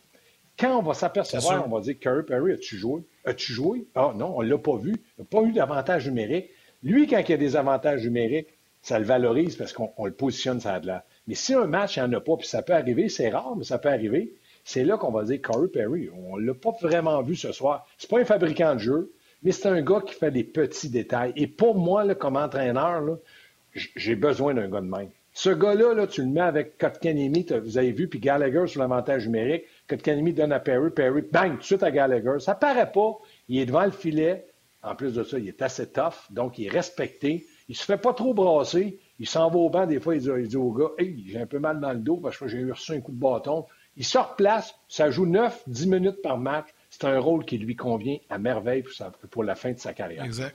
Quand 0.59 0.79
on 0.79 0.83
va 0.83 0.95
s'apercevoir, 0.95 1.67
on 1.67 1.75
va 1.75 1.81
dire 1.81 1.99
Curry 1.99 2.23
Perry, 2.25 2.53
as-tu 2.53 2.77
joué? 2.77 3.03
As-tu 3.25 3.53
joué? 3.53 3.87
Ah 3.95 4.13
non, 4.17 4.35
on 4.37 4.43
ne 4.43 4.49
l'a 4.49 4.59
pas 4.59 4.77
vu. 4.77 4.95
Il 5.19 5.23
n'a 5.23 5.25
pas 5.25 5.43
eu 5.43 5.53
d'avantage 5.53 6.07
numérique. 6.07 6.51
Lui, 6.83 7.07
quand 7.07 7.19
il 7.19 7.31
y 7.31 7.35
a 7.35 7.39
des 7.39 7.57
avantages 7.57 8.05
numériques, 8.05 8.49
ça 8.83 8.99
le 8.99 9.05
valorise 9.05 9.57
parce 9.57 9.73
qu'on 9.73 10.05
le 10.05 10.13
positionne 10.13 10.61
ça 10.61 10.79
de 10.79 10.87
là. 10.87 11.05
Mais 11.27 11.35
si 11.35 11.55
un 11.55 11.67
match, 11.67 11.97
il 11.97 12.01
n'y 12.01 12.07
en 12.07 12.13
a 12.13 12.21
pas, 12.21 12.37
puis 12.37 12.47
ça 12.47 12.63
peut 12.63 12.75
arriver, 12.75 13.09
c'est 13.09 13.31
rare, 13.31 13.57
mais 13.57 13.65
ça 13.65 13.79
peut 13.79 13.89
arriver, 13.89 14.35
c'est 14.65 14.85
là 14.85 14.97
qu'on 14.99 15.11
va 15.11 15.25
dire 15.25 15.41
Corey 15.41 15.69
Perry. 15.69 16.11
On 16.29 16.37
ne 16.37 16.47
l'a 16.47 16.55
pas 16.55 16.73
vraiment 16.81 17.23
vu 17.23 17.35
ce 17.35 17.53
soir. 17.53 17.87
C'est 17.97 18.11
pas 18.11 18.21
un 18.21 18.25
fabricant 18.25 18.75
de 18.75 18.81
jeu, 18.81 19.13
mais 19.43 19.53
c'est 19.53 19.69
un 19.69 19.81
gars 19.81 20.03
qui 20.07 20.15
fait 20.15 20.31
des 20.31 20.45
petits 20.45 20.91
détails. 20.91 21.33
Et 21.37 21.47
pour 21.47 21.77
moi, 21.77 22.05
là, 22.05 22.15
comme 22.15 22.37
entraîneur, 22.37 23.19
j'ai 23.75 24.15
besoin 24.15 24.55
d'un 24.55 24.69
gars 24.69 24.81
de 24.81 24.87
même. 24.87 25.09
Ce 25.33 25.51
gars-là, 25.51 25.95
là, 25.95 26.07
tu 26.07 26.23
le 26.23 26.29
mets 26.29 26.41
avec 26.41 26.79
Kotkanemi, 26.79 27.47
vous 27.65 27.79
avez 27.79 27.91
vu, 27.93 28.09
puis 28.09 28.21
Gallagher 28.21 28.67
sur 28.67 28.81
l'avantage 28.81 29.27
numérique. 29.27 29.65
Kotkanemi 29.89 30.33
donne 30.33 30.53
à 30.53 30.61
Perry, 30.61 30.91
Perry, 30.91 31.23
bang, 31.23 31.53
tout 31.53 31.59
de 31.59 31.65
suite 31.65 31.83
à 31.83 31.91
Gallagher. 31.91 32.39
Ça 32.39 32.55
paraît 32.55 32.91
pas. 32.91 33.19
Il 33.49 33.59
est 33.59 33.67
devant 33.67 33.85
le 33.85 33.91
filet. 33.91 34.47
En 34.83 34.95
plus 34.95 35.15
de 35.15 35.25
ça, 35.25 35.39
il 35.39 35.49
est 35.49 35.63
assez 35.63 35.91
tough, 35.91 36.31
donc 36.31 36.59
il 36.59 36.67
est 36.67 36.71
respecté. 36.71 37.47
Il 37.69 37.77
se 37.77 37.85
fait 37.85 37.97
pas 37.97 38.13
trop 38.13 38.35
brasser. 38.35 39.01
Il 39.19 39.27
s'en 39.27 39.49
va 39.49 39.57
au 39.57 39.71
banc. 39.71 39.87
Des 39.87 39.99
fois, 39.99 40.17
il 40.17 40.49
dit, 40.49 40.57
au 40.57 40.73
gars, 40.73 40.91
hey, 40.99 41.25
j'ai 41.27 41.41
un 41.41 41.47
peu 41.47 41.59
mal 41.59 41.81
dans 41.81 41.93
le 41.93 42.01
dos 42.01 42.19
parce 42.19 42.37
que 42.37 42.47
j'ai 42.47 42.65
reçu 42.71 42.93
un 42.93 43.01
coup 43.01 43.13
de 43.13 43.19
bâton. 43.19 43.65
Il 43.97 44.05
sort 44.05 44.37
place. 44.37 44.75
Ça 44.89 45.11
joue 45.11 45.27
9, 45.27 45.63
10 45.67 45.89
minutes 45.89 46.23
par 46.23 46.37
match. 46.37 46.69
C'est 46.91 47.05
un 47.05 47.19
rôle 47.19 47.45
qui 47.45 47.57
lui 47.57 47.77
convient 47.77 48.19
à 48.29 48.39
merveille 48.39 48.83
pour, 48.83 49.29
pour 49.31 49.45
la 49.45 49.55
fin 49.55 49.73
de 49.73 49.79
sa 49.79 49.95
carrière. 49.95 50.25
Exact. 50.25 50.55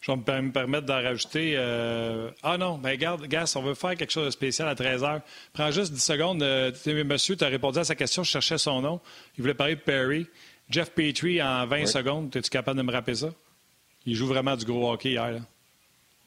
Je 0.00 0.12
vais 0.12 0.42
me 0.42 0.52
permettre 0.52 0.86
d'en 0.86 1.02
rajouter. 1.02 1.54
Euh, 1.56 2.30
ah 2.42 2.58
non, 2.58 2.78
mais 2.82 2.92
regarde, 2.92 3.26
Gas, 3.26 3.54
on 3.56 3.62
veut 3.62 3.74
faire 3.74 3.96
quelque 3.96 4.12
chose 4.12 4.26
de 4.26 4.30
spécial 4.30 4.68
à 4.68 4.74
13 4.74 5.02
h. 5.02 5.20
Prends 5.52 5.70
juste 5.70 5.92
10 5.92 6.00
secondes. 6.00 6.42
Euh, 6.42 6.72
monsieur, 7.04 7.36
tu 7.36 7.44
as 7.44 7.48
répondu 7.48 7.78
à 7.78 7.84
sa 7.84 7.94
question, 7.94 8.22
je 8.22 8.30
cherchais 8.30 8.58
son 8.58 8.80
nom. 8.80 9.00
Il 9.36 9.42
voulait 9.42 9.54
parler 9.54 9.76
de 9.76 9.80
Perry. 9.80 10.26
Jeff 10.68 10.90
Petrie 10.90 11.42
en 11.42 11.66
20 11.66 11.86
secondes. 11.86 12.34
Es-tu 12.34 12.50
capable 12.50 12.78
de 12.78 12.82
me 12.82 12.92
rappeler 12.92 13.14
ça? 13.16 13.28
Il 14.04 14.14
joue 14.14 14.26
vraiment 14.26 14.56
du 14.56 14.64
gros 14.64 14.92
hockey 14.92 15.10
hier. 15.10 15.40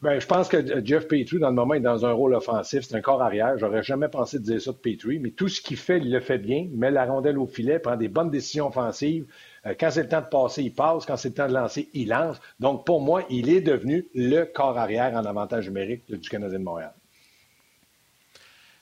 Ben, 0.01 0.17
je 0.17 0.25
pense 0.25 0.47
que 0.47 0.85
Jeff 0.85 1.09
Petrie, 1.09 1.39
dans 1.39 1.49
le 1.49 1.55
moment, 1.55 1.73
est 1.73 1.81
dans 1.81 2.05
un 2.05 2.13
rôle 2.13 2.33
offensif. 2.33 2.85
C'est 2.87 2.95
un 2.95 3.01
corps 3.01 3.21
arrière. 3.21 3.57
J'aurais 3.57 3.83
jamais 3.83 4.07
pensé 4.07 4.39
de 4.39 4.43
dire 4.43 4.61
ça 4.61 4.71
de 4.71 4.77
Petrie, 4.77 5.19
mais 5.19 5.31
tout 5.31 5.49
ce 5.49 5.59
qu'il 5.59 5.75
fait, 5.75 5.97
il 5.97 6.09
le 6.09 6.21
fait 6.21 6.37
bien. 6.37 6.67
Il 6.71 6.77
met 6.77 6.89
la 6.89 7.05
rondelle 7.05 7.37
au 7.37 7.47
filet, 7.47 7.79
prend 7.79 7.97
des 7.97 8.07
bonnes 8.07 8.29
décisions 8.29 8.67
offensives. 8.67 9.25
Euh, 9.65 9.73
quand 9.77 9.91
c'est 9.91 10.03
le 10.03 10.09
temps 10.09 10.21
de 10.21 10.27
passer, 10.27 10.63
il 10.63 10.73
passe. 10.73 11.05
Quand 11.05 11.17
c'est 11.17 11.29
le 11.29 11.35
temps 11.35 11.49
de 11.49 11.53
lancer, 11.53 11.89
il 11.93 12.07
lance. 12.07 12.37
Donc, 12.61 12.85
pour 12.85 13.01
moi, 13.01 13.23
il 13.29 13.49
est 13.49 13.59
devenu 13.59 14.07
le 14.15 14.45
corps 14.45 14.77
arrière 14.77 15.13
en 15.15 15.25
avantage 15.25 15.67
numérique 15.67 16.03
du 16.07 16.29
Canadien 16.29 16.59
de 16.59 16.63
Montréal. 16.63 16.93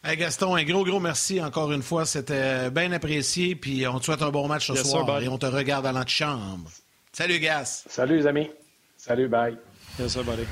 Hey 0.04 0.18
Gaston, 0.18 0.56
un 0.56 0.64
gros, 0.64 0.86
gros 0.86 1.00
merci 1.00 1.42
encore 1.42 1.72
une 1.72 1.82
fois. 1.82 2.06
C'était 2.06 2.70
bien 2.70 2.92
apprécié. 2.92 3.56
Puis 3.56 3.88
on 3.88 3.98
te 3.98 4.06
souhaite 4.06 4.22
un 4.22 4.30
bon 4.30 4.48
match 4.48 4.68
ce 4.68 4.76
soir 4.76 5.20
et 5.20 5.28
on 5.28 5.40
te 5.40 5.48
regarde 5.48 5.88
à 5.88 5.92
l'antichambre. 5.92 6.70
Salut, 7.12 7.40
Gas. 7.40 7.86
Salut, 7.90 8.18
les 8.18 8.28
amis. 8.28 8.52
Salut, 8.96 9.28
bye. 9.28 9.58
Yes, 10.00 10.16
buddy. 10.16 10.44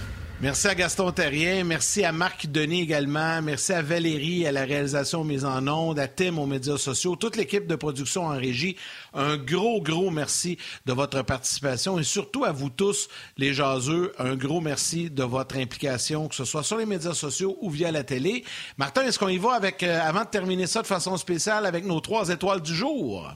Merci 0.41 0.67
à 0.67 0.75
Gaston 0.75 1.11
Terrien. 1.13 1.63
Merci 1.63 2.03
à 2.03 2.11
Marc 2.11 2.47
Denis 2.47 2.81
également. 2.81 3.41
Merci 3.41 3.71
à 3.71 3.81
Valérie 3.81 4.45
à 4.45 4.51
la 4.51 4.65
réalisation 4.65 5.23
mise 5.23 5.45
en 5.45 5.65
ondes, 5.65 5.97
à 5.97 6.09
Tim 6.09 6.37
aux 6.37 6.45
médias 6.45 6.77
sociaux, 6.77 7.15
toute 7.15 7.37
l'équipe 7.37 7.67
de 7.67 7.75
production 7.75 8.25
en 8.25 8.37
régie. 8.37 8.75
Un 9.13 9.37
gros, 9.37 9.81
gros 9.81 10.11
merci 10.11 10.57
de 10.85 10.91
votre 10.91 11.21
participation 11.21 11.97
et 11.99 12.03
surtout 12.03 12.43
à 12.43 12.51
vous 12.51 12.69
tous, 12.69 13.07
les 13.37 13.53
jaseux, 13.53 14.11
un 14.19 14.35
gros 14.35 14.59
merci 14.59 15.09
de 15.09 15.23
votre 15.23 15.55
implication, 15.55 16.27
que 16.27 16.35
ce 16.35 16.43
soit 16.43 16.63
sur 16.63 16.77
les 16.77 16.85
médias 16.85 17.13
sociaux 17.13 17.57
ou 17.61 17.69
via 17.69 17.91
la 17.91 18.03
télé. 18.03 18.43
Martin, 18.77 19.03
est-ce 19.03 19.17
qu'on 19.17 19.29
y 19.29 19.37
va 19.37 19.53
avec, 19.53 19.83
euh, 19.83 20.01
avant 20.03 20.25
de 20.25 20.29
terminer 20.29 20.67
ça 20.67 20.81
de 20.81 20.87
façon 20.87 21.15
spéciale, 21.15 21.65
avec 21.65 21.85
nos 21.85 22.01
trois 22.01 22.27
étoiles 22.27 22.61
du 22.61 22.75
jour? 22.75 23.33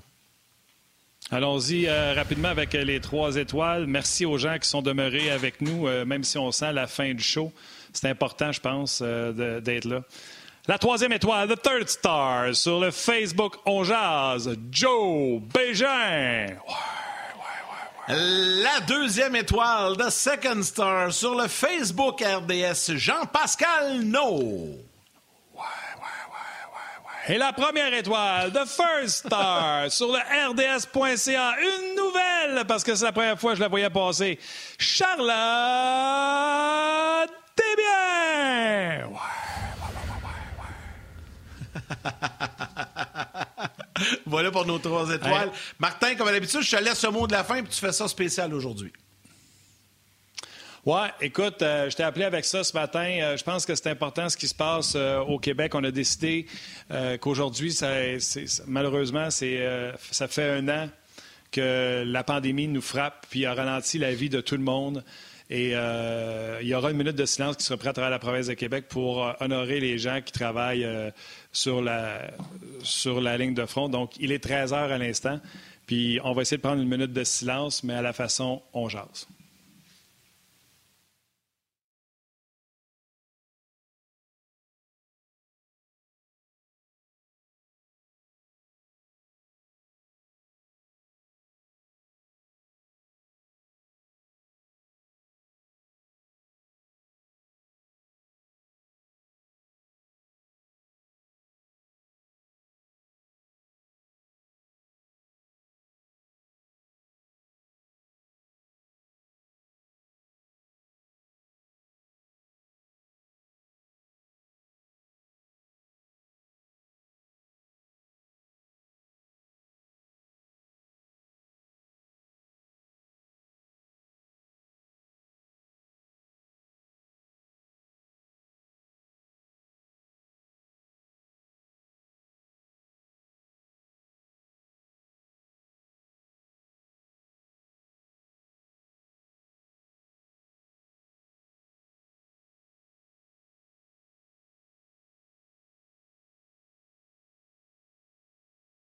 Allons-y 1.32 1.88
euh, 1.88 2.14
rapidement 2.16 2.48
avec 2.48 2.74
euh, 2.74 2.84
les 2.84 3.00
trois 3.00 3.36
étoiles. 3.36 3.86
Merci 3.86 4.26
aux 4.26 4.40
gens 4.40 4.58
qui 4.58 4.68
sont 4.68 4.82
demeurés 4.82 5.30
avec 5.30 5.62
nous, 5.62 5.88
euh, 5.88 6.04
même 6.04 6.24
si 6.24 6.40
on 6.40 6.52
sent 6.52 6.74
la 6.74 6.88
fin 6.88 7.14
du 7.14 7.22
show. 7.24 7.52
C'est 7.94 8.10
important, 8.10 8.52
je 8.52 8.60
pense, 8.60 9.02
d'être 9.02 9.86
là. 9.86 10.02
La 10.68 10.78
troisième 10.78 11.14
étoile, 11.14 11.48
The 11.48 11.62
Third 11.62 11.90
Star, 11.90 12.56
sur 12.56 12.80
le 12.80 12.92
Facebook 12.92 13.56
On 13.66 13.84
Jazz, 13.84 14.56
Joe 14.72 15.42
Bégin. 15.42 16.48
La 18.08 18.80
deuxième 18.88 19.36
étoile, 19.36 19.98
The 19.98 20.10
Second 20.10 20.62
Star, 20.64 21.14
sur 21.14 21.36
le 21.36 21.48
Facebook 21.48 22.22
RDS, 22.22 22.96
Jean-Pascal 22.96 24.02
No. 24.02 24.89
Et 27.30 27.38
la 27.38 27.54
première 27.54 27.94
étoile, 27.94 28.52
The 28.52 28.66
First 28.66 29.28
Star, 29.28 29.92
sur 29.92 30.08
le 30.08 30.18
RDS.ca. 30.50 31.56
Une 31.62 31.96
nouvelle, 31.96 32.66
parce 32.66 32.84
que 32.84 32.96
c'est 32.96 33.06
la 33.06 33.12
première 33.12 33.40
fois 33.40 33.52
que 33.52 33.58
je 33.58 33.62
la 33.62 33.68
voyais 33.68 33.92
passer. 33.92 34.40
Charlotte 34.80 35.30
Desbiens! 37.56 39.06
Ouais, 39.10 39.20
voilà 44.26 44.50
pour 44.50 44.66
nos 44.66 44.80
trois 44.80 45.08
étoiles. 45.12 45.52
Martin, 45.78 46.16
comme 46.16 46.32
d'habitude, 46.32 46.62
je 46.62 46.76
te 46.76 46.84
laisse 46.84 46.98
ce 46.98 47.06
mot 47.08 47.28
de 47.28 47.34
la 47.34 47.44
fin, 47.44 47.62
puis 47.62 47.72
tu 47.72 47.80
fais 47.80 47.92
ça 47.92 48.08
spécial 48.08 48.52
aujourd'hui. 48.56 48.92
Oui, 50.86 51.02
écoute, 51.22 51.58
je 51.60 51.96
t'ai 51.96 52.04
appelé 52.04 52.26
avec 52.26 52.46
ça 52.46 52.64
ce 52.64 52.74
matin. 52.74 53.36
je 53.36 53.44
pense 53.44 53.66
que 53.66 53.76
c'est 53.76 53.90
important 53.90 54.30
ce 54.30 54.38
qui 54.38 54.48
se 54.48 54.56
passe 54.56 54.96
au 54.96 55.38
Québec. 55.38 55.76
On 55.76 55.84
a 55.84 55.92
décidé 55.92 56.46
qu'aujourd'hui, 57.20 57.78
malheureusement, 58.66 59.30
ça 59.30 60.28
fait 60.28 60.50
un 60.50 60.70
an 60.70 60.90
que 61.52 62.04
la 62.06 62.24
pandémie 62.24 62.68
nous 62.68 62.82
frappe 62.82 63.26
puis 63.30 63.46
a 63.46 63.54
ralenti 63.54 63.98
la 63.98 64.14
vie 64.14 64.30
de 64.30 64.42
tout 64.42 64.56
le 64.56 64.64
monde. 64.64 65.04
Et 65.50 65.72
euh, 65.74 66.60
il 66.62 66.68
y 66.68 66.76
aura 66.76 66.92
une 66.92 66.98
minute 66.98 67.16
de 67.16 67.26
silence 67.26 67.56
qui 67.56 67.64
sera 67.64 67.78
prête 67.78 67.90
à 67.90 67.94
travers 67.94 68.12
la 68.12 68.20
province 68.20 68.48
de 68.48 68.54
Québec 68.54 68.86
pour 68.88 69.26
euh, 69.26 69.34
honorer 69.40 69.80
les 69.80 69.98
gens 69.98 70.22
qui 70.24 70.32
travaillent 70.32 70.86
euh, 70.86 71.10
sur, 71.52 71.82
la, 71.82 72.30
sur 72.84 73.20
la 73.20 73.36
ligne 73.38 73.56
de 73.56 73.66
front. 73.66 73.90
Donc, 73.90 74.12
il 74.20 74.32
est 74.32 74.44
13 74.44 74.74
heures 74.74 74.92
à 74.92 74.98
l'instant. 75.00 75.40
Puis, 75.88 76.20
on 76.24 76.34
va 76.34 76.44
essayer 76.44 76.58
de 76.58 76.62
prendre 76.62 76.82
une 76.84 76.88
minute 76.88 77.14
de 77.14 77.24
silence, 77.24 77.84
mais 77.84 77.96
à 77.96 78.04
la 78.04 78.14
façon, 78.14 78.62
on 78.74 78.90
jase. 78.90 79.28